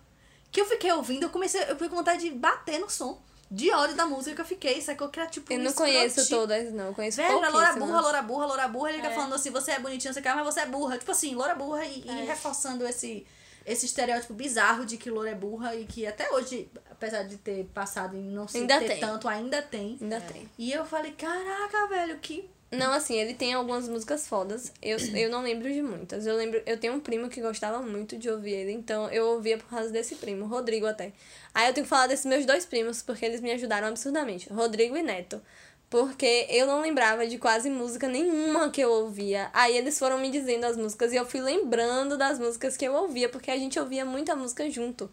Que 0.50 0.60
eu 0.60 0.66
fiquei 0.66 0.90
ouvindo, 0.90 1.22
eu 1.24 1.30
comecei, 1.30 1.62
eu 1.68 1.76
fui 1.76 1.88
com 1.88 1.94
vontade 1.94 2.22
de 2.28 2.30
bater 2.34 2.80
no 2.80 2.90
som. 2.90 3.22
De 3.50 3.70
ódio 3.72 3.96
da 3.96 4.04
música 4.06 4.34
que 4.36 4.40
eu 4.42 4.44
fiquei, 4.46 4.80
sacou? 4.82 5.08
Que 5.08 5.20
era 5.20 5.28
tipo 5.28 5.50
Eu 5.52 5.58
não 5.58 5.66
escrote. 5.70 5.90
conheço 5.92 6.28
todas, 6.28 6.72
não. 6.72 6.88
Eu 6.88 6.94
conheço 6.94 7.16
Velho, 7.16 7.38
era 7.38 7.48
loura 7.48 7.72
burra, 7.72 8.00
loura 8.00 8.22
burra, 8.22 8.46
loura 8.46 8.68
burra. 8.68 8.88
Ele 8.90 8.98
fica 8.98 9.10
É. 9.10 9.14
falando 9.14 9.34
assim, 9.34 9.50
você 9.50 9.70
é 9.72 9.78
bonitinha, 9.78 10.12
você 10.12 10.20
quer, 10.20 10.34
mas 10.34 10.44
você 10.44 10.60
é 10.60 10.66
burra. 10.66 10.98
Tipo 10.98 11.10
assim, 11.12 11.34
loura 11.34 11.54
burra 11.54 11.84
e, 11.86 12.02
e 12.04 12.10
É. 12.10 12.24
reforçando 12.24 12.86
esse, 12.86 13.26
esse 13.64 13.86
estereótipo 13.86 14.34
bizarro 14.34 14.84
de 14.84 14.98
que 14.98 15.08
loura 15.10 15.30
é 15.30 15.34
burra 15.34 15.74
e 15.74 15.86
que 15.86 16.06
até 16.06 16.30
hoje, 16.30 16.70
apesar 16.90 17.22
de 17.22 17.38
ter 17.38 17.64
passado 17.72 18.16
e 18.16 18.20
não 18.20 18.46
se 18.46 18.58
Ainda 18.58 18.78
ter 18.80 18.88
tem. 18.88 19.00
tanto, 19.00 19.26
ainda 19.26 19.62
tem. 19.62 19.96
Ainda 20.00 20.20
tem. 20.20 20.46
E 20.58 20.70
eu 20.70 20.84
falei, 20.84 21.12
caraca, 21.12 21.86
velho, 21.88 22.18
que. 22.18 22.50
Não, 22.70 22.92
assim, 22.92 23.16
ele 23.18 23.32
tem 23.32 23.54
algumas 23.54 23.88
músicas 23.88 24.28
fodas. 24.28 24.72
Eu, 24.82 24.98
eu 25.14 25.30
não 25.30 25.42
lembro 25.42 25.72
de 25.72 25.80
muitas. 25.80 26.26
Eu 26.26 26.36
lembro, 26.36 26.62
eu 26.66 26.78
tenho 26.78 26.92
um 26.94 27.00
primo 27.00 27.28
que 27.30 27.40
gostava 27.40 27.80
muito 27.80 28.18
de 28.18 28.28
ouvir 28.28 28.52
ele, 28.52 28.72
então 28.72 29.08
eu 29.10 29.26
ouvia 29.28 29.56
por 29.56 29.68
causa 29.68 29.90
desse 29.90 30.16
primo, 30.16 30.46
Rodrigo 30.46 30.86
até. 30.86 31.12
Aí 31.54 31.66
eu 31.68 31.72
tenho 31.74 31.84
que 31.86 31.88
falar 31.88 32.06
desses 32.06 32.26
meus 32.26 32.44
dois 32.44 32.66
primos, 32.66 33.00
porque 33.00 33.24
eles 33.24 33.40
me 33.40 33.50
ajudaram 33.52 33.88
absurdamente, 33.88 34.52
Rodrigo 34.52 34.96
e 34.96 35.02
Neto. 35.02 35.40
Porque 35.88 36.46
eu 36.50 36.66
não 36.66 36.82
lembrava 36.82 37.26
de 37.26 37.38
quase 37.38 37.70
música 37.70 38.06
nenhuma 38.06 38.70
que 38.70 38.82
eu 38.82 38.90
ouvia. 38.90 39.48
Aí 39.54 39.74
eles 39.74 39.98
foram 39.98 40.18
me 40.18 40.30
dizendo 40.30 40.64
as 40.64 40.76
músicas 40.76 41.14
e 41.14 41.16
eu 41.16 41.24
fui 41.24 41.40
lembrando 41.40 42.18
das 42.18 42.38
músicas 42.38 42.76
que 42.76 42.84
eu 42.84 42.92
ouvia, 42.92 43.30
porque 43.30 43.50
a 43.50 43.56
gente 43.56 43.80
ouvia 43.80 44.04
muita 44.04 44.36
música 44.36 44.68
junto. 44.70 45.10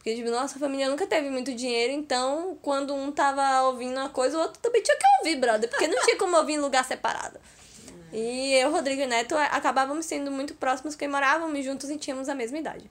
Porque, 0.00 0.14
tipo, 0.14 0.30
nossa 0.30 0.58
família 0.58 0.88
nunca 0.88 1.06
teve 1.06 1.28
muito 1.28 1.54
dinheiro, 1.54 1.92
então 1.92 2.58
quando 2.62 2.94
um 2.94 3.12
tava 3.12 3.64
ouvindo 3.64 3.98
uma 3.98 4.08
coisa, 4.08 4.38
o 4.38 4.40
outro 4.40 4.58
também 4.58 4.82
tinha 4.82 4.96
que 4.96 5.04
ouvir, 5.18 5.36
brother. 5.36 5.68
Porque 5.68 5.86
não 5.86 6.02
tinha 6.02 6.16
como 6.16 6.38
ouvir 6.38 6.54
em 6.54 6.58
lugar 6.58 6.82
separado. 6.86 7.38
E 8.10 8.54
eu, 8.54 8.72
Rodrigo 8.72 9.02
e 9.02 9.06
Neto, 9.06 9.36
acabávamos 9.36 10.06
sendo 10.06 10.30
muito 10.30 10.54
próximos 10.54 10.94
porque 10.94 11.06
morávamos 11.06 11.62
juntos 11.62 11.90
e 11.90 11.98
tínhamos 11.98 12.30
a 12.30 12.34
mesma 12.34 12.58
idade. 12.58 12.90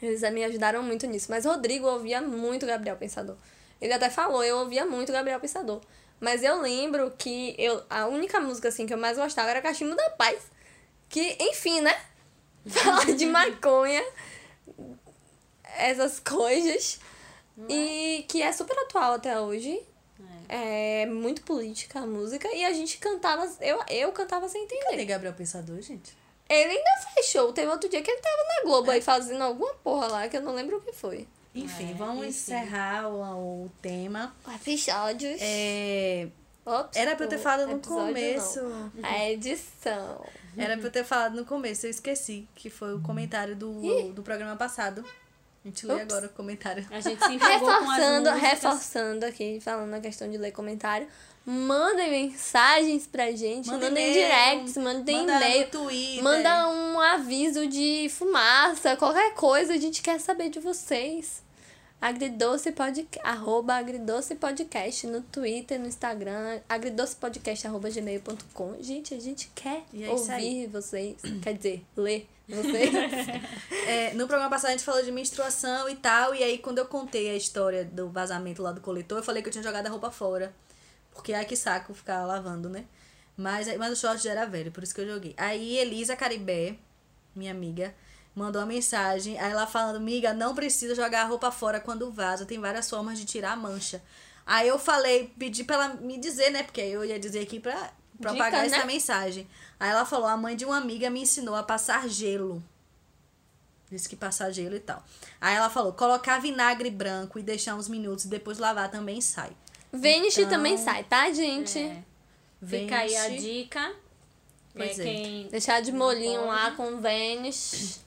Eles 0.00 0.22
me 0.32 0.42
ajudaram 0.44 0.82
muito 0.82 1.06
nisso. 1.06 1.26
Mas 1.28 1.44
Rodrigo 1.44 1.86
ouvia 1.86 2.22
muito 2.22 2.64
Gabriel 2.64 2.96
Pensador. 2.96 3.36
Ele 3.78 3.92
até 3.92 4.08
falou, 4.08 4.42
eu 4.42 4.56
ouvia 4.60 4.86
muito 4.86 5.12
Gabriel 5.12 5.38
Pensador. 5.38 5.82
Mas 6.18 6.42
eu 6.42 6.58
lembro 6.60 7.12
que 7.18 7.54
eu, 7.58 7.82
a 7.90 8.06
única 8.06 8.40
música 8.40 8.68
assim 8.68 8.86
que 8.86 8.94
eu 8.94 8.98
mais 8.98 9.18
gostava 9.18 9.50
era 9.50 9.60
Cachimbo 9.60 9.94
da 9.94 10.08
Paz. 10.10 10.40
Que, 11.08 11.36
enfim, 11.38 11.82
né? 11.82 11.94
Falar 12.66 13.14
de 13.14 13.26
maconha, 13.26 14.02
essas 15.78 16.20
coisas. 16.20 16.98
E 17.68 18.24
que 18.28 18.42
é 18.42 18.52
super 18.52 18.76
atual 18.80 19.14
até 19.14 19.38
hoje. 19.40 19.80
É 20.48 21.06
muito 21.06 21.42
política 21.42 22.00
a 22.00 22.06
música. 22.06 22.48
E 22.54 22.64
a 22.64 22.72
gente 22.72 22.98
cantava, 22.98 23.50
eu, 23.60 23.80
eu 23.88 24.12
cantava 24.12 24.48
sem 24.48 24.64
entender. 24.64 24.84
Cadê 24.84 25.04
Gabriel 25.04 25.32
Pensador, 25.34 25.80
gente? 25.80 26.12
Ele 26.48 26.70
ainda 26.76 26.90
fez 27.14 27.26
show. 27.26 27.52
Teve 27.52 27.68
outro 27.68 27.88
dia 27.88 28.02
que 28.02 28.10
ele 28.10 28.20
tava 28.20 28.36
na 28.36 28.62
Globo 28.68 28.90
aí 28.90 29.00
fazendo 29.00 29.42
alguma 29.42 29.72
porra 29.74 30.06
lá 30.08 30.28
que 30.28 30.36
eu 30.36 30.42
não 30.42 30.52
lembro 30.54 30.76
o 30.76 30.80
que 30.80 30.92
foi. 30.92 31.26
Enfim, 31.54 31.92
É, 31.92 31.94
vamos 31.94 32.18
enfim. 32.18 32.28
encerrar 32.28 33.08
o, 33.08 33.64
o 33.64 33.70
tema. 33.80 34.34
Episódios. 34.54 35.38
É, 35.40 36.28
Ops, 36.66 36.96
era 36.96 37.14
pra 37.16 37.24
eu 37.24 37.28
ter 37.30 37.38
falado 37.38 37.66
no 37.68 37.78
começo. 37.80 38.60
não. 38.62 38.90
A 39.02 39.30
edição. 39.30 40.24
Era 40.56 40.76
pra 40.76 40.86
eu 40.86 40.90
ter 40.92 41.04
falado 41.04 41.34
no 41.34 41.44
começo, 41.44 41.86
eu 41.86 41.90
esqueci. 41.90 42.46
Que 42.54 42.68
foi 42.68 42.94
o 42.94 43.00
comentário 43.00 43.56
do, 43.56 44.12
do 44.12 44.22
programa 44.22 44.56
passado. 44.56 45.04
A 45.64 45.68
gente 45.68 45.86
lê 45.86 45.94
Ups. 45.94 46.02
agora 46.02 46.26
o 46.26 46.28
comentário. 46.28 46.86
A 46.90 47.00
gente 47.00 47.24
se 47.24 47.32
empolgou 47.32 47.60
com 47.60 47.70
as 47.70 47.96
Reforçando, 47.96 48.30
reforçando 48.30 49.26
aqui, 49.26 49.60
falando 49.60 49.94
a 49.94 50.00
questão 50.00 50.30
de 50.30 50.36
ler 50.36 50.52
comentário. 50.52 51.08
Mandem 51.46 52.10
mensagens 52.10 53.06
pra 53.06 53.32
gente, 53.32 53.68
Manda 53.68 53.88
mandem 53.88 54.12
e-mail, 54.12 54.26
directs, 54.26 54.76
mandem 54.76 55.16
Manda 55.18 55.34
e-mail. 55.36 55.64
no 55.64 55.70
Twitter. 55.70 56.22
Manda 56.22 56.68
um 56.68 57.00
aviso 57.00 57.66
de 57.66 58.08
fumaça, 58.10 58.96
qualquer 58.96 59.34
coisa, 59.34 59.74
a 59.74 59.78
gente 59.78 60.02
quer 60.02 60.20
saber 60.20 60.50
de 60.50 60.60
vocês. 60.60 61.42
Agridoce 62.00 62.70
podcast, 62.72 63.18
arroba 63.24 63.74
agridoce 63.76 64.34
podcast 64.34 65.06
no 65.06 65.22
Twitter, 65.22 65.80
no 65.80 65.86
Instagram, 65.86 66.60
agridocepodcast 66.68 67.66
arroba 67.66 67.88
gmail.com. 67.88 68.76
Gente, 68.80 69.14
a 69.14 69.20
gente 69.20 69.50
quer 69.54 69.84
é 69.98 70.10
ouvir 70.10 70.66
vocês, 70.66 71.16
quer 71.42 71.54
dizer, 71.54 71.82
ler 71.96 72.28
vocês. 72.48 72.90
É, 73.86 74.14
no 74.14 74.26
programa 74.26 74.48
passado 74.48 74.70
a 74.70 74.72
gente 74.72 74.84
falou 74.84 75.02
de 75.02 75.12
menstruação 75.12 75.86
e 75.90 75.94
tal, 75.94 76.34
e 76.34 76.42
aí 76.42 76.56
quando 76.56 76.78
eu 76.78 76.86
contei 76.86 77.28
a 77.28 77.36
história 77.36 77.84
do 77.84 78.08
vazamento 78.08 78.62
lá 78.62 78.72
do 78.72 78.80
coletor, 78.80 79.18
eu 79.18 79.22
falei 79.22 79.42
que 79.42 79.48
eu 79.48 79.52
tinha 79.52 79.62
jogado 79.62 79.86
a 79.86 79.90
roupa 79.90 80.10
fora. 80.10 80.54
Porque 81.12 81.34
ai 81.34 81.44
que 81.44 81.54
saco 81.54 81.92
ficar 81.92 82.24
lavando, 82.24 82.70
né? 82.70 82.86
Mas, 83.36 83.76
mas 83.76 83.92
o 83.92 83.96
short 83.96 84.22
já 84.22 84.30
era 84.30 84.46
velho, 84.46 84.72
por 84.72 84.82
isso 84.82 84.94
que 84.94 85.02
eu 85.02 85.06
joguei. 85.06 85.34
Aí 85.36 85.76
Elisa 85.76 86.16
Caribé, 86.16 86.76
minha 87.34 87.50
amiga, 87.50 87.94
mandou 88.34 88.62
uma 88.62 88.66
mensagem, 88.66 89.38
aí 89.38 89.50
ela 89.52 89.66
falando, 89.66 89.96
amiga, 89.96 90.32
não 90.32 90.54
precisa 90.54 90.94
jogar 90.94 91.22
a 91.22 91.26
roupa 91.26 91.50
fora 91.50 91.78
quando 91.78 92.10
vaza, 92.10 92.46
tem 92.46 92.58
várias 92.58 92.88
formas 92.88 93.18
de 93.18 93.26
tirar 93.26 93.52
a 93.52 93.56
mancha. 93.56 94.02
Aí 94.46 94.68
eu 94.68 94.78
falei, 94.78 95.32
pedi 95.38 95.64
pra 95.64 95.76
ela 95.76 95.88
me 95.94 96.18
dizer, 96.18 96.50
né? 96.50 96.62
Porque 96.62 96.80
eu 96.80 97.04
ia 97.04 97.18
dizer 97.18 97.40
aqui 97.40 97.60
pra 97.60 97.92
propagar 98.20 98.64
Dica, 98.64 98.70
né? 98.70 98.76
essa 98.78 98.86
mensagem. 98.86 99.48
Aí 99.78 99.90
ela 99.90 100.04
falou, 100.04 100.26
a 100.26 100.36
mãe 100.36 100.56
de 100.56 100.64
uma 100.64 100.76
amiga 100.76 101.10
me 101.10 101.22
ensinou 101.22 101.54
a 101.54 101.62
passar 101.62 102.08
gelo. 102.08 102.62
Disse 103.90 104.08
que 104.08 104.16
passar 104.16 104.50
gelo 104.50 104.74
e 104.74 104.80
tal. 104.80 105.04
Aí 105.40 105.54
ela 105.54 105.70
falou, 105.70 105.92
colocar 105.92 106.40
vinagre 106.40 106.90
branco 106.90 107.38
e 107.38 107.42
deixar 107.42 107.74
uns 107.74 107.88
minutos 107.88 108.24
e 108.24 108.28
depois 108.28 108.58
lavar 108.58 108.90
também 108.90 109.20
sai. 109.20 109.52
Vanish 109.92 110.38
Então, 110.38 110.50
também 110.50 110.76
sai, 110.76 111.04
tá, 111.04 111.30
gente? 111.32 111.78
É. 111.78 112.02
Fica 112.66 112.98
aí 112.98 113.16
a 113.16 113.28
dica. 113.28 113.94
Pois 114.74 114.98
é, 114.98 115.42
é. 115.42 115.48
Deixar 115.48 115.80
de 115.80 115.92
molinho 115.92 116.46
lá 116.46 116.72
com 116.72 117.00
Vanish. 117.00 118.00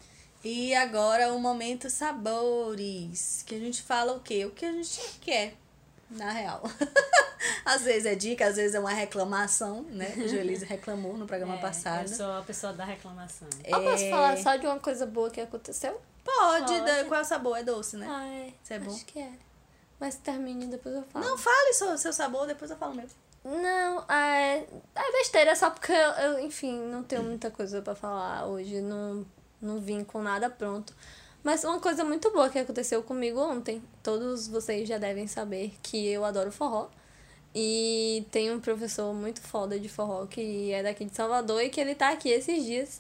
E 0.44 0.74
agora 0.76 1.34
o 1.34 1.40
momento 1.40 1.90
sabores. 1.90 3.44
Que 3.46 3.56
a 3.56 3.60
gente 3.60 3.82
fala 3.82 4.14
o 4.14 4.20
quê? 4.20 4.46
O 4.46 4.52
que 4.52 4.66
a 4.66 4.72
gente 4.72 5.00
quer, 5.22 5.56
na 6.10 6.32
real. 6.32 6.62
às 7.66 7.82
vezes 7.84 8.06
é 8.06 8.16
dica, 8.16 8.48
às 8.48 8.56
vezes 8.56 8.76
é 8.76 8.80
uma 8.80 8.92
reclamação, 8.94 9.84
né? 9.84 10.14
A 10.18 10.28
Joelise 10.28 10.64
reclamou 10.66 11.18
no 11.18 11.26
programa 11.28 11.56
É, 11.56 11.60
passado. 11.60 12.10
Eu 12.10 12.16
sou 12.16 12.32
a 12.38 12.42
pessoa 12.42 12.74
da 12.74 12.86
reclamação. 12.86 13.48
Eu 13.66 13.84
posso 13.84 14.04
É, 14.04 14.10
falar 14.10 14.38
só 14.38 14.56
de 14.56 14.66
uma 14.66 14.80
coisa 14.80 15.06
boa 15.06 15.30
que 15.30 15.42
aconteceu? 15.42 16.00
Pode, 16.24 16.66
Pode. 16.74 16.86
da- 16.86 17.06
qual 17.06 17.20
é 17.20 17.24
o 17.24 17.26
sabor? 17.26 17.58
É 17.58 17.64
doce, 17.64 17.96
né? 17.98 18.08
Ah, 18.10 18.28
é. 18.28 18.54
Isso 18.64 18.74
é 18.74 18.80
bom? 18.80 18.94
Acho 18.94 19.06
que 19.06 19.20
é. 19.20 19.32
Mas 20.00 20.16
termine 20.16 20.68
depois 20.68 20.94
eu 20.96 21.04
falo. 21.04 21.26
Não, 21.26 21.38
fale 21.38 21.74
seu, 21.74 21.98
seu 21.98 22.14
sabor, 22.14 22.46
depois 22.46 22.70
eu 22.70 22.78
falo 22.78 22.94
meu. 22.96 23.06
Não, 23.46 24.04
é, 24.10 24.66
é 24.94 25.12
besteira, 25.14 25.56
só 25.56 25.70
porque 25.70 25.92
eu, 25.94 25.98
eu, 26.12 26.40
enfim, 26.40 26.78
não 26.90 27.02
tenho 27.02 27.24
muita 27.24 27.50
coisa 27.50 27.82
pra 27.82 27.96
falar 27.96 28.46
hoje, 28.46 28.82
não, 28.82 29.26
não 29.62 29.80
vim 29.80 30.04
com 30.04 30.22
nada 30.22 30.50
pronto. 30.50 30.94
Mas 31.48 31.64
uma 31.64 31.80
coisa 31.80 32.04
muito 32.04 32.30
boa 32.32 32.50
que 32.50 32.60
aconteceu 32.60 33.02
comigo 33.02 33.40
ontem, 33.40 33.82
todos 34.04 34.50
vocês 34.50 34.86
já 34.86 34.98
devem 34.98 35.28
saber 35.28 35.72
que 35.82 36.06
eu 36.06 36.26
adoro 36.26 36.52
forró. 36.52 36.90
E 37.56 38.28
tem 38.32 38.52
um 38.52 38.60
professor 38.60 39.14
muito 39.14 39.40
foda 39.40 39.80
de 39.80 39.88
forró 39.88 40.26
que 40.26 40.74
é 40.74 40.84
daqui 40.84 41.06
de 41.06 41.16
Salvador 41.16 41.62
e 41.62 41.70
que 41.70 41.80
ele 41.80 41.96
tá 41.96 42.10
aqui 42.10 42.28
esses 42.28 42.66
dias. 42.66 43.00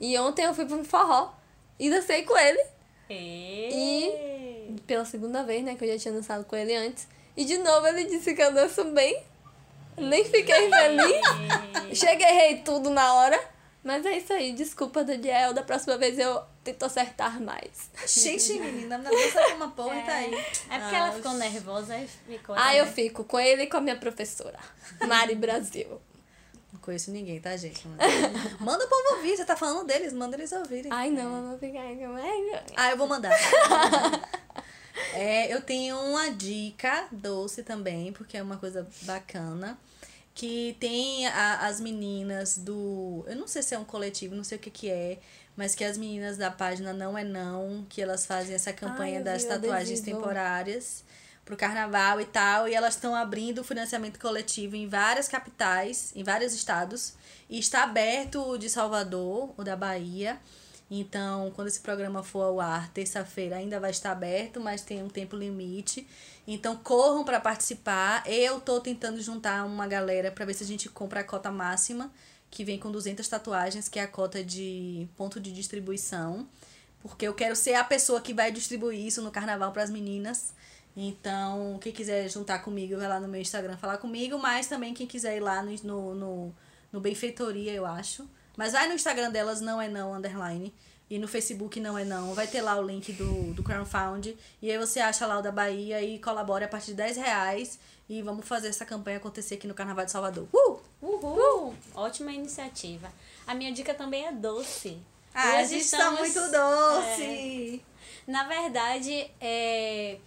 E 0.00 0.18
ontem 0.18 0.46
eu 0.46 0.54
fui 0.54 0.64
pra 0.64 0.74
um 0.74 0.82
forró 0.86 1.34
e 1.78 1.90
dancei 1.90 2.22
com 2.22 2.34
ele 2.34 2.64
E... 3.10 4.80
pela 4.86 5.04
segunda 5.04 5.44
vez, 5.44 5.62
né? 5.62 5.74
Que 5.74 5.84
eu 5.84 5.92
já 5.92 5.98
tinha 5.98 6.14
dançado 6.14 6.46
com 6.46 6.56
ele 6.56 6.74
antes. 6.74 7.06
E 7.36 7.44
de 7.44 7.58
novo 7.58 7.86
ele 7.88 8.06
disse 8.06 8.34
que 8.34 8.40
eu 8.40 8.54
danço 8.54 8.84
bem. 8.84 9.22
Nem 9.98 10.24
fiquei 10.24 10.70
feliz. 10.70 11.20
Cheguei 12.00 12.26
errei 12.26 12.56
tudo 12.62 12.88
na 12.88 13.12
hora. 13.16 13.38
Mas 13.84 14.06
é 14.06 14.16
isso 14.16 14.32
aí. 14.32 14.54
Desculpa, 14.54 15.04
Daniel. 15.04 15.52
Da 15.52 15.62
próxima 15.62 15.98
vez 15.98 16.18
eu 16.18 16.42
tento 16.62 16.84
acertar 16.84 17.40
mais. 17.40 17.90
Gente, 18.06 18.54
menina, 18.60 18.98
na 18.98 19.10
dança 19.10 19.54
uma 19.54 19.70
porra 19.70 19.96
e 19.96 20.02
tá 20.04 20.12
aí. 20.12 20.34
É 20.70 20.78
porque 20.78 20.94
ela 20.96 21.12
ficou 21.12 21.32
nervosa 21.34 21.98
e 21.98 22.06
ficou. 22.06 22.54
Ah, 22.58 22.74
eu 22.74 22.86
fico 22.86 23.24
com 23.24 23.38
ele 23.38 23.62
e 23.62 23.66
com 23.66 23.76
a 23.76 23.80
minha 23.80 23.96
professora. 23.96 24.58
Mari 25.06 25.34
Brasil. 25.34 26.00
Não 26.72 26.80
conheço 26.80 27.10
ninguém, 27.10 27.38
tá, 27.38 27.54
gente? 27.56 27.86
Manda 28.58 28.84
o 28.84 28.88
povo 28.88 29.16
ouvir, 29.16 29.36
você 29.36 29.44
tá 29.44 29.54
falando 29.54 29.86
deles, 29.86 30.12
manda 30.12 30.36
eles 30.36 30.50
ouvirem. 30.52 30.90
Ai, 30.90 31.10
não, 31.10 31.36
eu 31.36 31.48
vou 31.50 31.58
ficar 31.58 31.82
com 31.82 32.16
Ah, 32.76 32.90
eu 32.90 32.96
vou 32.96 33.06
mandar. 33.06 33.30
É, 35.14 35.52
eu 35.52 35.60
tenho 35.60 35.98
uma 35.98 36.30
dica 36.30 37.06
doce 37.10 37.62
também, 37.62 38.12
porque 38.12 38.36
é 38.36 38.42
uma 38.42 38.56
coisa 38.56 38.86
bacana. 39.02 39.78
que 40.34 40.76
tem 40.80 41.26
a, 41.26 41.66
as 41.66 41.80
meninas 41.80 42.56
do. 42.56 43.24
Eu 43.26 43.36
não 43.36 43.46
sei 43.46 43.62
se 43.62 43.74
é 43.74 43.78
um 43.78 43.84
coletivo, 43.84 44.34
não 44.34 44.44
sei 44.44 44.56
o 44.56 44.60
que, 44.60 44.70
que 44.70 44.90
é, 44.90 45.18
mas 45.56 45.74
que 45.74 45.84
as 45.84 45.96
meninas 45.98 46.36
da 46.36 46.50
página 46.50 46.92
Não 46.92 47.16
é 47.16 47.24
Não, 47.24 47.84
que 47.88 48.00
elas 48.00 48.26
fazem 48.26 48.54
essa 48.54 48.72
campanha 48.72 49.20
eu 49.20 49.24
das 49.24 49.42
vi 49.42 49.48
tatuagens 49.48 50.00
temporárias 50.00 51.04
pro 51.44 51.56
carnaval 51.56 52.20
e 52.20 52.24
tal, 52.24 52.68
e 52.68 52.74
elas 52.74 52.94
estão 52.94 53.14
abrindo 53.14 53.64
financiamento 53.64 54.18
coletivo 54.18 54.76
em 54.76 54.88
várias 54.88 55.28
capitais, 55.28 56.12
em 56.14 56.22
vários 56.22 56.54
estados, 56.54 57.14
e 57.50 57.58
está 57.58 57.82
aberto 57.82 58.40
o 58.42 58.56
de 58.56 58.70
Salvador, 58.70 59.52
o 59.56 59.64
da 59.64 59.76
Bahia. 59.76 60.38
Então, 60.94 61.50
quando 61.56 61.68
esse 61.68 61.80
programa 61.80 62.22
for 62.22 62.42
ao 62.42 62.60
ar, 62.60 62.90
terça-feira 62.92 63.56
ainda 63.56 63.80
vai 63.80 63.90
estar 63.90 64.12
aberto, 64.12 64.60
mas 64.60 64.82
tem 64.82 65.02
um 65.02 65.08
tempo 65.08 65.34
limite. 65.34 66.06
Então, 66.46 66.76
corram 66.76 67.24
para 67.24 67.40
participar. 67.40 68.22
Eu 68.26 68.60
tô 68.60 68.78
tentando 68.78 69.20
juntar 69.20 69.64
uma 69.64 69.86
galera 69.86 70.30
para 70.30 70.44
ver 70.44 70.52
se 70.52 70.62
a 70.62 70.66
gente 70.66 70.90
compra 70.90 71.20
a 71.20 71.24
cota 71.24 71.50
máxima, 71.50 72.12
que 72.52 72.64
vem 72.64 72.78
com 72.78 72.92
200 72.92 73.26
tatuagens, 73.26 73.88
que 73.88 73.98
é 73.98 74.02
a 74.02 74.06
cota 74.06 74.44
de 74.44 75.08
ponto 75.16 75.40
de 75.40 75.50
distribuição. 75.50 76.46
Porque 77.00 77.26
eu 77.26 77.32
quero 77.32 77.56
ser 77.56 77.74
a 77.74 77.82
pessoa 77.82 78.20
que 78.20 78.34
vai 78.34 78.52
distribuir 78.52 79.00
isso 79.00 79.22
no 79.22 79.30
carnaval 79.30 79.72
para 79.72 79.82
as 79.82 79.88
meninas. 79.88 80.52
Então, 80.94 81.78
quem 81.80 81.92
quiser 81.92 82.28
juntar 82.28 82.58
comigo, 82.58 82.98
vai 82.98 83.08
lá 83.08 83.18
no 83.18 83.26
meu 83.26 83.40
Instagram 83.40 83.78
falar 83.78 83.96
comigo. 83.96 84.38
Mas 84.38 84.66
também 84.66 84.92
quem 84.92 85.06
quiser 85.06 85.38
ir 85.38 85.40
lá 85.40 85.62
no, 85.62 85.74
no, 85.82 86.14
no, 86.14 86.54
no 86.92 87.00
Benfeitoria, 87.00 87.72
eu 87.72 87.86
acho. 87.86 88.28
Mas 88.54 88.72
vai 88.72 88.86
no 88.86 88.94
Instagram 88.94 89.30
delas, 89.30 89.62
não 89.62 89.80
é 89.80 89.88
não, 89.88 90.14
underline. 90.14 90.74
E 91.12 91.18
no 91.18 91.28
Facebook 91.28 91.78
não 91.78 91.98
é 91.98 92.06
não. 92.06 92.32
Vai 92.32 92.46
ter 92.46 92.62
lá 92.62 92.74
o 92.78 92.82
link 92.82 93.12
do, 93.12 93.52
do 93.52 93.62
Crowdfund. 93.62 94.34
E 94.62 94.70
aí 94.70 94.78
você 94.78 94.98
acha 94.98 95.26
lá 95.26 95.40
o 95.40 95.42
da 95.42 95.52
Bahia 95.52 96.00
e 96.00 96.18
colabora 96.18 96.64
a 96.64 96.68
partir 96.68 96.92
de 96.92 96.94
10 96.94 97.18
reais. 97.18 97.78
E 98.08 98.22
vamos 98.22 98.48
fazer 98.48 98.68
essa 98.68 98.86
campanha 98.86 99.18
acontecer 99.18 99.56
aqui 99.56 99.66
no 99.66 99.74
Carnaval 99.74 100.06
de 100.06 100.10
Salvador. 100.10 100.48
Uh! 100.50 100.80
Uhul! 101.02 101.74
Ótima 101.94 102.32
iniciativa. 102.32 103.12
A 103.46 103.54
minha 103.54 103.70
dica 103.70 103.92
também 103.92 104.24
é 104.24 104.32
doce. 104.32 104.96
Ah, 105.34 105.58
a 105.58 105.64
gente 105.64 105.90
tá 105.90 105.98
estamos- 105.98 106.18
muito 106.20 106.50
doce! 106.50 107.84
Na 108.26 108.44
verdade, 108.44 109.30
é, 109.38 110.18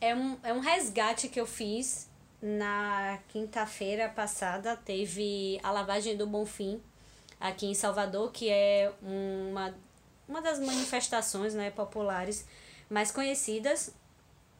é, 0.00 0.14
um, 0.14 0.38
é 0.44 0.52
um 0.52 0.60
resgate 0.60 1.28
que 1.28 1.40
eu 1.40 1.46
fiz 1.46 2.08
na 2.40 3.18
quinta-feira 3.26 4.08
passada. 4.08 4.76
Teve 4.76 5.58
a 5.64 5.72
lavagem 5.72 6.16
do 6.16 6.28
Bonfim 6.28 6.80
aqui 7.40 7.66
em 7.66 7.74
Salvador, 7.74 8.30
que 8.30 8.48
é 8.48 8.92
uma, 9.02 9.74
uma 10.28 10.40
das 10.42 10.58
manifestações 10.58 11.54
né, 11.54 11.70
populares 11.70 12.44
mais 12.90 13.10
conhecidas 13.10 13.92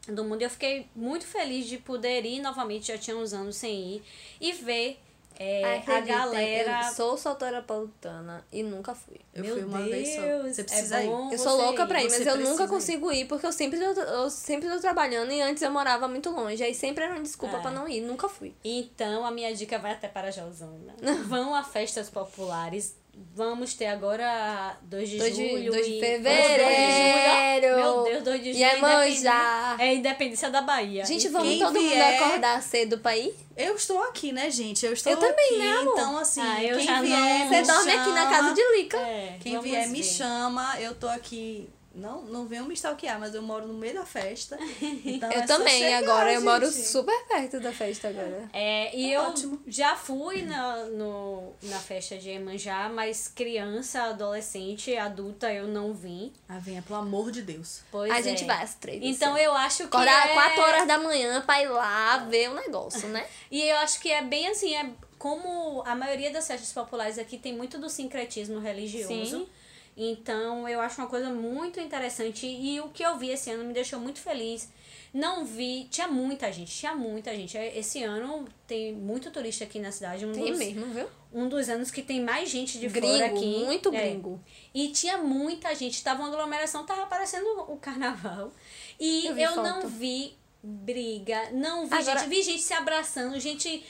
do 0.07 0.23
mundo. 0.23 0.41
Eu 0.41 0.49
fiquei 0.49 0.87
muito 0.95 1.25
feliz 1.25 1.65
de 1.65 1.77
poder 1.77 2.25
ir 2.25 2.39
novamente, 2.41 2.87
já 2.87 2.97
tinha 2.97 3.15
uns 3.17 3.33
anos 3.33 3.55
sem 3.57 3.95
ir, 3.95 4.03
e 4.39 4.53
ver 4.53 4.99
é, 5.39 5.63
a 5.63 5.77
Acreditem, 5.77 6.07
galera. 6.15 6.87
Eu 6.87 6.93
sou 6.93 7.17
soteropolitana 7.17 8.43
e 8.51 8.63
nunca 8.63 8.95
fui. 8.95 9.19
Eu 9.33 9.43
Meu 9.43 9.53
fui 9.55 9.63
uma 9.65 9.81
vez 9.83 10.15
só. 10.15 10.21
Deus, 10.21 10.55
Você 10.55 10.61
é 10.61 10.63
precisa 10.63 11.03
ir. 11.03 11.07
bom 11.07 11.31
Eu 11.31 11.37
sou 11.37 11.57
louca 11.57 11.85
pra 11.85 12.01
ir, 12.01 12.09
mas 12.09 12.25
eu 12.25 12.37
nunca 12.37 12.63
ir. 12.63 12.67
consigo 12.67 13.11
ir 13.11 13.25
porque 13.27 13.45
eu 13.45 13.51
sempre 13.51 13.79
tô, 13.79 14.01
eu 14.01 14.29
sempre 14.31 14.67
tô 14.67 14.79
trabalhando 14.79 15.31
e 15.31 15.39
antes 15.41 15.61
eu 15.61 15.69
morava 15.69 16.07
muito 16.07 16.29
longe. 16.31 16.63
Aí 16.63 16.73
sempre 16.73 17.03
era 17.03 17.13
uma 17.13 17.21
desculpa 17.21 17.57
É. 17.57 17.61
pra 17.61 17.69
não 17.69 17.87
ir, 17.87 18.01
nunca 18.01 18.27
fui. 18.27 18.55
Então, 18.63 19.25
a 19.25 19.29
minha 19.31 19.53
dica 19.53 19.77
vai 19.77 19.91
até 19.91 20.07
para 20.07 20.29
a 20.29 20.31
Josana. 20.31 20.95
Vão 21.27 21.53
a 21.53 21.63
festas 21.63 22.09
populares. 22.09 22.95
Vamos 23.35 23.73
ter 23.75 23.85
agora 23.87 24.77
2 24.83 25.09
de 25.09 25.17
2 25.19 25.35
de, 25.35 25.49
julho 25.49 25.71
2 25.71 25.85
de 25.85 25.93
e... 25.93 25.99
fevereiro. 25.99 27.75
Meu 27.77 28.03
Deus, 28.03 28.23
2 28.23 28.43
de 28.43 28.53
julho. 28.53 28.59
E 28.59 28.63
é 28.63 28.77
independência- 28.77 29.31
manjar. 29.31 29.75
É 29.81 29.93
independência 29.93 30.49
da 30.49 30.61
Bahia. 30.61 31.05
Gente, 31.05 31.27
vamos 31.29 31.47
quem 31.47 31.59
todo 31.59 31.73
mundo 31.73 31.89
vier- 31.89 32.21
acordar 32.23 32.61
cedo 32.63 32.97
pra 32.99 33.15
ir? 33.15 33.35
Eu 33.55 33.75
estou 33.75 34.01
aqui, 34.03 34.31
né, 34.31 34.49
gente? 34.49 34.85
Eu 34.85 34.93
estou 34.93 35.11
Eu 35.13 35.19
também, 35.19 35.45
aqui, 35.45 35.57
né, 35.57 35.71
amor? 35.71 35.93
Então, 35.93 36.17
assim, 36.17 36.41
Ah, 36.41 36.63
eu 36.63 36.77
quem 36.77 36.85
já 36.87 37.01
vier, 37.01 37.19
não- 37.19 37.49
me 37.49 37.55
Você 37.55 37.71
dorme 37.71 37.91
aqui 37.91 38.09
na 38.09 38.21
chama. 38.23 38.29
casa 38.29 38.53
de 38.53 38.61
Lica. 38.77 38.97
é, 38.97 39.37
Quem 39.39 39.59
vier 39.61 39.87
me 39.89 40.01
ver. 40.01 40.07
chama, 40.07 40.79
eu 40.79 40.95
tô 40.95 41.07
aqui. 41.07 41.69
Não, 41.97 42.21
não 42.23 42.45
venham 42.45 42.65
me 42.65 42.73
stalkear, 42.73 43.19
mas 43.19 43.33
eu 43.33 43.41
moro 43.41 43.67
no 43.67 43.73
meio 43.73 43.95
da 43.95 44.05
festa. 44.05 44.57
Então 45.07 45.31
eu 45.31 45.41
é 45.41 45.45
também, 45.45 45.79
chegar, 45.79 45.97
agora. 45.97 46.33
Eu 46.33 46.41
moro 46.41 46.65
gente. 46.69 46.87
super 46.87 47.27
perto 47.27 47.59
da 47.59 47.71
festa 47.71 48.09
agora. 48.09 48.49
É, 48.53 48.95
e 48.95 49.07
Tá 49.07 49.13
eu 49.13 49.21
ótimo. 49.23 49.61
já 49.67 49.95
fui 49.95 50.43
na, 50.43 50.85
no, 50.85 51.53
na 51.63 51.79
festa 51.79 52.17
de 52.17 52.29
Iemanjá, 52.29 52.89
mas 52.89 53.27
criança, 53.27 54.03
adolescente, 54.03 54.95
adulta 54.95 55.51
eu 55.51 55.67
não 55.67 55.93
vim. 55.93 56.31
Ah, 56.47 56.59
venha, 56.59 56.81
pelo 56.81 56.99
amor 56.99 57.31
de 57.31 57.41
Deus. 57.41 57.81
Pois 57.91 58.11
a 58.11 58.19
é. 58.19 58.23
gente 58.23 58.45
vai 58.45 58.61
às 58.63 58.75
três. 58.75 58.99
Então 59.03 59.33
assim. 59.33 59.43
eu 59.43 59.53
acho 59.53 59.77
que 59.77 59.83
Acordar 59.83 60.29
é... 60.29 60.33
4 60.33 60.61
horas 60.61 60.87
da 60.87 60.97
manhã 60.99 61.41
pra 61.41 61.61
ir 61.61 61.69
lá 61.69 62.17
ver 62.19 62.49
o 62.49 62.55
negócio, 62.55 63.07
né? 63.09 63.25
E 63.49 63.61
eu 63.61 63.77
acho 63.77 64.01
que 64.01 64.11
é 64.11 64.21
bem 64.21 64.47
assim, 64.49 64.75
é 64.75 64.89
como 65.17 65.81
a 65.85 65.95
maioria 65.95 66.31
das 66.31 66.45
festas 66.47 66.71
populares 66.71 67.17
aqui 67.17 67.37
tem 67.37 67.55
muito 67.55 67.79
do 67.79 67.89
sincretismo 67.89 68.59
religioso. 68.59 69.39
Sim. 69.39 69.49
Então 69.97 70.69
eu 70.69 70.79
acho 70.79 71.01
uma 71.01 71.07
coisa 71.07 71.29
muito 71.29 71.79
interessante 71.79 72.45
e 72.45 72.79
o 72.79 72.89
que 72.89 73.01
eu 73.03 73.17
vi 73.17 73.29
esse 73.31 73.49
ano 73.49 73.63
me 73.65 73.73
deixou 73.73 73.99
muito 73.99 74.19
feliz. 74.19 74.69
Não 75.13 75.43
vi, 75.43 75.87
tinha 75.89 76.07
muita 76.07 76.51
gente, 76.51 76.71
tinha 76.71 76.93
muita 76.95 77.33
gente. 77.33 77.57
Esse 77.57 78.03
ano 78.03 78.47
tem 78.67 78.93
muito 78.93 79.31
turista 79.31 79.63
aqui 79.63 79.79
na 79.79 79.91
cidade, 79.91 80.25
um 80.25 80.31
Tem 80.33 80.51
dos, 80.51 80.59
mesmo, 80.59 80.85
viu? 80.93 81.07
um 81.33 81.49
dos 81.49 81.67
anos 81.69 81.89
que 81.89 82.03
tem 82.03 82.21
mais 82.21 82.49
gente 82.49 82.77
de 82.77 82.87
Gringo, 82.87 83.13
fora 83.13 83.25
aqui. 83.25 83.63
muito 83.65 83.89
É. 83.95 83.99
gringo. 84.09 84.39
E 84.73 84.89
tinha 84.89 85.17
muita 85.17 85.73
gente, 85.73 86.03
tava 86.03 86.21
uma 86.21 86.27
aglomeração, 86.27 86.85
tava 86.85 87.07
parecendo 87.07 87.47
o 87.71 87.77
carnaval. 87.77 88.51
E 88.99 89.25
Eu 89.27 89.37
eu, 89.37 89.55
não 89.63 89.87
vi 89.87 90.35
briga, 90.61 91.49
não 91.51 91.87
vi 91.87 91.95
Agora- 91.95 92.19
gente, 92.19 92.29
vi 92.29 92.43
gente 92.43 92.61
se 92.61 92.73
abraçando, 92.73 93.39
gente 93.39 93.83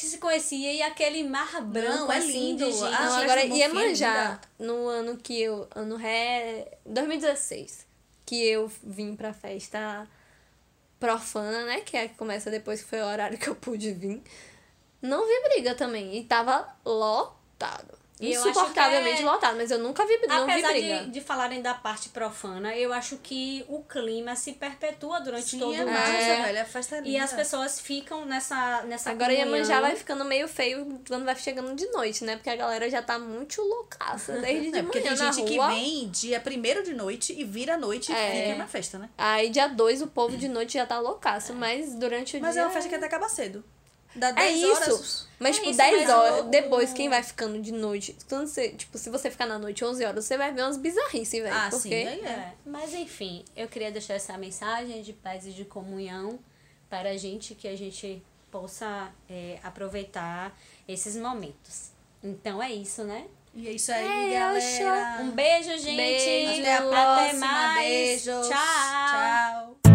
que 0.00 0.06
se 0.06 0.16
conhecia 0.16 0.72
e 0.72 0.80
aquele 0.80 1.22
mar 1.24 1.60
branco 1.60 2.10
é 2.10 2.16
assim 2.16 2.32
lindo. 2.32 2.64
de 2.64 2.72
gente. 2.72 2.94
Ah, 2.94 3.18
agora 3.18 3.42
Iemanjá, 3.44 4.40
no 4.58 4.88
ano 4.88 5.18
que 5.18 5.38
eu. 5.38 5.68
Ano 5.74 5.96
ré. 5.96 6.78
2016. 6.86 7.86
Que 8.24 8.46
eu 8.46 8.72
vim 8.82 9.14
pra 9.14 9.34
festa 9.34 10.08
profana, 10.98 11.66
né? 11.66 11.80
Que 11.80 11.98
é 11.98 12.04
a 12.04 12.08
que 12.08 12.14
começa 12.14 12.50
depois 12.50 12.82
que 12.82 12.88
foi 12.88 13.02
o 13.02 13.04
horário 13.04 13.36
que 13.36 13.48
eu 13.48 13.54
pude 13.54 13.92
vir. 13.92 14.22
Não 15.02 15.26
vi 15.26 15.48
briga 15.50 15.74
também. 15.74 16.16
E 16.16 16.24
tava 16.24 16.66
lotado. 16.82 17.99
Insuportavelmente 18.20 19.22
é- 19.22 19.24
lotado, 19.24 19.56
mas 19.56 19.70
eu 19.70 19.78
nunca 19.78 20.04
vi, 20.06 20.18
não 20.26 20.46
vi 20.46 20.52
Apesar 20.52 20.68
briga. 20.72 20.98
de, 21.04 21.10
de 21.10 21.20
falarem 21.20 21.62
da 21.62 21.74
parte 21.74 22.08
profana, 22.10 22.76
eu 22.76 22.92
acho 22.92 23.16
que 23.18 23.64
o 23.68 23.82
clima 23.82 24.36
se 24.36 24.52
perpetua 24.52 25.20
durante 25.20 25.50
Sim, 25.50 25.58
todo 25.58 25.74
é 25.74 25.82
o 25.82 25.86
dia. 25.88 26.42
velho. 26.42 26.60
A 26.60 26.64
festa 26.64 26.96
é 26.96 26.98
linda. 27.00 27.10
E 27.10 27.18
as 27.18 27.32
pessoas 27.32 27.80
ficam 27.80 28.24
nessa, 28.26 28.82
nessa 28.82 29.10
Agora 29.10 29.30
comunhão. 29.34 29.54
Iemanjá 29.56 29.80
vai 29.80 29.96
ficando 29.96 30.24
meio 30.24 30.46
feio 30.48 31.00
quando 31.08 31.24
vai 31.24 31.36
chegando 31.36 31.74
de 31.74 31.86
noite, 31.90 32.24
né? 32.24 32.36
Porque 32.36 32.50
a 32.50 32.56
galera 32.56 32.88
já 32.90 33.02
tá 33.02 33.18
muito 33.18 33.62
loucaça 33.62 34.32
desde 34.40 34.70
de 34.72 34.78
É, 34.78 34.82
porque 34.82 35.00
tem 35.00 35.10
na 35.10 35.16
gente 35.32 35.42
que 35.44 35.58
vem 35.58 36.08
dia 36.10 36.40
primeiro 36.40 36.82
de 36.82 36.92
noite 36.94 37.32
e 37.38 37.44
vira 37.44 37.74
à 37.74 37.78
noite 37.78 38.12
É. 38.12 38.38
e 38.38 38.42
fica 38.46 38.58
na 38.58 38.66
festa, 38.66 38.98
né? 38.98 39.08
Aí 39.16 39.48
dia 39.50 39.66
2 39.68 40.02
o 40.02 40.06
povo 40.08 40.36
de 40.36 40.48
noite 40.48 40.74
já 40.74 40.84
tá 40.86 40.98
loucaço, 41.00 41.54
mas 41.54 41.94
durante 41.94 42.36
o 42.36 42.40
Mas 42.40 42.52
dia... 42.52 42.62
é 42.62 42.64
uma 42.66 42.70
festa 42.72 42.88
que 42.88 42.94
até 42.94 43.06
acaba 43.06 43.28
cedo. 43.28 43.64
Dá 44.14 44.28
É 44.30 44.32
10 44.32 44.56
isso. 44.58 44.72
horas. 44.72 45.28
Mas, 45.38 45.50
É 45.56 45.58
tipo, 45.58 45.70
isso, 45.70 45.78
10 45.78 46.00
mas 46.02 46.10
horas. 46.10 46.44
Depois, 46.46 46.92
quem 46.92 47.08
vai 47.08 47.22
ficando 47.22 47.60
de 47.62 47.72
noite. 47.72 48.16
Quando 48.28 48.46
você, 48.46 48.70
tipo, 48.70 48.98
se 48.98 49.08
você 49.08 49.30
ficar 49.30 49.46
na 49.46 49.58
noite 49.58 49.84
11 49.84 50.04
horas, 50.04 50.24
você 50.24 50.36
vai 50.36 50.52
ver 50.52 50.62
umas 50.62 50.76
bizarrices, 50.76 51.40
velho. 51.42 51.54
Ah, 51.54 51.68
porque 51.70 51.88
sim, 51.88 51.94
aí 52.08 52.20
é. 52.20 52.28
É, 52.28 52.52
mas 52.66 52.92
enfim, 52.92 53.44
eu 53.56 53.68
queria 53.68 53.90
deixar 53.90 54.14
essa 54.14 54.36
mensagem 54.36 55.00
de 55.02 55.12
paz 55.12 55.46
e 55.46 55.50
de 55.52 55.64
comunhão 55.64 56.38
para 56.90 57.10
a 57.10 57.16
gente, 57.16 57.54
que 57.54 57.68
a 57.68 57.76
gente 57.76 58.22
possa 58.50 59.08
é, 59.30 59.58
aproveitar 59.62 60.58
esses 60.88 61.14
momentos. 61.16 61.90
Então 62.22 62.62
é 62.62 62.70
isso, 62.72 63.04
né? 63.04 63.26
E 63.54 63.66
é 63.68 63.72
isso 63.72 63.90
aí, 63.92 64.34
É, 64.34 64.38
galera. 64.38 65.22
Um 65.22 65.30
beijo, 65.30 65.70
gente! 65.78 65.96
Beijo. 65.96 66.60
Até 66.60 66.74
a 66.74 66.78
Até 66.78 66.88
próxima. 66.88 67.46
mais! 67.46 67.86
Beijos. 68.26 68.48
Tchau! 68.48 69.89